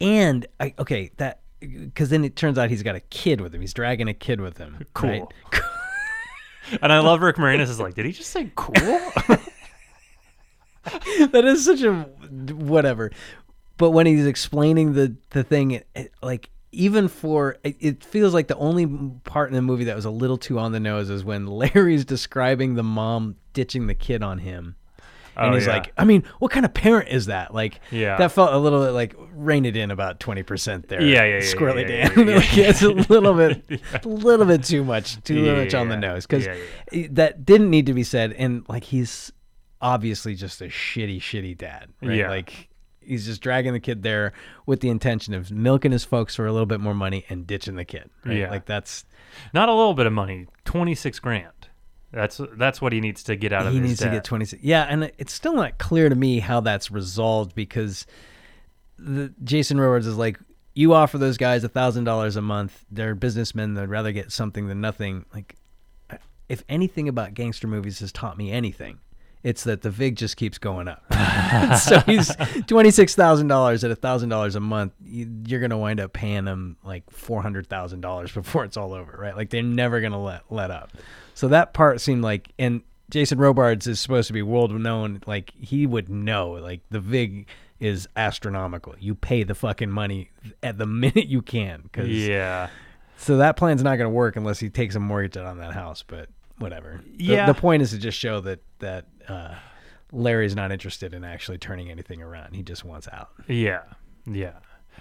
and 0.00 0.46
I 0.58 0.74
okay, 0.78 1.10
that 1.18 1.40
cuz 1.94 2.08
then 2.08 2.24
it 2.24 2.36
turns 2.36 2.58
out 2.58 2.70
he's 2.70 2.82
got 2.82 2.96
a 2.96 3.00
kid 3.00 3.40
with 3.40 3.54
him. 3.54 3.60
He's 3.60 3.74
dragging 3.74 4.08
a 4.08 4.14
kid 4.14 4.40
with 4.40 4.58
him. 4.58 4.84
Cool. 4.94 5.10
right? 5.10 5.22
And 6.80 6.90
I 6.90 7.00
love 7.00 7.20
Rick 7.20 7.36
Moranis 7.36 7.68
is 7.68 7.78
like, 7.78 7.92
did 7.92 8.06
he 8.06 8.12
just 8.12 8.30
say 8.30 8.50
cool? 8.56 8.72
that 11.32 11.44
is 11.44 11.64
such 11.64 11.82
a 11.82 11.92
whatever. 12.52 13.10
But 13.76 13.90
when 13.90 14.06
he's 14.06 14.26
explaining 14.26 14.92
the 14.94 15.16
the 15.30 15.42
thing, 15.42 15.72
it, 15.72 15.86
it, 15.94 16.12
like 16.22 16.50
even 16.72 17.08
for 17.08 17.56
it, 17.64 17.76
it 17.80 18.04
feels 18.04 18.34
like 18.34 18.48
the 18.48 18.56
only 18.56 18.86
part 19.24 19.48
in 19.48 19.54
the 19.54 19.62
movie 19.62 19.84
that 19.84 19.96
was 19.96 20.04
a 20.04 20.10
little 20.10 20.36
too 20.38 20.58
on 20.58 20.72
the 20.72 20.80
nose 20.80 21.10
is 21.10 21.24
when 21.24 21.46
Larry's 21.62 22.04
describing 22.04 22.74
the 22.74 22.82
mom 22.82 23.36
ditching 23.52 23.86
the 23.86 23.94
kid 23.94 24.22
on 24.22 24.38
him. 24.38 24.76
And 25.36 25.50
Oh, 25.50 25.54
he's 25.56 25.66
yeah. 25.66 25.72
like, 25.72 25.92
I 25.98 26.04
mean, 26.04 26.22
what 26.38 26.52
kind 26.52 26.64
of 26.64 26.72
parent 26.72 27.08
is 27.08 27.26
that? 27.26 27.52
Like, 27.52 27.80
Yeah. 27.90 28.16
that 28.18 28.30
felt 28.30 28.52
a 28.52 28.58
little 28.58 28.84
bit 28.84 28.92
like 28.92 29.16
rein 29.34 29.64
it 29.64 29.76
in 29.76 29.90
about 29.90 30.20
twenty 30.20 30.44
percent 30.44 30.86
there. 30.88 31.00
Yeah, 31.02 31.24
yeah, 31.24 31.34
yeah, 31.38 31.40
Squirrely 31.40 31.88
yeah, 31.88 32.08
Dan. 32.14 32.28
yeah, 32.28 32.34
like, 32.36 32.56
it's 32.56 32.82
a 32.82 32.90
little 32.90 33.34
bit, 33.34 33.64
a 34.04 34.08
little 34.08 34.46
bit 34.46 34.62
too 34.62 34.84
much, 34.84 35.20
too 35.24 35.56
much 35.56 35.74
on 35.74 35.88
the 35.88 35.96
nose 35.96 36.24
because 36.26 36.46
that 37.10 37.44
didn't 37.44 37.70
need 37.70 37.86
to 37.86 37.94
be 37.94 38.04
said. 38.04 38.32
And 38.34 38.64
like, 38.68 38.84
he's 38.84 39.32
obviously 39.84 40.34
just 40.34 40.60
a 40.62 40.64
shitty, 40.64 41.18
shitty 41.18 41.56
dad. 41.56 41.90
Right? 42.02 42.16
Yeah. 42.16 42.30
Like, 42.30 42.68
he's 43.00 43.26
just 43.26 43.42
dragging 43.42 43.74
the 43.74 43.80
kid 43.80 44.02
there 44.02 44.32
with 44.66 44.80
the 44.80 44.88
intention 44.88 45.34
of 45.34 45.50
milking 45.50 45.92
his 45.92 46.04
folks 46.04 46.34
for 46.34 46.46
a 46.46 46.52
little 46.52 46.66
bit 46.66 46.80
more 46.80 46.94
money 46.94 47.26
and 47.28 47.46
ditching 47.46 47.76
the 47.76 47.84
kid. 47.84 48.10
Right? 48.24 48.38
Yeah. 48.38 48.50
like 48.50 48.64
that's 48.64 49.04
Not 49.52 49.68
a 49.68 49.74
little 49.74 49.94
bit 49.94 50.06
of 50.06 50.12
money, 50.12 50.46
twenty 50.64 50.94
six 50.94 51.20
grand. 51.20 51.52
That's 52.12 52.40
that's 52.56 52.80
what 52.80 52.92
he 52.92 53.00
needs 53.00 53.22
to 53.24 53.36
get 53.36 53.52
out 53.52 53.66
of 53.66 53.72
he 53.72 53.80
needs 53.80 53.98
to 53.98 54.08
get 54.08 54.22
26 54.22 54.62
yeah 54.62 54.86
and 54.88 55.10
it's 55.18 55.32
still 55.32 55.54
not 55.54 55.78
clear 55.78 56.08
to 56.08 56.14
me 56.14 56.38
how 56.38 56.60
that's 56.60 56.88
resolved 56.92 57.56
because 57.56 58.06
the 58.96 59.34
jason 59.42 59.80
robards 59.80 60.06
is 60.06 60.16
like 60.16 60.38
you 60.74 60.94
offer 60.94 61.18
those 61.18 61.36
guys 61.36 61.64
a 61.64 61.68
thousand 61.68 62.04
dollars 62.04 62.36
a 62.36 62.40
month 62.40 62.84
they're 62.88 63.16
businessmen 63.16 63.74
they'd 63.74 63.88
rather 63.88 64.12
get 64.12 64.30
something 64.30 64.68
than 64.68 64.80
nothing 64.80 65.24
like 65.34 65.56
if 66.48 66.62
anything 66.68 67.08
about 67.08 67.34
gangster 67.34 67.66
movies 67.66 67.98
has 67.98 68.12
taught 68.12 68.38
me 68.38 68.52
anything 68.52 69.00
it's 69.44 69.62
that 69.64 69.82
the 69.82 69.90
vig 69.90 70.16
just 70.16 70.36
keeps 70.36 70.58
going 70.58 70.88
up 70.88 71.04
so 71.78 72.00
he's 72.00 72.30
$26000 72.30 73.90
at 73.90 74.00
$1000 74.00 74.56
a 74.56 74.60
month 74.60 74.92
you, 75.04 75.30
you're 75.46 75.60
going 75.60 75.70
to 75.70 75.76
wind 75.78 76.00
up 76.00 76.12
paying 76.12 76.46
him 76.46 76.76
like 76.82 77.04
$400000 77.10 78.34
before 78.34 78.64
it's 78.64 78.76
all 78.76 78.92
over 78.92 79.16
right 79.18 79.36
like 79.36 79.50
they're 79.50 79.62
never 79.62 80.00
going 80.00 80.12
to 80.12 80.18
let 80.18 80.42
let 80.50 80.70
up 80.70 80.90
so 81.34 81.48
that 81.48 81.72
part 81.74 82.00
seemed 82.00 82.22
like 82.22 82.50
and 82.58 82.82
jason 83.10 83.38
robards 83.38 83.86
is 83.86 84.00
supposed 84.00 84.26
to 84.26 84.32
be 84.32 84.42
world 84.42 84.72
known 84.72 85.20
like 85.26 85.52
he 85.60 85.86
would 85.86 86.08
know 86.08 86.52
like 86.52 86.80
the 86.90 87.00
vig 87.00 87.46
is 87.80 88.08
astronomical 88.16 88.94
you 88.98 89.14
pay 89.14 89.42
the 89.42 89.54
fucking 89.54 89.90
money 89.90 90.30
at 90.62 90.78
the 90.78 90.86
minute 91.04 91.26
you 91.26 91.42
can 91.42 91.82
because 91.82 92.08
Yeah. 92.08 92.70
so 93.16 93.36
that 93.36 93.56
plan's 93.56 93.82
not 93.82 93.96
going 93.96 94.06
to 94.10 94.14
work 94.14 94.36
unless 94.36 94.58
he 94.58 94.70
takes 94.70 94.94
a 94.94 95.00
mortgage 95.00 95.36
out 95.36 95.46
on 95.46 95.58
that 95.58 95.72
house. 95.74 96.02
But 96.06 96.28
whatever. 96.58 97.00
The- 97.16 97.24
Yeah. 97.24 97.46
The, 97.46 97.54
point 97.54 97.82
is 97.82 97.90
to 97.90 97.98
just 97.98 98.18
show 98.18 98.40
that 98.40 98.60
that 98.80 99.06
uh, 99.28 99.54
Larry's 100.12 100.54
not 100.54 100.70
interested 100.72 101.14
in 101.14 101.24
actually 101.24 101.58
turning 101.58 101.90
anything 101.90 102.22
around. 102.22 102.54
He 102.54 102.62
just 102.62 102.84
wants 102.84 103.08
out. 103.12 103.30
Yeah. 103.48 103.82
Yeah. 104.26 104.54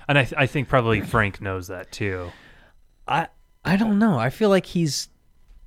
And 0.07 0.17
I 0.17 0.23
th- 0.25 0.33
I 0.37 0.47
think 0.47 0.67
probably 0.67 1.01
Frank 1.01 1.39
knows 1.41 1.67
that 1.67 1.91
too. 1.91 2.31
I 3.07 3.27
I 3.63 3.75
don't 3.77 3.99
know. 3.99 4.17
I 4.19 4.29
feel 4.29 4.49
like 4.49 4.65
he's 4.65 5.07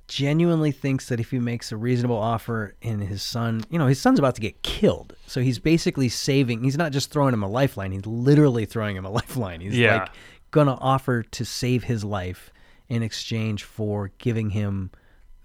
genuinely 0.07 0.71
thinks 0.71 1.09
that 1.09 1.19
if 1.19 1.31
he 1.31 1.39
makes 1.39 1.71
a 1.71 1.77
reasonable 1.77 2.15
offer 2.17 2.75
and 2.81 3.01
his 3.03 3.21
son, 3.21 3.63
you 3.69 3.77
know, 3.77 3.87
his 3.87 3.99
son's 3.99 4.19
about 4.19 4.35
to 4.35 4.41
get 4.41 4.61
killed. 4.63 5.15
So 5.25 5.41
he's 5.41 5.59
basically 5.59 6.07
saving. 6.07 6.63
He's 6.63 6.77
not 6.77 6.91
just 6.93 7.11
throwing 7.11 7.33
him 7.33 7.43
a 7.43 7.47
lifeline. 7.49 7.91
He's 7.91 8.05
literally 8.05 8.65
throwing 8.65 8.95
him 8.95 9.05
a 9.05 9.09
lifeline. 9.19 9.59
He's 9.61 9.77
Yeah. 9.77 9.97
like 9.97 10.09
going 10.51 10.67
to 10.67 10.73
offer 10.75 11.23
to 11.23 11.43
save 11.45 11.83
his 11.83 12.03
life 12.05 12.51
in 12.87 13.03
exchange 13.03 13.63
for 13.65 14.11
giving 14.17 14.51
him 14.51 14.91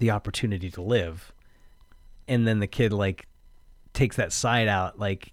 the 0.02 0.10
opportunity 0.10 0.68
to 0.72 0.82
live. 0.82 1.32
And 2.26 2.44
then 2.46 2.58
the 2.58 2.66
kid 2.66 2.92
like 2.92 3.26
takes 3.94 4.16
that 4.16 4.32
side 4.32 4.66
out 4.68 4.98
like 4.98 5.32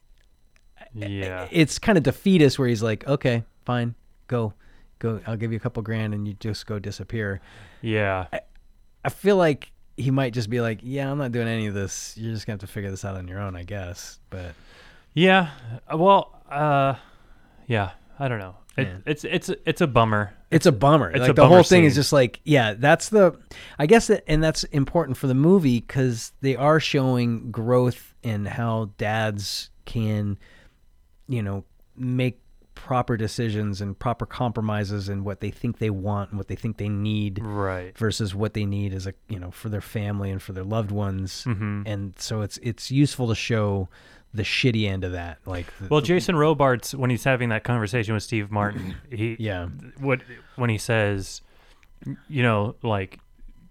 Yeah. 0.93 1.47
it's 1.51 1.80
kind 1.80 1.97
of 1.97 2.03
defeatist 2.03 2.59
where 2.59 2.67
he's 2.67 2.84
like, 2.84 3.05
"Okay, 3.07 3.43
fine. 3.65 3.95
Go. 4.28 4.53
Go. 4.99 5.22
I'll 5.26 5.38
give 5.38 5.51
you 5.51 5.57
a 5.57 5.59
couple 5.59 5.82
grand 5.82 6.13
and 6.13 6.28
you 6.28 6.36
just 6.39 6.67
go 6.67 6.78
disappear." 6.78 7.41
Yeah. 7.82 8.28
I 9.03 9.09
feel 9.09 9.38
like 9.38 9.72
he 9.97 10.11
might 10.11 10.34
just 10.34 10.49
be 10.49 10.61
like, 10.61 10.80
"Yeah, 10.84 11.11
I'm 11.11 11.17
not 11.17 11.32
doing 11.32 11.47
any 11.47 11.65
of 11.67 11.74
this. 11.74 12.15
You're 12.17 12.34
just 12.34 12.45
gonna 12.45 12.53
have 12.55 12.59
to 12.61 12.67
figure 12.67 12.91
this 12.91 13.03
out 13.03 13.15
on 13.15 13.28
your 13.28 13.39
own, 13.39 13.55
I 13.55 13.63
guess." 13.63 14.20
But 14.30 14.53
Yeah. 15.15 15.49
Uh, 15.91 15.97
Well, 15.97 16.41
uh 16.49 16.93
yeah, 17.67 17.91
I 18.20 18.28
don't 18.28 18.39
know. 18.39 18.55
It, 18.78 18.88
Yeah. 18.88 18.97
It's 19.05 19.24
it's 19.24 19.49
it's 19.65 19.82
a 19.82 19.88
bummer. 19.88 20.34
it's 20.51 20.65
a 20.65 20.72
bummer. 20.72 21.09
it's 21.09 21.20
like 21.22 21.30
a 21.30 21.34
the 21.34 21.41
bummer 21.41 21.55
whole 21.55 21.63
thing 21.63 21.86
is 21.86 21.95
just 21.95 22.11
like, 22.13 22.39
yeah, 22.43 22.74
that's 22.78 23.09
the, 23.09 23.38
I 23.78 23.86
guess, 23.86 24.07
that, 24.07 24.24
and 24.28 24.43
that's 24.43 24.63
important 24.65 25.17
for 25.17 25.28
the 25.28 25.34
movie 25.36 25.80
because 25.80 26.34
they 26.41 26.55
are 26.55 26.80
showing 26.80 27.51
growth 27.51 28.13
in 28.24 28.45
how 28.45 28.91
dads 28.97 29.70
can, 29.86 30.38
you 31.28 31.41
know, 31.41 31.63
make 31.95 32.39
proper 32.76 33.17
decisions 33.17 33.82
and 33.82 33.97
proper 33.99 34.26
compromises 34.26 35.09
and 35.09 35.26
what 35.26 35.41
they 35.41 35.51
think 35.51 35.80
they 35.80 35.89
want 35.89 36.30
and 36.30 36.38
what 36.38 36.47
they 36.47 36.55
think 36.55 36.78
they 36.78 36.88
need 36.89 37.39
Right. 37.43 37.97
versus 37.97 38.34
what 38.34 38.53
they 38.53 38.65
need 38.65 38.93
as 38.93 39.05
a 39.05 39.13
you 39.28 39.38
know 39.38 39.51
for 39.51 39.67
their 39.67 39.82
family 39.82 40.32
and 40.32 40.41
for 40.41 40.53
their 40.53 40.63
loved 40.63 40.89
ones 40.89 41.43
Mhm. 41.45 41.84
and 41.86 42.13
so 42.17 42.39
it's 42.39 42.57
it's 42.63 42.89
useful 42.89 43.28
to 43.28 43.36
show 43.36 43.89
the 44.34 44.43
shitty 44.43 44.88
end 44.88 45.03
of 45.03 45.13
that 45.13 45.39
like 45.45 45.65
the, 45.80 45.88
Well, 45.88 46.01
Jason 46.01 46.36
Robards, 46.36 46.93
when 46.95 47.09
he's 47.09 47.23
having 47.23 47.49
that 47.49 47.63
conversation 47.63 48.13
with 48.13 48.23
Steve 48.23 48.51
Martin, 48.51 48.95
he 49.11 49.36
Yeah. 49.39 49.67
what 49.99 50.21
when 50.55 50.69
he 50.69 50.77
says, 50.77 51.41
you 52.27 52.43
know, 52.43 52.75
like 52.84 53.19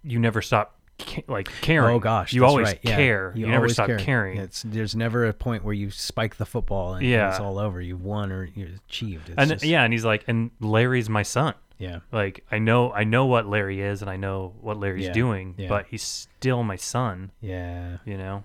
you 0.03 0.19
never 0.19 0.41
stop 0.41 0.75
ca- 0.99 1.23
like 1.27 1.49
caring. 1.61 1.95
oh 1.95 1.99
gosh 1.99 2.33
you 2.33 2.43
always 2.45 2.67
right, 2.67 2.79
yeah. 2.83 2.95
care. 2.95 3.33
You, 3.35 3.47
never 3.47 3.69
stop 3.69 3.87
care. 3.87 3.99
caring. 3.99 4.37
it's 4.37 4.63
there's 4.63 4.95
never 4.95 5.25
a 5.25 5.33
point 5.33 5.63
where 5.63 5.73
you 5.73 5.91
spike 5.91 6.35
the 6.37 6.45
football 6.45 6.93
and 6.95 7.05
Yeah. 7.05 7.29
it's 7.29 7.39
all 7.39 7.57
over 7.57 7.79
you've 7.81 8.03
won 8.03 8.31
or 8.31 8.45
you're 8.55 8.69
achieved 8.87 9.29
it's 9.29 9.37
and 9.37 9.49
just- 9.51 9.63
yeah, 9.65 9.83
and 9.83 9.93
he's 9.93 10.05
like, 10.05 10.23
and 10.27 10.51
Larry's 10.59 11.09
my 11.09 11.23
son. 11.23 11.53
yeah 11.77 11.99
Like 12.11 12.43
I 12.51 12.59
know, 12.59 12.91
I 12.91 13.03
know 13.05 13.25
what 13.27 13.47
Larry 13.47 13.81
is, 13.81 14.01
and 14.01 14.09
I 14.11 14.17
know 14.17 14.53
what 14.61 14.77
Larry's 14.77 15.07
Yeah, 15.07 15.13
doing, 15.13 15.55
yeah. 15.57 15.69
but 15.69 15.85
he's 15.89 16.03
still 16.03 16.63
my 16.63 16.75
son. 16.75 17.31
yeah 17.41 17.97
You 18.05 18.17
know, 18.17 18.43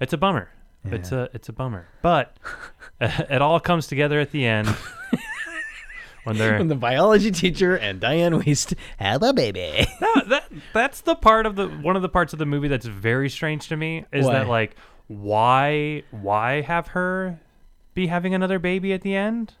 it's 0.00 0.12
a 0.12 0.18
bummer. 0.18 0.50
It's 0.92 1.12
a 1.12 1.28
it's 1.32 1.48
a 1.48 1.52
bummer, 1.52 1.86
but 2.02 2.36
it 3.00 3.42
all 3.42 3.60
comes 3.60 3.86
together 3.86 4.20
at 4.20 4.30
the 4.32 4.46
end 4.46 4.68
when 6.24 6.36
they're 6.36 6.58
when 6.58 6.68
the 6.68 6.74
biology 6.74 7.30
teacher 7.30 7.76
and 7.76 8.00
Diane 8.00 8.32
Wiest 8.34 8.74
have 8.98 9.22
a 9.22 9.32
baby 9.32 9.86
No, 10.00 10.22
that 10.28 10.44
that's 10.72 11.00
the 11.02 11.14
part 11.14 11.46
of 11.46 11.56
the 11.56 11.68
one 11.68 11.96
of 11.96 12.02
the 12.02 12.08
parts 12.08 12.32
of 12.32 12.38
the 12.38 12.46
movie 12.46 12.68
that's 12.68 12.86
very 12.86 13.28
strange 13.28 13.68
to 13.68 13.76
me 13.76 14.04
is 14.12 14.26
Why? 14.26 14.32
that 14.34 14.48
like 14.48 14.76
why 15.06 16.02
why 16.10 16.60
have 16.60 16.88
her 16.88 17.40
be 17.94 18.08
having 18.08 18.34
another 18.34 18.58
baby 18.58 18.92
at 18.92 19.02
the 19.02 19.14
end? 19.14 19.54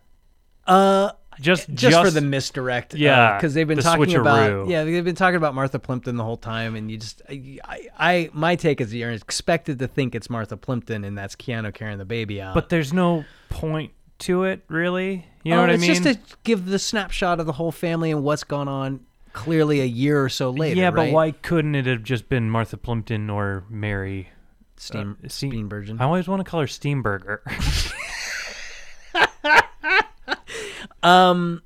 uh 0.66 1.12
Just 1.40 1.68
just, 1.72 2.00
for 2.00 2.10
the 2.10 2.20
misdirect 2.20 2.94
Yeah, 2.94 3.36
because 3.36 3.54
they've 3.54 3.66
been 3.66 3.76
the 3.76 3.82
talking 3.82 4.14
about 4.16 4.68
yeah 4.68 4.84
they've 4.84 5.04
been 5.04 5.14
talking 5.14 5.36
about 5.36 5.54
martha 5.54 5.78
plimpton 5.78 6.16
the 6.16 6.24
whole 6.24 6.36
time 6.36 6.74
and 6.74 6.90
you 6.90 6.96
just 6.98 7.22
I, 7.28 7.58
I, 7.64 7.88
I 7.98 8.30
my 8.32 8.56
take 8.56 8.80
is 8.80 8.92
you're 8.94 9.10
expected 9.12 9.78
to 9.78 9.86
think 9.88 10.14
it's 10.14 10.28
martha 10.28 10.56
plimpton 10.56 11.04
and 11.04 11.16
that's 11.16 11.36
keanu 11.36 11.72
carrying 11.72 11.98
the 11.98 12.04
baby 12.04 12.40
out 12.40 12.54
but 12.54 12.68
there's 12.70 12.92
no 12.92 13.24
point 13.50 13.92
to 14.20 14.42
it 14.44 14.62
really. 14.68 15.26
You 15.44 15.52
know 15.52 15.58
Oh, 15.58 15.60
what 15.62 15.70
I 15.70 15.74
it's 15.74 15.82
mean? 15.82 16.02
just 16.02 16.02
to 16.02 16.36
give 16.42 16.66
the 16.66 16.78
snapshot 16.78 17.38
of 17.38 17.46
the 17.46 17.52
whole 17.52 17.70
family 17.72 18.10
and 18.10 18.24
what's 18.24 18.42
gone 18.44 18.66
on 18.68 19.00
clearly 19.32 19.80
a 19.80 19.84
year 19.84 20.20
or 20.22 20.28
so 20.28 20.50
later 20.50 20.80
yeah, 20.80 20.90
but 20.90 20.96
right? 21.02 21.12
why 21.12 21.30
couldn't 21.30 21.76
it 21.76 21.86
have 21.86 22.02
just 22.02 22.28
been 22.28 22.50
Martha 22.50 22.76
Plimpton 22.76 23.30
or 23.30 23.62
Mary? 23.70 24.30
steam 24.76 25.16
uh, 25.24 25.28
Steam- 25.28 25.68
Steenburgen. 25.68 26.00
I 26.00 26.04
always 26.04 26.26
want 26.26 26.44
to 26.44 26.50
call 26.50 26.60
her 26.60 26.66
Steamburger. 26.66 27.40
um 31.02 31.62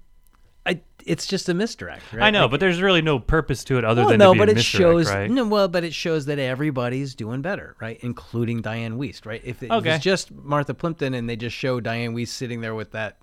I, 0.64 0.80
it's 1.04 1.26
just 1.26 1.48
a 1.48 1.54
misdirect 1.54 2.12
right 2.12 2.22
I 2.22 2.30
know, 2.30 2.42
Like, 2.42 2.52
but 2.52 2.60
there's 2.60 2.80
really 2.80 3.02
no 3.02 3.18
purpose 3.18 3.64
to 3.64 3.78
it 3.78 3.84
other 3.84 4.02
well, 4.02 4.10
than 4.10 4.18
no, 4.18 4.28
to 4.28 4.34
be 4.34 4.38
but 4.38 4.48
it 4.50 4.62
shows 4.62 5.08
right? 5.08 5.28
no, 5.30 5.44
well, 5.46 5.66
but 5.68 5.82
it 5.82 5.92
shows 5.92 6.26
that 6.26 6.38
everybody's 6.38 7.14
doing 7.16 7.42
better, 7.42 7.74
right? 7.80 7.98
Including 8.02 8.60
Diane 8.62 8.96
Wiest, 8.98 9.26
right? 9.26 9.40
If 9.44 9.62
it 9.64 9.72
Okay. 9.72 9.90
was 9.94 10.00
just 10.00 10.30
Martha 10.30 10.72
Plimpton 10.74 11.14
and 11.14 11.28
they 11.28 11.34
just 11.34 11.56
show 11.56 11.80
Diane 11.80 12.14
Wiest 12.14 12.28
sitting 12.28 12.60
there 12.60 12.74
with 12.76 12.92
that 12.92 13.18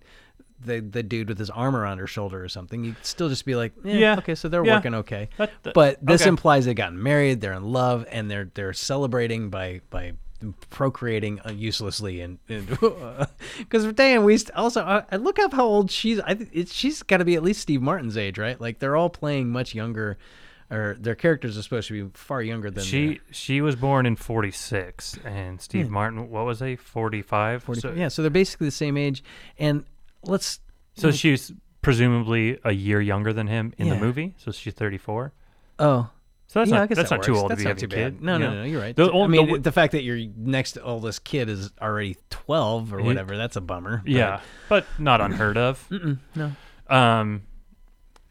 the 0.62 0.82
the 0.82 1.02
dude 1.02 1.30
with 1.30 1.38
his 1.40 1.50
arm 1.50 1.74
around 1.74 2.00
her 2.00 2.08
shoulder 2.08 2.44
or 2.44 2.50
something, 2.50 2.84
you'd 2.84 2.98
still 3.06 3.30
just 3.30 3.46
be 3.46 3.56
like, 3.56 3.72
eh, 3.86 3.98
Yeah. 4.00 4.18
okay, 4.18 4.36
so 4.36 4.50
they're 4.50 4.66
Yeah. 4.66 4.76
working 4.76 4.96
okay. 4.96 5.30
That- 5.38 5.52
but 5.74 6.06
this 6.06 6.24
okay. 6.24 6.28
implies 6.28 6.66
they've 6.66 6.76
gotten 6.76 7.02
married, 7.02 7.40
they're 7.40 7.54
in 7.54 7.64
love, 7.64 8.06
and 8.12 8.30
they're 8.30 8.52
they're 8.54 8.74
celebrating 8.74 9.50
by 9.50 9.80
by 9.90 10.12
procreating 10.70 11.40
uh, 11.46 11.52
uselessly 11.52 12.22
and 12.22 12.40
because 12.48 13.86
Diane 13.94 14.22
Wiest 14.22 14.50
also 14.56 14.82
I, 14.84 15.04
I 15.12 15.18
look 15.18 15.40
up 15.40 15.54
how 15.54 15.66
old 15.66 15.92
she's 15.92 16.20
I 16.22 16.36
th- 16.36 16.50
it, 16.54 16.70
she's 16.70 17.04
got 17.04 17.18
to 17.18 17.26
be 17.26 17.36
at 17.36 17.44
least 17.44 17.62
Steve 17.62 17.82
Martin's 17.82 18.18
age 18.18 18.38
right? 18.38 18.60
Like 18.60 18.80
they're 18.80 18.96
all 18.96 19.10
playing 19.10 19.50
much 19.50 19.76
younger 19.76 20.18
or 20.72 20.96
their 21.00 21.16
characters 21.16 21.58
are 21.58 21.64
supposed 21.64 21.88
to 21.88 22.06
be 22.06 22.12
far 22.14 22.42
younger 22.42 22.72
than 22.72 22.84
She 22.84 23.20
she 23.32 23.62
was 23.62 23.76
born 23.76 24.06
in 24.06 24.16
46 24.16 25.20
and 25.26 25.60
Steve 25.62 25.90
Martin 25.90 26.30
what 26.30 26.46
was 26.46 26.60
he 26.60 26.76
45 26.76 27.64
40, 27.64 27.82
so, 27.82 27.92
yeah 27.92 28.08
so 28.08 28.22
they're 28.22 28.32
basically 28.32 28.68
the 28.68 28.72
same 28.72 28.98
age 28.98 29.24
and 29.58 29.84
let's 30.24 30.60
so 30.96 31.12
she's 31.12 31.52
presumably 31.82 32.60
a 32.64 32.72
year 32.72 33.00
younger 33.02 33.32
than 33.32 33.48
him 33.48 33.74
in 33.78 33.90
the 33.90 33.96
movie? 33.96 34.36
So 34.38 34.52
she's 34.52 34.74
34 34.74 35.34
oh 35.80 36.10
so 36.52 36.60
that's 36.60 36.72
yeah, 36.72 36.78
not 36.78 36.84
I 36.84 36.88
guess 36.88 36.98
that's 36.98 37.10
that 37.12 37.16
not 37.18 37.24
too 37.26 37.36
old 37.38 37.52
That's 37.52 37.62
to 37.62 37.64
be 37.64 37.70
not 37.70 37.78
having 37.82 37.90
too 37.90 37.96
a 37.96 37.98
kid 38.10 38.18
bad. 38.18 38.24
No, 38.24 38.34
you 38.34 38.40
no, 38.40 38.50
no, 38.50 38.56
no, 38.56 38.64
you're 38.64 38.82
right. 38.82 38.96
The 38.96 39.12
I 39.12 39.28
mean, 39.28 39.52
the- 39.54 39.60
the, 39.60 39.72
fact 39.72 39.92
that 39.94 40.02
your 40.04 40.18
next 40.36 40.78
oldest 40.82 41.24
kid 41.24 41.48
is 41.48 41.72
already 41.80 42.18
12 42.32 42.92
or 42.94 43.00
Ye- 43.02 43.06
whatever, 43.06 43.38
that's 43.38 43.56
a 43.56 43.62
bummer. 43.62 44.02
but- 44.04 44.12
yeah 44.12 44.40
but 44.68 44.86
not 44.98 45.22
unheard 45.22 45.58
of 45.58 45.88
no. 46.36 46.52
um 46.90 47.44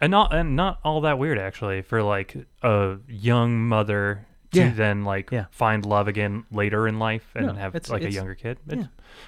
and 0.01 0.11
not 0.11 0.35
and 0.35 0.57
not 0.57 0.81
all 0.85 1.01
that 1.03 1.19
weird 1.19 1.39
actually 1.39 1.83
for 1.83 2.03
like 2.03 2.37
a 2.63 2.97
young 3.09 3.61
mother 3.69 4.27
to 4.53 4.61
Yeah. 4.61 4.73
then 4.75 5.05
like 5.05 5.31
Yeah. 5.31 5.45
find 5.51 5.85
love 5.87 6.09
again 6.09 6.45
later 6.51 6.89
in 6.89 6.99
life 6.99 7.29
and 7.37 7.47
No, 7.47 7.53
have 7.55 7.75
it's- 7.77 7.91
like 7.91 8.03
a 8.03 8.11
younger 8.11 8.35
kid 8.35 8.59
it's 8.67 8.77
yeah. 8.83 8.87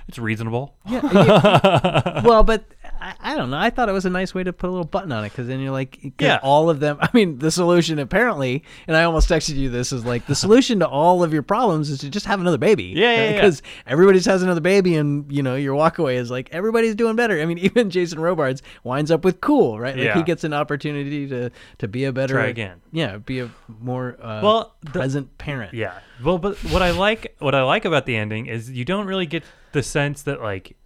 it's 0.09 0.19
reasonable 0.19 0.75
Yeah. 0.89 1.03
you- 1.03 2.23
well, 2.29 2.43
but 2.43 2.65
I, 3.01 3.15
I 3.21 3.37
don't 3.37 3.51
know. 3.51 3.57
I 3.59 3.71
thought 3.71 3.89
it 3.89 3.93
was 3.93 4.05
a 4.05 4.11
nice 4.11 4.35
way 4.35 4.45
to 4.45 4.53
put 4.53 4.69
a 4.69 4.71
little 4.71 4.85
button 4.87 5.11
on 5.13 5.25
it 5.25 5.31
because 5.31 5.47
then 5.49 5.59
you're 5.61 5.71
like, 5.73 6.13
Yeah. 6.21 6.39
all 6.43 6.69
of 6.69 6.81
them. 6.81 6.99
I 7.01 7.09
mean, 7.15 7.39
the 7.39 7.51
solution 7.51 7.99
apparently, 7.99 8.63
and 8.87 8.97
I 8.97 9.05
almost 9.05 9.29
texted 9.29 9.57
you 9.57 9.71
this 9.71 9.93
is 9.93 10.05
like 10.05 10.27
the 10.27 10.35
solution 10.45 10.81
to 10.81 10.87
all 10.89 11.23
of 11.23 11.33
your 11.33 11.43
problems 11.43 11.89
is 11.91 11.99
to 12.01 12.11
just 12.11 12.27
have 12.27 12.41
another 12.41 12.59
baby. 12.59 12.85
Yeah, 12.85 13.13
yeah, 13.13 13.25
yeah. 13.31 13.33
Because 13.35 13.63
everybody 13.87 14.19
just 14.19 14.29
has 14.29 14.43
another 14.43 14.61
baby, 14.61 14.97
and 14.97 15.31
you 15.33 15.43
know 15.43 15.57
your 15.57 15.75
walkaway 15.77 16.17
is 16.17 16.31
like 16.31 16.49
everybody's 16.53 16.95
doing 16.95 17.17
better. 17.17 17.41
I 17.41 17.47
mean, 17.47 17.59
even 17.71 17.91
Jason 17.91 18.21
Robards 18.21 18.63
winds 18.85 19.11
up 19.11 19.25
with 19.25 19.41
cool, 19.41 19.79
right? 19.81 19.95
Like 19.97 20.05
Yeah. 20.05 20.15
he 20.17 20.23
gets 20.23 20.45
an 20.45 20.53
opportunity 20.53 21.27
to 21.29 21.51
to 21.79 21.89
be 21.89 22.05
a 22.05 22.13
better 22.13 22.35
Try 22.35 22.47
again. 22.47 22.81
Yeah, 22.93 23.17
be 23.19 23.41
a 23.41 23.51
more 23.81 24.17
uh, 24.21 24.41
Well, 24.43 24.75
the- 24.83 24.91
present 24.91 25.39
parent. 25.39 25.75
Yeah. 25.75 25.99
Well, 26.23 26.37
but 26.39 26.57
what 26.65 26.83
I 26.83 26.91
like, 26.91 27.35
what 27.39 27.55
I 27.55 27.63
like 27.63 27.85
about 27.87 28.05
the 28.05 28.17
ending 28.17 28.47
is 28.47 28.71
you 28.71 28.85
don't 28.85 29.07
really 29.07 29.27
get 29.27 29.43
the 29.73 29.83
sense 29.83 30.23
that 30.25 30.43
like 30.43 30.77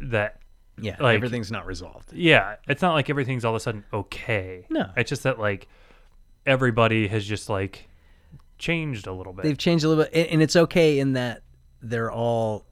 that. 0.00 0.40
Yeah. 0.80 0.96
Like- 1.00 1.16
everything's 1.16 1.50
not 1.52 1.66
resolved. 1.66 2.12
Yeah, 2.12 2.56
it's 2.68 2.82
not 2.82 2.94
like 2.94 3.10
everything's 3.10 3.44
all 3.44 3.52
of 3.52 3.56
a 3.56 3.60
sudden 3.60 3.84
okay. 3.92 4.66
No. 4.70 4.90
it's 4.96 5.08
just 5.10 5.22
that 5.24 5.38
like 5.38 5.68
everybody 6.46 7.08
has 7.08 7.24
just 7.26 7.48
like 7.48 7.88
changed 8.58 9.06
a 9.06 9.12
little 9.12 9.32
bit. 9.32 9.44
they've 9.44 9.58
changed 9.58 9.84
a 9.84 9.88
little 9.88 10.04
bit, 10.04 10.12
and- 10.14 10.26
and 10.28 10.42
it's 10.42 10.56
okay 10.56 10.98
in 10.98 11.12
that 11.14 11.42
they're 11.82 12.10
all 12.10 12.66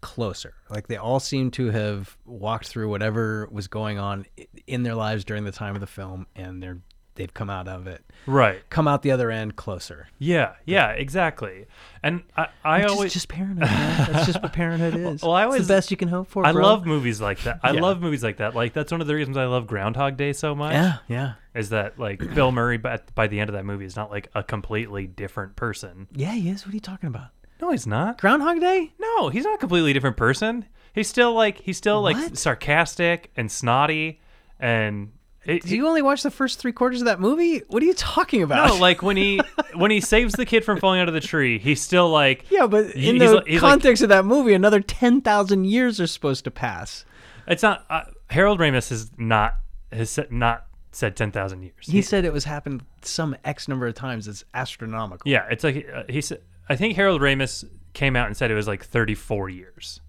closer. 0.00 0.54
Like 0.68 0.88
they 0.88 0.96
all 0.96 1.20
seem 1.20 1.50
to 1.52 1.70
have 1.70 2.16
walked 2.24 2.66
through 2.68 2.88
whatever 2.88 3.48
was 3.50 3.68
going 3.68 3.98
on 3.98 4.26
in 4.66 4.82
their 4.82 4.94
lives 4.94 5.24
during 5.24 5.44
the 5.44 5.52
time 5.52 5.74
of 5.74 5.80
the 5.80 5.86
film, 5.86 6.26
and 6.36 6.62
they're 6.62 6.78
they've 7.14 7.32
come 7.32 7.50
out 7.50 7.68
of 7.68 7.86
it, 7.86 8.04
right. 8.26 8.62
come 8.70 8.88
out 8.88 9.02
the 9.02 9.10
other 9.10 9.30
end 9.30 9.56
closer. 9.56 10.08
Yeah. 10.18 10.54
Yeah. 10.64 10.88
Exactly. 10.90 11.66
And 12.02 12.22
I, 12.36 12.48
I 12.64 12.78
Which 12.80 12.88
always 12.90 13.12
just 13.12 13.28
parenthood. 13.28 13.60
Man. 13.68 14.12
That's 14.12 14.26
just 14.26 14.42
what 14.42 14.52
parenthood 14.52 14.94
is. 14.96 15.22
Well, 15.22 15.32
I 15.32 15.42
it's 15.42 15.46
always- 15.46 15.66
the 15.68 15.74
best 15.74 15.90
you 15.90 15.96
can 15.96 16.08
hope 16.08 16.28
for. 16.28 16.46
I 16.46 16.52
bro. 16.52 16.62
love 16.62 16.86
movies 16.86 17.20
like 17.20 17.40
that. 17.42 17.60
I 17.62 17.72
Yeah. 17.72 17.80
love 17.80 18.00
movies 18.00 18.22
like 18.22 18.38
that. 18.38 18.54
Like 18.54 18.72
that's 18.72 18.90
one 18.92 19.00
of 19.00 19.06
the 19.06 19.14
reasons 19.14 19.36
I 19.36 19.44
love 19.46 19.66
Groundhog 19.66 20.16
Day 20.16 20.32
so 20.32 20.54
much. 20.54 20.72
Yeah, 20.72 20.98
yeah, 21.08 21.32
Is 21.54 21.68
that 21.70 21.98
like 21.98 22.18
Bill 22.34 22.50
Murray? 22.52 22.78
But 22.78 23.14
by 23.14 23.26
the 23.26 23.40
end 23.40 23.50
of 23.50 23.54
that 23.54 23.64
movie, 23.64 23.84
is 23.84 23.96
not 23.96 24.10
like 24.10 24.28
a 24.34 24.42
completely 24.42 25.06
different 25.06 25.56
person. 25.56 26.08
yeah. 26.12 26.32
He 26.32 26.48
is. 26.48 26.64
What 26.66 26.72
are 26.72 26.76
you 26.76 26.80
talking 26.80 27.08
about? 27.08 27.28
No, 27.60 27.70
he's 27.70 27.86
not. 27.86 28.20
Groundhog 28.20 28.58
Day? 28.60 28.92
No, 28.98 29.28
he's 29.28 29.44
not 29.44 29.54
a 29.54 29.58
completely 29.58 29.92
different 29.92 30.16
person. 30.16 30.64
He's 30.94 31.08
still 31.08 31.32
like 31.34 31.58
he's 31.60 31.76
still 31.76 32.02
like 32.02 32.36
sarcastic 32.36 33.30
and 33.36 33.50
snotty 33.50 34.20
and 34.58 35.12
it, 35.44 35.62
Do 35.64 35.74
you 35.76 35.86
only 35.88 36.02
watch 36.02 36.22
the 36.22 36.30
first 36.30 36.58
three 36.60 36.72
quarters 36.72 37.00
of 37.00 37.06
that 37.06 37.18
movie? 37.20 37.62
What 37.68 37.82
are 37.82 37.86
you 37.86 37.94
talking 37.94 38.42
about? 38.42 38.68
no, 38.68 38.76
like 38.76 39.02
when 39.02 39.16
he 39.16 39.40
when 39.74 39.90
he 39.90 40.00
saves 40.00 40.34
the 40.34 40.46
kid 40.46 40.64
from 40.64 40.78
falling 40.78 41.00
out 41.00 41.08
of 41.08 41.14
the 41.14 41.20
tree, 41.20 41.58
he's 41.58 41.80
still 41.80 42.08
like 42.10 42.44
yeah, 42.50 42.66
but 42.66 42.90
he- 42.92 43.08
in 43.10 43.16
he's 43.20 43.30
the 43.30 43.42
he's 43.46 43.62
like- 43.62 43.70
context 43.72 44.02
of 44.02 44.08
that 44.10 44.24
movie, 44.24 44.54
another 44.54 44.80
ten 44.80 45.20
thousand 45.20 45.64
years 45.64 46.00
are 46.00 46.06
supposed 46.06 46.44
to 46.44 46.50
pass. 46.50 47.04
it's 47.46 47.62
not 47.62 47.84
uh, 47.90 48.02
Harold 48.30 48.58
Ramis 48.60 48.88
has 48.90 49.10
not 49.18 49.54
has 49.92 50.10
said, 50.10 50.30
not 50.30 50.66
said 50.92 51.16
ten 51.16 51.32
thousand 51.32 51.62
years. 51.62 51.74
He 51.86 52.02
said 52.02 52.24
it 52.24 52.32
was 52.32 52.44
happened 52.44 52.84
some 53.02 53.34
X 53.44 53.66
number 53.68 53.86
of 53.86 53.94
times. 53.94 54.28
It's 54.28 54.44
astronomical. 54.54 55.30
yeah, 55.30 55.46
it's 55.50 55.64
like 55.64 55.88
uh, 55.92 56.04
he 56.08 56.20
said. 56.20 56.40
I 56.68 56.76
think 56.76 56.94
Harold 56.96 57.20
Ramis 57.20 57.64
came 57.92 58.14
out 58.14 58.28
and 58.28 58.36
said 58.36 58.50
it 58.50 58.54
was 58.54 58.68
like 58.68 58.84
thirty 58.84 59.14
four 59.16 59.48
years. 59.48 60.00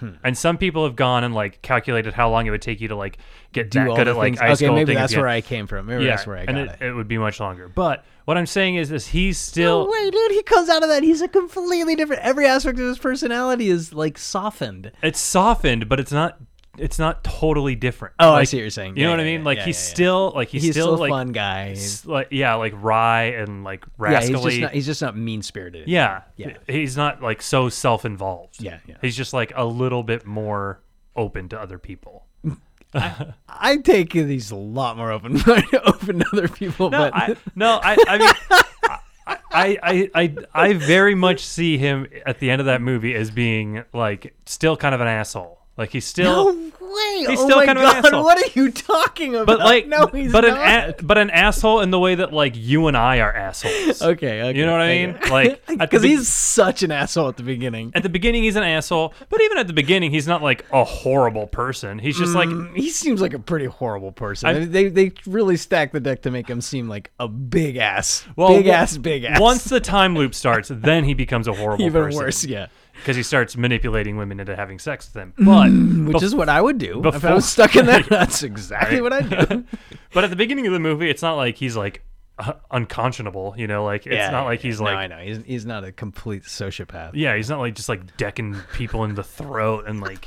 Hmm. 0.00 0.12
And 0.24 0.36
some 0.36 0.56
people 0.56 0.84
have 0.84 0.96
gone 0.96 1.24
and 1.24 1.34
like 1.34 1.60
calculated 1.62 2.14
how 2.14 2.30
long 2.30 2.46
it 2.46 2.50
would 2.50 2.62
take 2.62 2.80
you 2.80 2.88
to 2.88 2.96
like 2.96 3.18
get 3.52 3.70
Do 3.70 3.80
that 3.84 3.96
good 3.96 4.08
at 4.08 4.16
like 4.16 4.34
things. 4.34 4.40
ice 4.40 4.62
okay, 4.62 4.74
maybe 4.74 4.94
that's 4.94 5.12
again. 5.12 5.20
where 5.22 5.28
I 5.28 5.40
came 5.42 5.66
from. 5.66 5.86
Maybe 5.86 6.04
yeah, 6.04 6.16
that's 6.16 6.26
where 6.26 6.36
I 6.38 6.40
and 6.40 6.56
got 6.56 6.76
it, 6.76 6.82
it. 6.82 6.86
it 6.86 6.92
would 6.94 7.06
be 7.08 7.18
much 7.18 7.38
longer. 7.38 7.68
But 7.68 8.04
what 8.24 8.38
I'm 8.38 8.46
saying 8.46 8.76
is 8.76 8.88
this: 8.88 9.08
he's 9.08 9.36
No 9.36 9.84
still 9.84 9.90
way, 9.90 10.10
dude. 10.10 10.30
He 10.32 10.42
comes 10.42 10.70
out 10.70 10.82
of 10.82 10.88
that. 10.88 11.02
He's 11.02 11.20
a 11.20 11.28
completely 11.28 11.96
different. 11.96 12.22
Every 12.22 12.46
aspect 12.46 12.78
of 12.78 12.86
his 12.86 12.98
personality 12.98 13.68
is 13.68 13.92
like 13.92 14.16
softened. 14.16 14.90
it's 15.02 15.20
softened, 15.20 15.88
but 15.88 16.00
it's 16.00 16.12
not. 16.12 16.38
It's 16.78 16.98
not 16.98 17.22
totally 17.24 17.74
different. 17.76 18.14
Oh, 18.18 18.32
I 18.32 18.44
see 18.44 18.56
what 18.56 18.62
you're 18.62 18.70
saying. 18.70 18.96
You 18.96 19.04
know 19.04 19.10
Yeah, 19.10 19.16
what 19.16 19.20
I 19.20 19.22
yeah, 19.24 19.36
mean? 19.36 19.44
Like 19.44 19.58
yeah, 19.58 19.64
he's 19.66 19.76
yeah, 19.76 19.88
yeah. 19.90 19.94
still 19.94 20.32
like 20.34 20.48
he's, 20.48 20.62
He's, 20.62 20.70
still, 20.74 20.86
still, 20.88 20.98
like 20.98 21.10
fun 21.10 21.32
guy. 21.32 21.70
s- 21.70 22.04
like 22.04 22.28
yeah, 22.30 22.54
like 22.54 22.72
wry 22.76 23.22
and 23.24 23.62
like 23.64 23.84
yeah, 23.86 23.90
rascally. 23.96 24.34
he's 24.34 24.42
just 24.44 24.60
not. 24.60 24.72
He's 24.72 24.86
just 24.86 25.02
not 25.02 25.16
mean 25.16 25.42
spirited. 25.42 25.88
yeah, 25.88 26.22
Yeah. 26.36 26.56
He's 26.66 26.96
not 26.96 27.22
like 27.22 27.42
so 27.42 27.68
self-involved. 27.68 28.60
Yeah, 28.62 28.78
yeah. 28.86 28.96
He's 29.00 29.16
just 29.16 29.32
like 29.32 29.52
a 29.54 29.64
little 29.64 30.02
bit 30.02 30.26
more 30.26 30.80
open 31.16 31.48
to 31.50 31.60
other 31.60 31.78
people. 31.78 32.26
I 32.94 33.78
take 33.82 34.12
these 34.12 34.50
a 34.50 34.56
lot 34.56 34.96
more 34.96 35.10
open 35.10 35.36
open 35.84 36.18
to 36.20 36.26
other 36.32 36.48
people. 36.48 36.90
No, 36.90 36.98
but 36.98 37.14
I, 37.14 37.36
no, 37.54 37.80
I, 37.82 37.96
I 38.08 38.18
mean, 38.18 39.00
I, 39.26 39.78
I, 39.82 40.10
I, 40.14 40.34
I 40.54 40.72
very 40.74 41.14
much 41.14 41.44
see 41.44 41.76
him 41.78 42.06
at 42.26 42.38
the 42.38 42.50
end 42.50 42.60
of 42.60 42.66
that 42.66 42.82
movie 42.82 43.14
as 43.14 43.30
being 43.30 43.84
like 43.92 44.34
still 44.46 44.76
kind 44.76 44.94
of 44.94 45.00
an 45.00 45.08
asshole. 45.08 45.60
Like 45.76 45.90
he's 45.90 46.04
still, 46.04 46.54
no 46.54 46.70
way. 46.80 47.24
He's 47.28 47.40
oh 47.40 47.46
still 47.46 47.56
my 47.56 47.66
kind 47.66 47.78
of 47.78 47.84
an 47.84 47.90
god, 48.02 48.04
asshole. 48.06 48.22
what 48.22 48.38
are 48.38 48.50
you 48.60 48.70
talking 48.70 49.34
about? 49.34 49.46
but 49.46 49.58
like, 49.58 49.88
no, 49.88 50.06
he's 50.06 50.30
but 50.30 50.42
not. 50.42 50.58
an, 50.58 50.94
a, 50.96 51.02
but 51.02 51.18
an 51.18 51.30
asshole 51.30 51.80
in 51.80 51.90
the 51.90 51.98
way 51.98 52.14
that 52.14 52.32
like 52.32 52.52
you 52.56 52.86
and 52.86 52.96
I 52.96 53.18
are 53.18 53.32
assholes. 53.34 54.00
okay, 54.02 54.42
okay, 54.42 54.56
You 54.56 54.66
know 54.66 54.70
what 54.70 54.82
I 54.82 54.88
mean? 55.06 55.18
Like, 55.28 55.66
because 55.78 56.02
be- 56.02 56.10
he's 56.10 56.28
such 56.28 56.84
an 56.84 56.92
asshole 56.92 57.28
at 57.28 57.36
the 57.36 57.42
beginning. 57.42 57.90
At 57.96 58.04
the 58.04 58.08
beginning, 58.08 58.44
he's 58.44 58.54
an 58.54 58.62
asshole, 58.62 59.14
but 59.28 59.42
even 59.42 59.58
at 59.58 59.66
the 59.66 59.72
beginning, 59.72 60.12
he's 60.12 60.28
not 60.28 60.44
like 60.44 60.64
a 60.72 60.84
horrible 60.84 61.48
person. 61.48 61.98
He's 61.98 62.16
just 62.16 62.34
like 62.36 62.48
Mm, 62.48 62.76
he 62.76 62.88
seems 62.90 63.20
like 63.20 63.34
a 63.34 63.40
pretty 63.40 63.66
horrible 63.66 64.12
person. 64.12 64.48
I- 64.50 64.64
they 64.66 64.88
they 64.90 65.10
really 65.26 65.56
stack 65.56 65.90
the 65.90 65.98
deck 65.98 66.22
to 66.22 66.30
make 66.30 66.48
him 66.48 66.60
seem 66.60 66.88
like 66.88 67.10
a 67.18 67.26
big 67.26 67.78
ass, 67.78 68.24
well, 68.36 68.50
big 68.50 68.66
wa- 68.66 68.74
ass, 68.74 68.96
big 68.96 69.24
ass. 69.24 69.40
Once 69.40 69.64
the 69.64 69.80
time 69.80 70.14
loop 70.14 70.34
starts, 70.36 70.68
then 70.72 71.02
he 71.02 71.14
becomes 71.14 71.48
a 71.48 71.52
horrible 71.52 71.84
even 71.84 72.04
person. 72.04 72.20
worse, 72.20 72.44
yeah. 72.44 72.66
Because 72.96 73.16
he 73.16 73.22
starts 73.22 73.56
manipulating 73.56 74.16
women 74.16 74.40
into 74.40 74.54
having 74.56 74.78
sex 74.78 75.10
with 75.12 75.22
him. 75.22 75.34
But 75.38 76.14
Which 76.14 76.22
is 76.22 76.34
what 76.34 76.48
I 76.48 76.60
would 76.60 76.78
do 76.78 77.00
if 77.00 77.06
I 77.06 77.10
before- 77.10 77.34
was 77.34 77.48
stuck 77.48 77.76
in 77.76 77.86
that. 77.86 78.06
That's 78.08 78.42
exactly 78.42 79.00
what 79.00 79.12
I 79.12 79.20
do. 79.22 79.64
but 80.12 80.24
at 80.24 80.30
the 80.30 80.36
beginning 80.36 80.66
of 80.66 80.72
the 80.72 80.80
movie, 80.80 81.10
it's 81.10 81.22
not 81.22 81.34
like 81.34 81.56
he's 81.56 81.76
like 81.76 82.02
uh, 82.38 82.54
unconscionable. 82.70 83.54
You 83.56 83.66
know, 83.66 83.84
like 83.84 84.06
it's 84.06 84.32
not 84.32 84.44
like 84.44 84.60
he's 84.60 84.80
no, 84.80 84.86
like 84.86 84.96
I 84.96 85.06
know 85.06 85.18
he's 85.18 85.42
he's 85.44 85.66
not 85.66 85.84
a 85.84 85.92
complete 85.92 86.42
sociopath. 86.44 87.12
yeah, 87.14 87.36
he's 87.36 87.50
not 87.50 87.60
like 87.60 87.74
just 87.74 87.88
like 87.88 88.16
decking 88.16 88.56
people 88.74 89.04
in 89.04 89.14
the 89.14 89.24
throat 89.24 89.84
and 89.86 90.00
like 90.00 90.26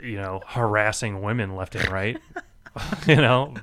you 0.00 0.16
know 0.16 0.40
harassing 0.46 1.22
women 1.22 1.54
left 1.56 1.74
and 1.76 1.88
right. 1.90 2.18
you 3.06 3.16
know. 3.16 3.54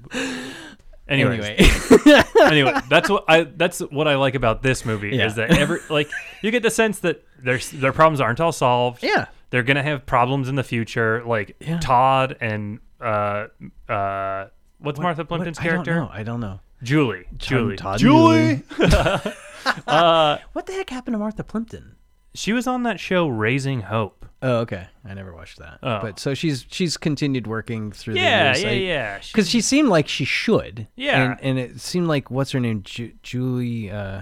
Anyways, 1.12 1.46
Anyway, 1.46 2.24
anyway, 2.42 2.74
that's 2.90 3.10
what 3.10 3.26
I 3.28 3.44
that's 3.44 3.80
what 3.80 4.08
I 4.08 4.16
like 4.16 4.36
about 4.36 4.64
this 4.64 4.86
movie 4.86 5.10
Yeah. 5.16 5.28
is 5.28 5.36
that 5.36 5.52
every 5.58 5.80
like 5.90 6.10
you 6.42 6.50
get 6.52 6.64
the 6.64 6.70
sense 6.72 7.00
that 7.00 7.24
their 7.44 7.58
their 7.74 7.92
problems 7.92 8.22
aren't 8.22 8.40
all 8.40 8.52
solved. 8.52 9.04
yeah. 9.04 9.26
They're 9.50 9.64
gonna 9.64 9.84
have 9.84 10.06
problems 10.06 10.48
in 10.48 10.56
the 10.56 10.64
future. 10.64 11.22
Like 11.26 11.56
Yeah. 11.60 11.80
Todd 11.80 12.38
and 12.40 12.80
uh 13.02 13.48
uh 13.90 14.46
what's 14.80 15.00
Martha 15.00 15.26
Plimpton's 15.26 15.58
What? 15.60 15.64
character? 15.64 15.92
I 15.92 15.96
don't 15.96 16.06
know. 16.08 16.12
I 16.14 16.24
don't 16.24 16.40
know. 16.40 16.60
Julie. 16.84 17.26
Julie. 17.38 17.76
Todd 17.76 18.00
Julie. 18.00 18.64
What 20.54 20.66
the 20.66 20.74
heck 20.74 20.90
happened 20.90 21.14
to 21.14 21.20
Martha 21.20 21.44
Plimpton? 21.44 21.96
She 22.34 22.54
was 22.54 22.66
on 22.68 22.84
that 22.84 23.00
show 23.00 23.28
Raising 23.28 23.82
Hope. 23.82 24.21
Oh, 24.44 24.58
okay. 24.60 24.88
I 25.06 25.14
never 25.14 25.34
watched 25.34 25.60
that. 25.60 25.80
Oh. 25.84 26.00
But 26.02 26.20
so 26.20 26.34
she's 26.34 26.66
she's 26.70 26.98
continued 26.98 27.46
working 27.48 27.92
through 27.92 28.16
Yeah, 28.16 28.54
the 28.54 28.60
years. 28.60 28.64
yeah, 28.64 28.70
I- 28.70 28.74
yeah. 28.74 29.20
She- 29.20 29.32
Because 29.34 29.50
she 29.50 29.62
seemed 29.62 29.90
like 29.90 30.08
she 30.08 30.26
should. 30.26 30.88
Yeah. 30.96 31.32
And, 31.34 31.40
and 31.42 31.60
it 31.60 31.80
seemed 31.80 32.08
like 32.08 32.32
what's 32.32 32.52
her 32.52 32.60
name, 32.60 32.82
Ju- 32.84 33.14
Julie, 33.24 33.92
uh, 33.92 34.22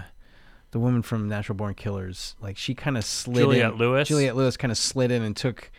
the 0.72 0.80
woman 0.80 1.01
from 1.01 1.28
Natural 1.30 1.55
Born 1.55 1.74
Killers. 1.74 2.36
Like 2.41 2.57
she 2.57 2.76
kind 2.76 2.97
of 2.97 3.05
slid 3.05 3.38
Juliette 3.43 3.71
in. 3.74 3.78
Lewis? 3.78 4.08
Juliette 4.08 4.36
Lewis 4.36 4.58
kind 4.58 4.71
of 4.71 4.78
slid 4.78 5.09
in 5.12 5.21
and 5.24 5.36
took 5.36 5.71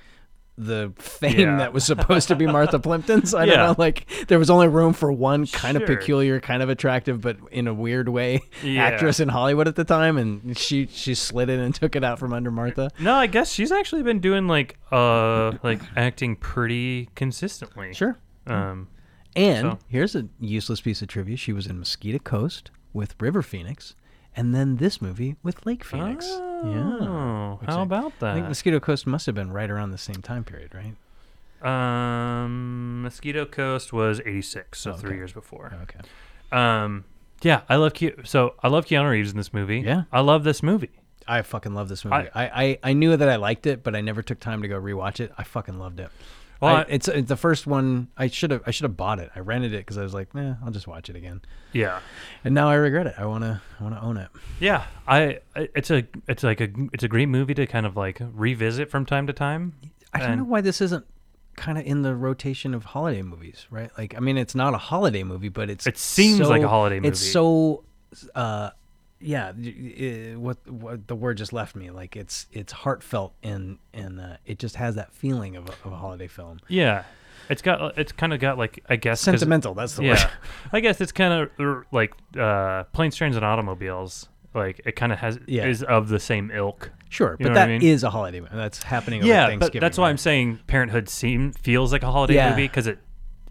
the 0.62 0.92
fame 0.98 1.38
Yeah. 1.40 1.56
that 1.58 1.72
was 1.72 1.84
supposed 1.84 2.28
to 2.28 2.36
be 2.36 2.46
Martha 2.46 2.78
Plimpton's. 2.86 3.32
I 3.34 3.44
Yeah. 3.44 3.56
don't 3.56 3.66
know. 3.66 3.74
Like 3.78 4.06
there 4.28 4.38
was 4.38 4.50
only 4.50 4.68
room 4.68 4.92
for 4.92 5.10
one 5.10 5.46
kind 5.46 5.76
of 5.76 5.86
peculiar, 5.86 6.38
kind 6.40 6.62
of 6.62 6.68
attractive, 6.68 7.20
but 7.20 7.38
in 7.50 7.66
a 7.66 7.74
weird 7.74 8.08
way, 8.08 8.42
Yeah. 8.62 8.84
actress 8.84 9.20
in 9.20 9.28
Hollywood 9.30 9.68
at 9.68 9.76
the 9.76 9.84
time, 9.84 10.18
and 10.18 10.56
she 10.58 10.86
she 10.92 11.14
slid 11.14 11.48
in 11.48 11.60
and 11.60 11.74
took 11.74 11.96
it 11.96 12.04
out 12.04 12.18
from 12.18 12.32
under 12.32 12.50
Martha. 12.50 12.90
no, 12.98 13.14
I 13.14 13.26
guess 13.26 13.50
she's 13.50 13.72
actually 13.72 14.02
been 14.02 14.20
doing 14.20 14.46
like 14.48 14.78
uh 14.92 15.52
like 15.62 15.80
acting 15.96 16.36
pretty 16.36 17.08
consistently. 17.14 17.94
Sure. 17.94 18.18
Um 18.46 18.88
And 19.36 19.62
So- 19.72 19.78
here's 19.88 20.14
a 20.16 20.26
useless 20.40 20.80
piece 20.80 21.00
of 21.02 21.08
trivia: 21.08 21.36
she 21.36 21.52
was 21.52 21.66
in 21.66 21.78
Mosquito 21.78 22.18
Coast 22.18 22.70
with 22.92 23.14
River 23.20 23.42
Phoenix, 23.42 23.94
and 24.36 24.54
then 24.54 24.76
this 24.76 25.00
movie 25.02 25.36
with 25.42 25.64
Leaf 25.66 25.82
Phoenix. 25.82 26.26
yeah. 26.28 26.38
Oh, 27.00 27.58
Which 27.60 27.70
how 27.70 27.80
I- 27.80 27.82
about 27.82 28.12
I 28.22 28.34
think 28.34 28.44
that? 28.44 28.48
Mosquito 28.48 28.80
Coast 28.80 29.06
must 29.06 29.26
have 29.26 29.34
been 29.34 29.52
right 29.52 29.70
around 29.70 29.90
the 29.90 29.98
same 29.98 30.22
time 30.22 30.44
period, 30.44 30.72
right? 30.74 30.94
Um, 31.62 33.02
Mosquito 33.02 33.44
Coast 33.44 33.92
was 33.92 34.20
'86, 34.24 34.78
so 34.80 34.92
Oh, 34.92 34.94
three 34.94 35.10
okay. 35.10 35.16
years 35.16 35.32
before. 35.32 35.72
Okay. 35.82 36.00
Um, 36.52 37.04
yeah, 37.42 37.62
I 37.68 37.76
love 37.76 37.94
Ke- 37.94 38.24
so 38.24 38.54
I 38.62 38.68
love 38.68 38.86
Keanu 38.86 39.10
Reeves 39.10 39.30
in 39.30 39.36
this 39.36 39.52
movie. 39.52 39.80
Yeah. 39.80 40.04
I 40.12 40.20
love 40.20 40.44
this 40.44 40.62
movie. 40.62 40.90
I 41.28 41.42
fucking 41.42 41.74
love 41.74 41.88
this 41.88 42.04
movie. 42.04 42.28
I- 42.34 42.44
I, 42.44 42.62
I, 42.64 42.78
I 42.84 42.92
knew 42.92 43.16
that 43.16 43.28
I 43.28 43.36
liked 43.36 43.66
it, 43.66 43.82
but 43.82 43.94
I 43.94 44.00
never 44.00 44.22
took 44.22 44.40
time 44.40 44.62
to 44.62 44.68
go 44.68 44.80
rewatch 44.80 45.20
it. 45.20 45.32
I 45.38 45.44
fucking 45.44 45.78
loved 45.78 46.00
it. 46.00 46.10
Well, 46.60 46.76
I- 46.76 46.80
I- 46.82 46.86
it's, 46.88 47.08
it's 47.08 47.28
the 47.28 47.36
first 47.36 47.66
one. 47.66 48.08
I 48.16 48.26
should 48.28 48.50
have 48.50 48.62
I 48.66 48.70
should 48.70 48.84
have 48.84 48.96
bought 48.96 49.18
it. 49.18 49.30
I 49.34 49.40
rented 49.40 49.72
it 49.72 49.78
because 49.78 49.96
I 49.98 50.02
was 50.02 50.12
like, 50.14 50.28
eh, 50.36 50.54
I'll 50.64 50.70
just 50.70 50.86
watch 50.86 51.08
it 51.08 51.16
again. 51.16 51.40
Yeah, 51.72 52.00
And 52.44 52.54
now 52.54 52.68
I 52.68 52.74
regret 52.74 53.06
it. 53.06 53.14
I 53.18 53.26
wanna 53.26 53.62
I 53.78 53.82
wanna 53.82 54.00
own 54.00 54.16
it. 54.16 54.28
yeah. 54.58 54.84
I 55.08 55.38
it's 55.56 55.90
a 55.90 56.06
it's 56.28 56.42
like 56.42 56.60
a 56.60 56.68
it's 56.92 57.02
a 57.04 57.08
great 57.08 57.26
movie 57.28 57.54
to 57.54 57.66
kind 57.66 57.86
of 57.86 57.96
like 57.96 58.20
revisit 58.34 58.90
from 58.90 59.06
time 59.06 59.26
to 59.26 59.32
time. 59.32 59.74
I 60.12 60.18
don't 60.20 60.30
And- 60.30 60.38
know 60.42 60.44
why 60.46 60.60
this 60.60 60.80
isn't 60.80 61.04
kind 61.56 61.76
of 61.78 61.84
in 61.84 62.02
the 62.02 62.14
rotation 62.14 62.72
of 62.74 62.84
holiday 62.84 63.22
movies, 63.22 63.66
right? 63.70 63.90
Like, 63.98 64.14
I 64.16 64.20
mean, 64.20 64.38
it's 64.38 64.54
not 64.54 64.72
a 64.72 64.78
holiday 64.78 65.24
movie, 65.24 65.48
but 65.50 65.68
it's 65.68 65.86
It 65.86 65.98
seems 65.98 66.40
like 66.48 66.62
a 66.62 66.68
holiday 66.68 66.96
movie. 66.96 67.08
It's 67.08 67.20
so, 67.20 67.84
uh, 68.34 68.70
yeah. 69.20 69.52
y- 69.56 69.74
y- 70.32 70.36
What 70.36 70.58
what 70.70 71.06
the 71.06 71.14
word 71.16 71.36
just 71.38 71.52
left 71.52 71.74
me? 71.76 71.90
Like, 71.90 72.16
it's 72.16 72.46
it's 72.52 72.72
heartfelt 72.72 73.34
and 73.42 73.78
and 73.92 74.20
uh, 74.20 74.36
it 74.46 74.58
just 74.58 74.76
has 74.76 74.94
that 74.96 75.12
feeling 75.12 75.56
of 75.56 75.68
a, 75.68 75.72
of 75.84 75.92
a 75.92 75.96
holiday 75.96 76.26
film. 76.28 76.60
Yeah, 76.68 77.04
it's 77.48 77.62
got 77.62 77.98
it's 77.98 78.12
kind 78.12 78.32
of 78.32 78.40
got 78.40 78.58
like 78.58 78.82
I 78.88 78.96
guess 78.96 79.20
Sentimental. 79.20 79.74
That's 79.74 79.94
the 79.96 80.04
Yeah, 80.04 80.10
word. 80.24 80.30
I 80.72 80.80
guess 80.80 81.00
it's 81.00 81.12
kind 81.12 81.48
of 81.58 81.84
like 81.92 82.14
uh, 82.38 82.84
planes, 82.92 83.16
trains, 83.16 83.36
and 83.36 83.44
automobiles. 83.44 84.28
Like 84.52 84.80
it 84.84 84.96
kind 84.96 85.12
of 85.12 85.18
has 85.20 85.38
Yeah. 85.46 85.66
is 85.66 85.82
of 85.84 86.08
the 86.08 86.18
same 86.18 86.50
ilk. 86.52 86.90
Sure, 87.08 87.36
You 87.38 87.46
but 87.46 87.54
that 87.54 87.68
I 87.68 87.78
mean? 87.78 87.98
a 88.04 88.10
holiday 88.10 88.40
movie. 88.40 88.54
That's 88.54 88.82
happening. 88.82 89.20
Over 89.20 89.28
Yeah, 89.28 89.44
but 89.46 89.48
Thanksgiving, 89.50 89.80
that's 89.80 89.98
why 89.98 90.04
right? 90.04 90.10
I'm 90.10 90.16
saying 90.18 90.60
Parenthood 90.66 91.08
seem 91.08 91.52
feels 91.52 91.92
like 91.92 92.02
a 92.02 92.10
holiday 92.10 92.34
Yeah. 92.34 92.50
movie 92.50 92.66
because 92.66 92.86
it 92.88 92.98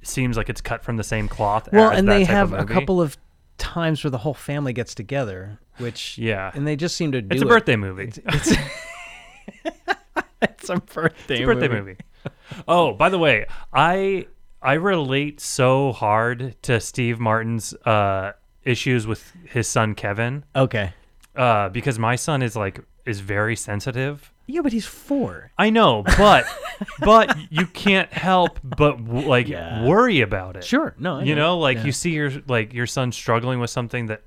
seems 0.01 0.35
like 0.37 0.49
it's 0.49 0.61
cut 0.61 0.81
from 0.83 0.97
the 0.97 1.03
same 1.03 1.27
cloth. 1.27 1.69
Well, 1.71 1.89
and 1.91 2.07
they 2.07 2.23
have 2.25 2.51
a 2.53 2.65
couple 2.65 3.01
of 3.01 3.17
times 3.59 4.03
where 4.03 4.09
the 4.11 4.17
whole 4.19 4.33
family 4.33 4.73
gets 4.73 4.95
together, 4.95 5.59
which 5.77 6.17
Yeah. 6.17 6.51
and 6.55 6.65
they 6.65 6.75
just 6.75 6.95
seem 6.95 7.11
to 7.11 7.21
do 7.21 7.27
It's 7.35 7.43
a 7.43 7.45
it. 7.45 7.49
birthday 7.49 7.75
movie. 7.75 8.05
It's 8.05 8.17
it's, 8.25 8.51
it's 10.41 10.69
a 10.69 10.77
birthday, 10.79 11.35
It's 11.35 11.41
a 11.41 11.45
birthday 11.45 11.67
movie. 11.67 11.97
oh, 12.67 12.93
by 12.93 13.09
the 13.09 13.19
way, 13.19 13.45
I 13.73 14.27
I 14.61 14.73
relate 14.73 15.39
so 15.39 15.91
hard 15.91 16.55
to 16.63 16.79
Steve 16.81 17.19
Martin's 17.19 17.73
uh, 17.85 18.33
issues 18.63 19.07
with 19.07 19.31
his 19.45 19.67
son 19.67 19.95
Kevin 19.95 20.43
Okay. 20.55 20.93
uh, 21.35 21.69
because 21.69 21.97
my 21.99 22.15
son 22.15 22.41
is 22.41 22.55
like 22.55 22.81
is 23.05 23.19
very 23.21 23.55
sensitive. 23.55 24.33
Yeah, 24.49 24.61
but 24.61 24.73
he's 24.73 24.85
four. 24.85 25.51
I 25.57 25.69
know, 25.69 26.03
but 26.17 26.45
but 27.01 27.37
you 27.51 27.65
can't 27.67 28.11
help 28.11 28.59
but 28.63 28.97
w- 29.05 29.27
like 29.27 29.47
Yeah. 29.47 29.85
worry 29.85 30.21
about 30.21 30.55
it. 30.55 30.63
Sure. 30.63 30.95
No. 30.97 31.17
I 31.19 31.23
you 31.23 31.35
know, 31.35 31.57
like 31.59 31.77
Yeah. 31.77 31.85
you 31.85 31.91
see 31.91 32.11
your 32.11 32.31
like 32.47 32.73
your 32.73 32.87
son 32.87 33.11
struggling 33.11 33.59
with 33.59 33.69
something 33.69 34.07
that 34.07 34.23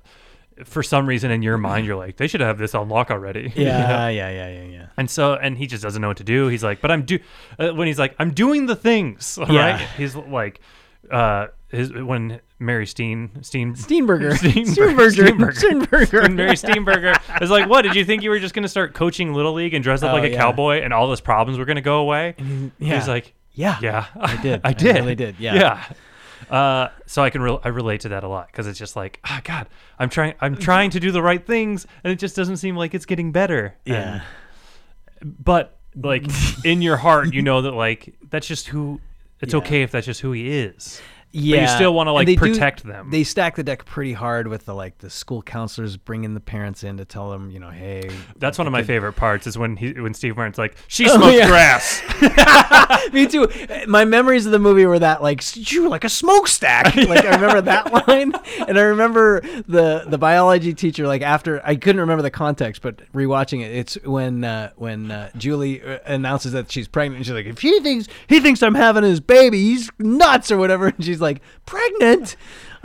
for 0.65 0.83
some 0.83 1.07
reason 1.07 1.31
in 1.31 1.41
your 1.41 1.57
mind 1.57 1.83
you're 1.85 1.95
like 1.95 2.15
they 2.17 2.27
should 2.27 2.39
have 2.41 2.57
this 2.57 2.73
on 2.75 2.87
lock 2.87 3.11
already. 3.11 3.51
you 3.55 3.65
know? 3.65 3.71
Yeah, 3.71 4.07
yeah, 4.09 4.29
yeah, 4.29 4.49
yeah, 4.49 4.63
yeah. 4.63 4.85
And 4.97 5.09
so, 5.09 5.33
and 5.33 5.57
he 5.57 5.65
just 5.67 5.81
doesn't 5.83 6.01
know 6.01 6.07
what 6.09 6.17
to 6.17 6.23
do. 6.23 6.47
He's 6.47 6.63
like, 6.63 6.79
but 6.79 6.91
I'm 6.91 7.03
do 7.03 7.19
uh, 7.59 7.71
when 7.71 7.87
he's 7.87 7.99
like, 7.99 8.15
I'm 8.19 8.31
doing 8.31 8.67
the 8.67 8.75
things, 8.75 9.37
Yeah. 9.49 9.71
right? 9.71 9.79
He's 9.97 10.15
like, 10.15 10.61
uh, 11.11 11.47
his 11.69 11.91
when 11.91 12.39
Mary 12.63 12.85
Steen 12.87 13.29
Steen 13.43 13.73
Steenberger. 13.75 14.31
Steenberger. 14.33 15.11
Steenberger. 15.11 15.87
Steenberger. 15.87 16.35
Mary 16.35 16.51
Steenberger 16.53 17.41
is 17.41 17.49
like, 17.49 17.69
what 17.69 17.83
did 17.83 17.95
you 17.95 18.03
think 18.05 18.23
you 18.23 18.29
were 18.29 18.39
just 18.39 18.53
gonna 18.55 18.67
start 18.67 18.93
coaching 18.93 19.33
little 19.33 19.53
league 19.53 19.73
and 19.73 19.83
dress 19.83 20.01
up 20.03 20.11
Oh, 20.11 20.13
like 20.15 20.23
a 20.23 20.29
yeah. 20.31 20.37
cowboy 20.37 20.81
and 20.81 20.93
all 20.93 21.07
those 21.07 21.21
problems 21.21 21.59
were 21.59 21.65
gonna 21.65 21.81
go 21.81 21.97
away? 21.99 22.35
yeah. 22.79 22.97
He's 22.99 23.07
like, 23.07 23.33
yeah. 23.51 23.77
yeah, 23.81 24.05
I 24.15 24.41
did. 24.41 24.61
I 24.65 24.69
I 24.69 24.73
did, 24.73 24.95
really 24.95 25.15
did, 25.15 25.35
yeah. 25.39 25.55
yeah. 25.55 25.83
Uh, 26.49 26.89
so 27.05 27.21
I 27.23 27.29
can 27.29 27.41
re- 27.41 27.57
I 27.63 27.69
relate 27.69 28.01
to 28.01 28.09
that 28.09 28.23
a 28.23 28.27
lot 28.27 28.47
because 28.47 28.67
it's 28.67 28.77
just 28.79 28.95
like, 28.95 29.19
ah, 29.23 29.41
God, 29.43 29.67
I'm 29.99 30.09
trying 30.09 30.33
I'm 30.41 30.55
trying 30.57 30.89
to 30.91 30.99
do 30.99 31.11
the 31.11 31.21
right 31.21 31.45
things 31.45 31.85
and 32.03 32.11
it 32.11 32.17
just 32.17 32.35
doesn't 32.35 32.57
seem 32.57 32.75
like 32.75 32.93
it's 32.93 33.05
getting 33.05 33.31
better. 33.31 33.75
Yeah. 33.85 34.21
And- 35.21 35.35
but 35.45 35.77
like 35.95 36.25
in 36.65 36.81
your 36.81 36.97
heart, 36.97 37.33
you 37.33 37.41
know 37.41 37.61
that 37.61 37.71
like 37.73 38.15
that's 38.29 38.47
just 38.47 38.67
who. 38.67 38.99
It's 39.39 39.53
Yeah. 39.53 39.59
okay 39.59 39.81
if 39.83 39.91
that's 39.91 40.05
just 40.05 40.21
who 40.21 40.31
he 40.31 40.49
is. 40.49 41.01
Yeah. 41.33 41.61
you 41.63 41.67
still 41.67 41.93
wanna, 41.93 42.13
like, 42.13 42.27
they 42.27 42.35
do- 42.35 42.39
protect 42.39 42.83
them. 42.83 43.09
They 43.09 43.23
stack 43.23 43.55
the 43.55 43.63
deck 43.63 43.85
pretty 43.85 44.13
hard 44.13 44.47
with 44.47 44.65
the 44.65 44.73
like 44.73 44.99
the 44.99 45.09
school 45.09 45.41
counselors 45.41 45.97
bringing 45.97 46.33
the 46.35 46.39
parents 46.39 46.83
in 46.83 46.97
to 46.97 47.05
tell 47.05 47.29
them, 47.31 47.49
you 47.51 47.59
know, 47.59 47.69
hey. 47.71 48.09
That's 48.37 48.57
one 48.57 48.67
of 48.67 48.73
my 48.73 48.83
favorite 48.83 49.13
parts 49.13 49.47
is 49.47 49.57
when 49.57 49.75
he 49.75 49.93
when 49.93 50.13
Steve 50.13 50.37
Martin's 50.37 50.57
like, 50.57 50.77
she 50.87 51.05
Oh, 51.09 51.17
smokes 51.17 51.35
yeah. 51.35 51.47
grass. 51.47 52.01
Me 53.13 53.25
too. 53.27 53.47
My 53.87 54.05
memories 54.05 54.45
of 54.45 54.51
the 54.51 54.59
movie 54.59 54.85
were 54.85 54.99
that 54.99 55.21
like 55.21 55.43
you 55.71 55.83
were 55.83 55.89
like 55.89 56.03
a 56.03 56.09
smokestack. 56.09 56.95
Like 57.13 57.25
I 57.25 57.35
remember 57.35 57.61
that 57.61 58.07
line, 58.07 58.33
and 58.67 58.77
I 58.77 58.81
remember 58.83 59.41
the 59.67 60.05
the 60.07 60.17
biology 60.17 60.73
teacher. 60.73 61.05
Like 61.05 61.21
after 61.21 61.61
I 61.65 61.75
couldn't 61.75 61.99
remember 62.01 62.21
the 62.21 62.31
context, 62.31 62.81
but 62.81 63.01
rewatching 63.13 63.61
it, 63.61 63.71
it's 63.75 63.95
when 64.03 64.43
uh, 64.43 64.71
when 64.77 65.11
uh, 65.11 65.29
Julie 65.37 65.81
uh, 65.83 65.99
announces 66.05 66.53
that 66.53 66.71
she's 66.71 66.87
pregnant. 66.87 67.17
And 67.17 67.25
she's 67.25 67.33
like, 67.35 67.45
if 67.45 67.59
he 67.59 67.79
thinks 67.81 68.07
he 68.27 68.39
thinks 68.39 68.63
I'm 68.63 68.75
having 68.75 69.03
his 69.03 69.19
baby, 69.19 69.59
he's 69.61 69.89
nuts 69.99 70.49
or 70.51 70.57
whatever. 70.57 70.87
And 70.87 71.03
she's 71.03 71.21
like, 71.23 71.41
pregnant. 71.65 72.35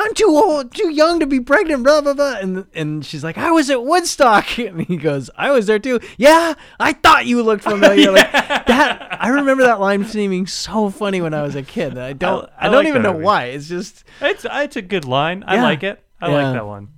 I'm 0.00 0.14
too 0.14 0.28
old, 0.28 0.72
too 0.72 0.90
young 0.90 1.18
to 1.18 1.26
be 1.26 1.40
pregnant, 1.40 1.82
blah 1.82 2.00
blah 2.00 2.14
blah. 2.14 2.36
And 2.40 2.66
and 2.72 3.04
she's 3.04 3.24
like, 3.24 3.36
I 3.36 3.50
was 3.50 3.68
at 3.68 3.82
Woodstock, 3.84 4.56
and 4.58 4.80
he 4.86 4.96
goes, 4.96 5.28
I 5.36 5.50
was 5.50 5.66
there 5.66 5.80
too. 5.80 5.98
Yeah, 6.16 6.54
I 6.78 6.92
thought 6.92 7.26
you 7.26 7.42
looked 7.42 7.64
familiar. 7.64 8.12
Like 8.12 8.30
that, 8.32 9.18
I 9.20 9.28
remember 9.30 9.64
that 9.64 9.80
line 9.80 10.04
seeming 10.04 10.46
so 10.46 10.88
funny 10.88 11.20
when 11.20 11.34
I 11.34 11.42
was 11.42 11.56
a 11.56 11.62
kid. 11.64 11.98
I 11.98 12.12
don't, 12.12 12.48
I 12.56 12.66
I, 12.66 12.70
don't 12.70 12.74
like 12.84 12.86
even 12.86 13.02
know 13.02 13.12
movie. 13.12 13.24
why. 13.24 13.44
It's 13.46 13.66
just 13.68 14.04
it's 14.20 14.46
it's 14.48 14.76
a 14.76 14.82
good 14.82 15.04
line. 15.04 15.42
I 15.46 15.56
Yeah. 15.56 15.62
like 15.64 15.82
it. 15.82 16.00
I 16.20 16.28
Yeah. 16.28 16.34
like 16.34 16.54
that 16.54 16.66
one. 16.66 16.88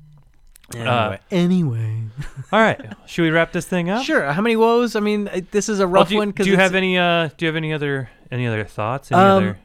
anyway. 0.74 1.18
anyway. 1.30 2.02
All 2.52 2.60
right, 2.60 2.80
should 3.06 3.22
we 3.22 3.30
wrap 3.30 3.52
this 3.52 3.66
thing 3.66 3.88
up? 3.90 4.04
Sure. 4.04 4.30
How 4.32 4.42
many 4.42 4.56
woes? 4.56 4.94
I 4.94 5.00
mean, 5.00 5.28
this 5.52 5.68
is 5.70 5.80
a 5.80 5.86
Well, 5.86 6.02
rough 6.02 6.08
do 6.08 6.14
you, 6.14 6.20
one. 6.20 6.32
Cause 6.32 6.44
do 6.44 6.50
you 6.50 6.58
have 6.58 6.74
any? 6.74 6.98
Uh, 6.98 7.28
do 7.36 7.44
you 7.44 7.48
have 7.48 7.56
any 7.56 7.72
other 7.72 8.10
any 8.30 8.46
other 8.46 8.64
thoughts? 8.64 9.10
Any 9.10 9.20
Um, 9.20 9.26
other? 9.44 9.58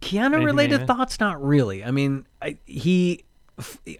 Keanu 0.00 0.44
related 0.44 0.86
thoughts? 0.86 1.18
Not 1.20 1.42
really. 1.42 1.82
I 1.84 1.90
mean, 1.90 2.26
I, 2.40 2.58
he 2.66 3.24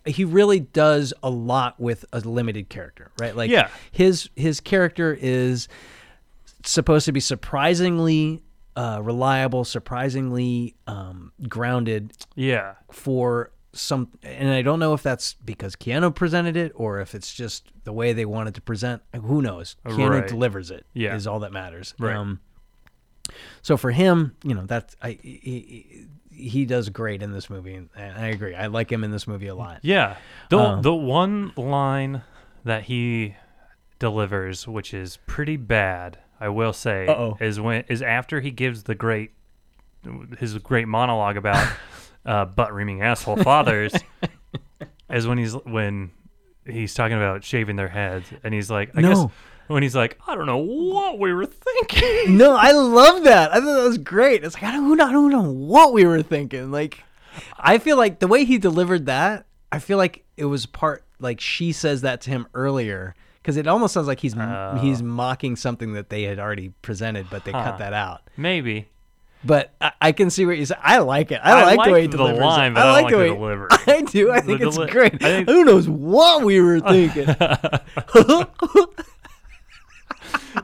he 0.06 0.24
really 0.24 0.60
does 0.60 1.12
a 1.22 1.30
lot 1.30 1.78
with 1.78 2.04
a 2.12 2.20
limited 2.20 2.68
character, 2.68 3.10
right? 3.18 3.36
Like, 3.36 3.50
Yeah. 3.50 3.68
his 3.90 4.28
his 4.34 4.60
character 4.60 5.16
is 5.20 5.68
supposed 6.64 7.06
to 7.06 7.12
be 7.12 7.20
surprisingly 7.20 8.42
uh, 8.76 9.00
reliable, 9.02 9.64
surprisingly 9.64 10.74
um, 10.86 11.32
grounded 11.48 12.12
Yeah. 12.34 12.74
for 12.90 13.50
some. 13.74 14.08
And 14.22 14.48
I 14.50 14.62
don't 14.62 14.78
know 14.78 14.94
if 14.94 15.02
that's 15.02 15.34
because 15.44 15.76
Keanu 15.76 16.14
presented 16.14 16.56
it 16.56 16.72
or 16.74 17.00
if 17.00 17.14
it's 17.14 17.34
just 17.34 17.70
the 17.84 17.92
way 17.92 18.12
they 18.14 18.24
wanted 18.24 18.54
to 18.54 18.62
present. 18.62 19.02
Who 19.14 19.42
knows? 19.42 19.76
Keanu 19.84 20.20
Right. 20.20 20.28
delivers 20.28 20.70
it. 20.70 20.86
Yeah. 20.94 21.14
is 21.14 21.26
all 21.26 21.40
that 21.40 21.52
matters. 21.52 21.94
Right. 21.98 22.16
Um, 22.16 22.40
so 23.62 23.76
for 23.76 23.90
him, 23.90 24.34
you 24.44 24.54
know, 24.54 24.64
that's 24.66 24.96
I 25.02 25.18
he, 25.22 26.06
he, 26.30 26.64
does 26.64 26.88
great 26.88 27.22
in 27.22 27.32
this 27.32 27.48
movie, 27.50 27.74
and 27.74 27.88
I 27.96 28.28
agree. 28.28 28.54
I 28.54 28.66
like 28.66 28.90
him 28.90 29.04
in 29.04 29.10
this 29.10 29.26
movie 29.26 29.46
a 29.48 29.54
lot. 29.54 29.80
Yeah. 29.82 30.16
The 30.50 30.58
Um, 30.58 30.82
the 30.82 30.94
one 30.94 31.52
line 31.56 32.22
that 32.64 32.84
he 32.84 33.34
delivers, 33.98 34.66
which 34.66 34.92
is 34.94 35.18
pretty 35.26 35.56
bad, 35.56 36.18
I 36.40 36.48
will 36.48 36.72
say, 36.72 37.06
Uh-oh. 37.06 37.36
is 37.40 37.60
when 37.60 37.84
is 37.88 38.02
after 38.02 38.40
he 38.40 38.50
gives 38.50 38.84
the 38.84 38.94
great 38.94 39.32
his 40.38 40.58
great 40.58 40.88
monologue 40.88 41.36
about 41.36 41.72
uh, 42.26 42.44
butt 42.46 42.72
reaming 42.74 43.02
asshole 43.02 43.36
fathers, 43.36 43.92
is 45.10 45.26
when 45.26 45.38
he's 45.38 45.52
when 45.54 46.10
he's 46.66 46.94
talking 46.94 47.16
about 47.16 47.44
shaving 47.44 47.76
their 47.76 47.88
heads, 47.88 48.26
and 48.42 48.52
he's 48.54 48.70
like, 48.70 48.90
I 48.96 49.00
No. 49.00 49.08
guess 49.08 49.32
when 49.72 49.82
he's 49.82 49.94
like, 49.96 50.18
I 50.26 50.34
don't 50.34 50.46
know 50.46 50.58
what 50.58 51.18
we 51.18 51.32
were 51.32 51.46
thinking. 51.46 52.36
No, 52.36 52.54
I 52.54 52.72
love 52.72 53.24
that. 53.24 53.50
I 53.52 53.54
thought 53.60 53.76
that 53.76 53.88
was 53.88 53.98
great. 53.98 54.44
It's 54.44 54.54
like 54.54 54.64
I 54.64 54.72
don't, 54.72 55.00
I 55.00 55.10
don't 55.12 55.30
know 55.30 55.50
what 55.50 55.92
we 55.92 56.04
were 56.06 56.22
thinking. 56.22 56.70
Like, 56.70 57.02
I 57.58 57.78
feel 57.78 57.96
like 57.96 58.18
the 58.20 58.26
way 58.28 58.44
he 58.44 58.58
delivered 58.58 59.06
that, 59.06 59.46
I 59.70 59.78
feel 59.78 59.98
like 59.98 60.24
it 60.36 60.44
was 60.46 60.66
part 60.66 61.04
like 61.20 61.40
she 61.40 61.72
says 61.72 62.00
that 62.02 62.20
to 62.22 62.30
him 62.30 62.46
earlier 62.54 63.14
because 63.40 63.56
it 63.56 63.66
almost 63.66 63.94
sounds 63.94 64.06
like 64.06 64.20
he's 64.20 64.36
Oh. 64.36 64.78
he's 64.80 65.02
mocking 65.02 65.56
something 65.56 65.94
that 65.94 66.08
they 66.10 66.22
had 66.24 66.38
already 66.38 66.70
presented, 66.82 67.28
but 67.30 67.44
they 67.44 67.52
Huh. 67.52 67.64
got 67.64 67.78
that 67.78 67.92
out. 67.92 68.20
Maybe. 68.36 68.88
But 69.44 69.72
I, 69.80 69.92
I 70.00 70.12
can 70.12 70.30
see 70.30 70.46
what 70.46 70.56
you 70.56 70.64
say. 70.66 70.76
I 70.80 70.98
like 70.98 71.32
it. 71.32 71.40
I, 71.42 71.50
I 71.62 71.74
like, 71.74 71.86
the 71.86 71.92
way 71.92 72.00
he 72.02 72.06
like 72.06 72.10
the 72.12 72.16
delivers. 72.18 72.38
it. 72.38 72.42
line, 72.44 72.76
I 72.76 72.80
I 72.80 72.84
don't 72.84 72.92
like 72.92 73.02
like 73.04 73.12
the 73.12 73.18
way 73.18 73.28
delivery. 73.28 73.68
I 73.88 74.02
do. 74.02 74.30
I 74.30 74.40
think 74.40 74.60
it's 74.60 74.76
deli- 74.76 74.90
great. 74.90 75.20
Think- 75.20 75.48
Who 75.48 75.64
knows 75.64 75.88
what 75.88 76.44
we 76.44 76.60
were 76.60 76.78
thinking? 76.78 77.26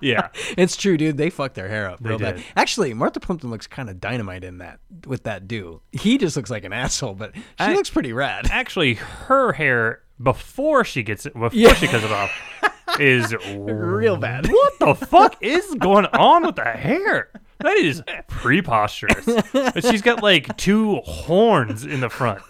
Yeah. 0.00 0.28
It's 0.56 0.76
true, 0.76 0.96
dude. 0.96 1.16
They 1.16 1.30
fucked 1.30 1.54
their 1.54 1.68
hair 1.68 1.88
up 1.90 2.00
They 2.00 2.08
real 2.10 2.18
bad. 2.18 2.42
Actually, 2.56 2.92
Martha 2.94 3.20
Plimpton 3.20 3.50
looks 3.50 3.66
kind 3.66 3.88
of 3.90 4.00
dynamite 4.00 4.44
in 4.44 4.58
that 4.58 4.80
with 5.06 5.24
that 5.24 5.46
do. 5.48 5.82
He 5.92 6.18
just 6.18 6.36
looks 6.36 6.50
like 6.50 6.64
an 6.64 6.72
asshole, 6.72 7.14
but 7.14 7.34
she 7.34 7.42
I- 7.58 7.74
looks 7.74 7.90
pretty 7.90 8.12
rad. 8.12 8.46
actually 8.50 8.94
her 8.94 9.52
hair 9.52 10.02
before 10.22 10.84
she 10.84 11.02
gets 11.02 11.26
it 11.26 11.34
before 11.34 11.50
Yeah. 11.52 11.74
she 11.74 11.86
cuts 11.86 12.04
it 12.04 12.10
off 12.10 12.30
is 13.00 13.34
Real 13.56 14.16
bad. 14.16 14.48
What 14.48 14.78
the 14.80 14.94
fuck 15.06 15.36
is 15.42 15.74
going 15.74 16.06
on 16.06 16.44
with 16.46 16.56
the 16.56 16.64
hair? 16.64 17.30
That 17.60 17.76
is 17.76 18.02
preposterous. 18.28 19.24
But 19.52 19.84
she's 19.84 20.02
got 20.02 20.22
like 20.22 20.56
two 20.56 20.96
horns 21.04 21.84
in 21.84 22.00
the 22.00 22.08
front 22.08 22.40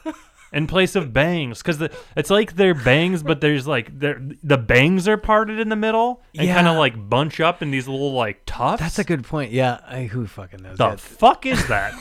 in 0.53 0.67
place 0.67 0.97
of 0.97 1.13
bangs 1.13 1.59
because 1.63 1.81
it's 2.17 2.31
like 2.31 2.57
they're 2.57 2.75
bangs, 2.75 3.23
but 3.23 3.41
there's 3.41 3.67
like 3.67 3.99
they're, 3.99 4.21
the 4.43 4.57
bangs 4.59 5.07
are 5.07 5.17
parted 5.19 5.61
in 5.61 5.69
the 5.69 5.77
middle 5.77 6.23
and 6.37 6.49
kind 6.49 6.67
of 6.69 6.77
like 6.77 7.09
bunch 7.09 7.41
up 7.41 7.61
in 7.63 7.71
these 7.71 7.87
little 7.89 8.13
like 8.13 8.43
tufts. 8.47 8.81
That's 8.83 8.99
a 8.99 9.05
good 9.05 9.25
point. 9.25 9.53
Yeah, 9.53 9.81
I, 9.87 10.05
who 10.05 10.27
fucking 10.27 10.63
knows? 10.63 10.79
the 10.79 10.89
that? 10.91 11.01
fuck 11.01 11.45
is 11.47 11.67
that? 11.69 11.93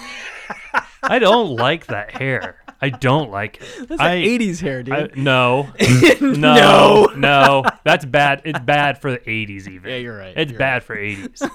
I 1.03 1.19
don't 1.19 1.55
like 1.55 1.87
that 1.87 2.11
hair. 2.11 2.63
I 2.81 2.89
don't 2.89 3.31
like 3.31 3.59
it. 3.61 3.87
That's 3.89 3.99
I, 3.99 4.13
an 4.15 4.23
'80s 4.23 4.61
hair, 4.61 4.83
dude. 4.83 4.93
I, 4.93 5.09
no, 5.15 5.69
no, 6.21 6.33
No. 6.35 7.05
no. 7.15 7.63
That's 7.83 8.05
bad. 8.05 8.43
It's 8.45 8.59
bad 8.59 9.01
for 9.01 9.11
the 9.11 9.17
'80s, 9.19 9.67
even. 9.67 9.89
Yeah, 9.89 9.97
you're 9.97 10.17
right. 10.17 10.37
It's 10.37 10.51
You're 10.51 10.59
bad 10.59 10.83
for 10.83 10.95
'80s. 10.95 11.49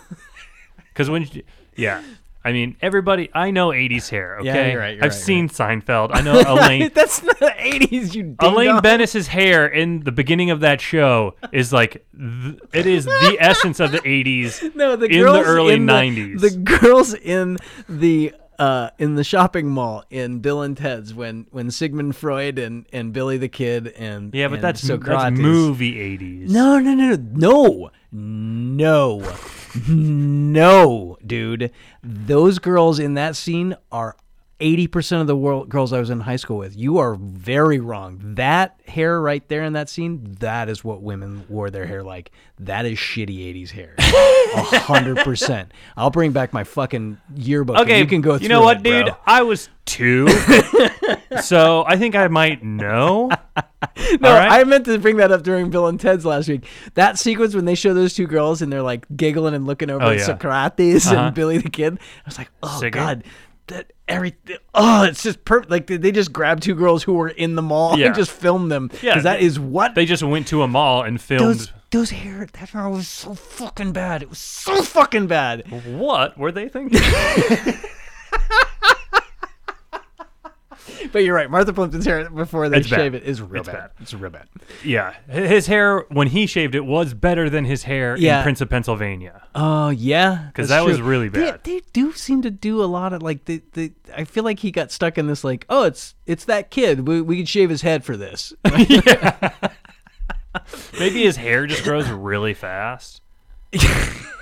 Because 0.88 1.08
when, 1.10 1.22
you- 1.32 1.44
yeah, 1.76 2.02
I 2.44 2.52
mean, 2.52 2.76
everybody. 2.80 3.30
I 3.32 3.50
know 3.52 3.68
'80s 3.68 4.08
hair. 4.10 4.38
Okay, 4.38 4.46
Yeah, 4.46 4.70
you're 4.72 4.80
right, 4.80 4.94
you're 4.96 5.04
I've 5.04 5.12
right, 5.12 5.18
seen 5.20 5.48
Seinfeld. 5.48 6.10
I 6.12 6.22
know 6.22 6.40
Elaine. 6.46 6.90
That's 6.94 7.20
the 7.20 7.54
80s, 7.58 8.14
you 8.14 8.34
Elaine 8.40 8.68
dong. 8.70 8.80
Benes's 8.82 9.28
hair 9.28 9.66
in 9.68 10.00
the 10.00 10.10
beginning 10.12 10.50
of 10.50 10.60
that 10.60 10.80
show 10.80 11.34
is 11.52 11.72
like 11.72 12.04
th- 12.18 12.58
it 12.72 12.86
is 12.86 13.04
the 13.04 13.36
essence 13.40 13.78
of 13.80 13.92
the 13.92 14.00
80s 14.00 14.74
No, 14.74 14.96
the 14.96 15.06
in 15.06 15.20
girls 15.22 15.44
the 15.44 15.50
early 15.52 15.74
in 15.74 15.86
90s. 15.86 16.40
The, 16.40 16.50
girls 16.56 17.14
in 17.14 17.58
the 17.88 18.34
uh, 18.58 18.90
in 18.98 19.14
the 19.14 19.24
shopping 19.24 19.68
mall 19.68 20.04
in 20.10 20.40
Bill 20.40 20.62
and 20.62 20.76
Ted's 20.76 21.14
when 21.14 21.46
when 21.50 21.70
Sigmund 21.70 22.16
Freud 22.16 22.58
and, 22.58 22.86
and 22.92 23.12
Billy 23.12 23.38
the 23.38 23.48
Kid 23.48 23.88
and 23.88 24.34
yeah, 24.34 24.48
but 24.48 24.54
and 24.54 24.64
that's 24.64 24.86
Socrates. 24.86 25.22
that's 25.22 25.38
movie 25.38 25.94
80s. 26.18 26.48
No, 26.48 26.78
no, 26.78 26.94
no, 26.94 27.16
no, 27.16 27.90
no, 28.12 29.18
no, 29.22 29.36
no, 29.88 31.18
dude. 31.26 31.70
Those 32.02 32.58
girls 32.58 32.98
in 32.98 33.14
that 33.14 33.36
scene 33.36 33.74
are. 33.90 34.16
80% 34.62 35.20
of 35.20 35.26
the 35.26 35.36
world, 35.36 35.68
girls 35.68 35.92
I 35.92 35.98
was 35.98 36.08
in 36.10 36.20
high 36.20 36.36
school 36.36 36.56
with. 36.58 36.76
You 36.76 36.98
are 36.98 37.16
very 37.16 37.80
wrong. 37.80 38.20
That 38.36 38.80
hair 38.86 39.20
right 39.20 39.46
there 39.48 39.62
in 39.64 39.72
that 39.74 39.88
scene, 39.88 40.36
that 40.40 40.68
is 40.68 40.84
what 40.84 41.02
women 41.02 41.44
wore 41.48 41.70
their 41.70 41.86
hair 41.86 42.02
like. 42.02 42.30
That 42.60 42.86
is 42.86 42.96
shitty 42.98 43.38
80s 43.54 43.70
hair. 43.70 43.94
A 43.98 44.60
100%. 44.62 45.66
I'll 45.96 46.10
bring 46.10 46.32
back 46.32 46.52
my 46.52 46.64
fucking 46.64 47.18
yearbook. 47.34 47.78
Okay, 47.78 47.98
you 47.98 48.06
can 48.06 48.20
go 48.20 48.36
You 48.36 48.48
know 48.48 48.60
what, 48.62 48.78
it, 48.78 48.82
bro. 48.84 49.02
dude? 49.04 49.14
I 49.26 49.42
was 49.42 49.68
two, 49.84 50.28
so 51.42 51.84
I 51.86 51.96
think 51.96 52.14
I 52.14 52.28
might 52.28 52.62
know. 52.62 53.30
No, 54.20 54.32
right. 54.32 54.50
I 54.60 54.64
meant 54.64 54.84
to 54.86 54.96
bring 54.98 55.16
that 55.16 55.32
up 55.32 55.42
during 55.42 55.68
Bill 55.70 55.88
and 55.88 55.98
Ted's 55.98 56.24
last 56.24 56.48
week. 56.48 56.66
That 56.94 57.18
sequence 57.18 57.54
when 57.54 57.64
they 57.64 57.74
show 57.74 57.92
those 57.92 58.14
two 58.14 58.26
girls 58.28 58.62
and 58.62 58.72
they're 58.72 58.80
like 58.82 59.06
giggling 59.16 59.54
and 59.54 59.66
looking 59.66 59.90
over 59.90 60.04
Oh, 60.04 60.10
at 60.10 60.18
yeah. 60.18 60.24
Socrates 60.24 61.06
Uh-huh. 61.08 61.16
and 61.26 61.34
Billy 61.34 61.58
the 61.58 61.68
Kid. 61.68 61.94
I 61.98 61.98
was 62.26 62.38
like, 62.38 62.48
oh 62.62 62.78
Sigurd? 62.78 62.92
god, 62.92 63.24
that 63.72 63.92
everything. 64.08 64.56
Oh, 64.74 65.02
it's 65.04 65.22
just 65.22 65.44
perfect. 65.44 65.70
Like 65.70 65.86
they- 65.86 65.96
they 65.96 66.12
just 66.12 66.32
grabbed 66.32 66.62
two 66.62 66.74
girls 66.74 67.02
who 67.02 67.14
were 67.14 67.28
in 67.28 67.54
the 67.56 67.62
mall 67.62 67.98
Yeah. 67.98 68.06
and 68.06 68.14
just 68.14 68.30
filmed 68.30 68.70
them. 68.70 68.90
Yeah, 69.02 69.12
because 69.12 69.24
that 69.24 69.40
is 69.40 69.58
what 69.58 69.94
They 69.94 70.06
just 70.06 70.22
went 70.22 70.46
to 70.48 70.62
a 70.62 70.68
mall 70.68 71.02
and 71.02 71.20
filmed. 71.20 71.42
those 71.44 71.72
those 71.90 72.10
hair. 72.10 72.46
That 72.52 72.70
hair 72.70 72.88
was 72.88 73.06
so 73.08 73.34
fucking 73.34 73.92
bad. 73.92 74.22
It 74.22 74.28
was 74.30 74.38
so 74.38 74.82
fucking 74.82 75.26
bad. 75.26 75.70
What 75.86 76.38
were 76.38 76.50
they 76.52 76.68
thinking? 76.68 77.00
But 81.12 81.20
you're 81.24 81.34
right. 81.34 81.50
Martha 81.50 81.72
Plimpton's 81.72 82.04
hair 82.06 82.28
before 82.30 82.68
they 82.68 82.78
It's 82.78 82.88
bad. 82.88 82.96
shave 82.96 83.14
it 83.14 83.22
is 83.24 83.40
real 83.42 83.60
It's 83.60 83.68
bad. 83.68 83.76
bad. 83.76 83.90
It's 84.00 84.14
real 84.14 84.30
bad. 84.30 84.48
yeah, 84.84 85.14
his 85.28 85.66
hair 85.66 86.00
when 86.10 86.28
he 86.28 86.46
shaved 86.46 86.74
it 86.74 86.84
was 86.84 87.14
better 87.14 87.48
than 87.50 87.64
his 87.64 87.84
hair 87.84 88.16
Yeah. 88.16 88.38
in 88.38 88.42
Prince 88.44 88.60
of 88.60 88.68
Pennsylvania. 88.70 89.42
Oh 89.54 89.90
yeah, 89.90 90.46
because 90.48 90.68
that 90.70 90.84
was 90.84 90.98
true. 90.98 91.06
really 91.06 91.28
They- 91.28 91.50
bad. 91.50 91.64
They, 91.64 91.82
do 91.92 92.12
seem 92.12 92.42
to 92.42 92.50
do 92.50 92.82
a 92.82 92.86
lot 92.86 93.12
of 93.12 93.22
like 93.22 93.44
the, 93.44 93.62
the 93.72 93.92
I 94.16 94.24
feel 94.24 94.44
like 94.44 94.60
he 94.60 94.70
got 94.70 94.90
stuck 94.90 95.18
in 95.18 95.26
this 95.26 95.44
like 95.44 95.66
oh 95.68 95.84
it's 95.84 96.14
it's 96.26 96.44
that 96.46 96.70
kid 96.70 97.06
we 97.06 97.20
we 97.20 97.36
could 97.38 97.48
shave 97.48 97.68
his 97.70 97.82
head 97.82 98.04
for 98.04 98.16
this. 98.16 98.52
Maybe 100.98 101.22
his 101.22 101.36
hair 101.36 101.66
just 101.66 101.82
grows 101.84 102.08
really 102.08 102.54
fast. 102.54 103.20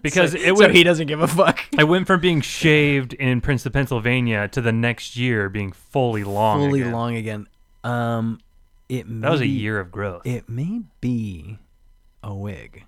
because 0.02 0.34
it 0.34 0.56
so 0.56 0.68
he 0.68 0.82
doesn't 0.84 1.06
give 1.06 1.20
a 1.20 1.28
fuck. 1.28 1.60
I 1.78 1.84
went 1.84 2.06
from 2.06 2.20
being 2.20 2.40
shaved 2.40 3.12
in 3.14 3.40
Prince 3.40 3.66
of 3.66 3.72
Pennsylvania 3.72 4.48
to 4.48 4.60
the 4.60 4.72
next 4.72 5.16
year 5.16 5.48
being 5.48 5.72
fully 5.72 6.24
long. 6.24 6.60
Fully 6.60 6.80
again. 6.82 6.92
long 6.92 7.16
again. 7.16 7.46
Um, 7.84 8.40
it 8.88 9.08
may 9.08 9.20
That 9.22 9.32
was 9.32 9.40
a 9.40 9.46
year 9.46 9.78
of 9.80 9.90
growth. 9.90 10.26
It 10.26 10.48
may 10.48 10.82
be 11.00 11.58
a 12.22 12.34
wig 12.34 12.84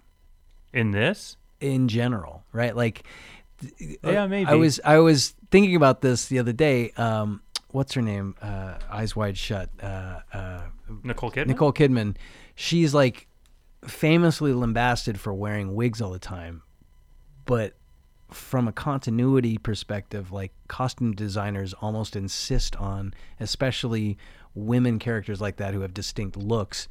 in 0.73 0.91
this, 0.91 1.37
in 1.61 1.89
general, 1.89 2.45
right? 2.53 2.75
Like, 2.75 3.05
Yeah, 4.03 4.25
I 4.25 4.27
maybe. 4.27 4.55
was 4.57 4.81
I 4.85 4.99
was 4.99 5.35
thinking 5.51 5.77
about 5.77 6.01
this 6.01 6.27
the 6.27 6.39
other 6.39 6.53
day. 6.53 6.91
Um, 6.97 7.43
what's 7.71 7.95
her 7.95 8.03
name? 8.03 8.35
Uh, 8.43 8.75
Eyes 8.91 9.15
Wide 9.15 9.39
Shut. 9.39 9.71
Uh, 9.81 10.21
uh, 10.33 10.63
Nicole 11.03 11.31
Kidman. 11.31 11.47
Nicole 11.47 11.73
Kidman, 11.73 12.17
she's 12.55 12.93
like 12.93 13.29
famously 13.87 14.53
lambasted 14.53 15.19
for 15.19 15.33
wearing 15.33 15.75
wigs 15.75 16.01
all 16.01 16.11
the 16.11 16.19
time, 16.19 16.63
but 17.53 17.75
from 18.31 18.67
a 18.67 18.73
continuity 18.73 19.59
perspective, 19.59 20.33
like 20.33 20.53
costume 20.69 21.13
designers 21.13 21.75
almost 21.83 22.17
insist 22.17 22.75
on, 22.77 23.13
especially 23.39 24.17
women 24.55 24.99
characters 24.99 25.39
like 25.39 25.57
that 25.57 25.75
who 25.75 25.83
have 25.83 25.93
distinct 25.93 26.35
looks, 26.35 26.89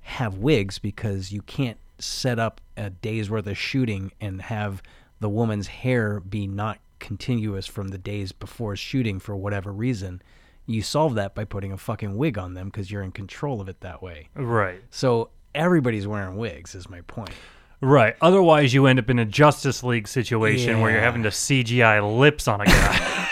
have 0.00 0.38
wigs 0.38 0.78
because 0.78 1.30
you 1.30 1.42
can't 1.42 1.76
set 1.98 2.38
up 2.38 2.62
a 2.74 2.88
day's 2.88 3.28
worth 3.28 3.46
of 3.46 3.58
shooting 3.58 4.10
and 4.18 4.40
have 4.40 4.82
the 5.20 5.28
woman's 5.28 5.66
hair 5.66 6.20
be 6.20 6.46
not 6.46 6.78
continuous 7.00 7.66
from 7.66 7.88
the 7.88 7.98
days 7.98 8.32
before 8.32 8.76
shooting 8.76 9.20
for 9.20 9.36
whatever 9.36 9.70
reason. 9.70 10.22
You 10.64 10.80
solve 10.80 11.16
that 11.16 11.34
by 11.34 11.44
putting 11.44 11.70
a 11.70 11.76
fucking 11.76 12.16
wig 12.16 12.38
on 12.38 12.54
them 12.54 12.68
because 12.68 12.90
you're 12.90 13.02
in 13.02 13.12
control 13.12 13.60
of 13.60 13.68
it 13.68 13.82
that 13.82 14.00
way. 14.00 14.30
Right. 14.34 14.82
So 14.88 15.28
everybody's 15.54 16.06
wearing 16.06 16.38
wigs, 16.38 16.74
is 16.74 16.88
my 16.88 17.02
point. 17.02 17.34
Right. 17.80 18.16
Otherwise, 18.20 18.74
you 18.74 18.86
end 18.86 18.98
up 18.98 19.08
in 19.08 19.18
a 19.18 19.24
Justice 19.24 19.82
League 19.84 20.08
situation 20.08 20.80
where 20.80 20.90
you're 20.90 21.00
having 21.00 21.22
to 21.22 21.28
CGI 21.28 22.18
lips 22.18 22.48
on 22.48 22.60
a 22.60 22.64
guy. 22.64 23.28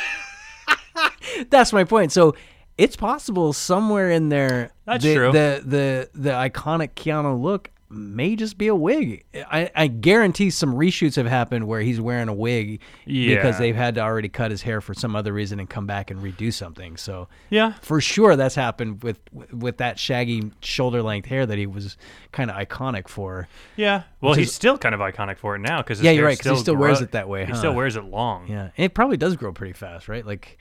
That's 1.51 1.73
my 1.73 1.85
point. 1.85 2.13
So 2.13 2.37
it's 2.79 2.97
possible 2.97 3.53
somewhere 3.53 4.11
in 4.11 4.29
there, 4.29 4.73
That's 4.85 5.03
the, 5.03 5.15
true. 5.15 5.33
The 5.33 5.63
the 5.65 6.11
the 6.15 6.31
iconic 6.31 6.91
Keanu 6.95 7.41
look 7.41 7.71
may 7.89 8.35
just 8.37 8.59
be 8.59 8.67
a 8.69 8.75
wig. 8.75 9.25
I, 9.35 9.71
I 9.75 9.87
guarantee 9.87 10.51
some 10.51 10.75
reshoots 10.75 11.17
have 11.17 11.27
happened 11.27 11.67
where 11.67 11.81
he's 11.81 12.01
wearing 12.01 12.29
a 12.29 12.35
wig 12.35 12.81
because 13.05 13.59
they've 13.59 13.77
had 13.77 13.95
to 13.97 14.01
already 14.01 14.29
cut 14.29 14.51
his 14.51 14.63
hair 14.63 14.81
for 14.81 14.95
some 14.95 15.15
other 15.15 15.33
reason 15.33 15.61
and 15.61 15.71
come 15.71 15.87
back 15.87 16.11
and 16.11 16.21
redo 16.21 16.53
something. 16.53 16.97
So 16.97 17.29
yeah. 17.51 17.75
for 17.83 18.01
sure 18.01 18.35
that's 18.37 18.55
happened 18.55 19.03
with 19.03 19.21
with 19.53 19.77
that 19.79 19.99
shaggy 19.99 20.51
shoulder 20.61 21.03
length 21.03 21.27
hair 21.27 21.47
that 21.47 21.59
he 21.59 21.67
was 21.67 21.97
kind 22.33 22.51
of 22.51 22.57
iconic 22.57 23.09
for. 23.09 23.49
Yeah. 23.77 24.03
Well, 24.21 24.35
he's 24.35 24.49
is- 24.49 24.55
still 24.55 24.79
kind 24.79 24.95
of 24.95 25.01
iconic 25.01 25.39
for 25.39 25.55
it 25.55 25.61
now 25.61 25.79
because 25.83 26.01
Yeah, 26.03 26.11
you're 26.11 26.25
right, 26.27 26.39
'cause 26.39 26.57
he 26.59 26.63
still 26.63 26.77
wears 26.77 27.01
it 27.01 27.13
that 27.13 27.29
way, 27.29 27.45
He 27.47 27.53
huh? 27.53 27.59
still 27.59 27.75
wears 27.75 27.97
it 27.97 28.05
long. 28.05 28.47
Yeah, 28.49 28.71
and 28.77 28.85
it 28.85 28.95
probably 28.95 29.17
does 29.17 29.37
grow 29.37 29.53
pretty 29.53 29.75
fast, 29.75 30.09
right? 30.09 30.27
Like, 30.27 30.59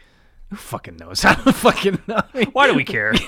who 0.50 0.56
fucking 0.56 0.98
knows? 0.98 1.24
I 1.26 1.36
don't 1.36 1.54
fucking 1.56 2.00
know. 2.08 2.22
Why 2.54 2.68
do 2.68 2.74
we 2.76 2.84
care? 2.84 3.14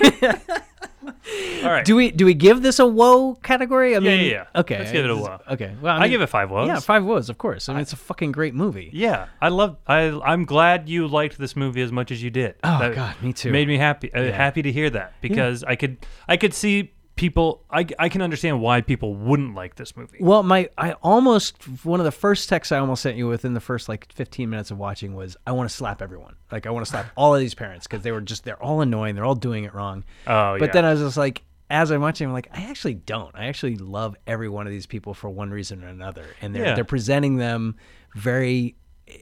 All 1.62 1.70
right. 1.70 1.84
Do 1.84 1.96
we 1.96 2.10
do 2.10 2.24
we 2.24 2.34
give 2.34 2.62
this 2.62 2.78
a 2.78 2.86
whoa 2.86 3.34
category? 3.36 3.94
I 3.94 3.98
Yeah, 3.98 4.10
mean, 4.10 4.24
yeah, 4.26 4.30
yeah. 4.54 4.60
Okay, 4.60 4.78
Let's 4.78 4.92
give 4.92 5.04
it 5.04 5.10
a 5.10 5.16
whoa. 5.16 5.38
Okay, 5.50 5.74
well, 5.80 5.96
I 5.96 6.02
mean, 6.02 6.10
give 6.10 6.20
it 6.22 6.26
five 6.28 6.50
woes. 6.50 6.68
Yeah, 6.68 6.80
five 6.80 7.04
woes, 7.04 7.28
of 7.28 7.38
course. 7.38 7.68
I 7.68 7.72
mean, 7.74 7.82
it's 7.82 7.92
a 7.92 7.96
fucking 7.96 8.32
great 8.32 8.54
movie. 8.54 8.90
Yeah, 8.92 9.26
I 9.40 9.48
love. 9.48 9.76
I 9.86 10.18
I'm 10.24 10.44
glad 10.44 10.88
you 10.88 11.06
liked 11.06 11.38
this 11.38 11.56
movie 11.56 11.82
as 11.82 11.92
much 11.92 12.10
as 12.10 12.22
you 12.22 12.30
did. 12.30 12.54
Oh, 12.64 12.92
God, 12.94 13.14
me 13.22 13.32
too. 13.32 13.50
Made 13.52 13.68
me 13.68 13.78
happy. 13.78 14.12
Uh, 14.12 14.32
happy 14.32 14.62
to 14.62 14.72
hear 14.72 14.90
that 14.90 15.14
because 15.20 15.64
I 15.64 15.76
could 15.76 15.98
I 16.28 16.36
could 16.36 16.54
see 16.54 16.92
people. 17.18 17.64
I 17.70 17.86
I 17.98 18.08
can 18.08 18.22
understand 18.22 18.60
why 18.62 18.80
people 18.80 19.14
wouldn't 19.14 19.54
like 19.54 19.74
this 19.74 19.96
movie. 19.96 20.18
Well, 20.20 20.42
my 20.42 20.70
I 20.78 20.92
almost 21.02 21.62
one 21.84 22.00
of 22.00 22.04
the 22.04 22.12
first 22.12 22.48
texts 22.48 22.72
I 22.72 22.78
almost 22.78 23.02
sent 23.02 23.16
you 23.18 23.28
within 23.28 23.52
the 23.52 23.60
first 23.60 23.88
like 23.88 24.10
15 24.12 24.48
minutes 24.48 24.70
of 24.70 24.78
watching 24.78 25.14
was 25.14 25.36
I 25.46 25.52
want 25.52 25.68
to 25.68 25.74
slap 25.76 26.00
everyone. 26.00 26.36
Like 26.50 26.66
I 26.66 26.70
want 26.70 26.86
to 26.86 26.90
slap 26.90 27.06
all 27.16 27.34
of 27.34 27.40
these 27.40 27.54
parents 27.54 27.86
because 27.86 28.02
they 28.02 28.12
were 28.12 28.22
just 28.22 28.44
they're 28.44 28.62
all 28.62 28.80
annoying. 28.80 29.14
They're 29.14 29.26
all 29.26 29.34
doing 29.34 29.64
it 29.64 29.74
wrong. 29.74 30.04
Oh, 30.26 30.56
But 30.58 30.66
yeah. 30.68 30.72
then 30.72 30.84
I 30.86 30.92
was 30.92 31.00
just 31.00 31.16
like, 31.18 31.42
as 31.70 31.90
I'm 31.90 32.00
watching, 32.00 32.26
I'm 32.28 32.32
like, 32.32 32.48
I 32.52 32.62
actually 32.70 32.94
don't. 32.94 33.34
I 33.34 33.46
actually 33.46 33.76
love 33.76 34.16
every 34.26 34.48
one 34.48 34.66
of 34.66 34.72
these 34.72 34.86
people 34.86 35.12
for 35.12 35.28
one 35.28 35.50
reason 35.50 35.84
or 35.84 35.88
another, 35.88 36.24
and 36.40 36.54
they're 36.54 36.64
Yeah. 36.64 36.74
they're 36.74 36.84
presenting 36.84 37.36
them 37.36 37.76
very, 38.16 38.74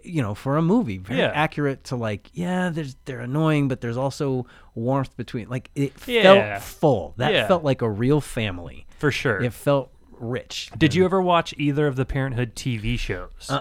you 0.05 0.23
know, 0.23 0.35
for 0.35 0.57
a 0.57 0.63
movie, 0.63 0.99
very 0.99 1.21
Yeah. 1.21 1.33
accurate 1.35 1.85
to 1.85 1.97
like, 1.97 2.31
yeah, 2.33 2.71
there's 2.71 2.97
they're 3.05 3.21
annoying, 3.21 3.69
but 3.69 3.81
there's 3.81 3.97
also 3.97 4.47
warmth 4.75 5.17
between. 5.17 5.49
Like 5.49 5.71
it 5.75 5.93
Yeah. 6.07 6.23
felt 6.59 6.63
full. 6.63 7.15
That 7.17 7.33
Yeah. 7.33 7.47
felt 7.49 7.65
like 7.65 7.83
a 7.83 7.91
real 7.91 8.21
family. 8.21 8.87
For 8.99 9.11
sure. 9.11 9.43
It 9.43 9.53
felt 9.53 9.91
rich. 10.19 10.71
Did 10.77 10.95
you 10.95 11.05
ever 11.05 11.21
watch 11.21 11.55
either 11.59 11.87
of 11.87 11.97
the 11.97 12.05
Parenthood 12.07 12.55
TV 12.55 12.99
shows? 12.99 13.49
Uh 13.51 13.55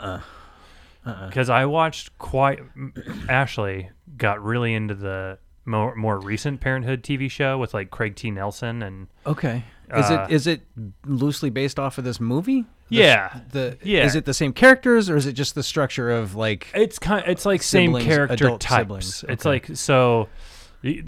uh-uh. 1.06 1.10
uh. 1.12 1.28
Because 1.28 1.50
I 1.50 1.66
watched 1.66 2.18
quite. 2.18 2.60
Ashley 3.30 3.90
got 4.18 4.44
really 4.44 4.74
into 4.74 4.96
the 4.96 5.38
more 5.66 5.96
more 5.96 6.20
recent 6.20 6.62
Parenthood 6.62 7.04
TV 7.04 7.30
show 7.30 7.58
with 7.58 7.74
like 7.74 7.90
Craig 7.92 8.16
T. 8.16 8.32
Nelson 8.32 8.82
and 8.84 9.08
Okay. 9.26 9.64
Is 9.95 10.10
Uh, 10.10 10.26
it 10.30 10.34
is 10.34 10.48
it 10.48 10.62
loosely 11.06 11.49
based 11.49 11.80
off 11.80 11.98
of 11.98 12.03
this 12.03 12.20
movie? 12.20 12.62
The- 12.90 12.95
Yeah. 12.95 13.40
The 13.52 13.78
Yeah. 13.84 14.03
Is 14.06 14.16
it 14.16 14.26
the 14.26 14.34
same 14.34 14.53
characters 14.53 15.10
or 15.10 15.16
is 15.18 15.26
it 15.26 15.34
just 15.34 15.56
the 15.56 15.64
structure 15.64 16.12
of 16.12 16.36
like? 16.36 16.68
it's 16.74 16.99
kind 16.99 17.24
it's 17.28 17.45
like 17.45 17.62
same 17.64 17.98
character 17.99 18.57
types. 18.57 18.68
siblings. 18.68 19.26
It's 19.30 19.45
like 19.45 19.68
so 19.74 20.28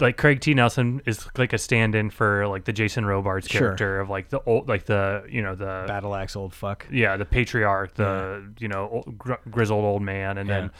like 0.00 0.16
Craig 0.16 0.40
T. 0.40 0.54
Nelson 0.54 1.00
is 1.06 1.28
like 1.38 1.52
a 1.52 1.58
stand-in 1.58 2.10
for 2.10 2.48
like 2.48 2.64
the 2.64 2.72
Jason 2.72 3.06
Robards 3.06 3.46
Sure. 3.46 3.60
character 3.60 4.00
of 4.00 4.10
like 4.10 4.28
the 4.28 4.40
old 4.44 4.68
like 4.68 4.86
the 4.86 5.22
you 5.30 5.40
know 5.42 5.54
the 5.54 5.84
Battle 5.86 6.14
axe, 6.16 6.34
old 6.34 6.52
fuck. 6.52 6.86
yeah 6.90 7.16
the 7.16 7.24
patriarch 7.24 7.94
the 7.94 8.52
you 8.58 8.66
know 8.68 8.88
old, 8.90 9.18
gr- 9.18 9.34
grizzled 9.50 9.84
old 9.84 10.02
man 10.02 10.36
and 10.38 10.48
Yeah. 10.48 10.60
then 10.62 10.70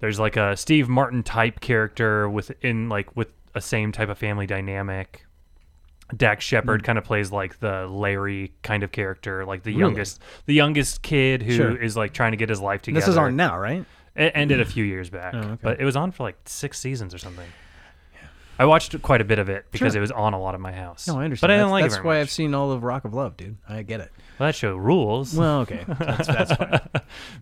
there's 0.00 0.20
like 0.20 0.36
a 0.36 0.56
Steve 0.56 0.88
Martin 0.88 1.24
type 1.24 1.58
character 1.58 2.28
within 2.28 2.88
like 2.88 3.16
with 3.16 3.32
a 3.56 3.60
same 3.60 3.90
type 3.90 4.08
of 4.08 4.16
family 4.18 4.46
dynamic. 4.46 5.24
Dax. 6.16 6.44
Shepard 6.44 6.82
mm. 6.82 6.84
kind 6.84 6.98
of 6.98 7.04
plays 7.04 7.30
like 7.32 7.58
the 7.60 7.86
Larry 7.86 8.52
kind 8.62 8.82
of 8.82 8.92
character, 8.92 9.44
like 9.44 9.62
the 9.62 9.72
youngest, 9.72 10.20
the 10.46 10.54
youngest 10.54 11.02
kid 11.02 11.42
who 11.42 11.76
is 11.76 11.92
Sure. 11.92 12.02
like 12.02 12.12
trying 12.12 12.32
to 12.32 12.36
get 12.36 12.48
his 12.48 12.60
life 12.60 12.82
together. 12.82 13.00
This 13.00 13.08
is 13.08 13.16
on 13.16 13.36
now, 13.36 13.58
right? 13.58 13.84
It 14.16 14.32
ended 14.34 14.60
a 14.60 14.64
few 14.64 14.84
mm. 14.84 14.88
years 14.88 15.10
back, 15.10 15.34
Oh, 15.34 15.38
okay. 15.38 15.58
but 15.62 15.80
it 15.80 15.84
was 15.84 15.96
on 15.96 16.10
for 16.10 16.24
like 16.24 16.36
six 16.44 16.78
seasons 16.78 17.14
or 17.14 17.18
something. 17.18 17.46
I 18.60 18.64
watched 18.64 19.00
quite 19.02 19.20
a 19.20 19.24
bit 19.24 19.38
of 19.38 19.48
it 19.48 19.66
because 19.70 19.92
Sure. 19.92 19.98
it 19.98 20.00
was 20.00 20.10
on 20.10 20.34
a 20.34 20.40
lot 20.40 20.54
at 20.54 20.60
my 20.60 20.72
house. 20.72 21.06
No, 21.06 21.20
I 21.20 21.24
understand. 21.24 21.42
But 21.42 21.50
I 21.52 21.54
didn't 21.54 21.66
that's 21.66 21.72
like 21.72 21.84
that's 21.84 21.94
it 21.94 21.96
very 21.98 22.06
why 22.06 22.14
much. 22.14 22.20
I've 22.22 22.30
seen 22.30 22.54
all 22.54 22.72
of 22.72 22.82
Rock 22.82 23.04
of 23.04 23.14
Love, 23.14 23.36
dude. 23.36 23.56
I 23.68 23.82
get 23.82 24.00
it. 24.00 24.10
Well, 24.38 24.48
that 24.48 24.54
show 24.56 24.74
rules. 24.76 25.34
Well, 25.34 25.60
okay, 25.60 25.84
that's, 25.98 26.26
that's 26.26 26.52
fine. 26.52 26.80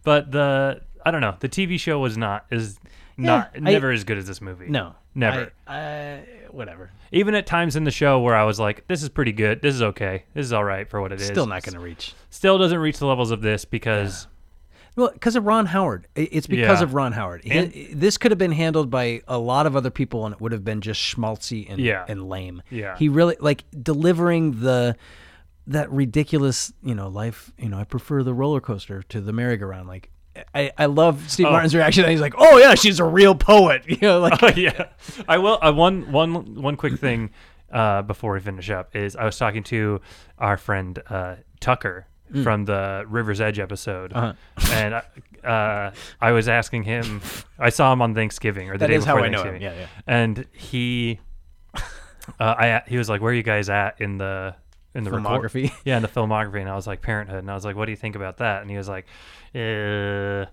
but 0.04 0.30
the 0.30 0.82
I 1.06 1.10
don't 1.10 1.22
know. 1.22 1.36
The 1.40 1.48
TV 1.48 1.80
show 1.80 1.98
was 2.00 2.18
not 2.18 2.44
is 2.50 2.78
not 3.16 3.52
I- 3.54 3.60
never 3.60 3.90
as 3.92 4.04
good 4.04 4.18
as 4.18 4.26
this 4.26 4.42
movie. 4.42 4.68
No, 4.68 4.94
Never. 5.14 5.50
I, 5.66 5.74
I, 5.74 6.22
whatever. 6.56 6.90
Even 7.12 7.34
at 7.34 7.46
times 7.46 7.76
in 7.76 7.84
the 7.84 7.90
show 7.90 8.18
where 8.20 8.34
I 8.34 8.44
was 8.44 8.58
like, 8.58 8.86
"This 8.88 9.02
is 9.02 9.08
pretty 9.08 9.32
good. 9.32 9.62
This 9.62 9.74
is 9.74 9.82
okay. 9.82 10.24
This 10.34 10.46
is 10.46 10.52
all 10.52 10.64
right 10.64 10.88
for 10.88 11.00
what 11.00 11.12
it 11.12 11.20
is." 11.20 11.26
Still 11.26 11.46
not 11.46 11.62
going 11.62 11.74
to 11.74 11.80
reach. 11.80 12.14
Still 12.30 12.58
doesn't 12.58 12.78
reach 12.78 12.98
the 12.98 13.06
levels 13.06 13.30
of 13.30 13.40
this 13.42 13.64
because 13.64 14.26
Well, 14.96 15.10
because 15.12 15.36
of 15.36 15.44
Ron 15.44 15.66
Howard. 15.66 16.06
It's 16.14 16.46
because 16.46 16.80
Yeah. 16.80 16.84
of 16.84 16.94
Ron 16.94 17.12
Howard. 17.12 17.42
And- 17.44 17.70
this 17.92 18.16
could 18.16 18.30
have 18.30 18.38
been 18.38 18.52
handled 18.52 18.90
by 18.90 19.20
a 19.28 19.36
lot 19.38 19.66
of 19.66 19.76
other 19.76 19.90
people, 19.90 20.24
and 20.24 20.34
it 20.34 20.40
would 20.40 20.52
have 20.52 20.64
been 20.64 20.80
just 20.80 21.00
schmaltzy 21.02 21.66
and 21.68 21.78
Yeah. 21.78 22.06
and 22.08 22.28
lame. 22.30 22.62
Yeah. 22.70 22.96
he 22.96 23.08
really 23.10 23.36
like 23.38 23.64
delivering 23.82 24.60
the 24.60 24.96
that 25.66 25.90
ridiculous, 25.90 26.72
you 26.82 26.94
know, 26.94 27.08
life. 27.08 27.52
You 27.58 27.68
know, 27.68 27.78
I 27.78 27.84
prefer 27.84 28.22
the 28.22 28.32
roller 28.32 28.60
coaster 28.60 29.02
to 29.02 29.20
the 29.20 29.32
merry-go-round. 29.32 29.86
Like, 29.88 30.10
I 30.54 30.70
I 30.78 30.86
love 30.86 31.30
Steve 31.30 31.46
Oh. 31.46 31.52
Martin's 31.52 31.74
reaction. 31.74 32.08
He's 32.08 32.20
like, 32.20 32.34
"Oh 32.36 32.58
yeah, 32.58 32.74
she's 32.74 33.00
a 33.00 33.04
real 33.04 33.34
poet." 33.34 33.82
You 33.88 33.98
know, 34.02 34.20
like 34.20 34.56
yeah, 34.56 34.88
I 35.28 35.38
will. 35.38 35.58
Uh, 35.62 35.72
one 35.72 36.10
one 36.12 36.60
one 36.62 36.76
quick 36.76 36.98
thing 36.98 37.30
uh, 37.72 38.02
before 38.02 38.32
we 38.32 38.40
finish 38.40 38.70
up 38.70 38.94
is 38.96 39.16
I 39.16 39.24
was 39.24 39.36
talking 39.38 39.62
to 39.64 40.00
our 40.38 40.56
friend 40.56 40.98
uh, 41.08 41.36
Tucker 41.60 42.06
Mm. 42.32 42.42
from 42.42 42.64
the 42.64 43.04
River's 43.08 43.40
Edge 43.40 43.60
episode, 43.60 44.12
Uh-huh. 44.12 44.32
and 44.72 44.94
uh, 45.44 45.90
I 46.20 46.32
was 46.32 46.48
asking 46.48 46.82
him. 46.82 47.20
I 47.56 47.68
saw 47.70 47.92
him 47.92 48.02
on 48.02 48.16
Thanksgiving 48.16 48.68
or 48.68 48.72
the 48.72 48.78
That 48.80 48.86
day 48.88 48.96
before 48.98 49.20
I 49.20 49.28
know 49.28 49.44
him, 49.44 49.60
Thanksgiving. 49.60 49.62
yeah, 49.62 49.74
yeah. 49.78 49.86
And 50.08 50.44
he, 50.52 51.20
uh, 51.76 51.80
I 52.40 52.82
he 52.88 52.98
was 52.98 53.08
like, 53.08 53.20
"Where 53.20 53.30
are 53.30 53.34
you 53.34 53.44
guys 53.44 53.68
at 53.68 54.00
in 54.00 54.18
the?" 54.18 54.56
In 54.96 55.04
the 55.04 55.10
record- 55.10 55.26
Filmography? 55.50 55.72
yeah, 55.84 55.96
in 55.96 56.02
the 56.02 56.08
filmography, 56.08 56.60
and 56.60 56.68
I 56.70 56.74
was 56.74 56.86
like 56.86 57.02
Parenthood, 57.02 57.38
and 57.38 57.50
I 57.50 57.54
was 57.54 57.64
like, 57.64 57.76
"What 57.76 57.84
do 57.84 57.92
you 57.92 57.96
think 57.96 58.16
about 58.16 58.38
that?" 58.38 58.62
And 58.62 58.70
he 58.70 58.76
was 58.76 58.88
like, 58.88 59.06
"Uh, 59.54 60.46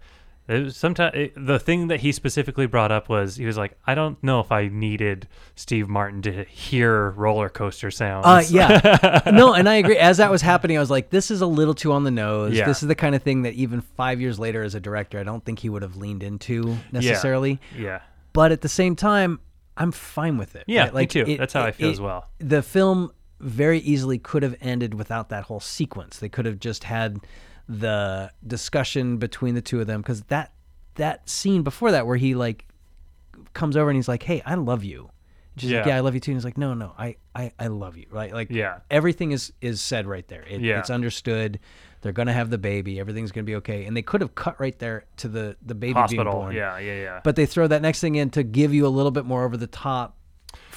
sometimes 0.70 1.32
the 1.36 1.58
thing 1.58 1.88
that 1.88 2.02
he 2.02 2.12
specifically 2.12 2.66
brought 2.66 2.92
up 2.92 3.08
was 3.08 3.38
he 3.38 3.46
was 3.46 3.58
like, 3.58 3.78
I 3.88 3.96
don't 3.96 4.22
know 4.22 4.42
if 4.42 4.52
I 4.52 4.68
needed 4.68 5.28
Steve 5.56 5.88
Martin 5.88 6.22
to 6.24 6.44
hear 6.44 7.12
roller 7.12 7.50
coaster 7.50 7.90
sounds. 7.90 8.26
Uh, 8.26 8.44
yeah. 8.50 9.22
no, 9.34 9.54
and 9.54 9.70
I 9.70 9.76
agree. 9.76 9.98
As 9.98 10.18
that 10.18 10.30
was 10.30 10.42
happening, 10.42 10.78
I 10.78 10.80
was 10.82 10.92
like, 10.92 11.10
this 11.10 11.32
is 11.32 11.42
a 11.42 11.46
little 11.46 11.74
too 11.74 11.94
on 11.94 12.04
the 12.04 12.12
nose. 12.12 12.54
Yeah. 12.54 12.66
This 12.66 12.84
is 12.84 12.88
the 12.88 12.96
kind 12.96 13.16
of 13.16 13.24
thing 13.24 13.44
that 13.44 13.54
even 13.54 13.82
five 13.82 14.20
years 14.20 14.38
later 14.38 14.64
as 14.64 14.76
a 14.76 14.80
director, 14.80 15.18
I 15.18 15.24
don't 15.24 15.44
think 15.44 15.60
he 15.60 15.70
would 15.70 15.82
have 15.82 15.96
leaned 15.96 16.24
into 16.24 16.78
necessarily. 16.92 17.60
yeah, 17.78 18.02
But 18.34 18.52
at 18.52 18.62
the 18.62 18.70
same 18.70 18.96
time, 18.96 19.40
I'm 19.78 19.92
fine 19.92 20.38
with 20.38 20.56
it. 20.56 20.66
Yeah, 20.68 20.86
right? 20.86 20.94
me 20.94 21.08
too. 21.08 21.38
That's 21.38 21.54
how 21.54 21.64
I 21.64 21.72
feel 21.72 21.90
as 21.90 22.02
well. 22.02 22.28
The 22.40 22.62
film 22.62 23.12
very 23.44 23.80
easily 23.80 24.18
could 24.18 24.44
have 24.44 24.56
ended 24.62 24.94
without 24.94 25.30
that 25.30 25.44
whole 25.44 25.60
sequence. 25.60 26.20
They 26.20 26.30
could 26.30 26.46
have 26.46 26.60
just 26.60 26.86
had 26.86 27.20
the 27.68 28.32
discussion 28.46 29.18
between 29.18 29.56
the 29.56 29.62
two 29.62 29.80
of 29.80 29.88
them 29.88 30.02
because 30.02 30.22
that 30.24 30.54
that 30.96 31.30
scene 31.30 31.64
before 31.64 31.92
that 31.92 32.06
where 32.06 32.18
he 32.18 32.36
like 32.36 32.68
comes 33.54 33.76
over 33.78 33.90
and 33.90 33.96
he's 33.98 34.08
like, 34.08 34.24
"Hey, 34.24 34.42
I 34.46 34.56
love 34.56 34.84
you." 34.84 35.10
And 35.54 35.62
she's 35.62 35.72
like, 35.72 35.86
Yeah. 35.86 35.94
"Yeah, 35.94 35.98
I 35.98 36.00
love 36.02 36.14
you 36.14 36.20
too." 36.20 36.32
And 36.32 36.38
he's 36.38 36.46
like, 36.46 36.58
"No, 36.58 36.74
no, 36.74 36.94
I, 36.98 37.16
I, 37.36 37.52
I 37.60 37.68
love 37.68 37.98
you." 37.98 38.06
Right? 38.12 38.34
Like, 38.34 38.50
Yeah. 38.52 38.80
everything 38.92 39.32
is 39.32 39.54
is 39.62 39.82
said 39.82 40.06
right 40.08 40.28
there. 40.28 40.44
It, 40.50 40.62
Yeah. 40.62 40.80
It's 40.80 40.90
understood. 40.90 41.60
They're 42.02 42.12
gonna 42.12 42.34
have 42.34 42.50
the 42.50 42.58
baby. 42.58 43.00
Everything's 43.00 43.32
gonna 43.32 43.46
be 43.46 43.56
okay. 43.56 43.86
And 43.86 43.96
they 43.96 44.02
could 44.02 44.20
have 44.22 44.36
cut 44.36 44.60
right 44.60 44.78
there 44.78 45.06
to 45.18 45.28
the 45.30 45.56
the 45.66 45.76
baby 45.76 46.00
being 46.10 46.24
born. 46.24 46.54
Yeah, 46.56 46.78
yeah, 46.80 47.02
yeah. 47.02 47.22
But 47.24 47.36
they 47.38 47.46
throw 47.46 47.66
that 47.68 47.82
next 47.82 48.02
thing 48.02 48.16
in 48.16 48.30
to 48.32 48.44
give 48.44 48.74
you 48.74 48.86
a 48.86 48.90
little 48.90 49.12
bit 49.12 49.26
more 49.26 49.46
over 49.46 49.56
the 49.58 49.68
top 49.68 50.18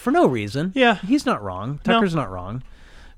for 0.07 0.13
no 0.13 0.27
reason. 0.27 0.71
Yeah. 0.77 0.95
he's 0.99 1.27
not 1.27 1.43
wrong. 1.43 1.81
Tucker's 1.83 2.15
not 2.15 2.31
wrong. 2.31 2.63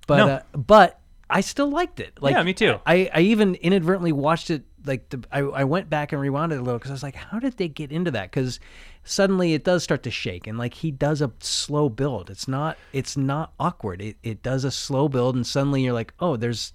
But 0.07 0.17
No. 0.17 0.29
uh, 0.29 0.41
but 0.57 0.99
I 1.29 1.43
still 1.43 1.69
liked 1.71 2.01
it. 2.01 2.17
Like 2.19 2.35
Yeah, 2.35 2.43
me 2.43 2.55
too. 2.55 2.81
I, 2.87 3.11
I 3.13 3.21
even 3.21 3.57
inadvertently 3.57 4.13
watched 4.13 4.49
it. 4.49 4.63
Like 4.87 5.11
the, 5.11 5.23
I 5.31 5.41
I 5.41 5.65
went 5.65 5.91
back 5.91 6.13
and 6.13 6.21
rewound 6.23 6.51
it 6.53 6.57
a 6.59 6.63
little 6.63 6.79
because 6.79 6.91
I 6.91 6.95
was 6.95 7.03
like, 7.03 7.15
how 7.15 7.39
did 7.41 7.59
they 7.59 7.69
get 7.69 7.93
into 7.93 8.11
that? 8.13 8.31
Because 8.31 8.59
suddenly 9.05 9.53
it 9.53 9.63
does 9.65 9.83
start 9.83 10.03
to 10.05 10.11
shake 10.11 10.47
and 10.47 10.57
like 10.57 10.73
he 10.73 10.91
does 10.91 11.21
a 11.21 11.31
slow 11.41 11.91
build. 11.91 12.31
It's 12.31 12.49
not 12.49 12.79
it's 12.95 13.15
not 13.19 13.53
awkward. 13.61 14.01
It 14.01 14.17
it 14.23 14.43
does 14.43 14.65
a 14.65 14.71
slow 14.71 15.11
build 15.11 15.35
and 15.37 15.47
suddenly 15.47 15.83
you're 15.83 15.93
like, 15.93 16.15
oh, 16.21 16.37
there's 16.37 16.73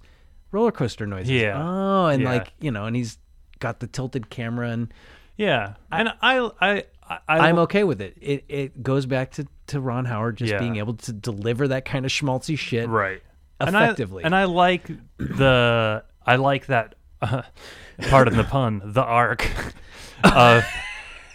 roller 0.52 0.70
coaster 0.70 1.08
noises. 1.08 1.32
Yeah. 1.32 1.60
Oh, 1.60 2.06
and 2.06 2.22
Yeah. 2.22 2.32
like 2.34 2.52
you 2.60 2.70
know, 2.70 2.84
and 2.84 2.94
he's 2.94 3.18
got 3.58 3.80
the 3.80 3.88
tilted 3.88 4.30
camera 4.30 4.70
and 4.70 4.94
yeah, 5.36 5.74
and 5.90 6.10
I, 6.22 6.48
I, 6.60 6.84
I, 7.08 7.20
I'm 7.48 7.58
okay 7.60 7.84
with 7.84 8.00
it. 8.00 8.16
It 8.20 8.44
it 8.48 8.82
goes 8.82 9.04
back 9.06 9.32
to, 9.32 9.46
to 9.68 9.80
Ron 9.80 10.04
Howard 10.06 10.36
just 10.38 10.52
Yeah. 10.52 10.58
being 10.58 10.76
able 10.76 10.94
to 10.94 11.12
deliver 11.12 11.68
that 11.68 11.84
kind 11.84 12.04
of 12.06 12.10
schmaltzy 12.12 12.58
shit. 12.58 12.88
right 12.88 13.22
effectively. 13.60 14.24
and 14.24 14.34
I, 14.34 14.42
and 14.42 14.50
I 14.50 14.52
like 14.54 14.86
the 15.18 16.04
I 16.26 16.36
like 16.36 16.66
that 16.66 16.94
uh, 17.22 17.42
pardon 18.08 18.36
the 18.36 18.44
pun 18.44 18.80
the 18.84 19.02
arc 19.02 19.48
of 20.24 20.64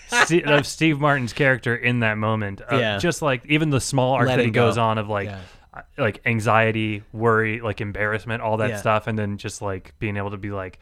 Ste 0.09 0.43
of 0.45 0.65
Steve 0.67 0.99
Martin's 0.99 1.33
character 1.33 1.75
in 1.75 1.99
that 2.01 2.17
moment 2.17 2.61
of 2.61 2.79
Yeah. 2.79 2.97
just 2.97 3.21
like 3.21 3.45
even 3.45 3.69
the 3.69 3.81
small 3.81 4.13
arc 4.13 4.25
that 4.27 4.31
Letting 4.37 4.45
he 4.47 4.51
goes 4.51 4.75
go. 4.75 4.83
on 4.83 4.97
of 4.97 5.07
like 5.07 5.27
Yeah. 5.29 5.39
uh, 5.73 5.81
like 5.97 6.21
anxiety 6.25 7.03
worry 7.13 7.61
like 7.61 7.79
embarrassment 7.81 8.41
all 8.41 8.57
that 8.57 8.69
Yeah. 8.71 8.77
stuff 8.77 9.07
and 9.07 9.17
then 9.17 9.37
just 9.37 9.61
like 9.61 9.93
being 9.99 10.17
able 10.17 10.31
to 10.31 10.37
be 10.37 10.51
like 10.51 10.79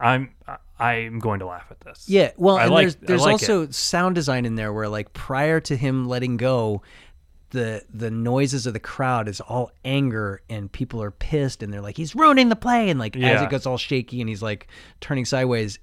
I'm 0.00 0.30
I'm 0.78 1.18
going 1.20 1.38
to 1.40 1.46
laugh 1.46 1.66
at 1.70 1.80
this. 1.80 2.08
Yeah, 2.08 2.32
well, 2.36 2.56
I 2.56 2.64
and 2.64 2.72
like- 2.74 2.82
there's 2.84 2.96
there's 2.96 3.20
like 3.22 3.32
also 3.32 3.70
sound 3.70 4.14
design 4.14 4.44
in 4.44 4.56
there 4.56 4.72
where 4.72 4.88
like 4.88 5.12
prior 5.12 5.60
to 5.60 5.76
him 5.76 6.06
letting 6.06 6.36
go, 6.36 6.82
the 7.50 7.84
the 7.92 8.10
noises 8.10 8.66
of 8.66 8.72
the 8.72 8.80
crowd 8.80 9.28
is 9.28 9.40
all 9.40 9.70
anger 9.84 10.42
and 10.50 10.70
people 10.70 11.00
are 11.02 11.12
pissed 11.12 11.62
and 11.62 11.72
they're 11.72 11.80
like 11.80 11.96
he's 11.96 12.14
ruining 12.16 12.48
the 12.48 12.56
play. 12.56 12.90
And 12.90 12.98
like 12.98 13.16
as 13.16 13.42
it 13.42 13.50
gets 13.50 13.66
all 13.66 13.78
shaky 13.78 14.20
and 14.20 14.28
he's 14.28 14.42
like 14.42 14.66
turning 15.00 15.24
sideways 15.24 15.78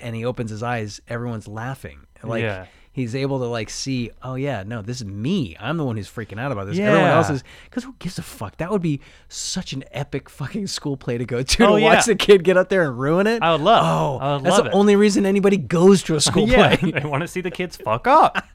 and 0.00 0.14
he 0.14 0.24
opens 0.24 0.50
his 0.50 0.62
eyes, 0.62 1.00
everyone's 1.08 1.48
laughing. 1.48 2.06
Like 2.22 2.42
Yeah. 2.42 2.66
He's 2.98 3.14
able 3.14 3.38
to 3.38 3.46
like 3.46 3.70
see, 3.70 4.10
oh 4.22 4.34
yeah, 4.34 4.62
no, 4.66 4.82
this 4.82 4.98
is 4.98 5.04
me. 5.06 5.56
I'm 5.58 5.76
the 5.76 5.84
one 5.84 5.96
who's 5.96 6.08
freaking 6.10 6.38
out 6.38 6.52
about 6.52 6.66
this. 6.66 6.78
Everyone 6.78 7.08
else 7.08 7.30
is 7.30 7.42
because 7.64 7.84
who 7.84 7.94
gives 7.98 8.18
a 8.18 8.22
fuck? 8.22 8.56
That 8.58 8.70
would 8.70 8.82
be 8.82 9.00
such 9.28 9.72
an 9.72 9.84
epic 9.92 10.28
fucking 10.28 10.66
school 10.66 10.96
play 10.96 11.16
to 11.18 11.24
go 11.24 11.42
to 11.42 11.66
Oh, 11.66 11.76
to 11.76 11.80
yeah. 11.80 11.94
watch 11.94 12.04
the 12.06 12.14
kid 12.16 12.44
get 12.44 12.56
up 12.56 12.68
there 12.68 12.82
and 12.84 12.98
ruin 12.98 13.26
it. 13.26 13.42
I 13.42 13.52
would 13.52 13.60
love- 13.62 13.84
Oh, 13.84 14.18
I 14.24 14.34
would 14.34 14.44
that's 14.44 14.56
love 14.56 14.64
the 14.64 14.70
it. 14.70 14.74
only 14.74 14.96
reason 14.96 15.24
anybody 15.24 15.56
goes 15.56 16.02
to 16.04 16.16
a 16.16 16.20
school 16.20 16.48
yeah, 16.48 16.76
play. 16.76 16.90
they 16.92 17.04
want 17.08 17.22
to 17.22 17.28
see 17.28 17.40
the 17.40 17.50
kids 17.50 17.76
fuck 17.76 18.06
up. 18.06 18.46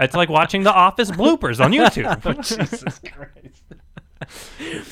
it's 0.00 0.14
like 0.14 0.28
watching 0.28 0.62
the 0.62 0.72
Office 0.72 1.10
bloopers 1.10 1.64
on 1.64 1.72
YouTube. 1.72 2.34
Jesus 2.44 2.98
Christ. 3.00 3.62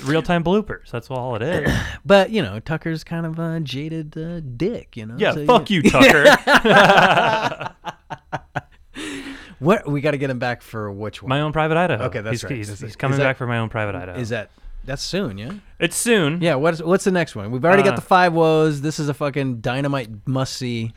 Real 0.05 0.21
time 0.23 0.45
bloopers. 0.45 0.91
That's 0.91 1.11
all 1.11 1.37
it 1.37 1.43
is. 1.43 1.73
But 2.05 2.31
you 2.31 2.43
know, 2.43 2.59
Tucker's 2.61 3.03
kind 3.05 3.25
of 3.25 3.39
a 3.39 3.61
jaded 3.61 4.17
uh, 4.19 4.41
dick. 4.41 4.97
You 4.97 5.07
know. 5.07 5.15
Yeah, 5.17 5.33
So, 5.33 5.47
fuck 5.47 5.71
you, 5.71 5.83
Tucker. 5.83 6.25
What 9.63 9.87
we 9.87 10.01
got 10.01 10.11
to 10.11 10.19
get 10.19 10.29
him 10.31 10.39
back 10.39 10.61
for 10.63 10.91
which 10.91 11.23
one? 11.23 11.29
my 11.29 11.41
own 11.41 11.53
private 11.53 11.77
Idaho. 11.77 12.05
Okay, 12.05 12.21
that's 12.21 12.43
he's, 12.43 12.45
right. 12.45 12.53
He's, 12.57 12.81
he's 12.81 12.97
coming 12.97 13.19
that- 13.19 13.25
back 13.25 13.37
for 13.37 13.47
my 13.47 13.59
own 13.59 13.69
private 13.69 13.95
Idaho. 13.95 14.19
Is 14.19 14.31
that 14.31 14.51
that's 14.85 15.03
soon? 15.03 15.39
Yeah. 15.39 15.53
it's 15.79 15.97
soon. 15.97 16.41
Yeah. 16.41 16.57
What's 16.57 16.83
what's 16.83 17.05
the 17.05 17.13
next 17.13 17.37
one? 17.37 17.51
We've 17.53 17.65
already 17.65 17.83
Uh, 17.83 17.87
got 17.91 17.97
the 17.97 18.03
five 18.03 18.33
woes. 18.33 18.81
This 18.81 18.99
is 18.99 19.09
a 19.09 19.15
fucking 19.15 19.61
dynamite 19.61 20.11
must 20.27 20.55
see. 20.55 20.93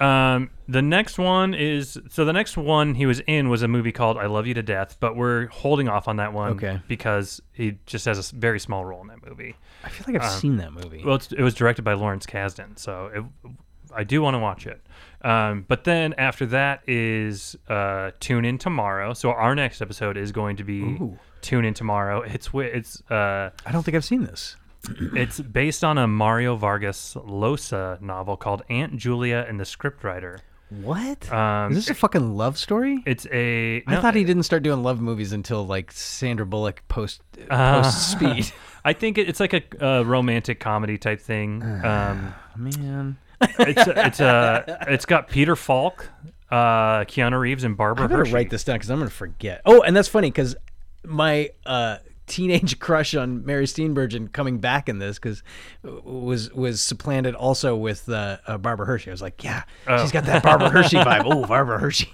Um, 0.00 0.48
the 0.66 0.80
next 0.80 1.18
one 1.18 1.52
is 1.52 1.98
so 2.08 2.24
the 2.24 2.32
next 2.32 2.56
one 2.56 2.94
he 2.94 3.04
was 3.04 3.20
in 3.26 3.50
was 3.50 3.60
a 3.62 3.68
movie 3.68 3.92
called 3.92 4.16
I 4.16 4.26
Love 4.26 4.46
You 4.46 4.54
to 4.54 4.62
Death, 4.62 4.96
but 4.98 5.14
we're 5.14 5.48
holding 5.48 5.88
off 5.90 6.08
on 6.08 6.16
that 6.16 6.32
one 6.32 6.52
Okay. 6.52 6.80
because 6.88 7.42
he 7.52 7.76
just 7.84 8.06
has 8.06 8.32
a 8.32 8.34
very 8.34 8.58
small 8.58 8.82
role 8.84 9.02
in 9.02 9.08
that 9.08 9.24
movie. 9.28 9.56
I 9.84 9.90
feel 9.90 10.12
like 10.14 10.22
I've 10.22 10.30
seen 10.32 10.56
that 10.56 10.72
movie. 10.72 11.00
Um, 11.00 11.04
Well, 11.06 11.16
it's, 11.16 11.30
it 11.32 11.42
was 11.42 11.54
directed 11.54 11.82
by 11.82 11.92
Lawrence 11.92 12.24
Kasdan, 12.24 12.78
so 12.78 13.10
it, 13.14 13.50
I 13.94 14.04
do 14.04 14.22
want 14.22 14.34
to 14.34 14.38
watch 14.38 14.66
it. 14.66 14.80
Um, 15.22 15.64
but 15.68 15.84
then 15.84 16.14
after 16.14 16.46
that 16.46 16.82
is 16.88 17.56
uh, 17.68 18.12
Tune 18.20 18.44
In 18.44 18.58
Tomorrow. 18.58 19.12
So 19.14 19.30
our 19.30 19.54
next 19.54 19.82
episode 19.82 20.16
is 20.16 20.32
going 20.32 20.56
to 20.56 20.64
be 20.64 20.80
Ooh. 20.80 21.18
Tune 21.42 21.64
In 21.64 21.74
Tomorrow. 21.74 22.22
It's 22.22 22.48
it's 22.54 23.02
uh, 23.10 23.50
I 23.66 23.72
don't 23.72 23.82
think 23.82 23.96
I've 23.96 24.04
seen 24.04 24.24
this. 24.24 24.56
it's 25.14 25.38
based 25.40 25.84
on 25.84 25.98
a 25.98 26.06
Mario 26.06 26.56
Vargas 26.56 27.14
Llosa 27.14 28.00
novel 28.00 28.36
called 28.36 28.62
Aunt 28.70 28.96
Julia 28.96 29.44
and 29.46 29.60
the 29.60 29.64
Scriptwriter. 29.64 30.38
What? 30.70 31.30
Um, 31.32 31.72
is 31.72 31.78
this 31.78 31.90
a 31.90 31.94
fucking 31.94 32.36
love 32.36 32.56
story? 32.56 33.02
It's 33.04 33.26
a 33.32 33.82
I 33.86 33.94
no, 33.94 34.00
thought 34.00 34.14
he 34.14 34.22
didn't 34.24 34.44
start 34.44 34.62
doing 34.62 34.82
love 34.84 35.00
movies 35.00 35.32
until 35.32 35.66
like 35.66 35.90
Sandra 35.90 36.46
Bullock 36.46 36.82
post 36.88 37.22
Uh, 37.50 37.82
post 37.82 38.12
Speed. 38.12 38.52
I 38.84 38.92
think 38.92 39.18
it, 39.18 39.28
it's 39.28 39.40
like 39.40 39.52
a, 39.52 39.62
a 39.84 40.04
romantic 40.04 40.60
comedy 40.60 40.96
type 40.96 41.20
thing. 41.20 41.62
Um, 41.84 42.34
Man, 42.56 43.16
it's 43.40 43.82
it's 43.86 44.20
uh, 44.20 44.84
it's 44.88 45.06
got 45.06 45.28
Peter 45.28 45.56
Falk, 45.56 46.08
uh, 46.50 47.00
Keanu 47.04 47.38
Reeves, 47.38 47.64
and 47.64 47.76
Barbara 47.76 48.04
I 48.04 48.08
better 48.08 48.18
Hershey. 48.20 48.32
write 48.32 48.50
this 48.50 48.64
down 48.64 48.76
because 48.76 48.90
I'm 48.90 48.98
gonna 48.98 49.10
forget. 49.10 49.62
Oh, 49.64 49.82
and 49.82 49.96
that's 49.96 50.08
funny 50.08 50.28
because 50.30 50.56
my 51.04 51.50
uh, 51.66 51.98
teenage 52.26 52.78
crush 52.80 53.14
on 53.14 53.44
Mary 53.46 53.64
Steenburgen 53.64 54.32
coming 54.32 54.58
back 54.58 54.88
in 54.88 54.98
this 54.98 55.18
because 55.18 55.42
was 55.82 56.52
was 56.52 56.80
supplanted 56.80 57.34
also 57.34 57.76
with 57.76 58.08
uh, 58.08 58.38
uh, 58.46 58.58
Barbara 58.58 58.86
Hershey. 58.86 59.10
I 59.10 59.12
was 59.14 59.22
like, 59.22 59.42
yeah, 59.42 59.62
she's 60.00 60.12
got 60.12 60.24
that 60.26 60.42
Barbara 60.42 60.70
Hershey 60.70 60.96
vibe. 60.98 61.22
Oh, 61.24 61.46
Barbara 61.46 61.78
Hershey. 61.78 62.12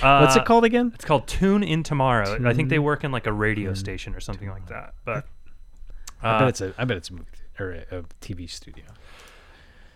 What's 0.00 0.02
Uh, 0.36 0.40
it 0.40 0.44
called 0.46 0.64
again? 0.64 0.90
It's 0.94 1.04
called 1.04 1.28
Tune 1.28 1.62
In 1.62 1.82
Tomorrow. 1.82 2.44
I 2.48 2.54
think 2.54 2.70
they 2.70 2.78
work 2.80 3.04
in 3.04 3.12
like 3.12 3.26
a 3.26 3.32
radio 3.32 3.74
station 3.74 4.14
or 4.14 4.20
something 4.20 4.48
like 4.48 4.66
that. 4.68 4.94
But 5.04 5.26
I 6.22 6.30
uh, 6.30 6.38
bet 6.40 6.48
it's 6.48 6.60
a 6.60 6.74
I 6.78 6.84
bet 6.84 6.96
it's 6.96 7.10
a 7.10 7.12
movie 7.12 7.26
or 7.60 7.72
a, 7.72 7.98
a 7.98 8.02
TV 8.20 8.50
studio. 8.50 8.84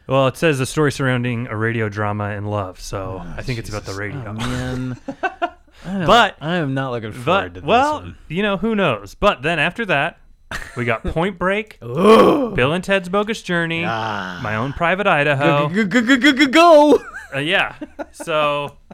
Well, 0.08 0.26
it 0.28 0.36
says 0.36 0.58
the 0.58 0.66
story 0.66 0.90
surrounding 0.92 1.46
a 1.48 1.56
radio 1.56 1.88
drama 1.88 2.24
and 2.30 2.50
love. 2.50 2.80
So 2.80 3.22
I 3.36 3.42
think 3.42 3.58
it's 3.58 3.68
about 3.68 3.84
the 3.84 3.94
radio. 3.94 4.36
Oh. 4.38 4.94
I 5.84 6.04
But- 6.06 6.36
I 6.40 6.56
am 6.56 6.74
not 6.74 6.90
looking 6.90 7.12
forward 7.12 7.54
to 7.54 7.60
But 7.60 7.60
this 7.60 7.62
well, 7.64 7.92
one. 8.00 8.16
you 8.28 8.42
know 8.42 8.56
who 8.56 8.74
knows. 8.74 9.14
But 9.14 9.42
then 9.42 9.58
after 9.58 9.86
that, 9.86 10.18
we 10.76 10.84
got 10.84 11.04
Point 11.04 11.38
Break, 11.38 11.78
Bill 11.80 12.72
and 12.72 12.82
Ted's 12.82 13.08
Bogus 13.08 13.42
Journey, 13.42 13.84
Ah. 13.86 14.40
My 14.42 14.56
Own 14.56 14.72
Private 14.72 15.06
Idaho. 15.06 15.68
Go, 15.68 15.84
go, 15.84 16.16
go, 16.16 16.32
go, 16.32 16.46
go. 16.46 16.98
Uh, 17.34 17.38
yeah. 17.38 17.74
So 18.12 18.76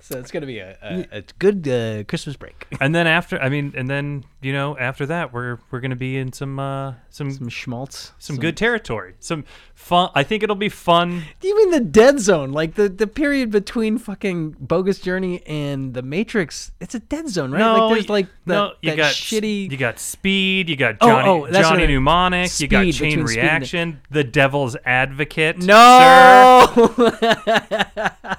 So 0.00 0.18
it's 0.18 0.30
gonna 0.30 0.46
be 0.46 0.58
a, 0.58 0.76
a, 0.82 1.18
a 1.18 1.22
good 1.38 1.66
uh, 1.68 2.04
Christmas 2.04 2.36
break. 2.36 2.66
and 2.80 2.94
then 2.94 3.06
after, 3.06 3.40
I 3.40 3.48
mean, 3.48 3.72
and 3.76 3.88
then 3.90 4.24
you 4.40 4.52
know 4.52 4.76
after 4.78 5.04
that, 5.06 5.32
we're 5.32 5.58
we're 5.70 5.80
gonna 5.80 5.96
be 5.96 6.16
in 6.16 6.32
some 6.32 6.58
uh, 6.60 6.94
some 7.10 7.30
Some 7.30 7.48
schmaltz. 7.48 8.12
some 8.18 8.36
good 8.36 8.56
territory. 8.56 9.14
Some 9.20 9.44
fun. 9.76 10.10
I 10.14 10.24
think 10.24 10.42
it'll 10.42 10.56
be 10.56 10.68
fun. 10.68 11.22
Do 11.40 11.46
you 11.46 11.56
mean 11.56 11.70
the 11.70 11.78
dead 11.80 12.18
zone? 12.18 12.50
Like 12.50 12.74
the, 12.74 12.88
the 12.88 13.06
period 13.06 13.50
between 13.52 13.98
fucking 13.98 14.56
Bogus 14.58 14.98
Journey 14.98 15.42
and 15.46 15.94
The 15.94 16.02
Matrix? 16.02 16.72
It's 16.80 16.94
a 16.96 16.98
dead 16.98 17.28
zone, 17.28 17.52
right? 17.52 17.60
No, 17.60 17.86
like 17.86 17.94
there's 17.94 18.08
like 18.08 18.26
the, 18.46 18.54
no, 18.54 18.72
you 18.82 18.90
that 18.90 18.96
got 18.96 19.12
shitty. 19.14 19.70
You 19.70 19.76
got 19.76 19.98
Speed. 20.00 20.68
You 20.68 20.74
got 20.76 20.96
Oh, 21.00 21.06
Johnny 21.08 21.28
oh, 21.28 21.46
that's 21.46 21.68
Johnny 21.68 21.84
I- 21.84 21.86
Mnemonic. 21.86 22.58
You 22.60 22.66
got 22.68 22.82
Chain 22.82 22.92
Speed 22.92 23.18
and- 23.18 23.28
Reaction. 23.28 24.00
The 24.10 24.24
Devil's 24.24 24.76
Advocate. 24.84 25.60
sir. 25.62 25.66
no, 25.68 26.66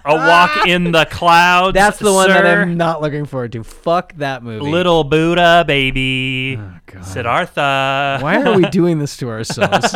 A 0.06 0.16
Walk 0.16 0.68
in 0.68 0.92
the 0.92 1.06
Clouds. 1.10 1.74
that's 1.76 2.00
the 2.00 2.12
one 2.12 2.30
that. 2.30 2.46
I'm 2.46 2.76
not 2.78 3.02
looking 3.02 3.26
forward 3.26 3.52
to. 3.54 3.64
Fuck 3.64 4.14
that 4.18 4.44
movie. 4.44 4.66
Little 4.70 5.04
Buddha 5.04 5.64
baby. 5.68 6.58
Oh, 6.60 6.80
God. 6.86 7.06
Siddhartha. 7.06 8.20
Why 8.22 8.42
are 8.44 8.56
we 8.56 8.66
doing 8.70 9.00
this 9.00 9.16
to 9.18 9.30
ourselves? 9.30 9.94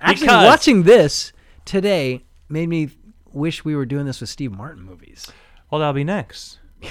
Actually, 0.00 0.26
Because- 0.26 0.46
watching 0.46 0.82
this 0.84 1.32
today 1.64 2.24
made 2.48 2.68
me 2.68 2.90
wish 3.32 3.64
we 3.64 3.76
were 3.76 3.86
doing 3.86 4.06
this 4.06 4.20
with 4.20 4.30
Steve 4.30 4.52
Martin 4.52 4.82
movies. 4.82 5.30
Well, 5.70 5.78
that'll 5.80 5.92
be 5.94 6.04
next. 6.04 6.58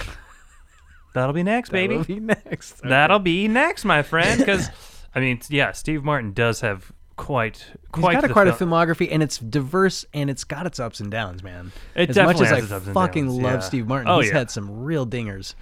That'll 1.14 1.34
be 1.34 1.44
next, 1.44 1.72
baby. 1.72 1.98
That'll 1.98 2.16
be 2.16 2.20
next. 2.20 2.82
That'll 2.84 3.20
be 3.20 3.48
next, 3.48 3.84
my 3.84 4.04
friend. 4.04 4.38
Because, 4.38 4.70
I 5.16 5.20
mean, 5.20 5.42
yeah, 5.50 5.72
Steve 5.72 6.04
Martin 6.04 6.34
does 6.34 6.62
have 6.62 6.92
quite 7.16 7.58
He's 7.72 7.78
quite 7.92 8.22
got 8.22 8.30
a, 8.30 8.34
quite 8.34 8.48
a 8.48 8.52
filmography, 8.52 9.10
and 9.12 9.24
it's 9.24 9.40
diverse, 9.40 10.06
and 10.14 10.30
it's 10.30 10.44
got 10.44 10.68
its 10.68 10.80
ups 10.80 11.00
and 11.00 11.10
downs, 11.10 11.42
man. 11.42 11.72
It 11.96 12.12
as 12.12 12.16
much 12.16 12.36
as 12.36 12.50
has 12.50 12.52
I 12.52 12.58
its 12.60 12.72
ups 12.72 12.86
and 12.86 12.94
fucking 12.94 13.26
downs, 13.26 13.38
love 13.40 13.54
yeah. 13.54 13.60
Steve 13.60 13.88
Martin, 13.88 14.08
Oh, 14.08 14.20
he's 14.20 14.30
yeah. 14.30 14.38
had 14.38 14.52
some 14.52 14.84
real 14.84 15.06
dingers. 15.08 15.56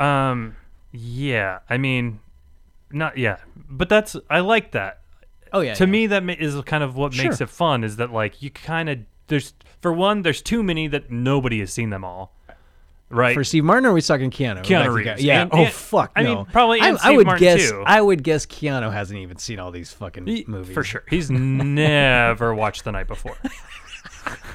Um, 0.00 0.56
yeah, 0.92 1.60
I 1.70 1.78
mean, 1.78 2.18
not 2.90 3.16
yeah, 3.16 3.36
but 3.56 3.88
that's 3.88 4.16
I 4.28 4.40
like 4.40 4.72
that. 4.72 5.00
Oh 5.52 5.60
yeah, 5.60 5.74
to 5.74 5.84
yeah. 5.84 5.90
me, 5.90 6.06
that 6.08 6.22
ma- 6.24 6.34
is 6.38 6.60
kind 6.66 6.82
of 6.84 6.96
what 6.96 7.16
makes 7.16 7.38
Sure. 7.38 7.44
it 7.44 7.50
fun. 7.50 7.84
Is 7.84 7.96
that 7.96 8.12
like 8.12 8.42
you 8.42 8.50
kind 8.50 8.88
of 8.88 8.98
there's 9.28 9.54
for 9.80 9.92
one, 9.92 10.22
there's 10.22 10.42
too 10.42 10.62
many 10.62 10.88
that 10.88 11.10
nobody 11.10 11.60
has 11.60 11.72
seen 11.72 11.90
them 11.90 12.04
all, 12.04 12.32
right? 13.10 13.34
for 13.34 13.44
Steve 13.44 13.64
Martin, 13.64 13.86
or 13.86 13.90
are 13.90 13.94
we 13.94 14.02
talking 14.02 14.30
Keanu? 14.30 14.62
Keanu 14.64 14.80
Like, 14.94 15.06
Reeves. 15.06 15.22
Yeah. 15.22 15.42
And- 15.42 15.50
oh 15.52 15.64
and- 15.64 15.72
fuck. 15.72 16.12
I 16.16 16.22
no. 16.22 16.34
mean, 16.36 16.44
probably 16.46 16.80
I, 16.80 16.88
and 16.88 16.98
I 16.98 17.00
Steve 17.00 17.16
would 17.18 17.26
Martin, 17.26 17.44
guess. 17.44 17.70
too. 17.70 17.82
I 17.86 18.00
would 18.00 18.22
guess 18.22 18.46
Keanu 18.46 18.92
hasn't 18.92 19.18
even 19.20 19.36
seen 19.38 19.58
all 19.60 19.70
these 19.70 19.92
fucking 19.92 20.26
He- 20.26 20.44
movies 20.48 20.74
for 20.74 20.82
sure. 20.82 21.04
He's 21.08 21.30
never 21.78 22.54
watched 22.54 22.84
the 22.84 22.92
night 22.92 23.06
before. 23.08 23.36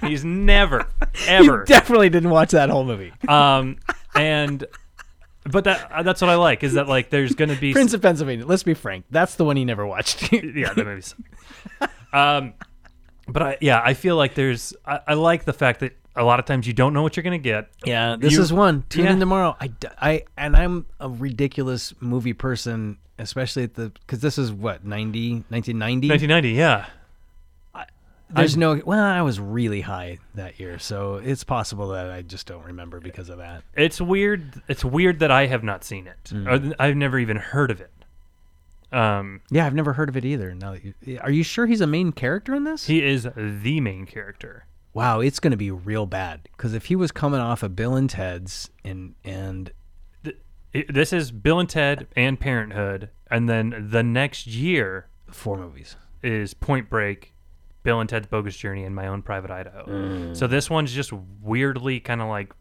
He's 0.02 0.26
never 0.26 0.88
ever. 1.28 1.62
He 1.62 1.66
definitely 1.66 2.10
didn't 2.10 2.30
watch 2.30 2.52
that 2.52 2.70
whole 2.70 2.84
movie. 2.86 3.14
um, 3.28 3.78
and 4.16 4.66
but 5.50 5.64
that 5.66 5.92
uh, 5.92 6.04
that's 6.04 6.22
what 6.22 6.30
I 6.30 6.36
like 6.36 6.64
is 6.64 6.74
that 6.74 6.88
like 6.88 7.10
there's 7.10 7.36
gonna 7.36 7.56
be 7.56 7.74
Prince 7.74 7.94
of 7.94 8.02
Pennsylvania. 8.02 8.46
Let's 8.46 8.64
be 8.64 8.74
frank. 8.74 9.06
That's 9.10 9.36
the 9.36 9.46
one 9.46 9.58
he 9.58 9.66
never 9.66 9.86
watched. 9.86 10.32
yeah, 10.34 10.74
that 10.74 10.86
movie's. 10.86 11.16
um, 12.12 12.54
but 13.28 13.42
I 13.42 13.58
yeah, 13.62 13.82
I 13.84 13.94
feel 13.94 14.16
like 14.16 14.36
there's 14.36 14.74
I, 14.86 15.00
I 15.08 15.14
like 15.16 15.46
the 15.46 15.54
fact 15.54 15.80
that 15.82 15.96
a 16.16 16.24
lot 16.24 16.40
of 16.40 16.46
times 16.46 16.68
you 16.68 16.74
don't 16.74 16.94
know 16.94 17.02
what 17.02 17.18
you're 17.18 17.24
gonna 17.24 17.38
get. 17.38 17.70
Yeah, 17.86 18.16
this 18.20 18.34
You- 18.34 18.42
is 18.42 18.54
one. 18.54 18.84
Tune 18.90 19.06
yeah. 19.06 19.14
in 19.14 19.20
tomorrow. 19.20 19.56
I, 19.60 19.72
I 20.00 20.24
and 20.38 20.56
I'm 20.56 20.86
a 21.00 21.10
ridiculous 21.10 21.94
movie 22.00 22.34
person, 22.34 22.98
especially 23.20 23.64
at 23.64 23.74
the 23.76 23.90
because 23.90 24.20
this 24.20 24.38
is 24.38 24.52
what 24.52 24.86
90, 24.86 25.44
1990. 25.50 26.10
1990, 26.10 26.50
yeah. 26.52 26.86
There's 28.36 28.58
no. 28.58 28.82
Well, 28.86 29.04
I 29.04 29.22
was 29.22 29.40
really 29.40 29.82
high 29.82 30.20
that 30.36 30.60
year, 30.60 30.80
so 30.80 31.16
it's 31.16 31.44
possible 31.44 31.90
that 31.90 32.10
I 32.10 32.22
just 32.22 32.48
don't 32.48 32.66
remember 32.66 33.00
because 33.00 33.30
of 33.30 33.38
that. 33.38 33.64
It's 33.76 34.00
weird. 34.02 34.62
It's 34.68 34.84
weird 34.84 35.20
that 35.20 35.32
I 35.32 35.46
have 35.48 35.64
not 35.64 35.84
seen 35.84 36.08
it. 36.08 36.18
Mm. 36.32 36.74
I've 36.80 36.96
never 36.96 37.20
even 37.20 37.38
heard 37.38 37.72
of 37.72 37.80
it. 37.82 37.92
Um, 38.92 39.42
Yeah, 39.50 39.66
I've 39.66 39.74
never 39.74 39.94
heard 39.94 40.10
of 40.10 40.18
it 40.18 40.24
either. 40.26 40.54
Now, 40.54 40.74
that 40.74 40.84
you, 40.84 41.20
are 41.22 41.32
you 41.32 41.44
sure 41.44 41.66
he's 41.66 41.82
a 41.82 41.88
main 41.88 42.12
character 42.12 42.54
in 42.54 42.64
this? 42.64 42.86
he 42.88 43.04
is 43.04 43.28
the 43.36 43.80
main 43.82 44.06
character. 44.06 44.66
wow, 44.94 45.20
it's 45.20 45.40
going 45.40 45.52
to 45.52 45.58
be 45.58 45.72
real 45.72 46.06
bad 46.06 46.42
because 46.56 46.74
if 46.76 46.86
he 46.86 46.96
was 46.96 47.12
coming 47.12 47.40
off 47.40 47.64
of 47.64 47.76
Bill 47.76 47.96
and 47.96 48.10
Ted's 48.10 48.70
and 48.86 49.16
and 49.24 49.72
It- 50.74 50.94
this 50.94 51.12
is 51.12 51.32
Bill 51.32 51.60
and 51.60 51.70
Ted 51.70 52.08
and 52.16 52.40
Parenthood, 52.40 53.10
and 53.32 53.50
then 53.50 53.88
the 53.92 54.04
next 54.04 54.46
year 54.48 55.08
four 55.32 55.58
movies. 55.58 55.96
is 56.22 56.54
Point 56.54 56.88
Break, 56.90 57.33
Bill 57.84 58.00
and 58.00 58.10
Ted's 58.10 58.28
Bogus 58.28 58.56
Journey, 58.58 58.84
and 58.86 58.96
My 58.96 59.08
Own 59.08 59.22
Private 59.22 59.52
Idaho. 59.52 60.34
So 60.34 60.48
this 60.48 60.70
one's 60.70 60.94
just 60.94 61.12
weirdly 61.42 62.00
kind 62.00 62.22
of 62.22 62.28
like 62.30 62.52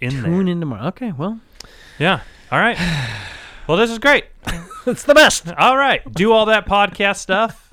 in 0.00 0.10
Tune 0.10 0.22
there. 0.22 0.52
in 0.52 0.60
tomorrow. 0.60 0.86
Okay, 0.88 1.12
well, 1.12 1.40
Yeah. 1.98 2.20
All 2.52 2.58
right. 2.58 2.78
Well, 3.68 3.76
this 3.76 3.90
is 3.90 3.98
great. 3.98 4.24
it's 4.86 5.02
the 5.02 5.12
best 5.12 5.52
All 5.52 5.76
right. 5.76 6.00
Do 6.14 6.32
all 6.32 6.46
that 6.46 6.66
podcast 6.66 7.16
stuff. 7.18 7.68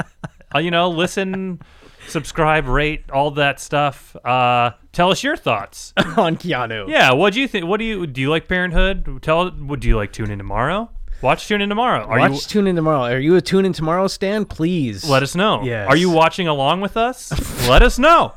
Uh, 0.53 0.59
you 0.59 0.69
know, 0.69 0.89
listen, 0.89 1.61
subscribe, 2.09 2.67
rate, 2.67 3.09
all 3.11 3.31
that 3.31 3.61
stuff. 3.61 4.13
Uh, 4.25 4.71
tell 4.91 5.09
us 5.09 5.23
your 5.23 5.37
thoughts. 5.37 5.93
on 6.17 6.35
Keanu. 6.35 6.89
Yeah. 6.89 7.13
What 7.13 7.31
do 7.33 7.39
you 7.39 7.47
think? 7.47 7.65
What 7.67 7.77
do 7.77 7.85
you 7.85 8.05
do? 8.07 8.19
You 8.19 8.29
like 8.29 8.49
Parenthood? 8.49 9.21
Tell. 9.21 9.49
What 9.51 9.79
do 9.79 9.87
you 9.87 9.95
like? 9.95 10.11
Tune 10.11 10.29
in 10.31 10.37
tomorrow. 10.37 10.89
Watch 11.21 11.47
tune 11.47 11.61
in 11.61 11.69
tomorrow. 11.69 12.05
Are 12.05 12.19
Watch 12.19 12.31
you, 12.31 12.39
tune 12.41 12.67
in 12.67 12.75
tomorrow. 12.75 13.01
Are 13.01 13.19
you 13.19 13.35
a 13.35 13.41
tune 13.41 13.65
in 13.65 13.73
tomorrow, 13.73 14.07
Stan? 14.07 14.45
Please 14.45 15.07
let 15.07 15.23
us 15.23 15.35
know. 15.35 15.63
Yes. 15.63 15.87
Are 15.87 15.95
you 15.95 16.09
watching 16.09 16.47
along 16.47 16.81
with 16.81 16.97
us? 16.97 17.31
let 17.69 17.81
us 17.81 17.97
know. 17.97 18.33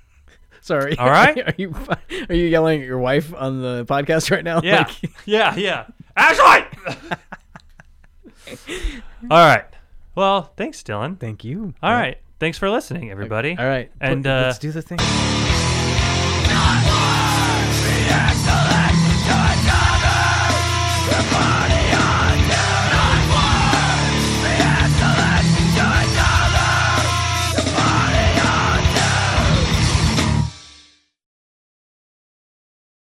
Sorry. 0.60 0.96
All 0.96 1.10
right. 1.10 1.36
Are 1.46 1.54
you 1.58 1.74
are 2.28 2.34
you 2.34 2.46
yelling 2.46 2.80
at 2.80 2.86
your 2.86 2.98
wife 2.98 3.34
on 3.34 3.60
the 3.60 3.84
podcast 3.84 4.30
right 4.30 4.44
now? 4.44 4.62
Yeah. 4.62 4.78
Like, 4.78 5.10
yeah. 5.26 5.54
Yeah. 5.56 5.86
Ashley. 6.16 6.66
All 9.30 9.46
right. 9.46 9.64
Well, 10.14 10.52
thanks, 10.56 10.82
Dylan. 10.82 11.18
Thank 11.18 11.44
you. 11.44 11.74
All 11.82 11.90
yeah. 11.90 11.98
right. 11.98 12.18
Thanks 12.38 12.56
for 12.56 12.70
listening, 12.70 13.10
everybody. 13.10 13.56
All 13.58 13.66
right. 13.66 13.90
And 14.00 14.26
uh, 14.26 14.44
let's 14.46 14.58
do 14.58 14.70
the 14.70 14.82
thing. 14.82 14.98